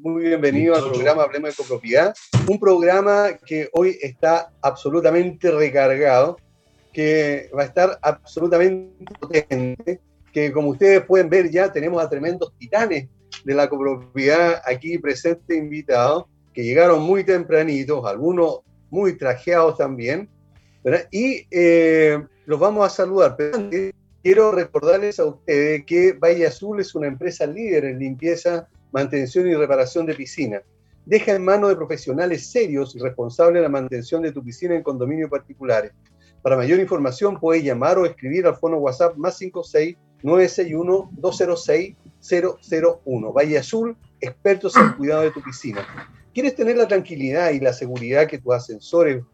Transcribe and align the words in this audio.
muy 0.00 0.24
bienvenido 0.24 0.74
al 0.74 0.90
programa 0.90 1.22
Hablemos 1.22 1.50
de 1.50 1.56
Copropiedad, 1.56 2.14
un 2.48 2.58
programa 2.58 3.38
que 3.44 3.68
hoy 3.72 3.98
está 4.00 4.50
absolutamente 4.62 5.50
recargado, 5.50 6.38
que 6.92 7.50
va 7.56 7.62
a 7.62 7.66
estar 7.66 7.98
absolutamente 8.00 9.04
potente, 9.20 10.00
que 10.32 10.52
como 10.52 10.70
ustedes 10.70 11.02
pueden 11.04 11.28
ver 11.28 11.50
ya 11.50 11.72
tenemos 11.72 12.02
a 12.02 12.08
tremendos 12.08 12.52
titanes 12.58 13.08
de 13.44 13.54
la 13.54 13.68
copropiedad 13.68 14.62
aquí 14.64 14.98
presentes 14.98 15.56
invitados, 15.56 16.24
que 16.52 16.64
llegaron 16.64 17.02
muy 17.02 17.24
tempranitos, 17.24 18.04
algunos 18.06 18.60
muy 18.90 19.18
trajeados 19.18 19.76
también, 19.76 20.28
y 21.10 21.46
eh, 21.50 22.22
los 22.46 22.60
vamos 22.60 22.86
a 22.86 22.90
saludar. 22.90 23.36
Pero 23.36 23.56
antes, 23.56 23.92
quiero 24.22 24.52
recordarles 24.52 25.18
a 25.18 25.26
ustedes 25.26 25.84
que 25.84 26.12
Valle 26.12 26.46
Azul 26.46 26.80
es 26.80 26.94
una 26.94 27.06
empresa 27.06 27.46
líder 27.46 27.86
en 27.86 27.98
limpieza, 27.98 28.68
mantención 28.94 29.48
y 29.48 29.54
reparación 29.54 30.06
de 30.06 30.14
piscinas. 30.14 30.62
Deja 31.04 31.34
en 31.34 31.44
manos 31.44 31.68
de 31.68 31.76
profesionales 31.76 32.46
serios 32.46 32.94
y 32.94 33.00
responsables 33.00 33.60
la 33.60 33.68
mantención 33.68 34.22
de 34.22 34.30
tu 34.30 34.42
piscina 34.42 34.76
en 34.76 34.84
condominios 34.84 35.28
particulares. 35.28 35.92
Para 36.40 36.56
mayor 36.56 36.78
información 36.78 37.40
puedes 37.40 37.64
llamar 37.64 37.98
o 37.98 38.06
escribir 38.06 38.46
al 38.46 38.54
fono 38.54 38.76
WhatsApp 38.76 39.16
más 39.16 39.36
56 39.36 39.96
961 40.22 41.10
206 41.12 41.96
001. 43.04 43.32
Valle 43.32 43.58
Azul, 43.58 43.96
expertos 44.20 44.76
en 44.76 44.92
cuidado 44.92 45.22
de 45.22 45.32
tu 45.32 45.42
piscina. 45.42 45.84
¿Quieres 46.32 46.54
tener 46.54 46.76
la 46.76 46.86
tranquilidad 46.86 47.50
y 47.50 47.58
la 47.58 47.72
seguridad 47.72 48.28
que 48.28 48.38
tus 48.38 48.54
ascensores 48.54 49.24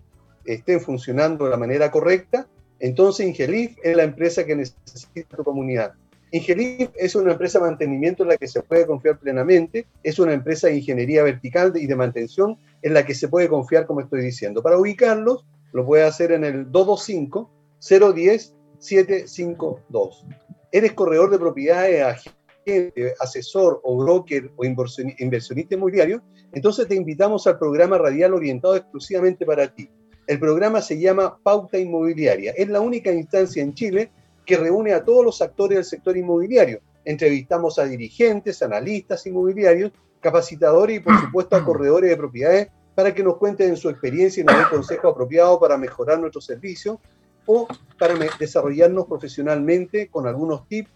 estén 0.47 0.81
funcionando 0.81 1.45
de 1.45 1.51
la 1.51 1.59
manera 1.59 1.91
correcta? 1.91 2.49
Entonces 2.79 3.27
Ingelif 3.27 3.77
es 3.83 3.95
la 3.95 4.05
empresa 4.05 4.47
que 4.47 4.57
necesita 4.57 5.37
tu 5.37 5.45
comunidad. 5.45 5.93
Ingelif 6.33 6.91
es 6.95 7.15
una 7.17 7.33
empresa 7.33 7.59
de 7.59 7.67
mantenimiento 7.67 8.23
en 8.23 8.29
la 8.29 8.37
que 8.37 8.47
se 8.47 8.63
puede 8.63 8.87
confiar 8.87 9.19
plenamente, 9.19 9.87
es 10.03 10.19
una 10.19 10.33
empresa 10.33 10.69
de 10.69 10.77
ingeniería 10.77 11.25
vertical 11.25 11.73
y 11.75 11.87
de 11.87 11.97
mantención 11.97 12.57
en 12.83 12.95
la 12.95 13.05
que 13.05 13.15
se 13.15 13.29
puede 13.29 13.49
confiar, 13.49 13.87
como 13.87 14.01
estoy 14.01 14.23
diciendo. 14.23 14.63
Para 14.63 14.79
ubicarlos, 14.79 15.45
lo 15.73 15.85
puede 15.85 16.05
hacer 16.05 16.33
en 16.33 16.45
el 16.45 16.71
225 16.71 17.51
010 17.81 18.55
752. 18.79 20.27
Eres 20.73 20.93
corredor 20.93 21.31
de 21.31 21.39
propiedades, 21.39 22.03
agente, 22.03 23.15
asesor 23.19 23.81
o 23.83 23.97
broker 23.97 24.51
o 24.57 24.65
inversionista 24.65 25.75
inmobiliario, 25.75 26.23
entonces 26.53 26.87
te 26.89 26.95
invitamos 26.95 27.47
al 27.47 27.59
programa 27.59 27.99
radial 27.99 28.35
orientado 28.35 28.77
exclusivamente 28.77 29.45
para 29.45 29.75
ti. 29.75 29.91
El 30.27 30.39
programa 30.39 30.81
se 30.81 30.99
llama 30.99 31.39
Pauta 31.43 31.77
Inmobiliaria. 31.79 32.53
Es 32.57 32.69
la 32.69 32.81
única 32.81 33.13
instancia 33.13 33.63
en 33.63 33.75
Chile 33.75 34.13
que 34.45 34.57
reúne 34.57 34.93
a 34.93 35.05
todos 35.05 35.25
los 35.25 35.43
actores 35.43 35.77
del 35.77 35.85
sector 35.85 36.17
inmobiliario. 36.17 36.81
Entrevistamos 37.05 37.79
a 37.79 37.85
dirigentes, 37.85 38.63
analistas 38.63 39.27
inmobiliarios, 39.27 39.93
capacitadores 40.21 40.99
y 40.99 41.01
por 41.01 41.19
supuesto 41.21 41.57
a 41.57 41.65
corredores 41.65 42.11
de 42.11 42.17
propiedades 42.17 42.69
para 42.95 43.15
que 43.15 43.23
nos 43.23 43.37
cuenten 43.37 43.77
su 43.77 43.89
experiencia 43.89 44.43
y 44.43 44.45
nos 44.45 44.57
den 44.57 44.67
consejo 44.69 45.09
apropiado 45.09 45.59
para 45.59 45.79
mejorar 45.79 46.19
nuestro 46.19 46.41
servicio 46.41 47.01
o 47.47 47.67
para 47.99 48.15
desarrollarnos 48.39 49.07
profesionalmente 49.07 50.09
con 50.09 50.27
algunos 50.27 50.67
tips 50.69 50.91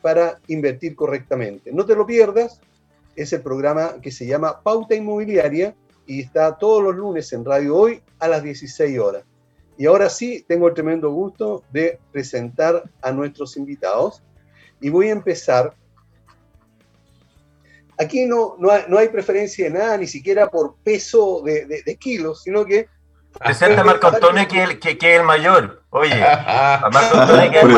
para 0.00 0.38
invertir 0.48 0.94
correctamente. 0.94 1.72
No 1.72 1.84
te 1.84 1.94
lo 1.94 2.06
pierdas, 2.06 2.60
es 3.16 3.32
el 3.32 3.42
programa 3.42 4.00
que 4.00 4.10
se 4.10 4.26
llama 4.26 4.62
Pauta 4.62 4.94
Inmobiliaria 4.94 5.74
y 6.06 6.20
está 6.20 6.56
todos 6.56 6.82
los 6.82 6.96
lunes 6.96 7.32
en 7.32 7.44
Radio 7.44 7.76
Hoy 7.76 8.02
a 8.18 8.28
las 8.28 8.42
16 8.42 8.98
horas. 8.98 9.24
Y 9.80 9.86
ahora 9.86 10.10
sí, 10.10 10.44
tengo 10.46 10.68
el 10.68 10.74
tremendo 10.74 11.10
gusto 11.10 11.64
de 11.72 11.98
presentar 12.12 12.84
a 13.00 13.12
nuestros 13.12 13.56
invitados 13.56 14.22
y 14.78 14.90
voy 14.90 15.08
a 15.08 15.12
empezar. 15.12 15.72
Aquí 17.98 18.26
no, 18.26 18.56
no, 18.58 18.98
hay, 18.98 19.08
preferencia 19.08 19.64
de 19.64 19.70
nada, 19.70 19.96
ni 19.96 20.06
siquiera 20.06 20.50
por 20.50 20.74
peso 20.84 21.42
de, 21.42 21.96
kilos, 21.98 22.42
sino 22.42 22.66
que... 22.66 22.90
Presenta 23.38 23.80
a 23.80 23.84
Marco 23.84 24.08
Antonio 24.08 24.46
que, 24.46 24.62
es 24.64 24.76
que, 24.80 24.98
que, 24.98 25.14
es 25.14 25.20
el 25.20 25.24
mayor. 25.24 25.82
Oye, 25.88 26.12
a 26.22 26.90
Marco 26.92 27.18
Antonio 27.18 27.50
que 27.50 27.56
es 27.56 27.64
el 27.64 27.70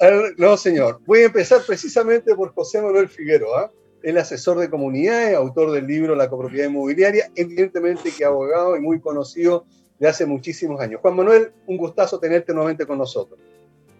mayor. 0.00 0.34
no, 0.36 0.56
señor. 0.56 1.00
Voy 1.06 1.20
a 1.20 1.26
empezar 1.26 1.62
precisamente 1.64 2.34
por 2.34 2.52
José 2.52 2.82
Manuel 2.82 3.08
Figueroa 3.08 3.70
el 4.04 4.18
asesor 4.18 4.58
de 4.58 4.70
comunidades, 4.70 5.34
autor 5.34 5.72
del 5.72 5.86
libro 5.86 6.14
La 6.14 6.28
copropiedad 6.28 6.68
inmobiliaria, 6.68 7.30
evidentemente 7.34 8.12
que 8.16 8.24
abogado 8.24 8.76
y 8.76 8.80
muy 8.80 9.00
conocido 9.00 9.64
de 9.98 10.08
hace 10.08 10.26
muchísimos 10.26 10.80
años. 10.80 11.00
Juan 11.00 11.16
Manuel, 11.16 11.52
un 11.66 11.76
gustazo 11.76 12.18
tenerte 12.20 12.52
nuevamente 12.52 12.86
con 12.86 12.98
nosotros. 12.98 13.40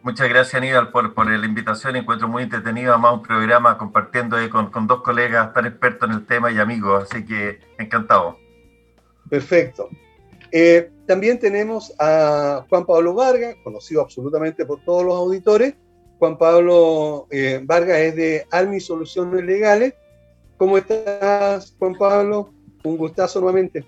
Muchas 0.02 0.28
gracias, 0.28 0.56
Aníbal, 0.56 0.90
por, 0.90 1.14
por 1.14 1.26
la 1.26 1.46
invitación. 1.46 1.96
Encuentro 1.96 2.28
muy 2.28 2.42
entretenido, 2.42 2.92
además, 2.92 3.14
un 3.14 3.22
programa 3.22 3.78
compartiendo 3.78 4.36
ahí 4.36 4.50
con, 4.50 4.70
con 4.70 4.86
dos 4.86 5.00
colegas 5.00 5.54
tan 5.54 5.64
expertos 5.64 6.10
en 6.10 6.16
el 6.16 6.26
tema 6.26 6.52
y 6.52 6.58
amigos, 6.58 7.08
así 7.10 7.24
que 7.24 7.60
encantado. 7.78 8.36
Perfecto. 9.30 9.88
Eh, 10.52 10.90
también 11.06 11.38
tenemos 11.38 11.94
a 11.98 12.66
Juan 12.68 12.84
Pablo 12.84 13.14
Vargas, 13.14 13.56
conocido 13.64 14.02
absolutamente 14.02 14.66
por 14.66 14.84
todos 14.84 15.04
los 15.04 15.14
auditores, 15.14 15.74
Juan 16.18 16.38
Pablo 16.38 17.26
eh, 17.30 17.60
Vargas 17.64 17.98
es 17.98 18.16
de 18.16 18.46
Almi 18.50 18.80
Soluciones 18.80 19.44
Legales. 19.44 19.94
¿Cómo 20.56 20.78
estás, 20.78 21.74
Juan 21.78 21.94
Pablo? 21.94 22.50
Un 22.84 22.96
gustazo 22.96 23.40
nuevamente. 23.40 23.84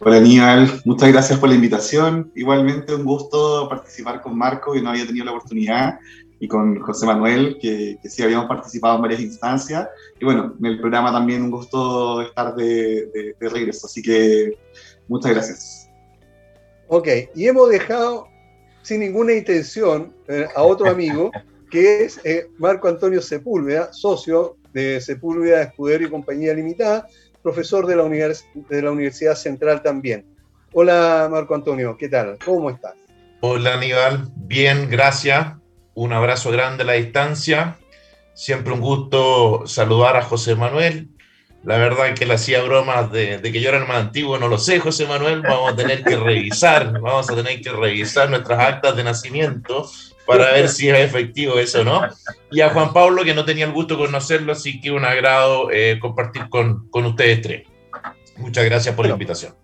Hola, 0.00 0.16
Aníbal. 0.16 0.80
Muchas 0.84 1.10
gracias 1.10 1.38
por 1.38 1.48
la 1.48 1.54
invitación. 1.54 2.30
Igualmente, 2.34 2.94
un 2.94 3.04
gusto 3.04 3.68
participar 3.68 4.22
con 4.22 4.36
Marco, 4.36 4.72
que 4.72 4.82
no 4.82 4.90
había 4.90 5.06
tenido 5.06 5.24
la 5.24 5.32
oportunidad, 5.32 5.98
y 6.38 6.48
con 6.48 6.78
José 6.80 7.06
Manuel, 7.06 7.58
que, 7.60 7.98
sí 8.04 8.22
habíamos 8.22 8.46
participado 8.46 8.96
en 8.96 9.02
varias 9.02 9.20
instancias. 9.20 9.88
Y 10.20 10.24
bueno, 10.24 10.54
en 10.58 10.66
el 10.66 10.80
programa 10.80 11.12
también 11.12 11.42
un 11.42 11.50
gusto 11.50 12.22
estar 12.22 12.54
de, 12.54 13.34
de 13.38 13.48
regreso. 13.48 13.86
Así 13.86 14.02
que 14.02 14.58
muchas 15.08 15.32
gracias. 15.32 15.90
Ok, 16.88 17.08
y 17.34 17.48
hemos 17.48 17.68
dejado 17.70 18.28
sin 18.86 19.00
ninguna 19.00 19.32
intención 19.32 20.14
eh, 20.28 20.46
a 20.54 20.62
otro 20.62 20.88
amigo, 20.88 21.32
que 21.72 22.04
es 22.04 22.20
eh, 22.22 22.46
Marco 22.58 22.86
Antonio 22.86 23.20
Sepúlveda, 23.20 23.92
socio 23.92 24.58
de 24.72 25.00
Sepúlveda 25.00 25.62
Escudero 25.62 26.06
y 26.06 26.10
Compañía 26.10 26.54
Limitada, 26.54 27.08
profesor 27.42 27.84
de 27.88 27.96
la, 27.96 28.04
de 28.04 28.82
la 28.82 28.92
Universidad 28.92 29.34
Central 29.34 29.82
también. 29.82 30.24
Hola 30.72 31.26
Marco 31.28 31.56
Antonio, 31.56 31.96
¿qué 31.96 32.08
tal? 32.08 32.38
¿Cómo 32.44 32.70
estás? 32.70 32.94
Hola 33.40 33.74
Aníbal, 33.74 34.28
bien, 34.36 34.88
gracias. 34.88 35.54
Un 35.94 36.12
abrazo 36.12 36.52
grande 36.52 36.84
a 36.84 36.86
la 36.86 36.92
distancia. 36.92 37.78
Siempre 38.34 38.72
un 38.72 38.80
gusto 38.80 39.66
saludar 39.66 40.16
a 40.16 40.22
José 40.22 40.54
Manuel, 40.54 41.08
la 41.64 41.78
verdad 41.78 42.14
que 42.14 42.26
le 42.26 42.34
hacía 42.34 42.62
bromas 42.62 43.10
de, 43.10 43.40
que 43.42 43.60
yo 43.60 43.70
era 43.70 43.78
el 43.78 43.86
más 43.86 43.98
antiguo, 43.98 44.38
no 44.38 44.48
lo 44.48 44.58
sé, 44.58 44.78
José 44.78 45.06
Manuel. 45.06 45.42
Vamos 45.42 45.72
a 45.72 45.76
tener 45.76 46.04
que 46.04 46.16
revisar, 46.16 46.92
vamos 47.00 47.28
a 47.28 47.34
tener 47.34 47.60
que 47.60 47.70
revisar 47.70 48.30
nuestras 48.30 48.60
actas 48.60 48.96
de 48.96 49.02
nacimiento 49.02 49.90
para 50.26 50.52
ver 50.52 50.68
si 50.68 50.88
es 50.88 50.98
efectivo 50.98 51.58
eso, 51.58 51.84
¿no? 51.84 52.02
Y 52.50 52.60
a 52.60 52.70
Juan 52.70 52.92
Pablo, 52.92 53.24
que 53.24 53.34
no 53.34 53.44
tenía 53.44 53.64
el 53.64 53.72
gusto 53.72 53.96
de 53.96 54.06
conocerlo, 54.06 54.52
así 54.52 54.80
que 54.80 54.90
un 54.90 55.04
agrado 55.04 55.70
eh, 55.70 55.98
compartir 56.00 56.48
con, 56.48 56.88
con, 56.90 57.04
ustedes 57.06 57.42
tres. 57.42 57.66
Muchas 58.36 58.64
gracias 58.64 58.94
por 58.94 59.06
la 59.06 59.12
invitación. 59.12 59.54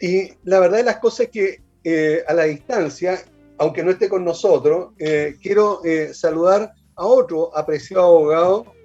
Y 0.00 0.32
la 0.44 0.60
verdad 0.60 0.78
de 0.78 0.84
las 0.84 0.96
cosas 0.98 1.20
es 1.26 1.28
que 1.30 1.62
eh, 1.84 2.22
a 2.28 2.34
la 2.34 2.44
distancia, 2.44 3.20
aunque 3.58 3.82
no 3.82 3.90
esté 3.90 4.08
con 4.08 4.24
nosotros, 4.24 4.92
eh, 4.98 5.36
quiero 5.40 5.80
saludar 6.12 6.72
a 6.94 7.06
otro 7.06 7.56
apreciado 7.56 8.04
abogado 8.04 8.77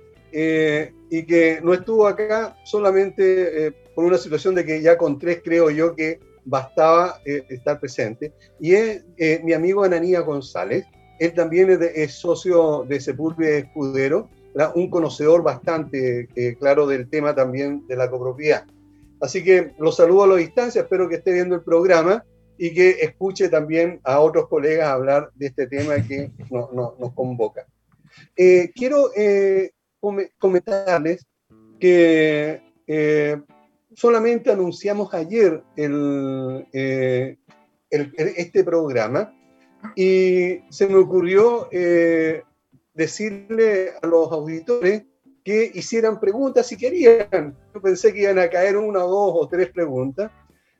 y 1.15 1.27
que 1.27 1.59
no 1.61 1.75
estuvo 1.75 2.07
acá 2.07 2.57
solamente 2.63 3.67
eh, 3.67 3.71
por 3.93 4.03
una 4.03 4.17
situación 4.17 4.55
de 4.55 4.65
que 4.65 4.81
ya 4.81 4.97
con 4.97 5.19
tres 5.19 5.41
creo 5.43 5.69
yo 5.69 5.95
que 5.95 6.19
bastaba 6.43 7.21
eh, 7.23 7.43
estar 7.49 7.79
presente. 7.79 8.33
Y 8.59 8.73
es 8.73 9.05
eh, 9.17 9.39
mi 9.43 9.53
amigo 9.53 9.83
Ananía 9.83 10.21
González. 10.21 10.85
Él 11.19 11.35
también 11.35 11.69
es, 11.69 12.13
socio 12.13 12.83
de 12.89 12.99
Sepulvia 12.99 13.59
Escudero, 13.59 14.27
un 14.73 14.89
conocedor 14.89 15.43
bastante 15.43 16.27
claro 16.59 16.87
del 16.87 17.07
tema 17.07 17.35
también 17.35 17.85
de 17.87 17.95
la 17.95 18.09
copropiedad. 18.09 18.65
Así 19.21 19.43
que 19.43 19.73
lo 19.77 19.91
saludo 19.91 20.23
a 20.23 20.27
la 20.27 20.35
distancia, 20.37 20.81
espero 20.81 21.07
que 21.07 21.17
esté 21.17 21.31
viendo 21.31 21.53
el 21.53 21.61
programa 21.61 22.25
y 22.57 22.73
que 22.73 22.89
escuche 23.01 23.49
también 23.49 24.01
a 24.03 24.19
otros 24.19 24.47
colegas 24.47 24.89
hablar 24.89 25.29
de 25.35 25.45
este 25.45 25.67
tema 25.67 25.95
que 26.05 26.31
nos 26.49 27.13
convoca. 27.13 27.67
quiero 28.75 29.11
comentarles 30.37 31.25
que 31.79 32.61
eh, 32.87 33.41
solamente 33.95 34.51
anunciamos 34.51 35.13
ayer 35.13 35.63
eh, 35.75 37.37
el, 37.89 38.13
este 38.17 38.63
programa 38.63 39.33
y 39.95 40.61
se 40.69 40.87
me 40.87 40.95
ocurrió 40.95 41.67
eh, 41.71 42.43
decirle 42.93 43.91
a 44.01 44.07
los 44.07 44.31
auditores 44.31 45.03
que 45.43 45.71
hicieran 45.73 46.19
preguntas 46.19 46.67
si 46.67 46.77
querían. 46.77 47.55
Yo 47.73 47.81
pensé 47.81 48.13
que 48.13 48.21
iban 48.21 48.39
a 48.39 48.49
caer 48.49 48.77
una, 48.77 48.99
dos 48.99 49.33
o 49.35 49.47
tres 49.47 49.69
preguntas 49.69 50.31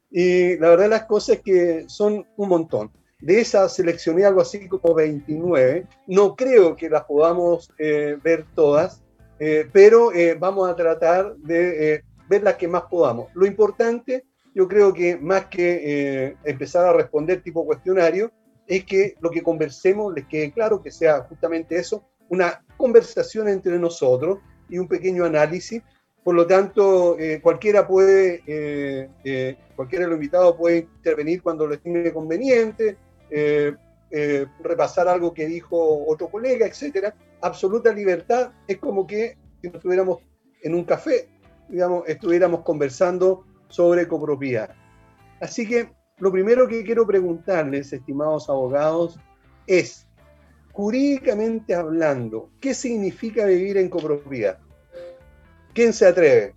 y 0.09 0.57
la 0.57 0.69
verdad 0.69 0.89
las 0.89 1.03
cosas 1.05 1.37
es 1.37 1.41
que 1.43 1.85
son 1.87 2.25
un 2.37 2.49
montón. 2.49 2.91
De 3.19 3.39
esas 3.39 3.75
seleccioné 3.75 4.25
algo 4.25 4.41
así 4.41 4.67
como 4.67 4.93
29. 4.93 5.87
No 6.07 6.35
creo 6.35 6.75
que 6.75 6.89
las 6.89 7.03
podamos 7.05 7.71
eh, 7.77 8.17
ver 8.23 8.45
todas, 8.53 9.02
eh, 9.45 9.67
pero 9.73 10.13
eh, 10.13 10.37
vamos 10.39 10.69
a 10.69 10.73
tratar 10.73 11.35
de 11.35 12.01
ver 12.29 12.43
las 12.43 12.55
que 12.55 12.65
más 12.65 12.83
podamos. 12.83 13.27
Lo 13.33 13.45
importante, 13.45 14.23
yo 14.55 14.69
creo 14.69 14.93
que 14.93 15.17
más 15.17 15.47
que 15.47 16.37
empezar 16.45 16.85
a 16.85 16.93
responder 16.93 17.43
tipo 17.43 17.65
cuestionario, 17.65 18.31
es 18.67 18.85
que 18.85 19.15
lo 19.19 19.29
que 19.29 19.43
conversemos 19.43 20.13
les 20.13 20.27
quede 20.27 20.53
claro, 20.53 20.81
que 20.81 20.91
sea 20.91 21.23
justamente 21.23 21.75
eso, 21.75 22.05
una 22.29 22.63
conversación 22.77 23.49
entre 23.49 23.77
nosotros 23.77 24.39
y 24.69 24.77
un 24.77 24.87
pequeño 24.87 25.25
análisis. 25.25 25.83
Por 26.23 26.35
lo 26.35 26.47
tanto, 26.47 27.17
cualquiera 27.41 27.85
puede, 27.85 29.09
cualquiera 29.75 30.05
de 30.05 30.09
los 30.09 30.15
invitados 30.15 30.55
puede 30.55 30.77
intervenir 30.77 31.41
cuando 31.41 31.67
lo 31.67 31.73
estime 31.73 32.13
conveniente, 32.13 32.95
eh, 34.15 34.45
repasar 34.59 35.07
algo 35.07 35.33
que 35.33 35.47
dijo 35.47 36.05
otro 36.07 36.29
colega, 36.29 36.67
etcétera. 36.67 37.15
Absoluta 37.41 37.91
libertad 37.91 38.51
es 38.67 38.77
como 38.77 39.07
que 39.07 39.39
si 39.59 39.67
nos 39.69 39.77
estuviéramos 39.77 40.19
en 40.61 40.75
un 40.75 40.83
café, 40.83 41.29
digamos, 41.67 42.03
estuviéramos 42.07 42.61
conversando 42.61 43.43
sobre 43.69 44.07
copropiedad. 44.07 44.69
Así 45.41 45.67
que 45.67 45.91
lo 46.19 46.31
primero 46.31 46.67
que 46.67 46.83
quiero 46.83 47.07
preguntarles, 47.07 47.91
estimados 47.91 48.51
abogados, 48.51 49.17
es, 49.65 50.05
jurídicamente 50.73 51.73
hablando, 51.73 52.51
¿qué 52.61 52.75
significa 52.75 53.47
vivir 53.47 53.77
en 53.77 53.89
copropiedad? 53.89 54.59
¿Quién 55.73 55.91
se 55.91 56.05
atreve? 56.05 56.53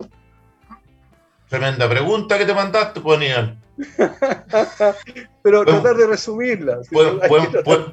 Tremenda 1.49 1.89
pregunta 1.89 2.37
que 2.37 2.45
te 2.45 2.53
mandaste, 2.53 3.01
Poniel. 3.01 3.57
Pero 5.43 5.65
tratar 5.65 5.97
de 5.97 6.07
resumirla. 6.07 6.81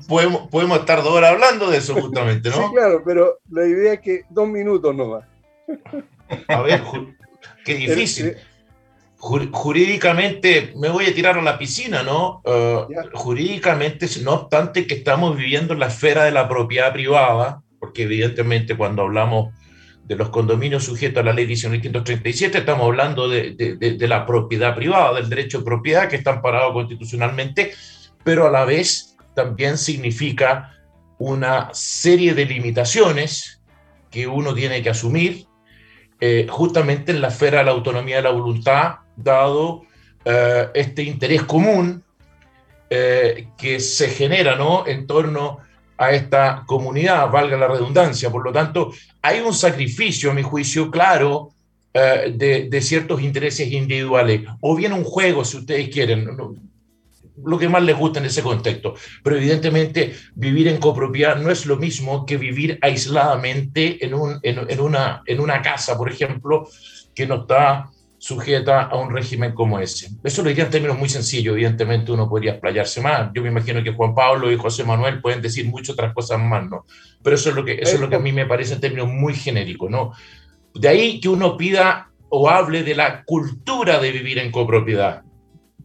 Podemos, 0.08 0.80
estar 0.80 1.04
dos 1.04 1.14
horas 1.14 1.32
hablando 1.32 1.70
de 1.70 1.78
eso 1.78 1.94
justamente, 2.02 2.50
¿no? 2.50 2.56
Sí, 2.56 2.64
claro, 2.74 3.04
pero 3.06 3.40
la 3.50 3.66
idea 3.66 3.94
es 3.94 4.00
que 4.00 4.22
dos 4.30 4.48
minutos 4.48 4.96
nomás. 4.96 5.26
A 6.48 6.62
ver, 6.62 6.82
qué 7.66 7.76
difícil. 7.76 8.36
Jurídicamente 9.18 10.74
me 10.76 10.90
voy 10.90 11.06
a 11.06 11.14
tirar 11.14 11.38
a 11.38 11.42
la 11.42 11.58
piscina, 11.58 12.04
¿no? 12.04 12.42
Uh, 12.44 12.88
jurídicamente, 13.14 14.08
no 14.22 14.34
obstante 14.34 14.86
que 14.86 14.96
estamos 14.96 15.38
viviendo 15.38 15.74
en 15.74 15.80
la 15.80 15.88
esfera 15.88 16.26
de 16.26 16.32
la 16.32 16.50
propiedad 16.50 16.92
privada, 16.92 17.62
porque 17.80 18.04
evidentemente 18.04 18.76
cuando 18.76 19.04
hablamos 19.04 19.54
de 20.04 20.16
los 20.16 20.30
condominios 20.30 20.84
sujetos 20.84 21.22
a 21.22 21.26
la 21.26 21.34
ley 21.34 21.46
1937, 21.46 22.58
estamos 22.58 22.86
hablando 22.86 23.30
de, 23.30 23.52
de, 23.54 24.08
la 24.08 24.26
propiedad 24.26 24.76
privada, 24.76 25.14
del 25.14 25.30
derecho 25.30 25.60
de 25.60 25.66
propiedad 25.66 26.10
que 26.10 26.18
está 26.18 26.32
amparado 26.32 26.74
constitucionalmente, 26.74 27.74
pero 28.24 28.48
a 28.48 28.52
la 28.52 28.66
vez 28.66 29.16
también 29.34 29.78
significa 29.78 30.74
una 31.18 31.70
serie 31.74 32.34
de 32.34 32.46
limitaciones 32.46 33.62
que 34.12 34.28
uno 34.28 34.54
tiene 34.54 34.82
que 34.82 34.90
asumir 34.90 35.48
eh, 36.20 36.48
justamente 36.50 37.12
en 37.12 37.22
la 37.22 37.30
esfera 37.30 37.60
de 37.60 37.66
la 37.66 37.72
autonomía 37.72 38.18
de 38.18 38.22
la 38.22 38.30
voluntad, 38.30 38.96
dado 39.16 39.84
eh, 40.24 40.70
este 40.74 41.04
interés 41.04 41.44
común 41.44 42.04
eh, 42.90 43.48
que 43.58 43.80
se 43.80 44.10
genera 44.10 44.56
¿no? 44.56 44.86
en 44.88 45.08
torno 45.08 45.60
a 45.98 46.12
esta 46.12 46.64
comunidad, 46.66 47.30
valga 47.30 47.58
la 47.58 47.68
redundancia. 47.68 48.30
Por 48.30 48.44
lo 48.44 48.52
tanto, 48.52 48.92
hay 49.22 49.40
un 49.40 49.54
sacrificio, 49.54 50.32
a 50.32 50.34
mi 50.34 50.42
juicio, 50.42 50.90
claro, 50.90 51.50
eh, 51.94 52.34
de, 52.70 52.82
ciertos 52.82 53.22
intereses 53.22 53.72
individuales, 53.72 54.42
o 54.62 54.76
bien 54.76 54.94
un 54.94 55.04
juego, 55.04 55.46
si 55.46 55.58
ustedes 55.58 55.90
quieren, 55.90 56.28
lo 57.46 57.58
que 57.58 57.70
más 57.70 57.84
les 57.84 57.98
gusta 57.98 58.20
en 58.20 58.26
ese 58.26 58.42
contexto. 58.42 58.96
Pero 59.24 59.38
evidentemente 59.38 60.14
vivir 60.36 60.68
en 60.68 60.78
copropiedad 60.78 61.38
no 61.38 61.52
es 61.52 61.66
lo 61.66 61.78
mismo 61.78 62.26
que 62.26 62.38
vivir 62.38 62.80
aisladamente 62.82 64.04
en, 64.04 64.14
un, 64.14 64.40
en, 64.42 64.80
una, 64.80 65.22
en 65.26 65.40
una 65.40 65.62
casa, 65.62 65.98
por 65.98 66.12
ejemplo, 66.12 66.68
que 67.14 67.28
no 67.28 67.42
está 67.42 67.90
sujeta 68.24 68.84
a 68.84 68.96
un 68.96 69.14
régimen 69.14 69.52
como 69.52 69.80
ese. 69.80 70.12
Eso 70.24 70.44
lo 70.44 70.48
diría 70.48 70.64
en 70.64 70.70
términos 70.70 70.98
muy 70.98 71.10
sencillos, 71.10 71.56
evidentemente 71.56 72.10
uno 72.10 72.30
podría 72.30 72.54
explayarse 72.54 73.02
más. 73.02 73.30
Yo 73.34 73.42
me 73.42 73.50
imagino 73.50 73.84
que 73.84 73.92
Juan 73.92 74.16
Pablo 74.16 74.50
y 74.50 74.56
José 74.56 74.86
Manuel 74.86 75.20
pueden 75.20 75.42
decir 75.42 75.68
muchas 75.68 75.90
otras 75.90 76.14
cosas 76.14 76.40
más, 76.40 76.64
¿no? 76.70 76.86
Pero 77.22 77.36
eso 77.36 77.50
es 77.50 77.56
lo 77.58 77.66
que, 77.66 77.74
eso 77.74 77.96
es 77.96 78.00
lo 78.00 78.08
que 78.08 78.16
a 78.16 78.20
mí 78.20 78.32
me 78.32 78.46
parece 78.46 78.76
en 78.76 78.80
términos 78.80 79.10
muy 79.10 79.34
genéricos, 79.34 79.92
¿no? 79.92 80.14
De 80.74 80.88
ahí 80.88 81.20
que 81.20 81.28
uno 81.28 81.58
pida 81.58 82.12
o 82.30 82.50
hable 82.50 82.84
de 82.84 82.96
la 82.96 83.26
cultura 83.26 84.00
de 84.00 84.14
vivir 84.14 84.40
en 84.40 84.52
copropiedad. 84.52 85.24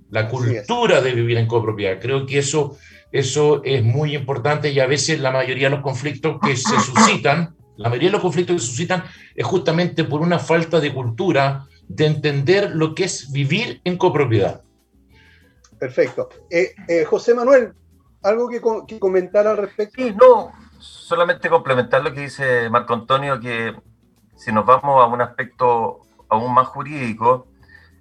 La 0.09 0.29
cultura 0.29 1.01
de 1.01 1.15
vivir 1.15 1.39
en 1.39 1.49
copropiedad. 1.49 1.99
Creo 2.01 2.25
que 2.25 2.39
eso, 2.39 2.79
eso 3.11 3.65
es 3.65 3.83
muy 3.83 4.15
importante 4.15 4.71
y 4.71 4.79
a 4.79 4.87
veces 4.87 5.19
la 5.19 5.33
mayoría 5.33 5.69
de 5.69 5.75
los 5.75 5.83
conflictos 5.83 6.37
que 6.41 6.57
se 6.57 6.79
suscitan, 6.87 7.57
la 7.77 7.89
mayoría 7.89 8.11
de 8.11 8.13
los 8.13 8.23
conflictos 8.23 8.55
que 8.55 8.61
se 8.61 8.69
suscitan 8.69 9.03
es 9.35 9.45
justamente 9.45 10.05
por 10.05 10.21
una 10.21 10.39
falta 10.39 10.79
de 10.79 10.95
cultura, 10.95 11.67
de 11.89 12.07
entender 12.07 12.71
lo 12.75 12.95
que 12.95 13.05
es 13.05 13.33
vivir 13.33 13.81
en 13.85 13.97
copropiedad. 13.97 14.63
Perfecto. 15.79 16.29
Eh, 16.51 16.75
eh, 16.89 17.05
José 17.05 17.35
Manuel, 17.35 17.73
¿algo 18.23 18.49
que, 18.49 18.99
comentar 18.99 19.47
al 19.47 19.57
respecto? 19.57 20.03
Sí, 20.03 20.15
no, 20.15 20.53
solamente 20.79 21.49
complementar 21.49 22.03
lo 22.03 22.13
que 22.13 22.21
dice 22.21 22.69
Marco 22.71 22.95
Antonio, 22.95 23.41
que 23.41 23.75
si 24.37 24.53
nos 24.53 24.67
vamos 24.67 25.03
a 25.03 25.07
un 25.07 25.21
aspecto 25.21 26.03
aún 26.29 26.53
más 26.53 26.67
jurídico, 26.69 27.47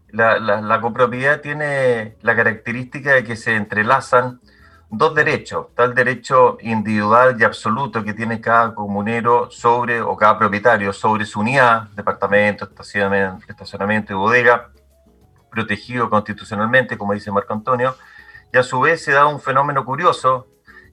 la, 0.10 0.40
la 0.40 0.81
copropiedad 0.81 1.42
tiene 1.42 2.18
la 2.22 2.36
característica 2.36 3.13
de 3.13 3.24
que 3.24 3.36
se 3.36 3.56
entrelazan 3.56 4.42
dos 4.89 5.13
derechos. 5.13 5.68
Está 5.69 5.86
el 5.86 5.94
derecho 5.94 6.57
individual 6.62 7.36
y 7.39 7.44
absoluto 7.44 8.04
que 8.04 8.13
tiene 8.13 8.39
cada 8.39 8.74
comunero 8.74 9.50
sobre, 9.51 10.01
o 10.01 10.16
cada 10.16 10.38
propietario 10.38 10.94
sobre 10.94 11.25
su 11.25 11.42
unidad, 11.42 11.89
departamento, 11.95 12.66
estacionamiento, 12.66 14.13
y 14.13 14.16
bodega, 14.16 14.69
protegido 15.51 16.10
constitucionalmente, 16.10 16.98
como 16.98 17.13
dice 17.13 17.31
Marco 17.31 17.54
Antonio, 17.54 17.95
y 18.54 18.57
a 18.57 18.63
su 18.63 18.80
vez 18.80 19.04
se 19.04 19.12
da 19.12 19.25
un 19.25 19.42
fenómeno 19.42 19.84
curioso, 19.84 20.48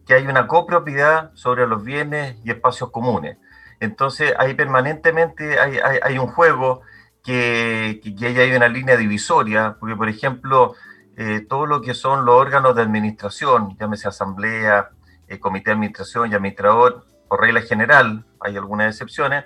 que 0.06 0.14
hay 0.14 0.26
una 0.26 0.46
copropiedad 0.46 1.30
sobre 1.34 1.66
los 1.66 1.82
bienes 1.82 2.36
y 2.44 2.50
espacios 2.50 2.90
comunes. 2.90 3.38
Entonces, 3.80 4.34
ahí 4.38 4.54
permanentemente 4.54 5.58
hay, 5.58 5.78
hay, 6.02 6.18
un 6.18 6.26
juego 6.26 6.82
que, 7.22 8.00
que, 8.02 8.14
que 8.14 8.26
hay 8.26 8.52
una 8.54 8.68
línea 8.68 8.96
divisoria, 8.96 9.76
porque, 9.80 9.96
por 9.96 10.08
ejemplo, 10.08 10.74
eh, 11.16 11.46
todo 11.48 11.66
lo 11.66 11.80
que 11.80 11.94
son 11.94 12.24
los 12.24 12.34
órganos 12.34 12.74
de 12.74 12.82
administración, 12.82 13.76
llámese 13.78 14.08
asamblea, 14.08 14.90
eh, 15.28 15.38
comité 15.38 15.70
de 15.70 15.74
administración 15.74 16.30
y 16.30 16.34
administrador, 16.34 17.06
por 17.28 17.40
regla 17.40 17.60
general, 17.62 18.24
hay 18.40 18.56
algunas 18.56 18.88
excepciones, 18.94 19.44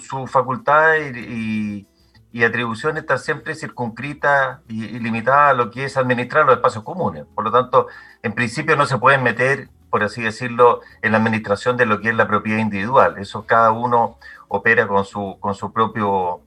su, 0.00 0.26
facultad 0.26 0.96
y, 0.96 1.86
atribuciones 2.44 3.02
están 3.02 3.18
siempre 3.18 3.54
circunscritas 3.56 4.60
y, 4.68 4.84
y, 4.84 5.00
limitadas 5.00 5.50
a 5.50 5.54
lo 5.54 5.70
que 5.70 5.84
es 5.84 5.96
administrar 5.96 6.46
los 6.46 6.54
espacios 6.54 6.84
comunes. 6.84 7.24
Por 7.34 7.44
lo 7.44 7.50
tanto, 7.50 7.88
en 8.22 8.32
principio 8.32 8.76
no 8.76 8.86
se 8.86 8.98
pueden 8.98 9.24
meter, 9.24 9.70
por 9.90 10.04
así 10.04 10.22
decirlo, 10.22 10.80
en 11.02 11.12
la 11.12 11.18
administración 11.18 11.76
de 11.76 11.86
lo 11.86 12.00
que 12.00 12.10
es 12.10 12.14
la 12.14 12.28
propiedad 12.28 12.60
individual. 12.60 13.18
Eso 13.18 13.44
cada 13.44 13.72
uno 13.72 14.18
opera 14.46 14.86
con 14.86 15.04
su, 15.04 15.36
con 15.40 15.54
su 15.54 15.72
propio 15.72 16.42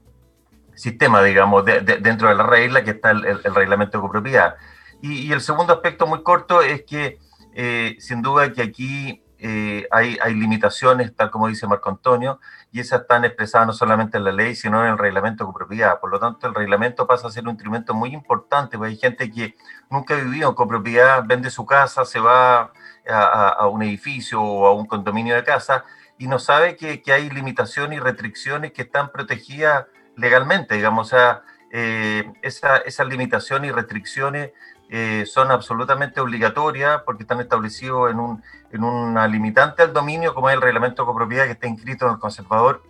sistema, 0.75 1.21
digamos, 1.23 1.65
dentro 1.65 2.29
de 2.29 2.35
la 2.35 2.43
regla 2.43 2.83
que 2.83 2.91
está 2.91 3.11
el, 3.11 3.43
reglamento 3.43 3.97
de 3.97 4.01
copropiedad. 4.01 4.55
Y, 5.01 5.31
el 5.31 5.41
segundo 5.41 5.73
aspecto 5.73 6.05
muy 6.07 6.23
corto 6.23 6.61
es 6.61 6.83
que, 6.83 7.19
eh, 7.53 7.95
sin 7.99 8.21
duda, 8.21 8.51
que 8.53 8.61
aquí 8.61 9.23
eh, 9.43 9.87
hay, 9.89 10.17
limitaciones, 10.35 11.15
tal 11.15 11.31
como 11.31 11.47
dice 11.47 11.65
Marco 11.65 11.89
Antonio, 11.89 12.39
y 12.71 12.79
esas 12.79 13.01
están 13.01 13.25
expresadas 13.25 13.65
no 13.65 13.73
solamente 13.73 14.17
en 14.17 14.23
la 14.23 14.31
ley, 14.31 14.55
sino 14.55 14.85
en 14.85 14.91
el 14.91 14.97
reglamento 14.99 15.43
de 15.43 15.47
copropiedad. 15.47 15.99
Por 15.99 16.11
lo 16.11 16.19
tanto, 16.19 16.47
el 16.47 16.53
reglamento 16.53 17.07
pasa 17.07 17.27
a 17.27 17.31
ser 17.31 17.45
un 17.45 17.51
instrumento 17.51 17.95
muy 17.95 18.13
importante, 18.13 18.77
porque 18.77 18.91
hay 18.91 18.97
gente 18.97 19.31
que 19.31 19.55
nunca 19.89 20.13
ha 20.13 20.17
vivido 20.17 20.49
en 20.49 20.55
copropiedad, 20.55 21.23
vende 21.25 21.49
su 21.49 21.65
casa, 21.65 22.05
se 22.05 22.19
va 22.19 22.71
a, 23.09 23.67
un 23.67 23.81
edificio 23.81 24.41
o 24.41 24.67
a 24.67 24.73
un 24.73 24.85
condominio 24.85 25.33
de 25.35 25.43
casa 25.43 25.83
y 26.19 26.27
no 26.27 26.37
sabe 26.37 26.75
que 26.75 27.01
hay 27.11 27.31
limitaciones 27.31 27.97
y 27.97 27.99
restricciones 27.99 28.73
que 28.73 28.83
están 28.83 29.11
protegidas 29.11 29.87
legalmente, 30.21 30.75
digamos, 30.75 31.07
o 31.07 31.09
sea, 31.09 31.41
eh, 31.71 32.31
esa, 32.41 32.77
esas 32.77 33.07
limitaciones 33.07 33.69
y 33.69 33.73
restricciones 33.73 34.51
eh, 34.89 35.23
son 35.25 35.51
absolutamente 35.51 36.19
obligatorias 36.19 37.01
porque 37.05 37.23
están 37.23 37.39
establecidos 37.39 38.11
en, 38.11 38.19
un, 38.19 38.43
en 38.71 38.83
una 38.83 39.27
limitante 39.27 39.81
al 39.83 39.93
dominio, 39.93 40.33
como 40.33 40.49
es 40.49 40.55
el 40.55 40.61
reglamento 40.61 41.03
de 41.03 41.05
copropiedad 41.05 41.45
que 41.45 41.51
está 41.51 41.67
inscrito 41.67 42.05
en 42.05 42.13
el 42.13 42.19
conservador 42.19 42.83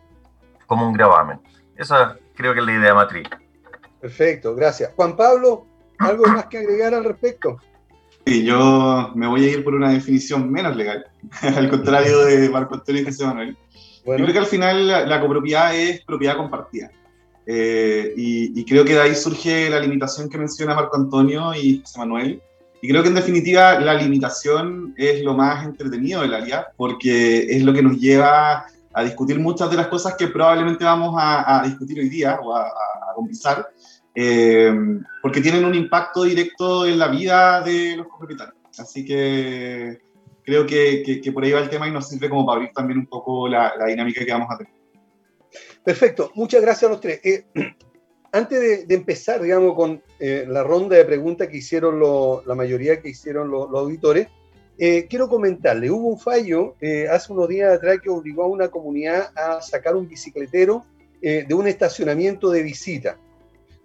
como 0.66 0.88
un 0.88 0.94
gravamen. 0.94 1.40
Esa 1.76 2.18
creo 2.36 2.54
que 2.54 2.60
es 2.60 2.66
la 2.66 2.74
idea 2.74 2.94
matriz. 2.94 3.28
Perfecto, 4.00 4.56
gracias. 4.56 4.92
Juan 4.96 5.16
Pablo, 5.16 5.68
¿algo 6.00 6.26
más 6.26 6.48
que 6.48 6.58
agregar 6.58 6.96
al 6.96 7.04
respecto? 7.04 7.58
Sí, 8.26 8.44
yo 8.46 9.12
me 9.14 9.28
voy 9.28 9.46
a 9.46 9.52
ir 9.52 9.64
por 9.64 9.76
una 9.76 9.92
definición 9.92 10.52
menos 10.52 10.76
legal, 10.76 11.06
al 11.42 11.70
contrario 11.70 12.26
de 12.26 12.50
Marco 12.50 12.76
Antonio 12.76 13.04
y 13.04 13.06
José 13.06 13.26
Manuel. 13.26 13.58
Yo 14.04 14.16
creo 14.16 14.34
que 14.34 14.40
al 14.40 14.48
final 14.48 14.88
la 14.88 15.22
copropiedad 15.22 15.76
es 15.76 16.02
propiedad 16.02 16.36
compartida. 16.36 16.90
Eh, 17.46 18.14
y, 18.16 18.66
creo 18.66 18.86
que 18.86 18.94
de 18.94 19.02
ahí 19.02 19.16
surge 19.16 19.70
la 19.70 19.80
limitación 19.80 20.30
que 20.30 20.38
menciona 20.38 20.76
Marco 20.76 20.96
Antonio 20.96 21.54
y 21.56 21.82
José 21.82 22.00
Manuel, 22.00 22.42
Y 22.82 22.90
creo 22.90 23.04
que 23.04 23.10
en 23.10 23.16
definitiva 23.16 23.80
la 23.80 23.94
limitación 23.94 24.94
es 24.98 25.24
lo 25.24 25.36
más 25.36 25.66
entretenido 25.66 26.22
del 26.22 26.34
área, 26.34 26.68
porque 26.78 27.46
es 27.50 27.64
lo 27.64 27.74
que 27.74 27.84
nos 27.84 28.00
lleva 28.00 28.66
a 28.94 29.04
discutir 29.04 29.40
muchas 29.40 29.70
de 29.70 29.78
las 29.78 29.88
cosas 29.88 30.16
que 30.16 30.28
probablemente 30.28 30.84
vamos 30.84 31.16
a, 31.18 31.62
discutir 31.66 32.00
hoy 32.00 32.10
día 32.10 32.40
o 32.42 32.56
a, 32.56 32.68
a 32.68 33.14
conversar, 33.16 33.70
eh, 34.14 34.74
porque 35.22 35.42
tienen 35.42 35.66
un 35.66 35.76
impacto 35.76 36.24
directo 36.24 36.86
en 36.86 37.00
la 37.00 37.08
vida 37.08 37.62
de 37.62 37.98
los 37.98 38.08
copropietarios. 38.08 38.56
Así 38.78 39.06
que 39.06 40.00
creo 40.44 40.66
que, 40.66 41.22
que, 41.22 41.32
por 41.32 41.44
ahí 41.44 41.52
va 41.52 41.60
el 41.60 41.70
tema 41.70 41.88
y 41.88 41.92
nos 41.92 42.08
sirve 42.08 42.30
como 42.30 42.46
para 42.46 42.58
abrir 42.58 42.74
también 42.74 43.00
un 43.00 43.06
poco 43.06 43.48
la, 43.48 43.74
la 43.78 43.86
dinámica 43.86 44.26
que 44.26 44.32
vamos 44.32 44.50
a 44.52 44.58
tener. 44.58 44.81
Perfecto, 45.84 46.32
muchas 46.36 46.62
gracias 46.62 46.90
a 46.90 46.92
los 46.92 47.02
tres. 47.02 47.20
Eh, 47.24 47.46
antes 48.32 48.88
de, 48.88 48.96
empezar, 48.96 49.42
digamos, 49.42 49.76
con 49.76 50.02
eh, 50.20 50.46
la 50.48 50.64
ronda 50.64 50.96
de 50.96 51.06
preguntas 51.06 51.48
que 51.48 51.58
hicieron 51.58 52.00
la 52.46 52.56
mayoría 52.56 53.02
que 53.02 53.10
hicieron 53.10 53.50
los 53.50 53.70
auditores, 53.70 54.28
eh, 54.78 55.06
quiero 55.10 55.28
comentarle, 55.28 55.92
hubo 55.92 56.08
un 56.08 56.20
fallo 56.20 56.76
hace 57.12 57.34
unos 57.34 57.50
días 57.50 57.74
atrás 57.74 58.00
que 58.02 58.10
obligó 58.10 58.44
a 58.44 58.48
una 58.48 58.70
comunidad 58.70 59.30
a 59.36 59.62
sacar 59.62 59.96
un 59.96 60.08
bicicletero 60.08 60.86
de 61.22 61.54
un 61.54 61.68
estacionamiento 61.68 62.50
de 62.50 62.64
visita. 62.64 63.20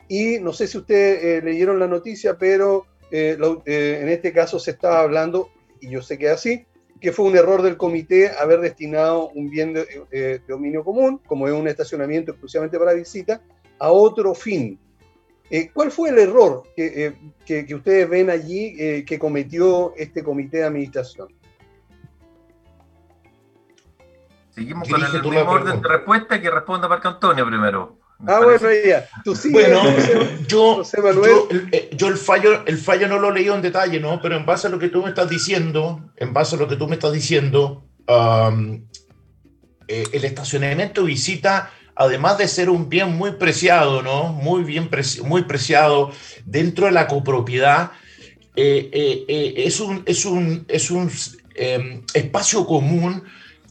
Y 0.09 0.39
no 0.39 0.55
sé 0.55 0.67
si 0.67 0.79
ustedes 0.79 1.45
leyeron 1.45 1.79
la 1.79 1.87
noticia, 1.87 2.39
pero 2.39 2.87
en 3.11 4.09
este 4.09 4.33
caso 4.33 4.59
se 4.59 4.71
estaba 4.71 5.01
hablando, 5.01 5.51
y 5.83 5.91
yo 5.91 6.01
sé 6.01 6.17
que 6.17 6.27
es 6.27 6.33
así, 6.33 6.67
que 7.01 7.13
fue 7.13 7.27
un 7.27 7.37
error 7.37 7.63
del 7.63 7.77
comité 7.77 8.31
haber 8.39 8.61
destinado 8.61 9.29
un 9.31 9.51
bien 9.51 9.75
de, 9.75 10.43
dominio 10.49 10.83
común, 10.85 11.21
como 11.27 11.47
es 11.47 11.55
un 11.55 11.69
estacionamiento 11.69 12.33
exclusivamente 12.33 12.79
para 12.79 12.93
visita, 12.93 13.41
a 13.79 13.91
otro 13.91 14.35
fin. 14.35 14.79
Eh, 15.51 15.71
¿Cuál 15.73 15.93
fue 15.93 16.11
el 16.11 16.19
error 16.19 16.65
que, 16.75 17.15
eh, 17.49 17.75
ustedes 17.75 18.09
ven 18.09 18.31
allí 18.31 18.75
eh, 18.79 19.05
que 19.05 19.19
cometió 19.19 19.95
este 19.97 20.25
comité 20.25 20.59
de 20.59 20.65
administración? 20.65 21.29
Seguimos 24.51 24.89
con 24.89 25.03
el 25.03 25.23
mismo 25.23 25.51
orden 25.51 25.83
de 25.83 25.89
respuesta 25.89 26.41
que 26.41 26.51
responda 26.51 26.89
Marco 26.89 27.09
Antonio 27.09 27.47
primero. 27.47 27.99
Ah, 28.25 28.41
bueno, 28.43 28.69
ya. 28.87 29.09
Tú 29.25 29.37
sí, 29.37 29.51
bueno, 29.51 29.83
yo, 30.49 30.83
eh, 31.73 31.91
yo, 31.93 32.09
el, 32.09 32.17
fallo, 32.17 32.65
el 32.67 32.79
fallo 32.79 33.09
no 33.09 33.19
lo 33.19 33.31
leí 33.31 33.49
en 33.49 33.61
detalle, 33.61 34.01
¿no? 34.01 34.21
Pero 34.23 34.37
en 34.37 34.47
base 34.47 34.69
a 34.69 34.71
lo 34.71 34.79
que 34.79 34.89
tú 34.89 35.03
me 35.03 35.11
estás 35.11 35.29
diciendo, 35.29 36.01
en 36.17 36.33
base 36.33 36.57
a 36.57 36.59
lo 36.59 36.67
que 36.67 36.77
tú 36.77 36.89
me 36.89 36.95
estás 36.95 37.13
diciendo, 37.13 37.85
eh, 38.09 40.05
el 40.13 40.25
estacionamiento 40.25 41.05
visita, 41.05 41.71
además 41.95 42.39
de 42.39 42.49
ser 42.49 42.71
un 42.71 42.89
bien 42.89 43.17
muy 43.17 43.33
preciado, 43.33 44.03
¿no? 44.03 44.33
Muy 44.33 44.65
bien, 44.65 44.89
muy 45.25 45.43
preciado 45.43 46.11
dentro 46.47 46.87
de 46.87 46.93
la 46.93 47.09
copropiedad, 47.09 47.93
eh, 48.57 49.55
es 49.59 49.79
un, 49.81 50.03
es 50.07 50.25
un, 50.25 50.65
es 50.69 50.91
un 50.91 51.11
em, 51.55 52.03
espacio 52.15 52.65
común 52.65 53.25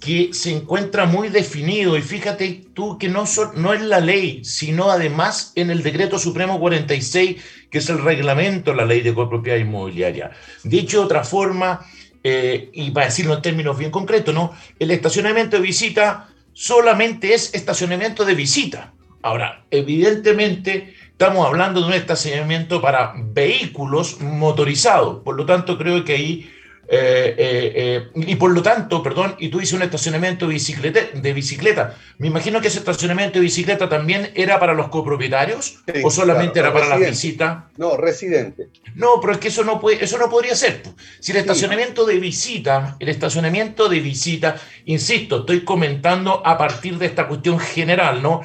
que 0.06 0.36
se 0.36 0.52
encuentra 0.52 1.08
muy 1.08 1.30
definido 1.30 1.98
y 1.98 2.04
fíjate 2.04 2.66
tú 2.76 3.00
que 3.00 3.10
no, 3.10 3.24
es 3.24 3.82
la 3.82 4.00
ley, 4.00 4.46
sino 4.46 4.92
además 4.92 5.52
en 5.56 5.72
el 5.72 5.82
decreto 5.82 6.20
supremo 6.20 6.60
46, 6.60 7.42
que 7.72 7.80
es 7.80 7.90
el 7.90 8.04
reglamento 8.04 8.70
de 8.70 8.78
la 8.78 8.86
ley 8.86 9.02
de 9.02 9.16
copropiedad 9.16 9.58
inmobiliaria. 9.58 10.30
Dicho 10.64 11.00
de 11.00 11.06
otra 11.06 11.24
forma, 11.24 11.84
eh, 12.24 12.70
y 12.72 12.92
para 12.92 13.08
decirlo 13.08 13.34
en 13.34 13.42
términos 13.42 13.80
bien 13.80 13.90
concretos, 13.90 14.36
¿no? 14.36 14.54
el 14.78 14.92
estacionamiento 14.92 15.56
de 15.56 15.64
visita 15.64 16.30
solamente 16.54 17.34
es 17.34 17.56
estacionamiento 17.56 18.26
de 18.26 18.36
visita. 18.36 18.94
Ahora, 19.24 19.66
evidentemente 19.72 20.94
estamos 21.10 21.48
hablando 21.48 21.82
de 21.82 21.88
un 21.88 21.94
estacionamiento 21.94 22.80
para 22.80 23.16
vehículos 23.18 24.22
motorizados, 24.22 25.24
por 25.24 25.36
lo 25.36 25.48
tanto 25.48 25.80
creo 25.80 26.06
que 26.06 26.14
ahí 26.14 26.52
eh, 26.88 27.34
eh, 27.38 27.74
eh, 27.76 28.10
y 28.14 28.36
por 28.36 28.52
lo 28.52 28.62
tanto, 28.62 29.02
perdón, 29.02 29.36
y 29.40 29.50
tú 29.50 29.60
dices 29.60 29.74
un 29.74 29.82
estacionamiento 29.82 30.48
de 30.48 30.54
bicicleta, 30.54 31.00
de 31.14 31.34
bicicleta. 31.34 31.96
Me 32.20 32.28
imagino 32.28 32.62
que 32.62 32.68
ese 32.68 32.80
estacionamiento 32.80 33.40
de 33.40 33.46
bicicleta 33.46 33.90
también 33.90 34.32
era 34.36 34.60
para 34.60 34.74
los 34.74 34.90
copropietarios 34.90 35.80
o 36.04 36.12
solamente 36.12 36.60
era 36.60 36.72
para 36.72 36.88
la 36.88 36.98
visita. 36.98 37.70
No, 37.78 37.98
residente. 37.98 38.70
No, 38.94 39.20
pero 39.20 39.34
es 39.34 39.40
que 39.40 39.48
eso 39.48 39.64
no 39.64 39.80
puede, 39.80 40.04
eso 40.04 40.18
no 40.20 40.30
podría 40.30 40.56
ser. 40.56 40.84
Si 41.20 41.32
el 41.32 41.40
estacionamiento 41.40 42.06
de 42.06 42.20
visita, 42.20 42.98
el 43.00 43.10
estacionamiento 43.10 43.90
de 43.90 44.00
visita, 44.00 44.56
insisto, 44.86 45.40
estoy 45.40 45.62
comentando 45.62 46.46
a 46.46 46.58
partir 46.58 47.00
de 47.00 47.08
esta 47.08 47.28
cuestión 47.28 47.60
general, 47.60 48.22
¿no? 48.22 48.42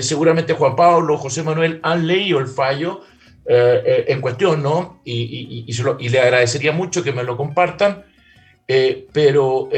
seguramente 0.00 0.52
Juan 0.52 0.76
Pablo, 0.76 1.16
José 1.16 1.42
Manuel 1.42 1.80
han 1.82 2.06
leído 2.06 2.38
el 2.38 2.46
fallo 2.46 3.00
eh, 3.44 3.82
eh, 3.84 4.04
en 4.06 4.20
cuestión, 4.20 4.62
¿no? 4.62 5.00
Y, 5.04 5.64
y, 5.66 6.08
le 6.08 6.20
agradecería 6.20 6.70
mucho 6.70 7.02
que 7.02 7.10
me 7.10 7.24
lo 7.24 7.36
compartan, 7.36 8.04
eh, 8.68 9.08
pero 9.12 9.68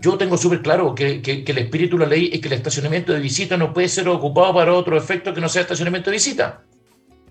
yo 0.00 0.16
tengo 0.16 0.38
súper 0.38 0.62
claro 0.62 0.94
que, 0.94 1.20
que, 1.20 1.44
el 1.46 1.58
espíritu 1.58 1.98
de 1.98 2.04
la 2.04 2.10
ley 2.10 2.30
es 2.32 2.40
que 2.40 2.48
el 2.48 2.54
estacionamiento 2.54 3.12
de 3.12 3.20
visita 3.20 3.58
no 3.58 3.74
puede 3.74 3.88
ser 3.88 4.08
ocupado 4.08 4.54
para 4.54 4.72
otro 4.72 4.96
efecto 4.96 5.34
que 5.34 5.40
no 5.42 5.50
sea 5.50 5.62
estacionamiento 5.62 6.08
de 6.10 6.16
visita. 6.16 6.62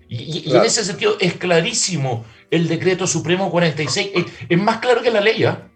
Y, 0.08 0.54
en 0.54 0.62
ese 0.62 0.84
sentido 0.84 1.16
es 1.18 1.34
clarísimo 1.34 2.24
el 2.52 2.68
decreto 2.68 3.08
supremo 3.08 3.50
46, 3.50 4.10
es, 4.48 4.58
más 4.58 4.78
claro 4.78 5.02
que 5.02 5.10
la 5.10 5.20
ley, 5.20 5.42
¿ah? 5.42 5.68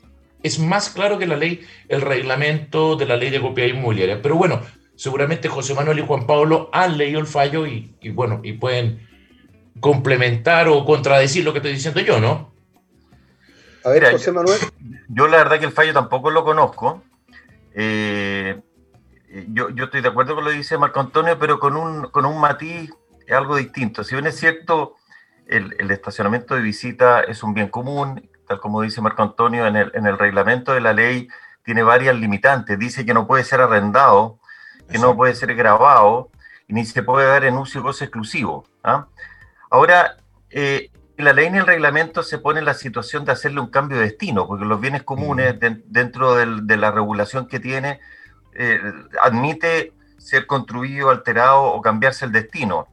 Es 0.45 0.61
más 0.61 0.91
claro 0.91 1.19
que 1.19 1.27
la 1.27 1.37
ley, 1.37 1.61
el 1.89 2.01
reglamento 2.01 2.95
de 2.95 3.07
la 3.07 3.17
ley 3.17 3.31
de 3.31 3.41
propiedad 3.41 3.69
inmobiliaria. 3.69 4.23
Pero 4.23 4.37
bueno, 4.37 4.63
seguramente 4.95 5.49
José 5.49 5.75
Manuel 5.75 5.99
y 5.99 6.07
Juan 6.07 6.27
Pablo 6.27 6.71
han 6.73 6.97
leído 6.97 7.19
el 7.19 7.27
fallo 7.27 7.67
y, 7.67 7.95
y 8.01 8.11
bueno, 8.11 8.41
y 8.45 8.53
pueden 8.53 9.12
complementar 9.83 10.69
o 10.69 10.85
contradecir 10.85 11.45
lo 11.45 11.53
que 11.53 11.59
estoy 11.59 11.73
diciendo 11.73 12.01
yo, 12.01 12.21
¿no? 12.21 12.55
A 13.85 13.91
ver, 13.91 14.13
José 14.13 14.31
Manuel. 14.31 14.59
Yo, 15.09 15.27
la 15.27 15.39
verdad 15.39 15.59
que 15.59 15.67
el 15.67 15.73
fallo 15.73 15.93
tampoco 15.93 16.31
lo 16.31 16.45
conozco. 16.45 17.03
Eh, 17.75 18.63
yo, 19.49 19.71
yo, 19.71 19.85
estoy 19.87 20.01
de 20.01 20.09
acuerdo 20.09 20.37
con 20.37 20.45
lo 20.45 20.51
que 20.51 20.57
dice 20.57 20.79
Marco 20.79 21.01
Antonio, 21.01 21.37
pero 21.37 21.59
con 21.59 21.77
un, 21.77 22.05
con 22.05 22.25
un 22.25 22.41
matiz 22.41 22.93
algo 23.29 23.57
distinto. 23.57 24.05
Si 24.05 24.15
bien 24.15 24.27
es 24.27 24.39
cierto, 24.39 24.95
el, 25.49 25.75
el, 25.81 25.91
estacionamiento 25.91 26.55
de 26.55 26.61
visita 26.61 27.23
es 27.23 27.43
un 27.43 27.53
bien 27.53 27.69
común, 27.69 28.31
tal 28.47 28.61
como 28.61 28.83
dice 28.83 29.01
Marco 29.01 29.23
Antonio, 29.23 29.67
en 29.67 29.75
el, 29.75 29.91
en 29.95 30.07
el 30.07 30.17
reglamento 30.17 30.75
de 30.75 30.81
la 30.81 30.93
ley 30.93 31.27
tiene 31.65 31.83
varias 31.83 32.15
limitantes. 32.15 32.79
Dice 32.79 33.05
que 33.05 33.15
no 33.15 33.27
puede 33.27 33.43
ser 33.43 33.61
arrendado, 33.61 34.39
que 34.89 34.99
no 34.99 35.17
puede 35.17 35.35
ser 35.35 35.57
grabado, 35.57 36.31
y 36.69 36.75
ni 36.75 36.85
se 36.85 37.03
puede 37.03 37.27
dar 37.27 37.45
en 37.45 37.57
uso 37.57 37.81
y 37.81 37.83
goce 37.83 38.05
exclusivo. 38.05 38.65
¿ah? 38.85 39.09
Ahora, 39.73 40.19
eh, 40.51 40.91
la 41.17 41.33
ley 41.33 41.49
y 41.51 41.57
el 41.57 41.67
reglamento 41.67 42.23
se 42.23 42.37
pone 42.37 42.59
en 42.59 42.67
la 42.67 42.75
situación 42.75 43.25
de 43.25 43.33
hacerle 43.33 43.61
un 43.61 43.71
cambio 43.71 43.97
de 43.97 44.05
destino, 44.05 44.47
porque 44.47 44.67
los 44.67 44.79
bienes 44.79 45.03
comunes, 45.03 45.57
dentro 45.59 46.35
de 46.35 46.77
la 46.77 46.91
regulación 46.91 47.49
que 47.49 47.59
tiene, 47.59 47.99
eh, 48.55 48.79
admite 49.23 49.95
ser 50.19 50.47
construido, 50.47 51.09
alterado 51.09 51.63
o 51.63 51.81
cambiarse 51.81 52.27
el 52.27 52.33
destino. 52.33 52.87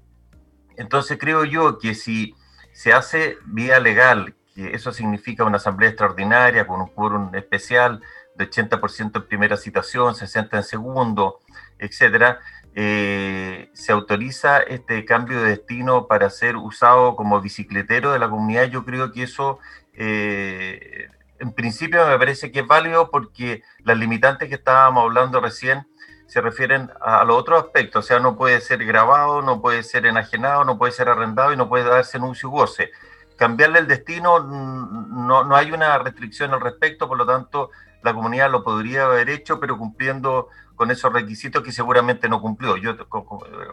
Entonces 0.78 1.18
creo 1.20 1.44
yo 1.44 1.80
que 1.80 1.96
si 1.96 2.34
se 2.72 2.94
hace 2.94 3.38
vía 3.44 3.82
legal, 3.82 4.34
que 4.56 4.74
eso 4.74 4.94
significa 4.94 5.44
una 5.44 5.58
asamblea 5.58 5.90
extraordinaria 5.90 6.66
con 6.66 6.80
un 6.80 6.88
quórum 6.88 7.36
especial 7.36 8.02
de 8.36 8.50
80% 8.50 9.18
en 9.18 9.28
primera 9.28 9.58
citación, 9.58 10.16
60 10.16 10.56
en 10.56 10.64
segundo, 10.64 11.42
etcétera, 11.78 12.40
eh, 12.76 13.70
se 13.74 13.92
autoriza 13.92 14.60
este 14.60 15.04
cambio 15.06 15.42
de 15.42 15.50
destino 15.50 16.08
para 16.08 16.30
ser 16.30 16.56
usado 16.56 17.16
como 17.16 17.42
bicicletero 17.42 18.12
de 18.12 18.20
la 18.20 18.30
comunidad, 18.30 18.66
yo 18.66 18.86
creo 18.86 19.12
que 19.12 19.24
eso 19.24 19.60
eh, 19.94 21.10
en 21.40 21.54
principio 21.54 22.06
me 22.08 22.18
parece 22.18 22.52
que 22.52 22.60
es 22.60 22.68
válido 22.68 23.10
porque 23.10 23.64
las 23.84 23.98
limitantes 23.98 24.50
que 24.50 24.56
estábamos 24.56 25.04
hablando 25.04 25.40
recién 25.40 25.88
se 26.28 26.42
refieren 26.42 26.92
a, 27.02 27.24
los 27.24 27.38
otros 27.38 27.64
aspectos, 27.64 28.06
o 28.06 28.08
sea, 28.08 28.20
no 28.20 28.38
puede 28.38 28.62
ser 28.62 28.86
grabado, 28.86 29.42
no 29.42 29.62
puede 29.62 29.82
ser 29.82 30.06
enajenado, 30.06 30.64
no 30.64 30.78
puede 30.78 30.92
ser 30.92 31.10
arrendado 31.10 31.52
y 31.52 31.58
no 31.58 31.68
puede 31.68 31.86
darse 31.86 32.18
en 32.18 32.26
y 32.26 32.48
goce. 32.48 32.92
Cambiarle 33.36 33.80
el 33.80 33.88
destino, 33.88 34.40
no, 34.40 35.44
no 35.44 35.56
hay 35.56 35.72
una 35.72 35.98
restricción 35.98 36.54
al 36.54 36.62
respecto, 36.62 37.08
por 37.08 37.18
lo 37.18 37.26
tanto, 37.26 37.72
la 38.04 38.14
comunidad 38.14 38.52
lo 38.52 38.64
podría 38.64 39.06
haber 39.06 39.30
hecho, 39.30 39.60
pero 39.60 39.78
cumpliendo 39.78 40.48
con 40.76 40.92
esos 40.92 41.12
requisitos 41.12 41.62
que 41.62 41.72
seguramente 41.72 42.30
no 42.30 42.42
cumplió. 42.42 42.78
Yo 42.78 42.96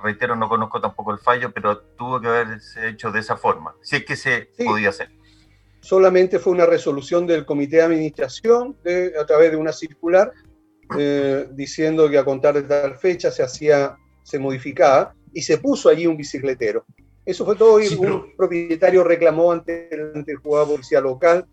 reitero, 0.02 0.35
no 0.35 0.49
conozco 0.49 0.80
tampoco 0.80 1.12
el 1.12 1.18
fallo, 1.18 1.52
pero 1.52 1.78
tuvo 1.78 2.21
que 2.21 2.28
haberse 2.28 2.88
hecho 2.88 3.12
de 3.12 3.21
esa 3.21 3.37
forma, 3.37 3.75
si 3.80 3.97
es 3.97 4.04
que 4.04 4.16
se 4.16 4.50
podía 4.64 4.88
hacer. 4.88 5.11
Solamente 5.80 6.40
fue 6.40 6.52
una 6.52 6.66
resolución 6.66 7.26
del 7.26 7.47
comité 7.47 7.76
de 7.76 7.83
administración 7.83 8.76
a 9.21 9.25
través 9.25 9.52
de 9.52 9.56
una 9.56 9.73
circular 9.73 10.33
eh, 10.99 11.49
diciendo 11.52 12.09
que 12.11 12.18
a 12.18 12.25
contar 12.25 12.54
de 12.54 12.62
tal 12.62 12.97
fecha 12.97 13.30
se 13.30 13.42
hacía, 13.42 13.97
se 14.23 14.38
modificaba 14.38 15.14
y 15.33 15.42
se 15.42 15.59
puso 15.59 15.88
allí 15.88 16.06
un 16.06 16.16
bicicletero. 16.16 16.85
Eso 17.25 17.45
fue 17.45 17.56
todo 17.56 17.80
y 17.80 17.88
un 17.95 18.37
propietario 18.37 19.04
reclamó 19.04 19.52
ante 19.52 19.92
el, 19.95 20.12
ante 20.14 20.33
el 20.33 20.38
juzgado 20.38 20.73
policía 20.73 21.00
local 21.00 21.47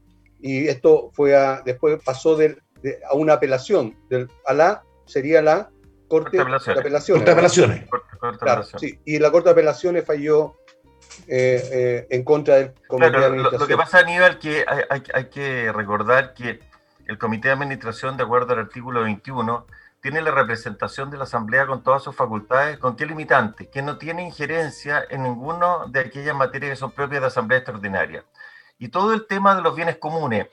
y 0.43 0.67
esto 0.67 1.09
fue 1.13 1.35
a, 1.35 1.61
después 1.65 1.99
pasó 2.03 2.35
de, 2.35 2.57
a 3.09 3.15
una 3.15 3.33
apelación 3.33 3.97
del, 4.09 4.29
a 4.45 4.53
la 4.53 4.83
sería 5.05 5.41
la 5.41 5.69
Corte, 6.07 6.37
de 6.37 6.43
Apelaciones. 6.43 7.23
Corte 7.23 7.25
de 7.25 7.31
Apelaciones. 7.31 7.87
sí, 8.77 8.99
y 9.05 9.17
la 9.17 9.31
Corte 9.31 9.49
de 9.49 9.53
Apelaciones 9.53 10.05
falló 10.05 10.57
en 11.27 12.23
contra 12.23 12.55
del 12.55 12.73
comité 12.87 13.17
de 13.17 13.25
administración. 13.25 13.61
Lo, 13.61 13.67
que 13.67 13.77
pasa, 13.77 13.99
Aníbal, 13.99 14.37
que 14.37 14.63
hay, 14.89 15.03
hay 15.13 15.29
que 15.29 15.71
recordar 15.71 16.33
que 16.33 16.59
el 17.07 17.17
comité 17.17 17.47
de 17.47 17.55
administración, 17.55 18.17
de 18.17 18.23
acuerdo 18.23 18.53
al 18.53 18.59
artículo 18.59 19.01
21, 19.01 19.65
tiene 20.03 20.21
la 20.21 20.31
representación 20.31 21.09
de 21.09 21.17
la 21.17 21.23
Asamblea 21.23 21.65
con 21.65 21.81
todas 21.81 22.03
sus 22.03 22.13
facultades, 22.13 22.77
¿con 22.77 22.97
qué 22.97 23.05
limitante? 23.05 23.69
Que 23.69 23.81
no 23.81 23.97
tiene 23.97 24.23
injerencia 24.23 25.05
en 25.09 25.23
ninguno 25.23 25.87
de 25.87 26.01
aquellas 26.01 26.35
materias 26.35 26.71
que 26.71 26.75
son 26.75 26.91
propias 26.91 27.21
de 27.21 27.27
Asamblea 27.27 27.59
Extraordinaria. 27.59 28.25
Y 28.77 28.89
todo 28.89 29.13
el 29.13 29.27
tema 29.27 29.55
de 29.55 29.61
los 29.61 29.75
bienes 29.75 29.97
comunes, 29.97 30.47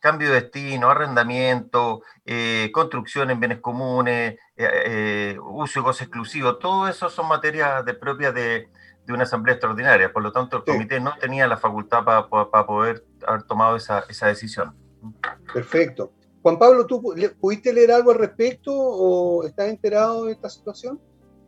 cambio 0.00 0.28
de 0.28 0.42
destino, 0.42 0.90
arrendamiento, 0.90 2.02
eh, 2.24 2.70
construcción 2.72 3.30
en 3.30 3.40
bienes 3.40 3.60
comunes, 3.60 4.34
eh, 4.56 4.68
eh, 4.86 5.38
uso 5.40 5.80
y 5.80 5.82
goce 5.82 6.04
exclusivo, 6.04 6.56
todo 6.56 6.88
eso 6.88 7.08
son 7.08 7.28
materias 7.28 7.84
de, 7.84 7.94
propias 7.94 8.34
de, 8.34 8.68
una 9.08 9.22
asamblea 9.22 9.54
extraordinaria. 9.54 10.12
Por 10.12 10.22
lo 10.22 10.32
tanto, 10.32 10.56
el 10.58 10.64
comité 10.64 10.98
no 10.98 11.14
tenía 11.20 11.46
la 11.46 11.56
facultad 11.56 12.04
para 12.04 12.66
poder 12.66 13.04
haber 13.26 13.42
tomado 13.44 13.76
esa, 13.76 14.04
esa 14.08 14.26
decisión. 14.26 14.74
Perfecto. 15.52 16.12
Juan 16.42 16.58
Pablo, 16.58 16.86
¿tú 16.86 17.02
pudiste 17.40 17.72
leer 17.72 17.90
algo 17.90 18.12
al 18.12 18.18
respecto 18.18 18.72
o 18.72 19.44
estás 19.44 19.68
enterado 19.68 20.26
de 20.26 20.32
esta 20.32 20.48
situación? 20.48 21.00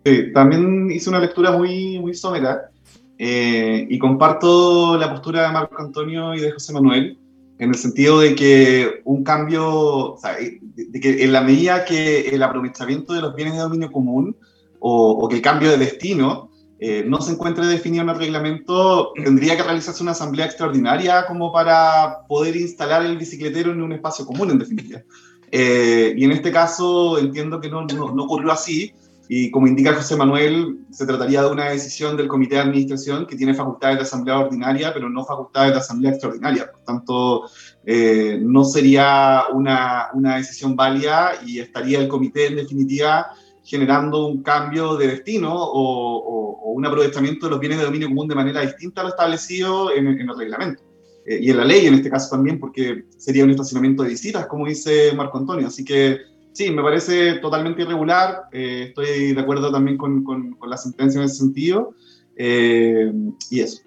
Sí, 0.04 0.32
también 0.32 0.90
hice 0.90 1.08
una 1.10 1.20
lectura 1.20 1.52
muy, 1.52 2.00
muy 2.00 2.14
somera 2.14 2.70
eh, 3.18 3.86
y 3.88 3.98
comparto 3.98 4.96
la 4.96 5.10
postura 5.10 5.42
de 5.42 5.52
Marco 5.52 5.82
Antonio 5.82 6.34
y 6.34 6.40
de 6.40 6.52
José 6.52 6.72
Manuel 6.72 7.18
en 7.58 7.70
el 7.70 7.74
sentido 7.74 8.20
de 8.20 8.34
que 8.34 9.02
un 9.04 9.24
cambio, 9.24 10.14
o 10.14 10.18
sea, 10.18 10.36
de 10.36 11.00
que 11.00 11.24
en 11.24 11.32
la 11.32 11.40
medida 11.40 11.84
que 11.84 12.28
el 12.28 12.42
aprovechamiento 12.42 13.12
de 13.12 13.20
los 13.20 13.34
bienes 13.34 13.54
de 13.54 13.60
dominio 13.60 13.90
común 13.90 14.36
o, 14.78 15.10
o 15.10 15.28
que 15.28 15.36
el 15.36 15.42
cambio 15.42 15.70
de 15.70 15.78
destino 15.78 16.48
eh, 16.80 17.04
no 17.04 17.20
se 17.20 17.32
encuentre 17.32 17.66
definido 17.66 18.04
en 18.04 18.10
el 18.10 18.18
reglamento, 18.18 19.12
tendría 19.16 19.56
que 19.56 19.64
realizarse 19.64 20.00
una 20.00 20.12
asamblea 20.12 20.46
extraordinaria 20.46 21.26
como 21.26 21.52
para 21.52 22.24
poder 22.28 22.56
instalar 22.56 23.04
el 23.04 23.18
bicicletero 23.18 23.72
en 23.72 23.82
un 23.82 23.92
espacio 23.92 24.24
común, 24.24 24.52
en 24.52 24.60
definitiva. 24.60 25.02
Eh, 25.50 26.14
y 26.16 26.24
en 26.24 26.30
este 26.30 26.52
caso 26.52 27.18
entiendo 27.18 27.60
que 27.60 27.68
no, 27.68 27.84
no, 27.84 28.24
ocurrió 28.24 28.52
así, 28.52 28.92
y 29.30 29.50
como 29.50 29.66
indica 29.66 29.94
José 29.94 30.16
Manuel, 30.16 30.78
se 30.90 31.04
trataría 31.04 31.42
de 31.42 31.50
una 31.50 31.68
decisión 31.68 32.16
del 32.16 32.28
comité 32.28 32.54
de 32.54 32.62
administración 32.62 33.26
que 33.26 33.36
tiene 33.36 33.52
facultades 33.52 33.98
de 33.98 34.02
asamblea 34.04 34.38
ordinaria, 34.38 34.92
pero 34.94 35.10
no 35.10 35.22
facultades 35.22 35.72
de 35.72 35.78
asamblea 35.78 36.12
extraordinaria. 36.12 36.72
Por 36.72 36.82
tanto, 36.82 37.42
eh, 37.84 38.38
no 38.40 38.64
sería 38.64 39.42
una, 39.52 40.08
una 40.14 40.38
decisión 40.38 40.74
válida 40.74 41.32
y 41.44 41.58
estaría 41.58 41.98
el 41.98 42.08
comité 42.08 42.46
en 42.46 42.56
definitiva 42.56 43.26
generando 43.62 44.26
un 44.26 44.42
cambio 44.42 44.96
de 44.96 45.08
destino 45.08 45.52
o, 45.54 46.72
un 46.72 46.86
aprovechamiento 46.86 47.46
de 47.46 47.50
los 47.50 47.60
bienes 47.60 47.78
de 47.78 47.84
dominio 47.84 48.08
común 48.08 48.28
de 48.28 48.34
manera 48.34 48.60
distinta 48.60 49.00
a 49.00 49.04
lo 49.04 49.10
establecido 49.10 49.92
en, 49.92 50.06
el 50.06 50.38
reglamento. 50.38 50.84
Eh, 51.26 51.40
y 51.42 51.50
en 51.50 51.56
la 51.56 51.64
ley 51.64 51.86
en 51.86 51.94
este 51.94 52.08
caso 52.08 52.30
también, 52.30 52.58
porque 52.58 53.04
sería 53.16 53.44
un 53.44 53.50
estacionamiento 53.50 54.04
de 54.04 54.10
visitas, 54.10 54.46
como 54.46 54.66
dice 54.66 55.12
Marco 55.14 55.38
Antonio. 55.38 55.66
Así 55.66 55.84
que 55.84 56.18
sí, 56.58 56.70
me 56.70 56.82
parece 56.82 57.34
totalmente 57.34 57.82
irregular. 57.82 58.48
Eh, 58.52 58.86
estoy 58.88 59.32
de 59.32 59.40
acuerdo 59.40 59.70
también 59.70 59.96
con, 59.96 60.24
con, 60.24 60.56
la 60.68 60.76
sentencia 60.76 61.18
en 61.18 61.24
ese 61.24 61.36
sentido. 61.36 61.94
Eh, 62.36 63.12
y 63.50 63.60
eso. 63.60 63.82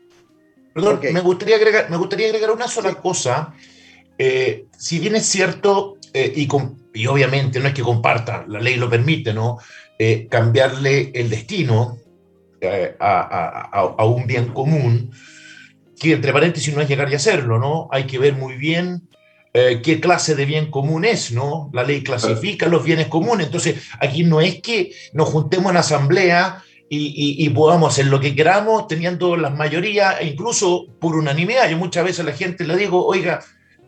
Perdón, 0.73 0.99
me, 1.11 1.21
gustaría 1.21 1.57
agregar, 1.57 1.89
me 1.89 1.97
gustaría 1.97 2.27
agregar 2.27 2.51
una 2.51 2.67
sola 2.67 2.95
cosa. 2.95 3.53
si 4.77 4.99
bien 4.99 5.15
es 5.15 5.25
cierto, 5.25 5.97
y 6.13 6.47
con, 6.47 6.77
y 6.93 7.07
obviamente 7.07 7.59
no 7.59 7.67
es 7.67 7.73
que 7.73 7.81
comparta, 7.81 8.45
la 8.47 8.59
ley 8.59 8.75
lo 8.75 8.89
permite, 8.89 9.33
¿no? 9.33 9.57
Eh, 9.97 10.27
cambiarle 10.29 11.11
el 11.13 11.29
destino 11.29 11.97
eh, 12.59 12.95
a, 12.99 14.05
un 14.05 14.25
bien 14.25 14.47
común, 14.47 15.11
que 15.99 16.13
entre 16.13 16.33
paréntesis 16.33 16.73
no 16.73 16.81
es 16.81 16.89
llegar 16.89 17.11
y 17.11 17.15
hacerlo, 17.15 17.59
¿no? 17.59 17.87
Hay 17.91 18.05
que 18.05 18.17
ver 18.17 18.33
muy 18.33 18.55
bien 18.55 19.07
eh, 19.53 19.81
qué 19.83 19.99
clase 19.99 20.35
de 20.35 20.45
bien 20.45 20.71
común 20.71 21.05
es, 21.05 21.31
¿no? 21.31 21.69
La 21.73 21.83
ley 21.83 22.03
clasifica 22.03 22.67
los 22.67 22.83
bienes 22.83 23.07
comunes, 23.07 23.47
entonces 23.47 23.81
aquí 23.99 24.23
no 24.23 24.41
es 24.41 24.61
que 24.61 24.93
nos 25.13 25.29
juntemos 25.29 25.71
en 25.71 25.77
asamblea 25.77 26.63
y, 26.89 27.45
y, 27.45 27.49
podamos 27.51 27.93
hacer 27.93 28.07
lo 28.07 28.19
que 28.19 28.35
queramos 28.35 28.85
teniendo 28.85 29.37
las 29.37 29.55
mayorías, 29.55 30.17
e 30.19 30.25
incluso 30.25 30.87
por 30.99 31.15
unanimidad. 31.15 31.69
Yo 31.69 31.77
muchas 31.77 32.03
veces 32.03 32.19
a 32.19 32.23
la 32.23 32.33
gente 32.33 32.65
le 32.65 32.75
digo, 32.75 33.05
oiga, 33.05 33.39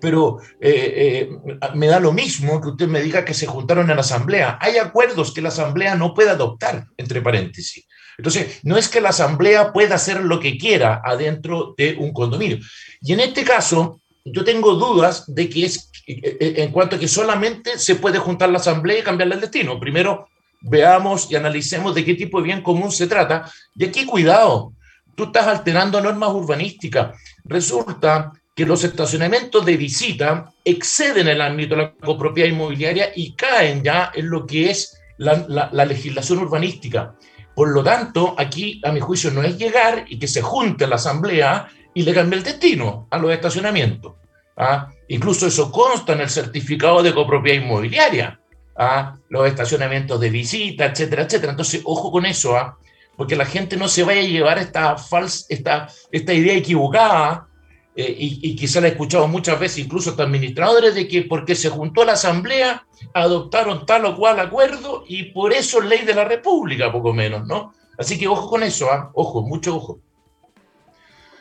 pero 0.03 0.39
eh, 0.59 1.29
eh, 1.29 1.29
me 1.75 1.87
da 1.87 1.97
lo 1.97 2.11
mismo 2.11 2.59
que 2.59 2.67
usted 2.67 2.87
me 2.89 3.01
diga 3.01 3.23
que 3.23 3.33
se 3.33 3.47
juntaron 3.47 3.89
en 3.89 3.95
la 3.95 4.01
asamblea. 4.01 4.57
Hay 4.59 4.77
acuerdos 4.77 5.33
que 5.33 5.41
la 5.41 5.47
asamblea 5.47 5.95
no 5.95 6.13
puede 6.13 6.29
adoptar, 6.29 6.87
entre 6.97 7.21
paréntesis. 7.21 7.87
Entonces, 8.17 8.59
no 8.63 8.75
es 8.75 8.89
que 8.89 8.99
la 8.99 9.09
asamblea 9.09 9.71
pueda 9.71 9.95
hacer 9.95 10.25
lo 10.25 10.41
que 10.41 10.57
quiera 10.57 11.01
adentro 11.05 11.73
de 11.77 11.95
un 11.97 12.11
condominio. 12.11 12.59
Y 13.01 13.13
en 13.13 13.21
este 13.21 13.45
caso, 13.45 14.01
yo 14.25 14.43
tengo 14.43 14.75
dudas 14.75 15.25
de 15.27 15.49
que 15.49 15.65
es 15.65 15.91
eh, 16.07 16.55
en 16.57 16.71
cuanto 16.71 16.95
a 16.95 16.99
que 16.99 17.07
solamente 17.07 17.77
se 17.77 17.95
puede 17.95 18.19
juntar 18.19 18.49
la 18.49 18.57
asamblea 18.57 18.99
y 18.99 19.03
cambiarle 19.03 19.35
el 19.35 19.41
destino. 19.41 19.79
Primero, 19.79 20.29
veamos 20.61 21.29
y 21.31 21.35
analicemos 21.35 21.93
de 21.93 22.05
qué 22.05 22.15
tipo 22.15 22.39
de 22.39 22.45
bien 22.45 22.61
común 22.61 22.91
se 22.91 23.07
trata. 23.07 23.49
Y 23.75 23.85
aquí, 23.85 24.05
cuidado, 24.05 24.73
tú 25.15 25.25
estás 25.25 25.47
alterando 25.47 26.01
normas 26.01 26.29
urbanísticas. 26.31 27.17
Resulta 27.43 28.31
que 28.55 28.65
los 28.65 28.83
estacionamientos 28.83 29.65
de 29.65 29.77
visita 29.77 30.51
exceden 30.63 31.27
el 31.27 31.41
ámbito 31.41 31.75
de 31.75 31.81
la 31.83 31.93
copropiedad 31.93 32.49
inmobiliaria 32.49 33.11
y 33.15 33.33
caen 33.33 33.83
ya 33.83 34.11
en 34.13 34.29
lo 34.29 34.45
que 34.45 34.69
es 34.69 34.97
la, 35.17 35.69
legislación 35.85 36.39
urbanística. 36.39 37.15
Por 37.55 37.69
lo 37.69 37.83
tanto, 37.83 38.35
aquí, 38.37 38.81
a 38.83 38.91
mi 38.91 38.99
juicio, 38.99 39.31
no 39.31 39.43
es 39.43 39.57
llegar 39.57 40.05
y 40.07 40.17
que 40.17 40.27
se 40.27 40.41
junte 40.41 40.87
la 40.87 40.95
asamblea 40.95 41.67
y 41.93 42.03
le 42.03 42.13
cambie 42.13 42.37
el 42.37 42.43
destino 42.43 43.07
a 43.09 43.17
los 43.17 43.31
estacionamientos. 43.31 44.13
¿ah? 44.57 44.89
Incluso 45.07 45.47
eso 45.47 45.71
consta 45.71 46.13
en 46.13 46.21
el 46.21 46.29
certificado 46.29 47.03
de 47.03 47.13
copropiedad 47.13 47.63
inmobiliaria. 47.63 48.39
¿ah? 48.75 49.15
Los 49.29 49.47
estacionamientos 49.47 50.19
de 50.19 50.29
visita, 50.29 50.85
etcétera, 50.85 51.23
etcétera. 51.23 51.51
Entonces, 51.51 51.81
ojo 51.85 52.11
con 52.11 52.25
eso, 52.25 52.55
¿ah? 52.57 52.77
porque 53.15 53.35
la 53.35 53.45
gente 53.45 53.77
no 53.77 53.87
se 53.87 54.03
vaya 54.03 54.21
a 54.21 54.25
llevar 54.25 54.57
esta, 54.57 54.97
falsa, 54.97 55.45
esta, 55.49 55.87
esta 56.11 56.33
idea 56.33 56.55
equivocada 56.55 57.47
eh, 57.95 58.15
y, 58.17 58.55
quizá 58.55 58.81
la 58.81 58.87
he 58.87 58.91
escuchado 58.91 59.27
muchas 59.27 59.59
veces, 59.59 59.85
incluso 59.85 60.09
hasta 60.09 60.23
administradores, 60.23 60.95
de 60.95 61.07
que 61.07 61.23
porque 61.23 61.53
se 61.55 61.69
juntó 61.69 62.03
la 62.03 62.13
Asamblea, 62.13 62.87
adoptaron 63.13 63.85
tal 63.85 64.05
o 64.05 64.17
cual 64.17 64.39
acuerdo 64.39 65.03
y 65.07 65.25
por 65.25 65.53
eso 65.53 65.79
es 65.79 65.85
ley 65.85 66.03
de 66.03 66.15
la 66.15 66.25
República, 66.25 66.91
poco 66.91 67.13
menos, 67.13 67.45
¿no? 67.45 67.73
Así 67.97 68.17
que 68.17 68.27
ojo 68.27 68.49
con 68.49 68.63
eso, 68.63 68.91
¿ah? 68.91 69.11
ojo, 69.13 69.43
mucho 69.43 69.75
ojo. 69.75 69.99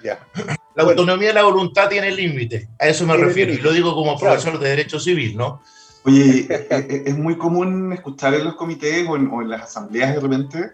Ya. 0.03 0.27
La 0.75 0.85
autonomía 0.85 1.29
de 1.29 1.35
la 1.35 1.43
voluntad 1.43 1.89
tiene 1.89 2.11
límite, 2.11 2.69
a 2.79 2.89
eso 2.89 3.07
me 3.07 3.17
refiero, 3.17 3.53
y 3.53 3.59
lo 3.59 3.73
digo 3.73 3.95
como 3.95 4.19
profesor 4.19 4.59
de 4.59 4.71
Derecho 4.71 4.99
Civil, 4.99 5.37
¿no? 5.37 5.61
Oye, 6.05 6.47
es, 7.07 7.17
muy 7.17 7.37
común 7.37 7.93
escuchar 7.93 8.35
en 8.35 8.45
los 8.45 8.55
comités 8.55 9.07
o 9.09 9.17
en, 9.17 9.49
las 9.49 9.63
asambleas 9.63 10.15
de 10.15 10.21
repente, 10.21 10.71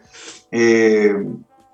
eh, 0.53 1.15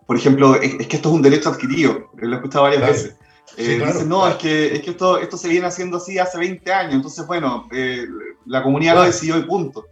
por 0.06 0.16
ejemplo, 0.16 0.54
es, 0.56 0.86
que 0.86 0.96
esto 0.96 1.10
es 1.10 1.14
un 1.14 1.22
derecho 1.22 1.50
adquirido, 1.50 2.10
lo 2.16 2.32
he 2.32 2.36
escuchado 2.36 2.64
varias 2.64 2.82
veces. 2.82 3.16
Eh, 3.56 3.80
dicen, 3.84 4.08
no, 4.08 4.26
es 4.26 4.36
que, 4.36 4.74
es 4.74 4.82
que 4.82 4.90
esto, 4.90 5.18
esto 5.18 5.36
se 5.36 5.48
viene 5.48 5.66
haciendo 5.66 5.98
así 5.98 6.18
hace 6.18 6.38
20 6.38 6.72
años, 6.72 6.94
entonces, 6.94 7.26
bueno, 7.26 7.68
eh, 7.72 8.06
la 8.46 8.62
comunidad 8.62 8.94
lo 8.96 9.02
decidió 9.02 9.38
y 9.38 9.42
punto. 9.42 9.86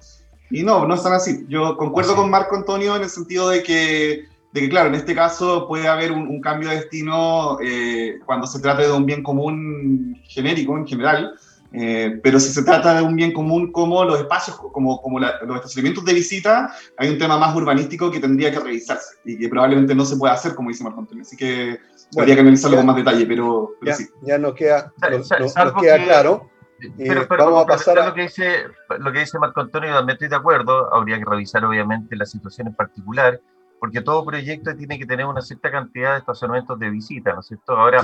Y 0.51 0.63
no, 0.63 0.87
no 0.87 0.95
están 0.95 1.15
así. 1.15 1.47
Yo 1.49 1.77
concuerdo 1.79 2.15
con 2.15 2.29
Marco 2.29 2.57
Antonio 2.57 2.95
en 2.97 3.03
el 3.03 3.09
sentido 3.09 3.49
de 3.49 3.63
que, 3.63 4.27
de 4.53 4.61
que 4.61 4.69
claro, 4.69 4.89
en 4.89 4.95
este 4.95 5.15
caso 5.15 5.67
puede 5.67 5.89
haber 5.89 6.13
un, 6.13 6.41
cambio 6.41 6.69
de 6.69 6.77
destino 6.77 7.59
eh, 7.63 8.19
cuando 8.27 8.47
se 8.47 8.61
trate 8.61 8.83
de 8.83 8.93
un 8.93 9.07
bien 9.07 9.23
común 9.23 10.21
genérico 10.25 10.77
en 10.77 10.87
general, 10.87 11.35
eh, 11.73 12.21
pero 12.23 12.39
si 12.39 12.53
se 12.53 12.63
trata 12.63 12.95
de 12.95 13.03
un 13.03 13.17
bien 13.17 13.33
común 13.33 13.73
como 13.73 14.05
los 14.05 14.21
espacios, 14.21 14.59
como, 14.59 15.01
como 15.01 15.19
los 15.19 15.57
estacionamientos 15.57 16.05
de 16.05 16.13
visita, 16.13 16.71
hay 16.99 17.09
un 17.09 17.19
tema 17.19 17.39
más 17.39 17.57
urbanístico 17.57 18.11
que 18.11 18.21
tendría 18.21 18.53
que 18.53 18.61
revisarse 18.61 19.17
y 19.25 19.39
que 19.39 19.49
probablemente 19.49 19.95
no 19.95 20.05
se 20.05 20.17
puede 20.17 20.35
hacer, 20.35 20.55
como 20.55 20.69
dice 20.69 20.85
Marco 20.85 21.01
Antonio. 21.01 21.23
Así 21.23 21.35
que 21.35 21.79
habría 22.19 22.35
que 22.35 22.43
analizarlo 22.43 22.77
con 22.77 22.87
más 22.87 22.97
detalle, 22.97 23.25
pero, 23.25 23.71
ya, 23.81 23.95
sí. 23.95 24.07
Ya 24.21 24.37
nos 24.37 24.55
queda, 24.55 24.93
nos, 25.11 25.55
queda 25.81 26.05
claro. 26.05 26.51
Pero, 26.99 27.27
vamos 27.29 27.65
a 27.65 27.67
pasar 27.67 27.99
a... 27.99 28.09
Lo 28.09 28.15
que, 28.15 28.23
dice, 28.23 28.65
lo 28.99 29.13
que 29.13 29.21
dice 29.21 29.39
Marco 29.39 29.61
Antonio, 29.61 29.95
también 29.95 30.17
estoy 30.17 30.29
de 30.29 30.37
acuerdo, 30.37 30.93
habría 30.93 31.19
que 31.19 31.25
revisar 31.25 31.65
obviamente 31.65 32.17
la 32.17 32.27
situación 32.27 32.67
en 32.67 32.75
particular, 32.75 33.41
porque 33.83 34.01
todo 34.01 34.25
proyecto 34.25 34.77
tiene 34.77 34.97
que 34.97 35.07
tener 35.07 35.27
una 35.27 35.41
cierta 35.41 35.69
cantidad 35.69 36.13
de 36.13 36.19
estacionamientos 36.21 36.79
de 36.79 36.89
visita, 36.89 37.33
¿no 37.33 37.41
es 37.41 37.49
cierto? 37.49 37.77
Ahora, 37.77 38.01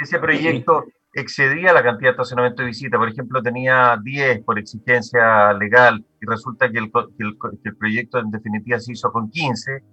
ese 0.00 0.18
proyecto 0.18 0.86
excedía 1.14 1.72
la 1.72 1.84
cantidad 1.84 2.08
de 2.08 2.14
estacionamientos 2.14 2.64
de 2.64 2.66
visita, 2.66 2.98
por 2.98 3.08
ejemplo, 3.08 3.40
tenía 3.40 3.96
10 4.02 4.42
por 4.42 4.58
exigencia 4.58 5.52
legal 5.52 6.04
y 6.20 6.26
resulta 6.26 6.68
que 6.68 6.78
el, 6.78 6.90
el, 7.20 7.76
proyecto 7.76 8.18
en 8.18 8.32
definitiva 8.32 8.80
se 8.80 8.90
hizo 8.90 9.12
con 9.12 9.30
15, 9.30 9.84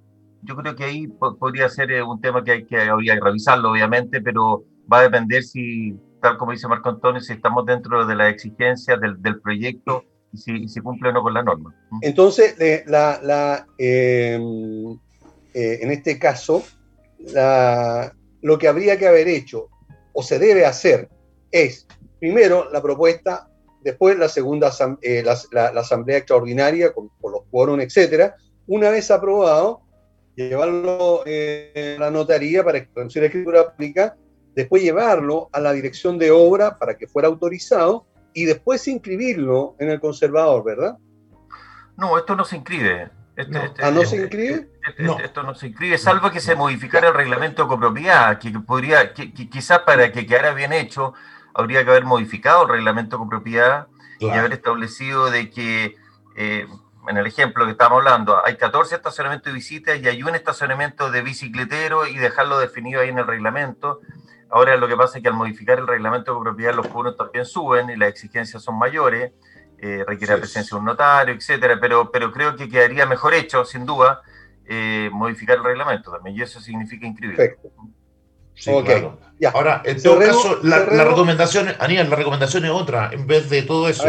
yo 0.42 0.56
creo 0.56 0.76
que 0.76 0.86
ahí 0.86 1.08
podría 1.40 1.70
ser 1.70 1.92
eh, 1.92 2.02
un 2.02 2.20
tema 2.20 2.44
que, 2.44 2.54
hay 2.54 2.66
que 2.66 2.82
habría 2.82 3.14
que 3.14 3.22
revisarlo, 3.22 3.70
obviamente, 3.70 4.20
pero 4.22 4.64
va 4.92 5.02
a 5.02 5.04
depender 5.04 5.44
si, 5.44 5.96
tal 6.20 6.40
como 6.40 6.54
dice 6.54 6.68
Marco 6.68 6.90
Antonio, 6.90 7.22
si 7.22 7.34
estamos 7.34 7.64
dentro 7.64 8.08
de 8.08 8.16
las 8.16 8.34
exigencias 8.34 9.00
del, 9.00 9.22
del 9.22 9.40
proyecto 9.40 10.04
y 10.34 10.38
si, 10.40 10.68
si, 10.68 10.82
cumple 10.82 11.10
o 11.10 11.12
no 11.12 11.22
con 11.22 11.36
la 11.36 11.44
norma. 11.44 11.76
Entonces, 12.02 12.56
la, 12.88 13.20
la 13.22 13.68
em, 13.78 14.98
eh, 15.58 15.80
en 15.82 15.90
este 15.92 16.20
caso, 16.20 16.64
lo 18.42 18.58
que 18.60 18.68
habría 18.68 19.00
que 19.00 19.08
haber 19.08 19.28
hecho 19.28 19.70
o 20.14 20.22
se 20.22 20.38
debe 20.38 20.68
hacer 20.68 21.10
es, 21.50 21.88
primero, 22.20 22.70
la 22.70 22.80
propuesta, 22.80 23.50
después 23.82 24.20
la 24.20 24.30
segunda, 24.30 24.72
eh, 25.02 25.24
la, 25.24 25.66
asamblea 25.70 26.20
extraordinaria 26.20 26.94
con, 26.94 27.10
los 27.24 27.42
quórum, 27.50 27.80
etcétera. 27.80 28.36
Una 28.68 28.92
vez 28.92 29.10
aprobado, 29.10 29.82
llevarlo 30.36 31.24
eh, 31.26 31.96
a 31.98 32.02
la 32.02 32.12
notaría 32.12 32.64
para 32.64 32.86
producir 32.94 33.24
la 33.24 33.28
escritura 33.30 33.72
pública, 33.72 34.16
después 34.54 34.84
llevarlo 34.84 35.50
a 35.54 35.60
la 35.60 35.74
dirección 35.74 36.20
de 36.20 36.30
obra 36.30 36.78
para 36.78 37.00
que 37.00 37.08
fuera 37.08 37.30
autorizado 37.30 38.06
y 38.32 38.46
después 38.46 38.88
inscribirlo 38.88 39.76
en 39.80 39.90
el 39.90 40.00
conservador, 40.00 40.64
¿verdad? 40.64 40.98
No, 41.98 42.16
esto 42.16 42.36
no 42.36 42.46
se 42.46 42.58
inscribe. 42.58 43.10
Este, 43.38 43.52
no. 43.52 43.64
Este, 43.64 43.86
¿Ah, 43.86 43.92
no 43.92 44.00
se 44.00 44.24
este, 44.24 44.24
inscribe? 44.24 45.24
Esto 45.24 45.44
no 45.44 45.54
se 45.54 45.68
inscribe, 45.68 45.98
salvo 46.00 46.32
que 46.32 46.40
se 46.40 46.56
modificara 46.56 47.10
el 47.10 47.14
reglamento 47.14 47.64
de 47.64 47.70
copropiedad, 47.70 48.40
que 48.40 48.50
podría, 48.60 49.14
que, 49.14 49.32
quizás 49.32 49.80
para 49.80 50.12
que 50.12 50.26
quedara 50.26 50.54
bien 50.54 50.74
hecho, 50.74 51.14
habría 51.54 51.84
que 51.84 51.92
haber 51.92 52.04
modificado 52.04 52.64
el 52.64 52.70
reglamento 52.70 53.16
de 53.16 53.20
copropiedad 53.20 53.88
y 54.20 54.28
haber 54.30 54.54
establecido 54.54 55.30
de 55.30 55.52
que, 55.52 55.96
eh, 56.36 56.68
en 57.08 57.18
el 57.18 57.28
ejemplo 57.28 57.66
que 57.66 57.72
estamos 57.72 58.00
hablando, 58.00 58.44
hay 58.44 58.58
14 58.58 58.96
estacionamientos 58.96 59.54
de 59.54 59.56
visitas 59.56 60.00
y 60.00 60.08
hay 60.08 60.24
un 60.24 60.34
estacionamiento 60.34 61.12
de 61.12 61.22
bicicletero 61.22 62.08
y 62.08 62.18
dejarlo 62.18 62.58
definido 62.58 63.02
ahí 63.02 63.10
en 63.10 63.20
el 63.20 63.28
reglamento. 63.28 64.02
Ahora 64.50 64.76
lo 64.78 64.88
que 64.88 64.98
pasa 64.98 65.18
es 65.18 65.22
que 65.22 65.30
al 65.30 65.36
modificar 65.36 65.78
el 65.78 65.86
reglamento 65.86 66.32
de 66.32 66.38
copropiedad 66.38 66.74
los 66.74 66.88
puntos 66.88 67.16
también 67.16 67.46
suben 67.46 67.92
y 67.92 67.98
las 67.98 68.10
exigencias 68.10 68.64
son 68.64 68.80
mayores 68.80 69.32
eh, 69.80 70.04
requiere 70.08 70.34
la 70.34 70.40
presencia 70.40 70.76
de 70.76 70.80
un 70.80 70.86
notario, 70.86 71.36
etcétera, 71.36 71.78
pero, 71.80 72.12
pero 72.12 72.32
creo 72.32 72.56
que 72.56 72.70
quedaría 72.70 73.06
mejor 73.06 73.34
hecho, 73.34 73.64
sin 73.64 73.86
duda, 73.86 74.22
eh, 74.68 75.10
modificar 75.12 75.58
el 75.58 75.64
reglamento 75.64 76.12
también, 76.12 76.36
y 76.36 76.42
eso 76.42 76.60
significa 76.60 77.06
inscribir. 77.06 77.36
Perfecto. 77.36 77.72
Sí, 78.56 78.72
claro. 78.84 79.20
Ahora, 79.54 79.84
en 79.86 80.02
todo 80.02 80.20
caso, 80.20 80.60
la, 80.64 80.84
recomendación, 80.84 81.68
Aníbal, 81.80 82.10
la 82.10 82.16
recomendación 82.16 82.66
es 82.66 82.72
otra, 82.72 83.12
en 83.14 83.28
vez 83.28 83.50
de 83.52 83.62
todo 83.62 83.88
eso. 83.88 84.04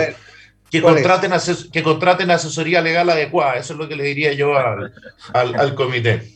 que 0.70 0.80
contraten, 0.80 1.32
que 1.70 1.82
contraten 1.82 2.30
asesoría 2.30 2.80
legal 2.80 3.10
adecuada, 3.10 3.56
eso 3.56 3.74
es 3.74 3.78
lo 3.78 3.88
que 3.88 3.96
le 3.96 4.04
diría 4.04 4.32
yo 4.32 4.56
al, 4.56 4.92
al, 5.34 5.74
comité. 5.74 6.32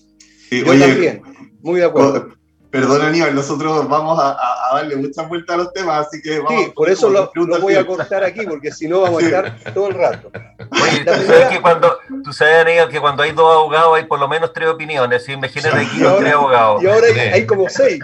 yo 0.51 0.79
también, 0.79 1.23
muy 1.63 1.81
de 1.81 1.87
acuerdo. 1.87 2.42
Perdón, 2.73 3.03
Aníbal, 3.03 3.35
nosotros 3.35 3.87
vamos 3.87 4.19
a, 4.19 4.35
darle 4.73 4.97
muchas 4.97 5.29
vueltas 5.29 5.55
a 5.55 5.59
los 5.59 5.75
temas, 5.75 6.07
así 6.07 6.23
que 6.23 6.39
vamos. 6.39 6.65
Sí, 6.65 6.73
por 6.75 6.89
eso 6.89 7.11
lo, 7.11 7.31
voy 7.61 7.75
a 7.75 7.87
cortar 7.87 8.25
aquí, 8.25 8.47
porque 8.47 8.73
si 8.73 8.89
no 8.89 9.03
vamos 9.03 9.23
a 9.23 9.27
estar 9.27 9.75
todo 9.75 9.89
el 9.89 9.95
rato. 9.95 10.31
Oye, 10.71 11.05
tú 11.05 11.27
sabes, 11.27 11.49
que 11.51 11.61
cuando, 11.61 11.99
tú 12.25 12.33
sabes, 12.33 12.65
Aníbal, 12.65 12.89
que 12.89 12.99
cuando 12.99 13.25
hay 13.25 13.33
dos 13.33 13.55
abogados 13.55 13.99
hay 13.99 14.07
por 14.07 14.19
lo 14.19 14.27
menos 14.27 14.55
tres 14.55 14.71
opiniones. 14.71 15.23
¿sí? 15.23 15.33
Imagínate 15.33 15.77
aquí 15.77 15.99
los 15.99 16.19
tres 16.19 16.33
abogados. 16.33 16.83
Y 16.83 16.87
ahora 16.87 17.07
hay, 17.35 17.47
como 17.47 17.69
seis. 17.69 18.03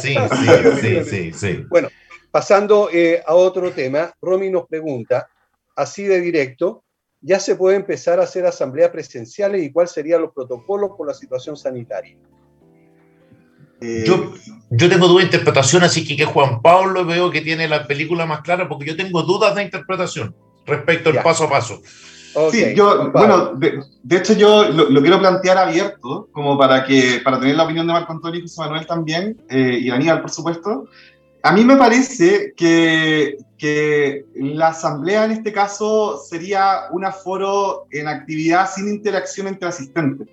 Sí, 0.00 0.16
sí, 0.40 0.56
sí, 0.80 1.04
sí, 1.04 1.32
sí. 1.34 1.66
Bueno, 1.68 1.88
pasando 2.30 2.88
eh, 2.90 3.22
a 3.26 3.34
otro 3.34 3.70
tema, 3.72 4.14
Romy 4.22 4.48
nos 4.48 4.66
pregunta, 4.66 5.28
así 5.76 6.04
de 6.04 6.22
directo, 6.22 6.84
¿ya 7.20 7.38
se 7.38 7.54
puede 7.54 7.76
empezar 7.76 8.18
a 8.18 8.22
hacer 8.22 8.46
asambleas 8.46 8.88
presenciales 8.88 9.62
y 9.62 9.70
cuáles 9.70 9.90
serían 9.90 10.22
los 10.22 10.32
protocolos 10.32 10.92
por 10.96 11.06
la 11.06 11.12
situación 11.12 11.54
sanitaria? 11.54 12.16
Eh, 13.80 14.04
yo, 14.06 14.34
yo 14.70 14.88
tengo 14.88 15.08
duda 15.08 15.20
de 15.20 15.26
interpretación, 15.26 15.82
así 15.82 16.06
que, 16.06 16.16
que 16.16 16.24
Juan 16.24 16.62
Pablo 16.62 17.04
veo 17.04 17.30
que 17.30 17.40
tiene 17.40 17.68
la 17.68 17.86
película 17.86 18.26
más 18.26 18.40
clara, 18.40 18.68
porque 18.68 18.86
yo 18.86 18.96
tengo 18.96 19.22
dudas 19.22 19.54
de 19.54 19.64
interpretación 19.64 20.34
respecto 20.66 21.10
al 21.10 21.22
paso 21.22 21.44
a 21.44 21.50
paso. 21.50 21.82
sí, 22.50 22.74
yo, 22.74 23.10
bueno, 23.12 23.54
de, 23.54 24.16
hecho 24.16 24.32
yo 24.32 24.68
lo, 24.68 25.00
quiero 25.00 25.18
plantear 25.18 25.58
abierto, 25.58 26.28
como 26.32 26.58
para, 26.58 26.84
que, 26.84 27.20
para 27.22 27.38
tener 27.38 27.56
la 27.56 27.64
opinión 27.64 27.86
de 27.86 27.92
Marco 27.92 28.12
Antonio 28.12 28.40
y 28.40 28.42
José 28.42 28.60
Manuel 28.60 28.86
también, 28.86 29.36
eh, 29.48 29.78
y 29.80 29.88
Daniel, 29.88 30.20
por 30.20 30.30
supuesto. 30.30 30.86
A 31.42 31.52
mí 31.52 31.64
me 31.64 31.76
parece 31.76 32.54
que, 32.56 33.36
que 33.56 34.24
la 34.34 34.68
asamblea 34.68 35.26
en 35.26 35.30
este 35.30 35.52
caso 35.52 36.20
sería 36.28 36.86
un 36.90 37.04
aforo 37.04 37.86
en 37.92 38.08
actividad 38.08 38.68
sin 38.68 38.88
interacción 38.88 39.46
entre 39.46 39.68
asistentes. 39.68 40.26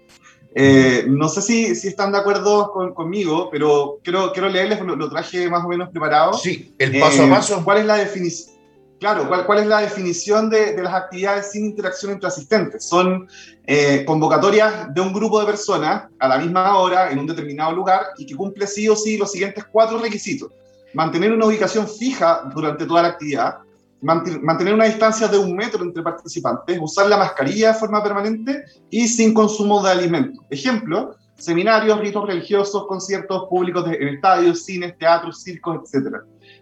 Eh, 0.55 1.05
no 1.07 1.29
sé 1.29 1.41
si, 1.41 1.75
si, 1.75 1.87
están 1.87 2.11
de 2.11 2.19
acuerdo 2.19 2.71
conmigo, 2.93 3.49
pero 3.51 3.99
quiero, 4.03 4.31
quiero 4.31 4.49
leerles, 4.49 4.81
lo, 4.81 5.09
traje 5.09 5.49
más 5.49 5.63
o 5.65 5.67
menos 5.67 5.89
preparado. 5.89 6.33
Sí, 6.33 6.73
el 6.77 6.99
paso 6.99 7.23
a 7.23 7.25
eh, 7.25 7.29
paso. 7.29 7.63
¿Cuál 7.63 7.79
es 7.79 7.85
la 7.85 7.95
definición? 7.95 8.53
Claro, 8.99 9.27
¿cuál, 9.27 9.45
¿cuál, 9.45 9.59
es 9.59 9.65
la 9.65 9.81
definición 9.81 10.49
de, 10.49 10.73
de, 10.73 10.83
las 10.83 10.93
actividades 10.93 11.51
sin 11.51 11.65
interacción 11.65 12.13
entre 12.13 12.27
asistentes? 12.27 12.85
Son 12.85 13.27
eh, 13.65 14.05
convocatorias 14.05 14.93
de 14.93 15.01
un 15.01 15.11
grupo 15.11 15.39
de 15.39 15.45
personas 15.45 16.05
a 16.19 16.27
la 16.27 16.37
misma 16.37 16.77
hora, 16.77 17.11
en 17.11 17.19
un 17.19 17.27
determinado 17.27 17.73
lugar, 17.73 18.07
y 18.17 18.25
que 18.25 18.35
cumple 18.35 18.67
sí 18.67 18.87
o 18.87 18.95
sí 18.95 19.17
los 19.17 19.31
siguientes 19.31 19.65
cuatro 19.65 19.97
requisitos. 19.97 20.51
Mantener 20.93 21.33
una 21.33 21.47
ubicación 21.47 21.87
fija 21.87 22.49
durante 22.53 22.85
toda 22.85 23.01
la 23.01 23.07
actividad, 23.09 23.57
mantener 24.03 24.73
una 24.73 24.85
distancia 24.85 25.27
de 25.27 25.37
un 25.37 25.55
metro 25.55 25.83
entre 25.83 26.03
participantes, 26.03 26.77
usar 26.81 27.07
la 27.07 27.17
mascarilla 27.17 27.69
de 27.69 27.79
forma 27.79 28.03
permanente 28.03 28.63
y 28.89 29.07
sin 29.07 29.33
consumo 29.33 29.81
de 29.81 29.91
alimentos. 29.91 30.45
Ejemplo, 30.49 31.15
seminarios, 31.37 31.99
ritos 31.99 32.27
religiosos, 32.27 32.85
conciertos 32.87 33.45
públicos 33.49 33.85
en 33.87 34.09
estadios, 34.09 34.63
cines, 34.65 34.97
teatros, 34.97 35.41
circos, 35.41 35.93
etc. 35.93 36.17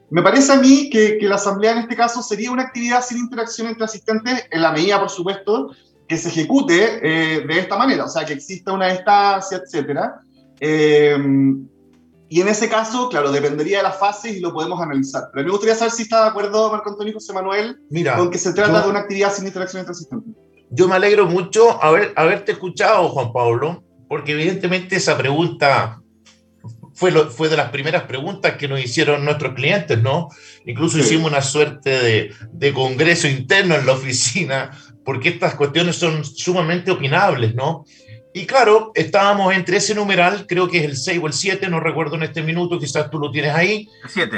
Me 0.10 0.22
parece 0.22 0.52
a 0.54 0.58
mí 0.58 0.90
que, 0.90 1.18
la 1.22 1.36
asamblea 1.36 1.74
en 1.74 1.78
este 1.80 1.96
caso 1.96 2.22
sería 2.22 2.52
una 2.52 2.64
actividad 2.64 3.04
sin 3.04 3.18
interacción 3.18 3.68
entre 3.68 3.86
asistentes, 3.86 4.46
en 4.52 4.62
la 4.62 4.72
medida, 4.72 5.00
por 5.00 5.10
supuesto, 5.10 5.72
que 6.08 6.18
se 6.18 6.30
ejecute 6.30 7.00
eh, 7.02 7.46
de 7.48 7.60
esta 7.60 7.78
manera, 7.78 8.06
o 8.06 8.10
sea, 8.10 8.26
que 8.26 8.34
exista 8.34 8.74
una 8.74 8.90
distancia, 8.90 9.58
etc. 9.58 10.00
Eh, 10.60 11.18
y 12.34 12.40
en 12.40 12.48
ese 12.48 12.70
caso, 12.70 13.10
claro, 13.10 13.30
dependería 13.30 13.80
de 13.80 13.84
las 13.84 14.00
fases 14.00 14.38
y 14.38 14.40
lo 14.40 14.54
podemos 14.54 14.80
analizar. 14.80 15.24
Pero 15.34 15.44
me 15.44 15.52
gustaría 15.52 15.76
saber 15.76 15.92
si 15.92 16.04
está 16.04 16.24
de 16.24 16.30
acuerdo 16.30 16.72
Marco 16.72 16.90
Antonio 16.90 17.12
y 17.12 17.14
José 17.14 17.34
Manuel 17.34 17.78
Mira, 17.90 18.16
con 18.16 18.32
que 18.32 18.38
se 18.38 18.54
trata 18.54 18.84
de 18.84 18.90
una 18.90 19.00
actividad 19.00 19.34
sin 19.34 19.48
interacción 19.48 19.82
entre 19.82 19.92
asistentes. 19.92 20.34
Yo 20.70 20.88
me 20.88 20.96
alegro 20.96 21.26
mucho 21.26 21.84
haber, 21.84 22.14
haberte 22.16 22.54
escuchado, 22.54 23.10
Juan 23.10 23.34
Pablo, 23.34 23.84
porque 24.08 24.32
evidentemente 24.32 24.96
esa 24.96 25.18
pregunta 25.18 26.02
fue, 26.94 27.12
lo, 27.12 27.30
fue 27.30 27.50
de 27.50 27.58
las 27.58 27.70
primeras 27.70 28.04
preguntas 28.04 28.56
que 28.56 28.70
nos 28.70 28.80
hicieron 28.80 29.26
nuestros 29.26 29.54
clientes, 29.54 30.02
¿no? 30.02 30.30
Incluso 30.66 31.00
hicimos 31.00 31.30
una 31.30 31.42
suerte 31.42 31.90
de, 31.90 32.34
de 32.54 32.74
congreso 32.74 33.28
interno 33.28 33.76
en 33.76 33.86
la 33.86 33.92
oficina, 33.92 34.72
porque 35.04 35.28
estas 35.28 35.56
cuestiones 35.56 35.98
son 35.98 36.24
sumamente 36.24 36.92
opinables, 36.92 37.54
¿no? 37.56 37.84
Y 38.34 38.46
claro, 38.46 38.92
estábamos 38.96 39.54
entre 39.54 39.78
ese 39.78 39.94
numeral, 39.94 40.46
creo 40.48 40.70
que 40.70 40.80
es 40.80 40.84
el 40.86 40.96
6 40.96 41.20
o 41.22 41.28
el 41.28 41.34
7, 41.34 41.68
no 41.68 41.82
recuerdo 41.82 42.16
en 42.16 42.24
este 42.24 42.42
minuto, 42.42 42.80
quizás 42.80 43.10
tú 43.10 43.20
lo 43.20 43.30
tienes 43.30 43.54
ahí. 43.54 43.90
El 44.04 44.10
7. 44.10 44.38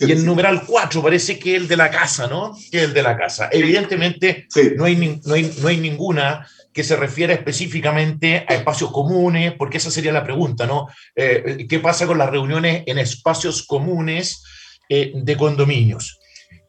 Y, 0.00 0.10
el, 0.10 0.24
numeral 0.24 0.62
4 0.66 1.02
parece 1.02 1.38
que 1.38 1.54
es 1.54 1.62
el 1.62 1.68
de 1.68 1.76
la 1.76 1.90
casa, 1.90 2.26
¿no? 2.26 2.56
Que 2.70 2.78
es 2.78 2.84
el 2.84 2.94
de 2.94 3.02
la 3.02 3.16
casa. 3.16 3.50
Evidentemente, 3.52 4.46
no, 4.76 4.84
hay, 4.84 5.20
no, 5.24 5.34
hay, 5.34 5.54
no 5.60 5.68
hay 5.68 5.76
ninguna 5.76 6.46
que 6.72 6.82
se 6.82 6.96
refiera 6.96 7.34
específicamente 7.34 8.44
a 8.48 8.54
espacios 8.54 8.90
comunes, 8.90 9.52
porque 9.56 9.76
esa 9.76 9.90
sería 9.90 10.12
la 10.12 10.24
pregunta, 10.24 10.66
¿no? 10.66 10.88
Eh, 11.14 11.66
¿Qué 11.68 11.78
pasa 11.78 12.06
con 12.06 12.18
las 12.18 12.30
reuniones 12.30 12.82
en 12.86 12.98
espacios 12.98 13.64
comunes 13.64 14.42
eh, 14.88 15.12
de 15.14 15.36
condominios? 15.36 16.18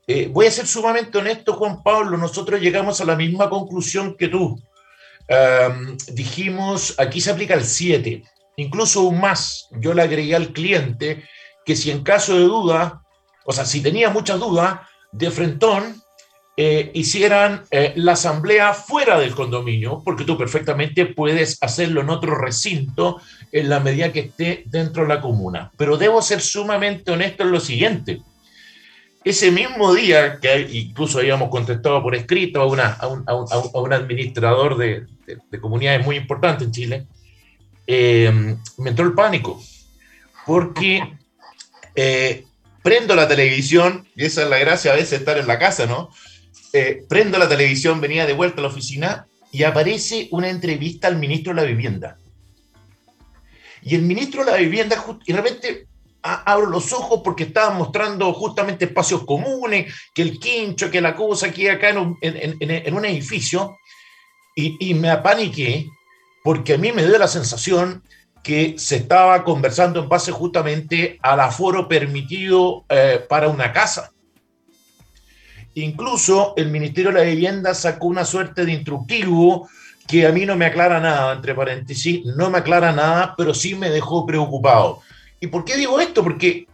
Eh, 0.06 0.30
voy 0.32 0.46
a 0.46 0.52
ser 0.52 0.68
sumamente 0.68 1.18
honesto, 1.18 1.54
Juan 1.54 1.82
Pablo, 1.82 2.18
nosotros 2.18 2.62
llegamos 2.62 3.02
a 3.02 3.06
la 3.06 3.16
misma 3.16 3.50
conclusión 3.50 4.16
que 4.16 4.28
tú 4.28 4.62
dijimos, 6.12 6.96
aquí 6.98 7.22
se 7.22 7.32
aplica 7.32 7.54
el 7.54 7.64
7, 7.64 8.24
incluso 8.58 9.02
un 9.02 9.20
más. 9.20 9.68
Yo 9.80 9.94
le 9.94 10.02
agregué 10.02 10.36
al 10.36 10.54
cliente 10.54 11.24
que 11.66 11.76
si 11.76 11.92
en 11.92 12.04
caso 12.04 12.36
de 12.36 12.44
duda, 12.44 13.02
o 13.46 13.52
sea, 13.52 13.66
si 13.66 13.82
tenía 13.82 14.10
muchas 14.10 14.40
dudas, 14.40 14.80
de 15.12 15.32
frentón, 15.32 16.02
eh, 16.58 16.92
hicieran 16.94 17.64
eh, 17.70 17.94
la 17.98 18.14
asamblea 18.14 18.74
fuera 18.74 19.20
del 19.20 19.36
condominio, 19.36 20.02
porque 20.06 20.24
tú 20.24 20.38
perfectamente 20.38 21.06
puedes 21.06 21.58
hacerlo 21.62 22.02
en 22.02 22.10
otro 22.10 22.36
recinto 22.36 23.22
en 23.52 23.70
la 23.70 23.82
medida 23.82 24.14
que 24.14 24.22
esté 24.22 24.64
dentro 24.68 25.04
de 25.04 25.10
la 25.10 25.22
comuna. 25.22 25.72
Pero 25.78 25.98
debo 25.98 26.22
ser 26.22 26.42
sumamente 26.42 27.12
honesto 27.12 27.44
en 27.44 27.52
lo 27.52 27.60
siguiente. 27.60 28.22
Ese 29.26 29.50
mismo 29.50 29.92
día, 29.92 30.40
que 30.40 30.70
incluso 30.72 31.18
habíamos 31.18 31.50
contestado 31.50 32.04
por 32.04 32.14
escrito 32.14 32.62
a, 32.62 32.68
un, 32.68 33.92
administrador 33.92 34.78
de, 34.78 35.08
de, 35.50 35.60
comunidades 35.60 36.06
muy 36.06 36.16
importantes 36.16 36.68
en 36.68 36.72
Chile, 36.72 37.08
eh, 37.88 38.56
me 38.78 38.90
entró 38.92 39.04
el 39.04 39.14
pánico, 39.14 39.60
porque 40.46 41.18
eh, 41.96 42.46
prendo 42.84 43.16
la 43.16 43.28
televisión, 43.28 44.08
y 44.16 44.26
esa 44.26 44.44
es 44.44 44.50
la 44.50 44.60
gracia 44.60 44.92
a 44.92 44.96
veces 44.96 45.20
estar 45.20 45.40
en 45.40 45.48
la 45.48 45.58
casa, 45.58 45.88
¿no? 45.88 46.12
Eh, 46.72 47.04
prendo 47.10 47.40
la 47.40 47.50
televisión, 47.50 48.00
venía 48.00 48.28
de 48.28 48.34
vuelta 48.34 48.60
a 48.60 48.62
la 48.62 48.68
oficina 48.68 49.26
y 49.52 49.64
aparece 49.64 50.28
una 50.30 50.50
entrevista 50.50 51.08
al 51.08 51.18
ministro 51.18 51.52
de 51.52 51.62
la 51.62 51.68
Vivienda. 51.68 52.20
Y 53.82 53.96
el 53.96 54.04
ministro 54.04 54.46
de 54.46 54.52
la 54.52 54.58
Vivienda, 54.58 55.04
y 55.26 55.34
realmente 55.34 55.88
abro 56.26 56.68
los 56.68 56.92
ojos 56.92 57.22
porque 57.24 57.44
estaban 57.44 57.78
mostrando 57.78 58.34
justamente 58.34 58.86
espacios 58.86 59.26
comunes, 59.26 59.94
que 60.14 60.24
el 60.24 60.40
quincho, 60.40 60.90
que 60.90 61.02
la 61.02 61.16
cosa, 61.16 61.48
aquí 61.48 61.68
acá 61.68 61.90
en 61.90 61.98
un, 62.00 62.18
en, 62.22 62.94
un 62.94 63.06
edificio, 63.06 63.78
y, 64.56 64.76
y, 64.80 64.94
me 64.94 65.10
apaniqué 65.10 65.88
porque 66.44 66.76
a 66.76 66.78
mí 66.78 66.92
me 66.92 67.06
dio 67.06 67.18
la 67.18 67.28
sensación 67.28 68.02
que 68.42 68.76
se 68.78 68.98
estaba 68.98 69.44
conversando 69.44 70.00
en 70.00 70.08
base 70.08 70.32
justamente 70.32 71.20
al 71.22 71.40
aforo 71.40 71.88
permitido 71.88 72.86
eh, 72.90 73.24
para 73.28 73.50
una 73.50 73.74
casa. 73.74 74.12
Incluso 75.74 76.54
el 76.56 76.72
Ministerio 76.72 77.12
de 77.12 77.20
la 77.20 77.26
Vivienda 77.26 77.74
sacó 77.74 78.08
una 78.08 78.24
suerte 78.24 78.66
de 78.66 78.72
instructivo 78.72 79.68
que 80.08 80.26
a 80.28 80.32
mí 80.32 80.46
no 80.46 80.56
me 80.56 80.66
aclara 80.66 81.00
nada, 81.00 81.34
entre 81.34 81.56
paréntesis, 81.56 82.24
no 82.38 82.50
me 82.50 82.60
aclara 82.60 82.92
nada, 82.92 83.34
pero 83.36 83.54
sí 83.54 83.76
me 83.76 83.90
dejó 83.90 84.26
preocupado. 84.26 85.02
¿Y 85.40 85.48
por 85.48 85.66
qué 85.66 85.78
digo 85.78 86.00
esto? 86.00 86.24
Porque 86.24 86.68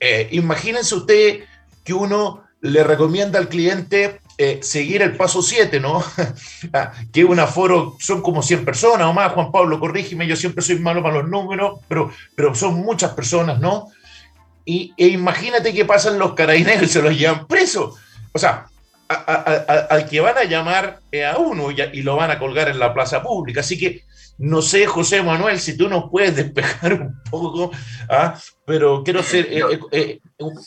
eh, 0.00 0.28
imagínense 0.32 0.94
usted 0.94 1.40
que 1.84 1.94
uno 1.94 2.44
le 2.60 2.82
recomienda 2.84 3.38
al 3.38 3.48
cliente 3.48 4.20
eh, 4.36 4.60
seguir 4.62 5.02
el 5.02 5.16
paso 5.16 5.42
7, 5.42 5.80
¿no? 5.80 6.02
Ah, 6.72 6.92
que 7.12 7.24
un 7.24 7.38
aforo 7.40 7.96
son 8.00 8.20
como 8.20 8.42
100 8.42 8.64
personas 8.64 9.06
o 9.06 9.12
más, 9.12 9.32
Juan 9.32 9.52
Pablo, 9.52 9.78
corrígeme, 9.78 10.26
yo 10.26 10.36
siempre 10.36 10.62
soy 10.62 10.78
malo 10.78 11.02
para 11.02 11.16
los 11.16 11.28
números, 11.28 11.80
pero, 11.88 12.12
pero 12.34 12.54
son 12.54 12.74
muchas 12.74 13.12
personas, 13.12 13.60
¿no? 13.60 13.88
Y 14.64 14.92
e 14.96 15.08
imagínate 15.08 15.72
qué 15.72 15.84
pasan 15.84 16.18
los 16.18 16.34
carabineros, 16.34 16.90
se 16.90 17.00
los 17.00 17.16
llevan 17.16 17.46
presos. 17.46 17.94
O 18.32 18.38
sea, 18.38 18.66
al 19.08 20.06
que 20.06 20.20
van 20.20 20.36
a 20.36 20.44
llamar 20.44 21.00
a 21.26 21.38
uno 21.38 21.70
y, 21.70 22.02
lo 22.02 22.16
van 22.16 22.30
a 22.30 22.38
colgar 22.38 22.68
en 22.68 22.78
la 22.78 22.92
plaza 22.92 23.22
pública. 23.22 23.60
Así 23.60 23.78
que 23.78 24.04
no 24.38 24.62
sé, 24.62 24.86
José 24.86 25.22
Manuel, 25.22 25.58
si 25.58 25.76
tú 25.76 25.88
nos 25.88 26.08
puedes 26.10 26.36
despejar 26.36 26.92
un 26.94 27.20
poco, 27.28 27.72
¿ah? 28.08 28.38
pero 28.64 29.02
quiero 29.02 29.22
ser, 29.22 29.46
eh, 29.50 29.62
eh, 29.72 29.80
eh, 29.90 30.20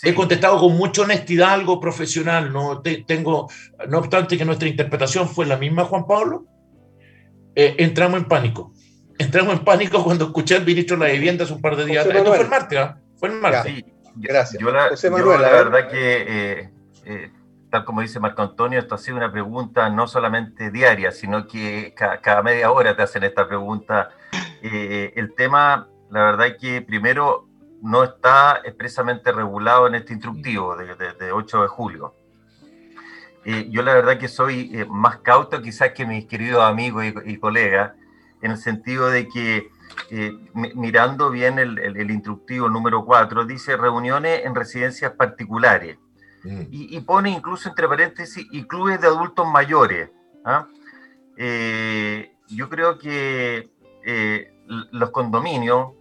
he 0.03 0.13
contestado 0.13 0.59
con 0.59 0.75
mucha 0.75 1.03
honestidad 1.03 1.53
algo 1.53 1.79
profesional, 1.79 2.51
no 2.51 2.81
tengo, 2.81 3.49
no 3.87 3.99
obstante 3.99 4.37
que 4.37 4.43
nuestra 4.43 4.67
interpretación 4.67 5.29
fue 5.29 5.45
la 5.45 5.57
misma, 5.57 5.85
Juan 5.85 6.05
Pablo, 6.05 6.45
entramos 7.55 8.19
en 8.19 8.27
pánico. 8.27 8.73
Entramos 9.17 9.53
en 9.53 9.63
pánico 9.63 10.03
cuando 10.03 10.25
escuché 10.25 10.55
al 10.55 10.65
ministro 10.65 10.97
de 10.97 11.07
la 11.07 11.13
Vivienda 11.13 11.43
hace 11.43 11.53
un 11.53 11.61
par 11.61 11.75
de 11.75 11.85
días. 11.85 12.05
Esto 12.05 12.25
fue 12.25 12.41
el 12.41 12.49
martes, 12.49 12.79
¿ah? 12.79 12.97
Fue 13.17 13.29
el 13.29 13.35
martes. 13.35 13.83
gracias. 14.15 14.61
Yo 14.61 14.71
la, 14.71 14.89
José 14.89 15.11
Manuel, 15.11 15.41
la 15.41 15.49
verdad 15.51 15.87
que 15.87 16.69
tal 17.71 17.85
como 17.85 18.01
dice 18.01 18.19
Marco 18.19 18.41
Antonio, 18.41 18.79
esto 18.79 18.95
ha 18.95 18.97
sido 18.97 19.17
una 19.17 19.31
pregunta 19.31 19.89
no 19.89 20.05
solamente 20.05 20.69
diaria, 20.69 21.11
sino 21.11 21.47
que 21.47 21.95
cada, 21.95 22.43
media 22.43 22.69
hora 22.69 22.95
te 22.95 23.01
hacen 23.01 23.23
esta 23.23 23.47
pregunta. 23.47 24.09
Eh, 24.61 25.13
el 25.15 25.33
tema, 25.33 25.87
la 26.11 26.23
verdad 26.25 26.47
es 26.47 26.57
que 26.57 26.81
primero 26.81 27.47
no 27.81 28.03
está 28.03 28.61
expresamente 28.63 29.31
regulado 29.31 29.87
en 29.87 29.95
este 29.95 30.13
instructivo 30.13 30.75
de, 30.75 31.31
8 31.31 31.61
de 31.61 31.67
julio. 31.67 32.13
Eh, 33.45 33.69
yo 33.71 33.81
la 33.81 33.95
verdad 33.95 34.19
que 34.19 34.27
soy 34.27 34.69
eh, 34.73 34.85
más 34.85 35.17
cauto 35.17 35.61
quizás 35.61 35.93
que 35.93 36.05
mis 36.05 36.25
queridos 36.25 36.63
amigos 36.63 37.05
y, 37.25 37.37
colegas, 37.37 37.93
en 38.41 38.51
el 38.51 38.57
sentido 38.57 39.09
de 39.09 39.27
que 39.29 39.71
mirando 40.53 41.29
bien 41.29 41.57
el, 41.57 41.79
el 41.79 42.11
instructivo 42.11 42.69
número 42.69 43.05
4, 43.05 43.45
dice 43.45 43.77
reuniones 43.77 44.45
en 44.45 44.55
residencias 44.55 45.13
particulares. 45.13 45.97
Mm. 46.43 46.63
Y, 46.71 46.99
pone 47.01 47.29
incluso 47.29 47.69
entre 47.69 47.87
paréntesis 47.87 48.45
y 48.51 48.63
clubes 48.65 48.99
de 48.99 49.07
adultos 49.07 49.47
mayores. 49.47 50.09
¿ah? 50.43 50.67
Eh, 51.37 52.33
yo 52.47 52.69
creo 52.69 52.97
que 52.97 53.71
eh, 54.05 54.53
los 54.65 55.11
condominios 55.11 55.91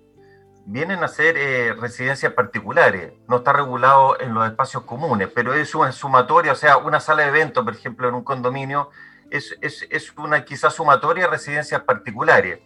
vienen 0.64 1.02
a 1.02 1.08
ser 1.08 1.36
eh, 1.36 1.74
residencias 1.74 2.32
particulares, 2.32 3.12
no 3.28 3.38
está 3.38 3.52
regulado 3.52 4.20
en 4.20 4.32
los 4.34 4.46
espacios 4.46 4.84
comunes, 4.84 5.28
pero 5.34 5.52
es 5.52 5.74
una 5.74 5.92
sumatoria, 5.92 6.52
o 6.52 6.56
sea, 6.56 6.76
una 6.76 7.00
sala 7.00 7.22
de 7.22 7.28
eventos, 7.28 7.64
por 7.64 7.74
ejemplo, 7.74 8.08
en 8.08 8.14
un 8.14 8.24
condominio, 8.24 8.90
es, 9.30 9.56
es, 9.60 9.86
es 9.90 10.12
una 10.16 10.44
quizás 10.44 10.74
sumatoria 10.74 11.24
de 11.24 11.30
residencias 11.30 11.82
particulares. 11.82 12.60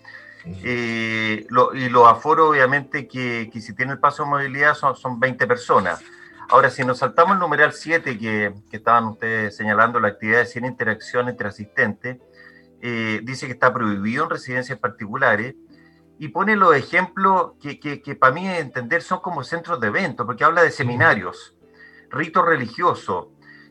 Mm. 0.47 0.61
y 0.63 1.89
los 1.89 2.07
aforos, 2.07 2.51
obviamente, 2.51 3.09
que, 3.09 3.49
que 3.51 3.63
si 3.63 3.75
tiene 3.75 3.93
el 3.93 3.99
paso 3.99 4.25
de 4.25 4.29
movilidad 4.29 4.75
son, 4.75 4.95
son 4.95 5.19
20 5.19 5.47
personas. 5.47 6.03
Ahora, 6.55 6.71
si 6.71 6.85
nos 6.85 6.99
saltamos 6.99 7.33
el 7.33 7.40
numeral 7.40 7.73
7 7.73 8.17
que, 8.17 8.55
que 8.71 8.77
estaban 8.77 9.07
ustedes 9.07 9.57
señalando, 9.57 9.99
la 9.99 10.07
actividad 10.07 10.47
sin 10.47 10.64
interacción 10.64 11.29
entre 11.29 11.49
asistentes, 11.49 12.19
eh, 12.81 13.19
dice 13.25 13.47
que 13.47 13.55
está 13.55 13.75
prohibido 13.75 14.23
en 14.23 14.31
residencias 14.31 14.79
particulares 14.79 15.57
y 16.17 16.29
pone 16.29 16.55
los 16.55 16.77
ejemplos 16.77 17.55
que, 17.61 17.81
que, 17.81 18.14
para 18.14 18.33
mí 18.33 18.47
entender 18.47 19.03
son 19.03 19.19
como 19.19 19.43
centros 19.43 19.81
de 19.81 19.88
eventos, 19.88 20.25
porque 20.25 20.45
habla 20.45 20.62
de 20.62 20.71
seminarios, 20.71 21.57
ritos 22.09 22.47
religiosos, 22.47 23.31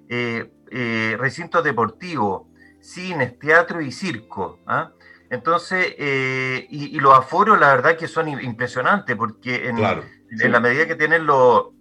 eh, 0.09 0.51
eh, 0.69 1.15
recintos 1.17 1.63
deportivos, 1.63 2.49
cines, 2.81 3.39
teatro 3.39 3.79
y 3.79 3.93
circo. 3.93 4.59
¿ah? 4.67 4.91
Entonces, 5.29 5.95
y, 5.97 6.99
los 6.99 7.17
aforos, 7.17 7.57
la 7.57 7.73
verdad 7.75 7.95
que 7.95 8.09
son 8.09 8.27
impresionantes, 8.27 9.15
porque 9.15 9.69
en, 9.69 9.77
en 9.77 10.51
la 10.51 10.59
medida 10.59 10.85
que 10.85 10.95
tienen 10.95 11.25
los 11.25 11.72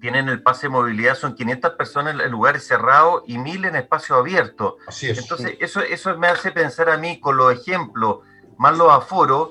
tienen 0.00 0.28
el 0.28 0.42
pase 0.42 0.66
de 0.66 0.70
movilidad, 0.70 1.14
son 1.14 1.34
500 1.34 1.72
personas 1.72 2.18
en 2.18 2.30
lugares 2.30 2.66
cerrados 2.66 3.22
y 3.26 3.38
1000 3.38 3.66
en 3.66 3.76
espacio 3.76 4.16
abierto. 4.16 4.78
Así 4.86 5.08
es. 5.10 5.18
Entonces, 5.18 5.56
eso, 5.60 5.80
eso 5.80 6.16
me 6.18 6.28
hace 6.28 6.50
pensar 6.52 6.88
a 6.88 6.96
mí 6.96 7.20
con 7.20 7.36
los 7.36 7.52
ejemplos, 7.52 8.20
más 8.56 8.76
los 8.76 8.90
aforos, 8.90 9.50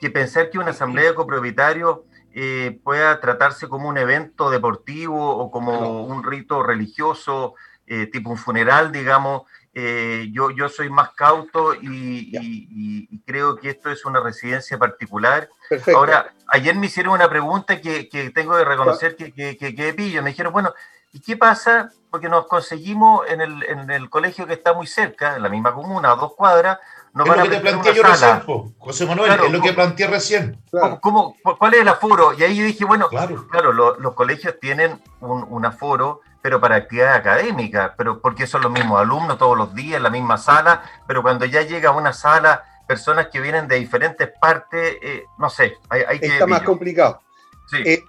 que 0.00 0.10
pensar 0.10 0.50
que 0.50 0.58
una 0.58 0.70
asamblea 0.70 1.10
de 1.10 1.14
copropietarios 1.14 2.00
eh, 2.32 2.80
pueda 2.82 3.20
tratarse 3.20 3.68
como 3.68 3.88
un 3.88 3.98
evento 3.98 4.50
deportivo 4.50 5.36
o 5.36 5.50
como 5.50 6.04
un 6.04 6.22
rito 6.24 6.62
religioso, 6.62 7.54
eh, 7.86 8.06
tipo 8.06 8.30
un 8.30 8.36
funeral, 8.36 8.92
digamos, 8.92 9.42
eh, 9.82 10.28
yo, 10.32 10.50
yo 10.50 10.68
soy 10.68 10.90
más 10.90 11.10
cauto 11.10 11.74
y, 11.74 13.08
creo 13.24 13.56
que 13.56 13.70
esto 13.70 13.90
es 13.90 14.04
una 14.04 14.20
residencia 14.20 14.78
particular. 14.78 15.48
Ahora, 15.94 16.32
ayer 16.48 16.74
me 16.74 16.86
hicieron 16.86 17.14
una 17.14 17.28
pregunta 17.28 17.80
que, 17.80 18.08
tengo 18.34 18.56
que 18.56 18.64
reconocer 18.64 19.16
que, 19.16 19.32
que, 19.32 19.94
pillo. 19.94 20.22
Me 20.22 20.30
dijeron, 20.30 20.52
bueno, 20.52 20.74
¿y 21.12 21.20
qué 21.20 21.36
pasa? 21.36 21.90
Porque 22.10 22.28
nos 22.28 22.46
conseguimos 22.46 23.28
en 23.28 23.40
el, 23.40 23.62
en 23.64 23.90
el 23.90 24.10
colegio 24.10 24.46
que 24.46 24.54
está 24.54 24.74
muy 24.74 24.86
cerca, 24.86 25.36
en 25.36 25.42
la 25.42 25.48
misma 25.48 25.72
comuna, 25.72 26.12
a 26.12 26.16
dos 26.16 26.34
cuadras, 26.34 26.78
es 27.14 27.26
lo 27.26 27.42
que 27.42 27.48
te 27.48 27.60
planteé 27.60 27.94
yo 27.94 28.02
recién, 28.02 28.42
José 28.78 29.06
Manuel, 29.06 29.32
es 29.44 29.52
lo 29.52 29.60
que 29.60 29.72
planteé 29.72 30.06
recién. 30.06 30.62
¿Cómo, 31.00 31.36
cuál 31.58 31.74
es 31.74 31.80
el 31.80 31.88
aforo? 31.88 32.32
Y 32.38 32.42
ahí 32.42 32.56
yo 32.56 32.64
dije, 32.64 32.84
bueno, 32.84 33.08
claro, 33.08 33.46
claro 33.48 33.72
los 33.72 34.14
colegios 34.14 34.54
tienen 34.60 35.00
un, 35.20 35.44
un 35.48 35.64
aforo 35.64 36.20
pero 36.42 36.60
para 36.60 36.76
actividad 36.76 37.14
académica, 37.14 37.94
pero 37.96 38.20
porque 38.20 38.46
son 38.46 38.62
los 38.62 38.72
mismos 38.72 39.00
alumnos 39.00 39.38
todos 39.38 39.56
los 39.56 39.74
días 39.74 39.96
en 39.98 40.04
la 40.04 40.10
misma 40.10 40.38
sala, 40.38 40.82
pero 41.06 41.22
cuando 41.22 41.44
ya 41.44 41.62
llega 41.62 41.90
a 41.90 41.92
una 41.92 42.12
sala 42.12 42.64
personas 42.86 43.28
que 43.28 43.40
vienen 43.40 43.68
de 43.68 43.76
diferentes 43.76 44.28
partes, 44.40 44.96
eh, 45.02 45.24
no 45.38 45.48
sé, 45.48 45.76
hay, 45.88 46.18
que... 46.18 46.26
Está 46.26 46.46
más 46.46 46.62
complicado. 46.62 47.20
Sí. 47.68 47.76
Eh, 47.84 48.04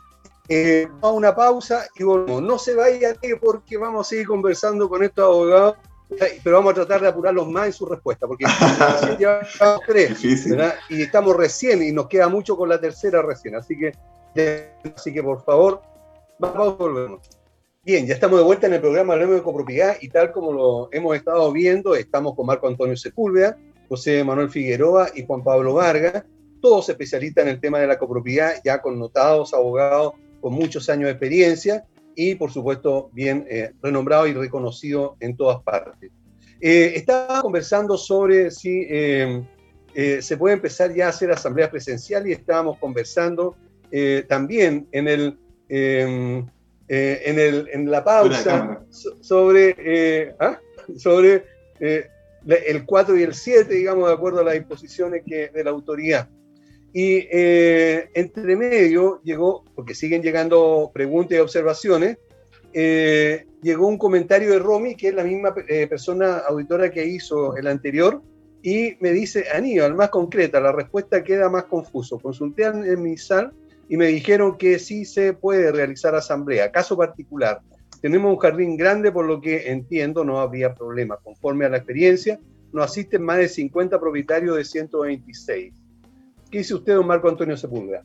eh, 0.50 0.88
vamos 0.94 1.04
a 1.04 1.18
una 1.18 1.36
pausa 1.36 1.86
y 1.96 2.04
volvemos. 2.04 2.42
No 2.42 2.58
se 2.58 2.74
vaya 2.74 3.16
porque 3.40 3.78
vamos 3.78 4.08
a 4.08 4.10
seguir 4.10 4.28
conversando 4.28 4.90
con 4.90 5.04
estos 5.04 5.24
abogados, 5.24 5.78
pero 6.44 6.58
vamos 6.58 6.72
a 6.72 6.76
tratar 6.76 7.02
de 7.02 7.08
apurarlos 7.08 7.48
más 7.48 7.68
en 7.68 7.74
su 7.74 7.86
respuesta, 7.86 8.28
porque 8.28 8.46
llevamos 9.20 9.82
tres, 9.88 10.24
y 10.90 11.02
estamos 11.02 11.36
recién 11.36 11.82
y 11.84 11.92
nos 11.92 12.08
queda 12.08 12.28
mucho 12.28 12.58
con 12.58 12.70
la 12.70 12.80
tercera 12.80 13.22
recién, 13.22 13.56
así 13.56 13.78
que, 13.78 13.94
así 14.96 15.14
que 15.14 15.24
por 15.24 15.44
favor, 15.44 15.82
vamos 16.40 16.68
a 16.68 16.72
volver. 16.72 17.20
Bien, 17.84 18.06
ya 18.06 18.14
estamos 18.14 18.38
de 18.38 18.46
vuelta 18.46 18.68
en 18.68 18.74
el 18.74 18.82
programa 18.82 19.14
Hablemos 19.14 19.36
de 19.36 19.42
Copropiedad 19.42 19.98
y 20.02 20.10
tal 20.10 20.32
como 20.32 20.54
lo 20.54 20.90
hemos 20.92 21.16
estado 21.16 21.52
viendo, 21.52 21.96
estamos 21.96 22.36
con 22.36 22.46
Marco 22.46 22.68
Antonio 22.68 22.96
Sepúlveda, 22.96 23.58
José 23.90 24.24
Manuel 24.24 24.50
Figueroa 24.50 25.10
y 25.16 25.26
Juan 25.26 25.44
Pablo 25.44 25.74
Vargas, 25.74 26.24
todos 26.62 26.90
especialistas 26.90 27.44
en 27.44 27.50
el 27.50 27.60
tema 27.60 27.80
de 27.80 27.88
la 27.88 27.98
copropiedad, 27.98 28.54
ya 28.64 28.82
connotados, 28.82 29.54
abogados 29.54 30.14
con 30.42 30.54
muchos 30.54 30.90
años 30.90 31.06
de 31.06 31.12
experiencia 31.12 31.86
y, 32.30 32.36
por 32.36 32.52
supuesto, 32.52 33.10
bien 33.14 33.46
eh, 33.50 33.72
renombrado 33.82 34.28
y 34.28 34.34
reconocido 34.34 35.18
en 35.20 35.36
todas 35.36 35.62
partes. 35.64 36.12
Eh, 36.60 36.94
estaba 36.96 37.42
conversando 37.42 37.98
sobre 37.98 38.52
si 38.52 38.86
eh, 38.90 39.44
eh, 39.96 40.22
se 40.22 40.38
puede 40.38 40.56
empezar 40.56 40.94
ya 40.94 41.08
a 41.08 41.10
hacer 41.10 41.32
asambleas 41.32 41.70
presenciales 41.70 42.30
y 42.30 42.34
estábamos 42.34 42.78
conversando 42.78 43.56
también 44.30 44.88
en 44.94 45.10
el 45.10 45.38
eh, 46.94 47.22
en, 47.26 47.40
el, 47.40 47.70
en, 47.72 47.90
la 47.90 48.04
pausa 48.04 48.82
sobre, 49.22 49.74
eh, 49.80 50.36
¿ah? 50.42 50.60
sobre 50.98 51.46
eh, 51.80 52.06
el 52.46 52.86
4 52.86 53.18
y 53.18 53.24
el 53.24 53.34
7, 53.34 53.74
digamos, 53.74 54.10
de 54.10 54.14
acuerdo 54.14 54.42
a 54.42 54.44
las 54.44 54.56
disposiciones 54.56 55.24
que, 55.26 55.48
de 55.48 55.64
la 55.64 55.70
autoridad. 55.70 56.28
Y 56.94 57.28
entre 57.32 58.56
medio 58.56 59.22
llegó, 59.24 59.64
porque 59.76 59.96
siguen 59.96 60.22
llegando 60.22 60.92
preguntas 60.94 61.38
y 61.38 61.42
observaciones, 61.42 62.18
llegó 62.74 63.88
un 63.88 63.98
comentario 63.98 64.52
de 64.52 64.60
Romy, 64.60 64.96
que 64.96 65.10
es 65.10 65.14
la 65.14 65.24
misma 65.24 65.54
persona 65.54 66.38
auditora 66.40 66.92
que 66.92 67.06
hizo 67.06 67.56
el 67.56 67.68
anterior, 67.68 68.22
y 68.64 68.96
me 69.00 69.12
dice, 69.12 69.46
Aníbal, 69.54 69.96
más 69.96 70.10
concreta, 70.10 70.60
la 70.60 70.72
respuesta 70.72 71.24
queda 71.24 71.50
más 71.50 71.64
confuso. 71.64 72.20
Consulté 72.20 72.66
en 72.66 73.02
mi 73.02 73.18
sal 73.18 73.52
y 73.90 73.98
me 73.98 74.08
dijeron 74.08 74.58
que 74.58 74.78
sí 74.78 75.04
se 75.06 75.34
puede 75.34 75.72
realizar 75.72 76.14
asamblea. 76.14 76.72
Caso 76.72 76.96
particular, 76.96 77.62
tenemos 78.02 78.32
un 78.32 78.38
jardín 78.38 78.78
grande, 78.78 79.12
por 79.12 79.26
lo 79.26 79.42
que 79.42 79.72
entiendo 79.72 80.24
no 80.24 80.40
habría 80.40 80.76
problema. 80.76 81.18
Conforme 81.24 81.66
a 81.66 81.70
la 81.70 81.78
experiencia, 81.78 82.40
nos 82.72 82.86
asisten 82.86 83.24
más 83.24 83.38
de 83.38 83.50
50 83.50 84.00
propietarios 84.00 84.58
de 84.58 84.64
126. 84.64 85.74
¿Qué 86.52 86.58
dice 86.58 86.76
usted, 86.76 86.96
don 86.96 87.08
Marco 87.08 87.30
Antonio 87.30 87.56
Sepúlveda? 87.56 88.04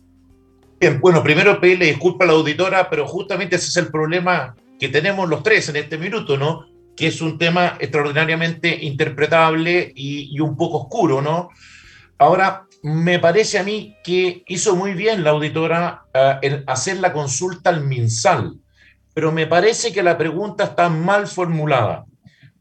Bien, 0.79 1.01
bueno, 1.01 1.21
primero 1.23 1.61
pedirle 1.61 1.87
disculpas 1.87 2.29
a 2.29 2.33
la 2.33 2.39
auditora, 2.39 2.89
pero 2.89 3.09
justamente 3.09 3.57
ese 3.57 3.69
es 3.69 3.77
el 3.77 3.89
problema 3.89 4.55
que 4.79 4.89
tenemos 4.89 5.29
los 5.29 5.43
tres 5.43 5.69
en 5.69 5.77
este 5.77 5.99
minuto, 5.99 6.37
¿no? 6.37 6.67
Que 6.95 7.09
es 7.09 7.21
un 7.21 7.39
tema 7.39 7.77
extraordinariamente 7.81 8.85
interpretable 8.85 9.93
y, 9.97 10.39
un 10.39 10.57
poco 10.57 10.83
oscuro, 10.83 11.21
¿no? 11.21 11.49
Ahora, 12.19 12.67
me 12.85 13.19
parece 13.19 13.59
a 13.59 13.65
mí 13.65 13.97
que 14.05 14.45
hizo 14.47 14.77
muy 14.77 14.93
bien 14.93 15.25
la 15.25 15.31
auditora 15.31 16.05
uh, 16.15 16.39
en 16.41 16.63
hacer 16.69 16.99
la 16.99 17.13
consulta 17.13 17.71
al 17.71 17.85
MinSal, 17.85 18.61
pero 19.13 19.33
me 19.33 19.49
parece 19.49 19.93
que 19.93 20.05
la 20.05 20.17
pregunta 20.17 20.65
está 20.65 20.89
mal 20.89 21.27
formulada, 21.27 22.05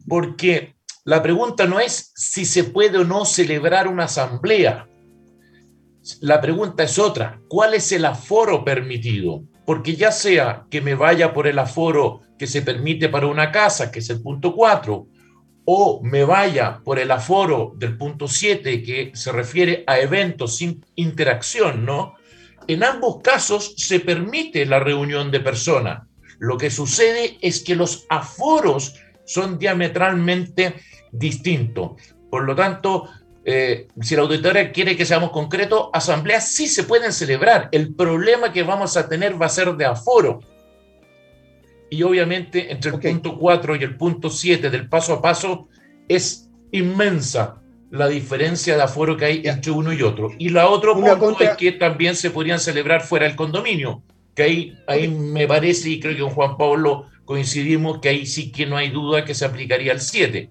porque 0.08 0.74
la 1.04 1.22
pregunta 1.22 1.68
no 1.68 1.80
es 1.80 2.12
si 2.16 2.44
se 2.46 2.64
puede 2.64 2.98
o 2.98 3.04
no 3.04 3.24
celebrar 3.26 3.88
una 3.88 4.06
asamblea, 4.06 4.88
la 6.22 6.40
pregunta 6.40 6.84
es 6.84 7.00
otra, 7.00 7.40
¿cuál 7.48 7.74
es 7.74 7.92
el 7.92 8.06
aforo 8.06 8.64
permitido? 8.64 9.44
Porque 9.66 9.96
ya 9.96 10.12
sea 10.12 10.66
que 10.70 10.82
me 10.82 10.94
vaya 10.94 11.34
por 11.34 11.48
el 11.48 11.58
aforo 11.58 12.22
que 12.38 12.48
se 12.48 12.62
permite 12.62 13.10
para 13.10 13.28
una 13.28 13.52
casa, 13.52 13.92
que 13.92 14.00
es 14.00 14.10
el 14.10 14.22
punto 14.22 14.54
4, 14.54 15.08
o 15.66 16.02
me 16.04 16.24
vaya 16.24 16.82
por 16.84 17.00
el 17.00 17.10
aforo 17.10 17.74
del 17.76 17.98
punto 17.98 18.28
7, 18.28 18.84
que 18.84 19.12
se 19.16 19.32
refiere 19.32 19.84
a 19.88 20.00
eventos 20.00 20.58
sin 20.58 20.86
interacción, 20.96 21.86
¿no? 21.86 22.14
En 22.68 22.84
ambos 22.84 23.22
casos 23.24 23.74
se 23.78 24.00
permite 24.00 24.66
la 24.66 24.80
reunión 24.80 25.32
de 25.32 25.40
personas. 25.40 26.04
Lo 26.38 26.58
que 26.58 26.70
sucede 26.70 27.38
es 27.42 27.64
que 27.64 27.76
los 27.76 28.06
aforos 28.10 28.96
son 29.26 29.58
diametralmente 29.58 30.76
distintos. 31.12 31.94
Por 32.30 32.44
lo 32.44 32.56
tanto, 32.56 33.10
eh, 33.48 33.88
si 34.02 34.16
la 34.16 34.24
auditoría 34.24 34.72
quiere 34.72 34.98
que 34.98 35.06
seamos 35.06 35.30
concretos, 35.30 35.90
asambleas 35.94 36.52
sí 36.52 36.68
se 36.68 36.84
pueden 36.84 37.14
celebrar. 37.14 37.70
El 37.72 37.94
problema 37.94 38.52
que 38.52 38.64
vamos 38.64 38.98
a 38.98 39.08
tener 39.08 39.40
va 39.40 39.46
a 39.46 39.50
ser 39.50 39.76
de 39.76 39.86
aforo. 39.86 40.40
Y 41.92 42.02
obviamente 42.02 42.72
entre 42.72 42.92
el 42.92 43.00
punto 43.00 43.38
4 43.38 43.76
y 43.76 43.84
el 43.84 43.96
punto 43.96 44.32
7 44.32 44.72
del 44.72 44.90
paso 44.90 45.14
a 45.14 45.22
paso 45.22 45.68
es 46.08 46.50
inmensa 46.72 47.62
la 47.92 48.08
diferencia 48.08 48.76
de 48.76 48.82
aforo 48.82 49.16
que 49.16 49.26
hay 49.26 49.42
entre 49.46 49.72
uno 49.72 49.94
y 49.94 50.02
otro. 50.02 50.32
Y 50.40 50.50
la 50.50 50.68
otro 50.68 50.96
punto 50.96 51.44
es 51.44 51.56
que 51.56 51.72
también 51.74 52.16
se 52.16 52.32
podrían 52.32 52.60
celebrar 52.60 53.04
fuera 53.04 53.28
del 53.28 53.36
condominio, 53.36 54.02
que 54.34 54.44
ahí, 54.44 54.74
ahí 54.88 55.08
me 55.08 55.48
parece, 55.48 55.92
y 55.92 56.00
creo 56.00 56.16
que 56.16 56.22
con 56.22 56.32
Juan 56.32 56.58
Pablo 56.58 57.06
coincidimos, 57.26 58.00
que 58.00 58.10
ahí 58.10 58.26
sí 58.26 58.52
que 58.52 58.66
no 58.66 58.76
hay 58.76 58.90
duda 58.90 59.24
que 59.24 59.36
se 59.36 59.46
aplicaría 59.46 59.94
el 59.94 60.02
7 60.02 60.50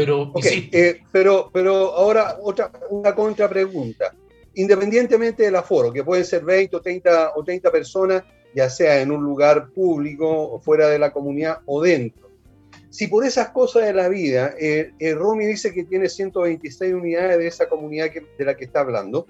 pero, 0.00 0.32
eh, 0.42 1.00
pero, 1.12 1.50
pero 1.52 1.74
ahora 1.94 2.38
otra, 2.40 2.72
una 2.88 3.14
contrapregunta. 3.14 4.14
Independientemente 4.54 5.42
del 5.44 5.56
aforo, 5.56 5.92
que 5.92 6.02
pueden 6.02 6.24
ser 6.24 6.42
20 6.42 6.76
o 6.76 6.80
30, 6.80 7.32
o 7.36 7.44
30 7.44 7.70
personas, 7.70 8.24
ya 8.54 8.68
sea 8.70 9.00
en 9.00 9.10
un 9.10 9.22
lugar 9.22 9.70
público 9.70 10.26
o 10.26 10.58
fuera 10.58 10.88
de 10.88 10.98
la 10.98 11.12
comunidad 11.12 11.58
o 11.66 11.82
dentro. 11.82 12.30
Si 12.88 13.06
por 13.06 13.24
esas 13.24 13.50
cosas 13.50 13.84
de 13.84 13.92
la 13.92 14.08
vida, 14.08 14.54
eh, 14.58 14.92
eh 14.98 15.14
Romy 15.14 15.46
dice 15.46 15.72
que 15.72 15.84
tiene 15.84 16.08
126 16.08 16.94
unidades 16.94 17.38
de 17.38 17.46
esa 17.46 17.68
comunidad 17.68 18.10
de 18.38 18.44
la 18.44 18.56
que 18.56 18.64
está 18.64 18.80
hablando, 18.80 19.26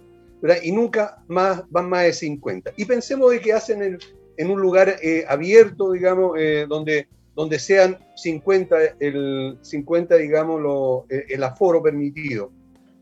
y 0.62 0.72
nunca 0.72 1.22
más 1.28 1.64
van 1.68 1.90
más 1.90 2.04
de 2.04 2.12
50. 2.14 2.72
Y 2.76 2.86
pensemos 2.86 3.30
de 3.30 3.40
que 3.40 3.52
hacen 3.52 3.82
en, 3.82 3.98
en 4.38 4.50
un 4.50 4.58
lugar 4.58 4.96
eh, 5.02 5.26
abierto, 5.28 5.92
digamos, 5.92 6.38
donde 6.66 7.08
donde 7.34 7.58
sean 7.58 7.98
50, 8.16 8.76
el 9.00 9.58
50 9.60 10.16
digamos, 10.16 11.04
el 11.08 11.42
aforo 11.42 11.82
permitido, 11.82 12.52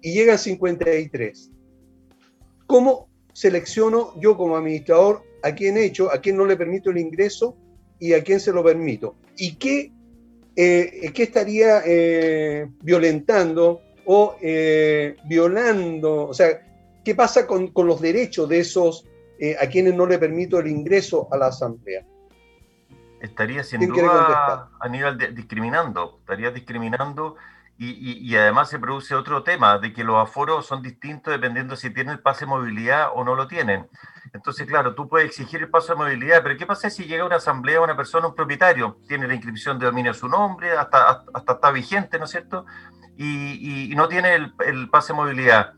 y 0.03 0.13
llegan 0.13 0.39
53. 0.39 1.51
¿Cómo 2.67 3.09
selecciono 3.33 4.13
yo 4.21 4.37
como 4.37 4.57
administrador 4.57 5.23
a 5.43 5.55
quién 5.55 5.77
he 5.77 5.85
hecho, 5.85 6.13
a 6.13 6.21
quién 6.21 6.37
no 6.37 6.45
le 6.45 6.57
permito 6.57 6.91
el 6.91 6.99
ingreso 6.99 7.57
y 7.99 8.13
a 8.13 8.23
quién 8.23 8.41
se 8.41 8.53
lo 8.53 8.63
permito? 8.63 9.17
¿Y 9.37 9.57
qué, 9.57 9.93
eh, 10.57 11.11
qué 11.15 11.23
estaría 11.23 11.83
eh, 11.87 12.69
violentando 12.83 13.81
o 14.05 14.37
eh, 14.41 15.17
violando? 15.25 16.29
O 16.29 16.35
sea, 16.35 16.61
¿qué 17.05 17.15
pasa 17.15 17.47
con, 17.47 17.69
con 17.69 17.87
los 17.87 18.01
derechos 18.01 18.49
de 18.49 18.61
esos 18.61 19.05
a 19.61 19.69
quienes 19.69 19.95
no 19.95 20.05
le 20.05 20.19
permito 20.19 20.59
el 20.59 20.67
ingreso 20.67 21.29
a 21.31 21.37
la 21.39 21.47
asamblea? 21.47 22.05
Estaría 23.21 23.65
sin 23.65 23.89
duda 23.89 24.71
a 24.81 24.89
nivel 24.89 25.19
de, 25.19 25.29
discriminando, 25.33 26.19
estaría 26.21 26.51
discriminando 26.51 27.37
y, 27.81 28.35
además 28.35 28.69
se 28.69 28.81
produce 28.81 29.15
otro 29.15 29.45
tema 29.45 29.79
de 29.79 29.93
que 29.93 30.03
los 30.03 30.17
aforos 30.17 30.67
son 30.67 30.83
distintos 30.83 31.33
dependiendo 31.33 31.77
si 31.77 31.91
tienen 31.91 32.15
el 32.15 32.21
pase 32.21 32.41
de 32.41 32.47
movilidad 32.49 33.11
o 33.15 33.23
no 33.23 33.37
lo 33.37 33.47
tienen. 33.47 33.89
Entonces, 34.33 34.67
claro, 34.67 34.97
tú 34.97 35.09
puedes 35.09 35.29
exigir 35.29 35.61
el 35.61 35.71
paso 35.71 35.93
de 35.93 35.99
movilidad, 35.99 36.43
pero 36.43 36.57
¿qué 36.59 36.67
pasa 36.67 36.91
si 36.91 37.05
llega 37.05 37.25
una 37.25 37.37
asamblea, 37.37 37.81
una 37.81 37.97
persona, 37.97 38.27
un 38.27 38.35
propietario, 38.35 38.99
tiene 39.07 39.29
la 39.29 39.35
inscripción 39.35 39.79
de 39.79 39.87
dominio 39.87 40.11
a 40.11 40.15
su 40.15 40.29
nombre, 40.29 40.73
hasta, 40.73 41.23
hasta, 41.33 41.53
está 41.53 41.71
vigente, 41.71 42.19
¿no 42.19 42.25
es 42.25 42.33
cierto? 42.33 42.67
Y, 43.17 43.93
no 43.95 44.09
tiene 44.09 44.35
el, 44.35 44.55
el, 44.67 44.91
pase 44.91 45.13
de 45.13 45.17
movilidad, 45.17 45.75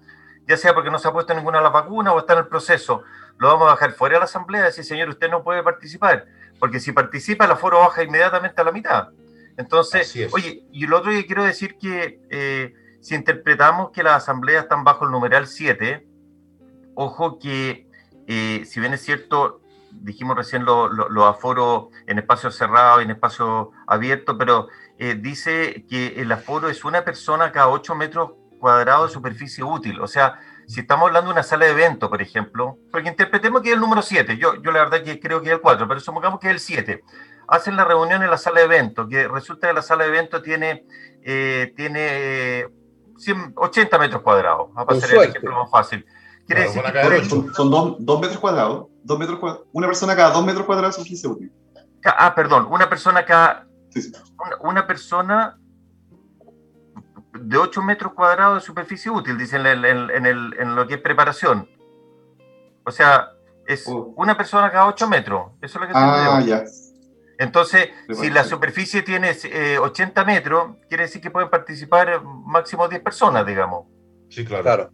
ya 0.48 0.56
sea 0.56 0.72
porque 0.72 0.90
no 0.90 0.98
se 0.98 1.06
ha 1.06 1.12
puesto 1.12 1.34
ninguna 1.34 1.58
de 1.58 1.64
las 1.64 1.72
vacunas 1.72 2.14
o 2.14 2.18
está 2.18 2.32
en 2.32 2.40
el 2.40 2.48
proceso, 2.48 3.02
lo 3.36 3.48
vamos 3.48 3.68
a 3.68 3.72
dejar 3.72 3.92
fuera 3.92 4.14
de 4.14 4.20
la 4.20 4.24
asamblea 4.24 4.62
y 4.62 4.64
decir, 4.64 4.84
señor, 4.84 5.10
usted 5.10 5.30
no 5.30 5.42
puede 5.42 5.62
participar 5.62 6.26
porque 6.60 6.78
si 6.78 6.92
participa 6.92 7.46
el 7.46 7.50
aforo 7.50 7.80
baja 7.80 8.04
inmediatamente 8.04 8.60
a 8.60 8.64
la 8.64 8.72
mitad. 8.72 9.08
Entonces, 9.56 10.14
oye, 10.32 10.62
y 10.70 10.86
lo 10.86 10.98
otro 10.98 11.10
que 11.10 11.26
quiero 11.26 11.42
decir 11.42 11.76
que 11.76 12.20
eh, 12.30 12.74
si 13.00 13.14
interpretamos 13.14 13.90
que 13.90 14.02
las 14.02 14.22
asambleas 14.22 14.62
están 14.64 14.84
bajo 14.84 15.04
el 15.04 15.10
numeral 15.10 15.46
7, 15.46 16.06
ojo 16.94 17.38
que 17.38 17.88
eh, 18.26 18.64
si 18.64 18.78
bien 18.78 18.92
es 18.94 19.00
cierto, 19.00 19.60
dijimos 19.90 20.36
recién 20.36 20.64
los 20.64 20.90
lo, 20.92 21.26
aforos 21.26 21.86
en 22.06 22.18
espacios 22.18 22.54
cerrados 22.54 23.00
y 23.00 23.04
en 23.04 23.10
espacios 23.10 23.68
abiertos, 23.86 24.36
pero 24.38 24.68
eh, 24.98 25.16
dice 25.18 25.84
que 25.88 26.20
el 26.20 26.30
aforo 26.30 26.68
es 26.68 26.84
una 26.84 27.04
persona 27.04 27.50
cada 27.50 27.68
8 27.68 27.94
metros 27.96 28.32
cuadrados 28.60 29.10
de 29.10 29.14
superficie 29.14 29.64
útil, 29.64 30.00
o 30.00 30.06
sea, 30.06 30.38
si 30.70 30.80
estamos 30.80 31.08
hablando 31.08 31.30
de 31.30 31.32
una 31.32 31.42
sala 31.42 31.64
de 31.64 31.72
evento, 31.72 32.08
por 32.08 32.22
ejemplo, 32.22 32.78
porque 32.92 33.08
interpretemos 33.08 33.60
que 33.60 33.70
es 33.70 33.74
el 33.74 33.80
número 33.80 34.02
7, 34.02 34.38
yo, 34.38 34.54
yo 34.62 34.70
la 34.70 34.84
verdad 34.84 35.02
que 35.02 35.18
creo 35.18 35.42
que 35.42 35.48
es 35.48 35.54
el 35.54 35.60
4, 35.60 35.88
pero 35.88 35.98
supongamos 35.98 36.38
que 36.38 36.46
es 36.46 36.52
el 36.52 36.60
7, 36.60 37.02
hacen 37.48 37.74
la 37.74 37.84
reunión 37.84 38.22
en 38.22 38.30
la 38.30 38.38
sala 38.38 38.60
de 38.60 38.66
evento, 38.66 39.08
que 39.08 39.26
resulta 39.26 39.66
que 39.66 39.74
la 39.74 39.82
sala 39.82 40.04
de 40.04 40.10
evento 40.10 40.40
tiene, 40.40 40.84
eh, 41.24 41.72
tiene 41.76 42.68
80 43.56 43.98
metros 43.98 44.22
cuadrados, 44.22 44.70
a 44.76 44.84
pasar 44.84 45.10
el 45.10 45.30
ejemplo 45.30 45.56
más 45.56 45.70
fácil. 45.72 46.06
Quiere 46.46 46.62
decir 46.62 46.84
son, 47.28 47.52
son 47.52 47.98
dos, 47.98 48.20
metros 48.20 48.38
cuadrados, 48.38 48.86
dos 49.02 49.18
metros 49.18 49.40
cuadrados, 49.40 49.66
una 49.72 49.88
persona 49.88 50.14
cada 50.14 50.30
dos 50.30 50.44
metros 50.46 50.66
cuadrados 50.66 50.94
son 50.94 51.04
15 51.04 51.26
útiles. 51.26 51.52
Ah, 52.04 52.32
perdón, 52.32 52.68
una 52.70 52.88
persona 52.88 53.24
cada... 53.24 53.66
una 54.60 54.86
persona 54.86 55.58
de 57.32 57.56
8 57.56 57.82
metros 57.82 58.12
cuadrados 58.12 58.62
de 58.62 58.66
superficie 58.66 59.10
útil, 59.10 59.38
dicen 59.38 59.66
en, 59.66 59.84
en, 59.84 60.74
lo 60.74 60.86
que 60.86 60.94
es 60.94 61.00
preparación. 61.00 61.68
O 62.84 62.90
sea, 62.90 63.32
es 63.66 63.86
oh. 63.88 64.12
una 64.16 64.36
persona 64.36 64.70
cada 64.70 64.86
8 64.86 65.08
metros. 65.08 65.52
Eso 65.60 65.78
es 65.78 65.80
lo 65.82 65.86
que 65.86 65.92
Ah, 65.94 66.42
ya. 66.44 66.64
Entonces, 67.38 67.88
si 68.12 68.28
la 68.28 68.44
superficie 68.44 69.02
tiene 69.02 69.30
80 69.30 70.20
eh, 70.20 70.24
metros, 70.26 70.76
quiere 70.88 71.04
decir 71.04 71.22
que 71.22 71.30
pueden 71.30 71.48
participar 71.48 72.22
máximo 72.22 72.86
10 72.86 73.00
personas, 73.02 73.46
digamos. 73.46 73.86
Sí, 74.28 74.44
claro. 74.44 74.90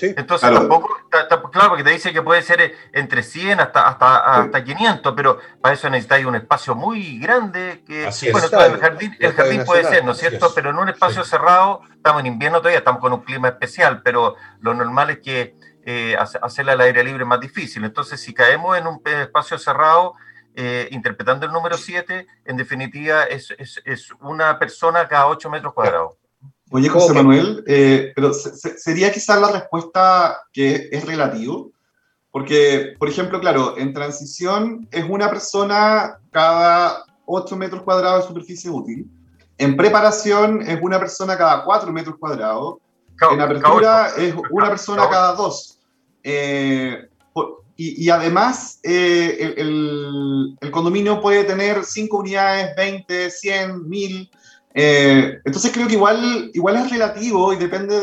Entonces 0.00 0.50
tampoco, 0.50 0.88
claro, 1.08 1.68
porque 1.68 1.84
te 1.84 1.90
dice 1.90 2.12
que 2.12 2.22
puede 2.22 2.42
ser 2.42 2.60
eh, 2.60 2.74
entre 2.92 3.22
100 3.22 3.60
hasta, 3.60 3.88
hasta, 3.88 4.40
hasta 4.40 4.64
500, 4.64 5.14
pero 5.14 5.38
para 5.60 5.74
eso 5.74 5.88
necesitáis 5.88 6.26
un 6.26 6.34
espacio 6.34 6.74
muy 6.74 7.18
grande. 7.18 7.84
Que, 7.86 8.10
bueno, 8.32 8.48
el 8.64 8.80
jardín, 8.80 9.16
el 9.20 9.32
jardín 9.32 9.64
puede 9.64 9.84
ser, 9.84 10.04
¿no 10.04 10.12
es 10.12 10.18
cierto? 10.18 10.52
Pero 10.54 10.70
en 10.70 10.78
un 10.78 10.88
espacio 10.88 11.24
cerrado, 11.24 11.82
estamos 11.94 12.20
en 12.20 12.26
invierno 12.26 12.58
todavía, 12.58 12.78
estamos 12.78 13.00
con 13.00 13.12
un 13.12 13.20
clima 13.20 13.48
especial, 13.48 14.02
pero 14.02 14.36
lo 14.60 14.74
normal 14.74 15.10
es 15.10 15.18
que 15.20 15.54
eh, 15.84 16.16
hacerla 16.16 16.72
al 16.72 16.80
aire 16.80 17.04
libre 17.04 17.22
es 17.22 17.28
más 17.28 17.40
difícil. 17.40 17.84
Entonces, 17.84 18.20
si 18.20 18.34
caemos 18.34 18.76
en 18.76 18.86
un 18.86 19.00
espacio 19.04 19.58
cerrado, 19.58 20.14
eh, 20.54 20.88
interpretando 20.90 21.46
el 21.46 21.52
número 21.52 21.76
7, 21.78 22.26
en 22.44 22.56
definitiva 22.56 23.24
es, 23.24 23.54
es, 23.58 23.80
es, 23.84 24.10
una 24.20 24.58
persona 24.58 25.08
cada 25.08 25.26
8 25.28 25.48
metros 25.48 25.72
cuadrados. 25.72 26.21
Oye, 26.72 26.88
José 26.88 27.12
Manuel, 27.12 27.62
eh, 27.66 28.12
pero 28.14 28.32
sería 28.32 29.12
quizás 29.12 29.40
la 29.40 29.52
respuesta 29.52 30.38
que 30.52 30.88
es 30.90 31.04
relativo, 31.04 31.70
porque, 32.30 32.94
por 32.98 33.08
ejemplo, 33.08 33.40
claro, 33.40 33.76
en 33.76 33.92
transición 33.92 34.88
es 34.90 35.04
una 35.08 35.28
persona 35.28 36.18
cada 36.30 37.04
8 37.26 37.56
metros 37.56 37.82
cuadrados 37.82 38.22
de 38.22 38.28
superficie 38.28 38.70
útil, 38.70 39.06
en 39.58 39.76
preparación 39.76 40.62
es 40.62 40.80
una 40.80 40.98
persona 40.98 41.36
cada 41.36 41.62
4 41.64 41.92
metros 41.92 42.16
cuadrados, 42.18 42.78
en 43.30 43.40
apertura 43.40 44.08
es 44.16 44.34
una 44.50 44.68
persona 44.68 45.08
cada 45.08 45.34
2. 45.34 45.78
Eh, 46.24 47.08
y, 47.76 48.10
además, 48.10 48.78
eh, 48.82 49.54
el, 49.56 50.56
el, 50.60 50.70
condominio 50.70 51.20
puede 51.20 51.42
tener 51.42 51.84
5 51.84 52.16
unidades, 52.16 52.76
20, 52.76 53.30
100, 53.30 53.88
1000. 53.88 54.30
Eh, 54.74 55.38
entonces 55.44 55.70
creo 55.72 55.86
que 55.86 55.94
igual, 55.94 56.50
igual 56.54 56.76
es 56.76 56.90
relativo 56.90 57.52
y 57.52 57.56
depende 57.56 58.00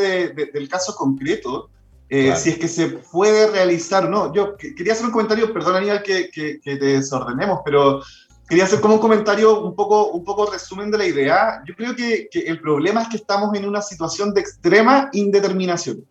del 0.54 0.70
caso 0.70 0.96
concreto. 0.96 1.70
eh, 2.12 2.36
si 2.36 2.50
es 2.50 2.58
que 2.58 2.68
se 2.68 2.88
puede 2.88 3.52
realizar 3.52 4.06
o 4.06 4.10
no. 4.10 4.34
Yo 4.34 4.58
quería 4.58 4.94
hacer 4.94 5.06
un 5.06 5.12
comentario, 5.12 5.54
perdón 5.54 5.76
Aníbal 5.76 6.02
que, 6.02 6.30
que, 6.32 6.60
te 6.64 6.78
desordenemos, 6.78 7.60
pero 7.64 8.02
quería 8.48 8.64
hacer 8.64 8.82
como 8.82 8.96
un 8.96 9.00
comentario 9.00 9.64
un 9.64 9.76
poco, 9.76 10.08
un 10.08 10.24
poco 10.24 10.52
resumen 10.52 10.90
de 10.90 10.98
la 10.98 11.06
idea. 11.06 11.62
Yo 11.68 11.76
creo 11.76 11.96
que, 11.96 12.28
que 12.32 12.40
el 12.40 12.60
problema 12.60 13.04
es 13.04 13.10
que 13.10 13.18
estamos 13.18 13.54
en 13.56 13.68
una 13.68 13.82
situación 13.84 14.34
de 14.34 14.42
extrema 14.42 15.10
indeterminación. 15.14 16.04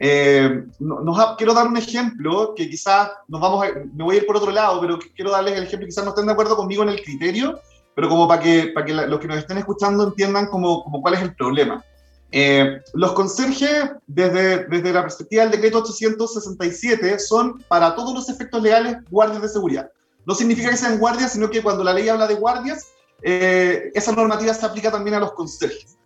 Eh, 0.00 0.64
nos 0.78 1.36
quiero 1.36 1.54
dar 1.54 1.66
un 1.66 1.76
ejemplo 1.76 2.54
que 2.54 2.70
quizás 2.70 3.10
nos 3.26 3.40
vamos 3.40 3.66
me 3.94 4.04
voy 4.04 4.14
a 4.14 4.18
ir 4.18 4.26
por 4.26 4.36
otro 4.36 4.52
lado, 4.52 4.80
pero 4.80 4.98
quiero 5.16 5.32
darles 5.32 5.56
el 5.56 5.64
ejemplo, 5.64 5.86
quizás 5.86 6.04
no 6.04 6.10
estén 6.10 6.26
de 6.26 6.32
acuerdo 6.32 6.56
conmigo 6.56 6.84
en 6.84 6.90
el 6.90 7.02
criterio, 7.02 7.58
pero 7.98 8.08
como 8.08 8.28
para 8.28 8.40
que, 8.40 8.70
para 8.72 8.86
que 8.86 8.94
los 8.94 9.18
que 9.18 9.26
nos 9.26 9.38
estén 9.38 9.58
escuchando 9.58 10.04
entiendan 10.04 10.46
como, 10.46 10.84
como 10.84 11.02
cuál 11.02 11.14
es 11.14 11.20
el 11.20 11.34
problema. 11.34 11.84
Eh, 12.30 12.80
los 12.94 13.10
conserjes, 13.10 13.90
desde, 14.06 14.66
desde 14.66 14.92
la 14.92 15.02
perspectiva 15.02 15.42
del 15.42 15.50
decreto 15.50 15.78
867, 15.78 17.18
son 17.18 17.60
para 17.66 17.96
todos 17.96 18.14
los 18.14 18.28
efectos 18.28 18.62
legales 18.62 18.98
guardias 19.10 19.42
de 19.42 19.48
seguridad. 19.48 19.90
No 20.26 20.36
significa 20.36 20.70
que 20.70 20.76
sean 20.76 21.00
guardias, 21.00 21.32
sino 21.32 21.50
que 21.50 21.60
cuando 21.60 21.82
la 21.82 21.92
ley 21.92 22.08
habla 22.08 22.28
de 22.28 22.36
guardias, 22.36 22.86
eh, 23.20 23.90
esa 23.92 24.12
normativa 24.12 24.54
se 24.54 24.64
aplica 24.64 24.92
también 24.92 25.16
a 25.16 25.20
los 25.20 25.32
conserjes. 25.32 25.98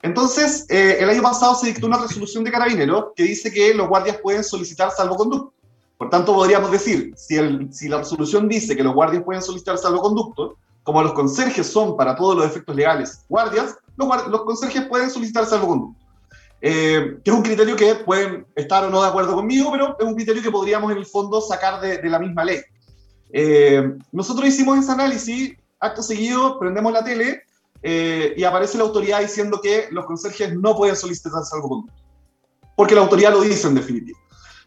Entonces, 0.00 0.64
eh, 0.68 0.98
el 1.00 1.10
año 1.10 1.22
pasado 1.22 1.56
se 1.56 1.66
dictó 1.66 1.88
una 1.88 1.98
resolución 1.98 2.44
de 2.44 2.52
carabineros 2.52 3.06
que 3.16 3.24
dice 3.24 3.50
que 3.50 3.74
los 3.74 3.88
guardias 3.88 4.18
pueden 4.18 4.44
solicitar 4.44 4.92
salvoconducto. 4.92 5.52
Por 5.98 6.08
tanto, 6.08 6.34
podríamos 6.34 6.70
decir, 6.70 7.12
si, 7.16 7.34
el, 7.34 7.74
si 7.74 7.88
la 7.88 7.98
resolución 7.98 8.48
dice 8.48 8.76
que 8.76 8.84
los 8.84 8.94
guardias 8.94 9.24
pueden 9.24 9.42
solicitar 9.42 9.76
salvoconducto, 9.76 10.56
como 10.82 11.02
los 11.02 11.12
conserjes 11.12 11.66
son 11.66 11.96
para 11.96 12.16
todos 12.16 12.36
los 12.36 12.46
efectos 12.46 12.74
legales 12.74 13.24
guardias, 13.28 13.76
los, 13.96 14.28
los 14.28 14.42
conserjes 14.42 14.86
pueden 14.86 15.10
solicitar 15.10 15.46
salvoconducto. 15.46 16.00
Eh, 16.64 17.18
que 17.24 17.30
es 17.30 17.36
un 17.36 17.42
criterio 17.42 17.74
que 17.74 17.96
pueden 17.96 18.46
estar 18.54 18.84
o 18.84 18.90
no 18.90 19.02
de 19.02 19.08
acuerdo 19.08 19.34
conmigo, 19.34 19.72
pero 19.72 19.96
es 19.98 20.06
un 20.06 20.14
criterio 20.14 20.42
que 20.42 20.50
podríamos 20.50 20.92
en 20.92 20.98
el 20.98 21.06
fondo 21.06 21.40
sacar 21.40 21.80
de, 21.80 21.98
de 21.98 22.08
la 22.08 22.20
misma 22.20 22.44
ley. 22.44 22.60
Eh, 23.32 23.94
nosotros 24.12 24.46
hicimos 24.46 24.78
ese 24.78 24.92
análisis, 24.92 25.56
acto 25.80 26.02
seguido 26.02 26.58
prendemos 26.60 26.92
la 26.92 27.02
tele 27.02 27.42
eh, 27.82 28.34
y 28.36 28.44
aparece 28.44 28.78
la 28.78 28.84
autoridad 28.84 29.20
diciendo 29.20 29.60
que 29.60 29.88
los 29.90 30.06
conserjes 30.06 30.54
no 30.54 30.76
pueden 30.76 30.94
solicitar 30.94 31.32
salvoconducto, 31.42 31.92
porque 32.76 32.94
la 32.94 33.00
autoridad 33.00 33.32
lo 33.32 33.40
dice 33.40 33.66
en 33.66 33.74
definitiva. 33.74 34.18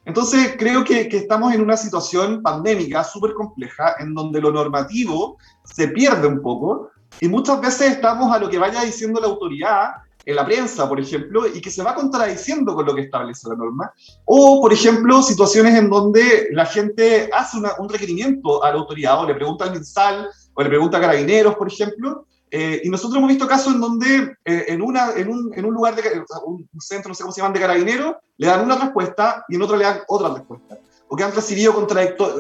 Entonces, 0.04 0.56
creo 0.58 0.84
que, 0.84 1.08
que 1.08 1.18
estamos 1.18 1.54
en 1.54 1.62
una 1.62 1.78
situación 1.78 2.44
pandémica 2.44 3.04
súper 3.04 3.34
compleja, 3.34 3.96
en 4.00 4.14
donde 4.14 4.42
lo 4.42 4.52
normativo 4.52 5.38
se 5.66 5.90
pierde 5.90 6.28
un 6.28 6.42
poco, 6.42 6.90
y 7.20 7.28
muchas 7.28 7.62
veces 7.62 7.92
estamos 7.92 8.34
a 8.34 8.40
lo 8.40 8.50
que 8.50 8.58
vaya 8.58 8.84
diciendo 8.84 9.20
la 9.20 9.28
autoridad 9.28 9.90
en 10.26 10.36
la 10.36 10.46
prensa, 10.46 10.90
por 10.90 11.00
ejemplo, 11.00 11.46
y 11.48 11.62
que 11.62 11.70
se 11.70 11.84
va 11.84 11.94
contradiciendo 11.94 12.74
con 12.74 12.86
lo 12.86 12.96
que 12.96 13.02
establece 13.02 13.48
la 13.48 13.56
norma. 13.56 13.94
O, 14.26 14.60
por 14.60 14.74
ejemplo, 14.74 15.22
situaciones 15.22 15.76
en 15.76 15.90
donde 15.90 16.50
la 16.52 16.66
gente 16.66 17.30
hace 17.32 17.58
un 17.78 17.90
requerimiento 17.90 18.64
a 18.64 18.72
la 18.72 18.80
autoridad, 18.80 19.22
o 19.22 19.28
le 19.28 19.36
pregunta 19.36 19.66
al 19.66 19.72
MinSal, 19.72 20.28
o 20.56 20.64
le 20.64 20.70
pregunta 20.70 20.98
a 20.98 21.02
Carabineros, 21.02 21.56
por 21.56 21.68
ejemplo, 21.68 22.26
eh, 22.58 22.82
y 22.84 22.90
nosotros 22.90 23.18
hemos 23.18 23.28
visto 23.28 23.48
casos 23.48 23.74
en 23.74 23.82
donde 23.82 24.38
eh, 24.46 24.66
en, 24.70 24.82
una, 24.82 25.12
en, 25.14 25.28
un, 25.28 25.52
en 25.54 25.66
un 25.66 25.74
lugar, 25.74 25.96
de, 25.96 26.02
un 26.46 26.68
centro, 26.80 27.10
no 27.10 27.16
sé 27.16 27.24
cómo 27.24 27.34
se 27.34 27.42
llaman, 27.42 27.54
de 27.54 27.60
carabineros, 27.60 28.16
le 28.38 28.48
dan 28.48 28.64
una 28.64 28.78
respuesta 28.78 29.44
y 29.50 29.56
en 29.56 29.62
otro 29.62 29.76
le 29.76 29.84
dan 29.84 30.00
otra 30.08 30.30
respuesta. 30.30 30.80
O 31.08 31.16
que 31.16 31.24
han 31.24 31.36
recibido 31.36 31.74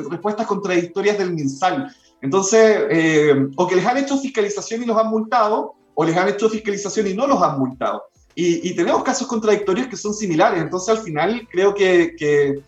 respuestas 0.10 0.48
contradictorias 0.48 1.18
del 1.18 1.34
MinSal. 1.34 1.94
Entonces, 2.22 2.86
eh, 2.90 3.48
o 3.56 3.68
que 3.68 3.76
les 3.76 3.86
han 3.86 3.98
hecho 3.98 4.18
fiscalización 4.18 4.84
y 4.84 4.86
los 4.86 4.98
han 4.98 5.10
multado, 5.10 5.76
o 5.94 6.04
les 6.04 6.16
han 6.18 6.30
hecho 6.30 6.50
fiscalización 6.50 7.08
y 7.08 7.14
no 7.14 7.28
los 7.28 7.42
han 7.42 7.60
multado. 7.60 8.04
Y, 8.38 8.76
tenemos 8.76 9.02
casos 9.04 9.28
contradictorios 9.28 9.88
que 9.88 9.96
son 9.96 10.14
similares. 10.14 10.62
Entonces, 10.62 10.90
al 10.90 11.04
final, 11.04 11.48
creo 11.50 11.74
que, 11.74 12.16
que 12.18 12.60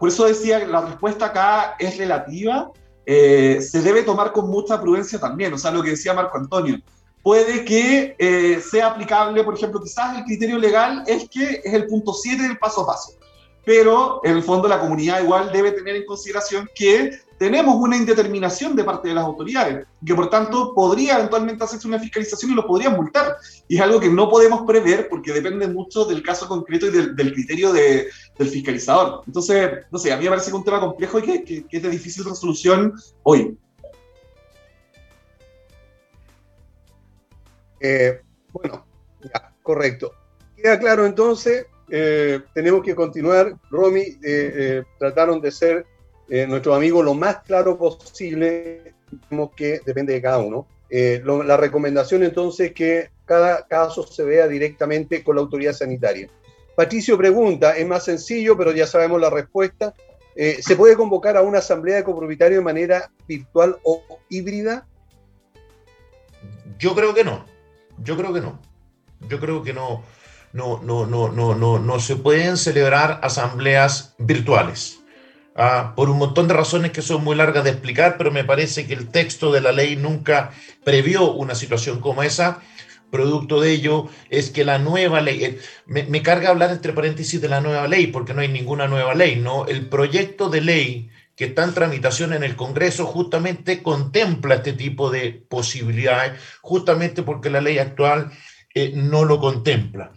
por 0.00 0.08
eso 0.08 0.26
decía 0.26 0.58
que 0.58 0.66
la 0.66 0.80
respuesta 0.80 1.26
acá 1.26 1.76
es 1.78 1.96
relativa 1.96 2.72
eh, 3.04 3.60
se 3.60 3.82
debe 3.82 4.02
tomar 4.02 4.32
con 4.32 4.48
mucha 4.48 4.80
prudencia 4.80 5.18
también. 5.18 5.52
O 5.52 5.58
sea, 5.58 5.70
lo 5.70 5.82
que 5.82 5.90
decía 5.90 6.14
Marco 6.14 6.38
Antonio, 6.38 6.78
puede 7.22 7.64
que 7.64 8.14
eh, 8.18 8.60
sea 8.60 8.88
aplicable, 8.88 9.42
por 9.44 9.54
ejemplo, 9.54 9.82
quizás 9.82 10.18
el 10.18 10.24
criterio 10.24 10.58
legal 10.58 11.02
es 11.06 11.28
que 11.28 11.60
es 11.64 11.74
el 11.74 11.86
punto 11.86 12.12
7 12.12 12.42
del 12.42 12.58
paso 12.58 12.82
a 12.82 12.86
paso, 12.86 13.12
pero 13.64 14.20
en 14.24 14.36
el 14.36 14.42
fondo 14.42 14.68
la 14.68 14.80
comunidad 14.80 15.22
igual 15.22 15.50
debe 15.52 15.72
tener 15.72 15.96
en 15.96 16.06
consideración 16.06 16.68
que 16.74 17.10
tenemos 17.42 17.74
una 17.74 17.96
indeterminación 17.96 18.76
de 18.76 18.84
parte 18.84 19.08
de 19.08 19.14
las 19.14 19.24
autoridades, 19.24 19.84
que 20.06 20.14
por 20.14 20.30
tanto 20.30 20.72
podría 20.76 21.18
eventualmente 21.18 21.64
hacerse 21.64 21.88
una 21.88 21.98
fiscalización 21.98 22.52
y 22.52 22.54
lo 22.54 22.64
podrían 22.64 22.94
multar. 22.94 23.36
Y 23.66 23.74
es 23.74 23.82
algo 23.82 23.98
que 23.98 24.08
no 24.08 24.30
podemos 24.30 24.62
prever 24.64 25.08
porque 25.08 25.32
depende 25.32 25.66
mucho 25.66 26.04
del 26.04 26.22
caso 26.22 26.46
concreto 26.46 26.86
y 26.86 26.90
del, 26.90 27.34
criterio 27.34 27.72
de, 27.72 28.06
del 28.38 28.48
fiscalizador. 28.48 29.24
Entonces, 29.26 29.72
no 29.90 29.98
sé, 29.98 30.12
a 30.12 30.18
mí 30.18 30.22
me 30.22 30.30
parece 30.30 30.52
que 30.52 30.56
un 30.56 30.62
tema 30.62 30.78
complejo 30.78 31.18
y 31.18 31.22
que, 31.22 31.66
que, 31.66 31.76
es 31.76 31.82
de 31.82 31.90
difícil 31.90 32.24
resolución 32.24 32.94
hoy. 33.24 33.58
Eh, 37.80 38.20
bueno, 38.52 38.86
ya, 39.20 39.52
correcto. 39.64 40.12
Queda 40.56 40.78
claro 40.78 41.06
entonces, 41.06 41.66
eh, 41.90 42.40
tenemos 42.54 42.84
que 42.84 42.94
continuar. 42.94 43.56
Romy, 43.68 44.16
eh, 44.22 44.84
trataron 45.00 45.40
de 45.40 45.50
ser 45.50 45.86
eh, 46.32 46.46
nuestros 46.46 46.74
amigos 46.74 47.04
lo 47.04 47.12
más 47.12 47.42
claro 47.42 47.76
posible, 47.76 48.94
que 49.54 49.80
depende 49.84 50.14
de 50.14 50.22
cada 50.22 50.38
uno. 50.38 50.66
Eh, 50.88 51.22
la 51.22 51.58
recomendación 51.58 52.22
entonces 52.22 52.68
es 52.68 52.72
que 52.72 53.10
cada 53.26 53.66
caso 53.66 54.06
se 54.06 54.24
vea 54.24 54.48
directamente 54.48 55.22
con 55.22 55.36
la 55.36 55.42
autoridad 55.42 55.74
sanitaria. 55.74 56.30
Patricio 56.74 57.18
pregunta, 57.18 57.76
es 57.76 57.86
más 57.86 58.06
sencillo, 58.06 58.56
pero 58.56 58.72
ya 58.72 58.86
sabemos 58.86 59.20
la 59.20 59.28
respuesta. 59.28 59.92
Eh, 60.34 60.62
¿Se 60.62 60.74
puede 60.74 60.96
convocar 60.96 61.36
a 61.36 61.42
una 61.42 61.58
asamblea 61.58 61.96
de 61.96 62.04
copropietarios 62.04 62.60
de 62.60 62.64
manera 62.64 63.10
virtual 63.28 63.76
o 63.82 64.02
híbrida? 64.30 64.86
Yo 66.78 66.94
creo 66.94 67.12
que 67.12 67.24
no. 67.24 67.44
Yo 68.02 68.16
creo 68.16 68.32
que 68.32 68.40
no. 68.40 68.58
Yo 69.28 69.38
creo 69.38 69.62
que 69.62 69.74
no. 69.74 70.02
No, 70.54 70.80
no, 70.82 71.04
no, 71.04 71.28
no, 71.28 71.54
no, 71.54 71.78
no 71.78 72.00
se 72.00 72.16
pueden 72.16 72.56
celebrar 72.56 73.20
asambleas 73.22 74.14
virtuales. 74.16 75.01
Ah, 75.54 75.92
por 75.94 76.08
un 76.08 76.16
montón 76.16 76.48
de 76.48 76.54
razones 76.54 76.92
que 76.92 77.02
son 77.02 77.22
muy 77.22 77.36
largas 77.36 77.64
de 77.64 77.70
explicar, 77.70 78.16
pero 78.16 78.30
me 78.30 78.44
parece 78.44 78.86
que 78.86 78.94
el 78.94 79.08
texto 79.08 79.52
de 79.52 79.60
la 79.60 79.72
ley 79.72 79.96
nunca 79.96 80.50
previó 80.82 81.30
una 81.32 81.54
situación 81.54 82.00
como 82.00 82.22
esa. 82.22 82.60
Producto 83.10 83.60
de 83.60 83.72
ello 83.72 84.08
es 84.30 84.48
que 84.48 84.64
la 84.64 84.78
nueva 84.78 85.20
ley, 85.20 85.44
eh, 85.44 85.58
me, 85.86 86.22
carga 86.22 86.48
hablar 86.48 86.70
entre 86.70 86.94
paréntesis 86.94 87.38
de 87.42 87.50
la 87.50 87.60
nueva 87.60 87.86
ley, 87.86 88.06
porque 88.06 88.32
no 88.32 88.40
hay 88.40 88.48
ninguna 88.48 88.88
nueva 88.88 89.14
ley, 89.14 89.36
¿no? 89.36 89.66
El 89.66 89.86
proyecto 89.90 90.48
de 90.48 90.62
ley 90.62 91.10
que 91.36 91.46
está 91.46 91.64
en 91.64 91.74
tramitación 91.74 92.32
en 92.32 92.44
el 92.44 92.56
Congreso 92.56 93.04
justamente 93.04 93.82
contempla 93.82 94.56
este 94.56 94.72
tipo 94.72 95.10
de 95.10 95.44
posibilidades, 95.48 96.40
justamente 96.62 97.22
porque 97.22 97.50
la 97.50 97.60
ley 97.60 97.76
actual 97.78 98.30
eh, 98.74 98.92
no 98.94 99.26
lo 99.26 99.38
contempla. 99.38 100.12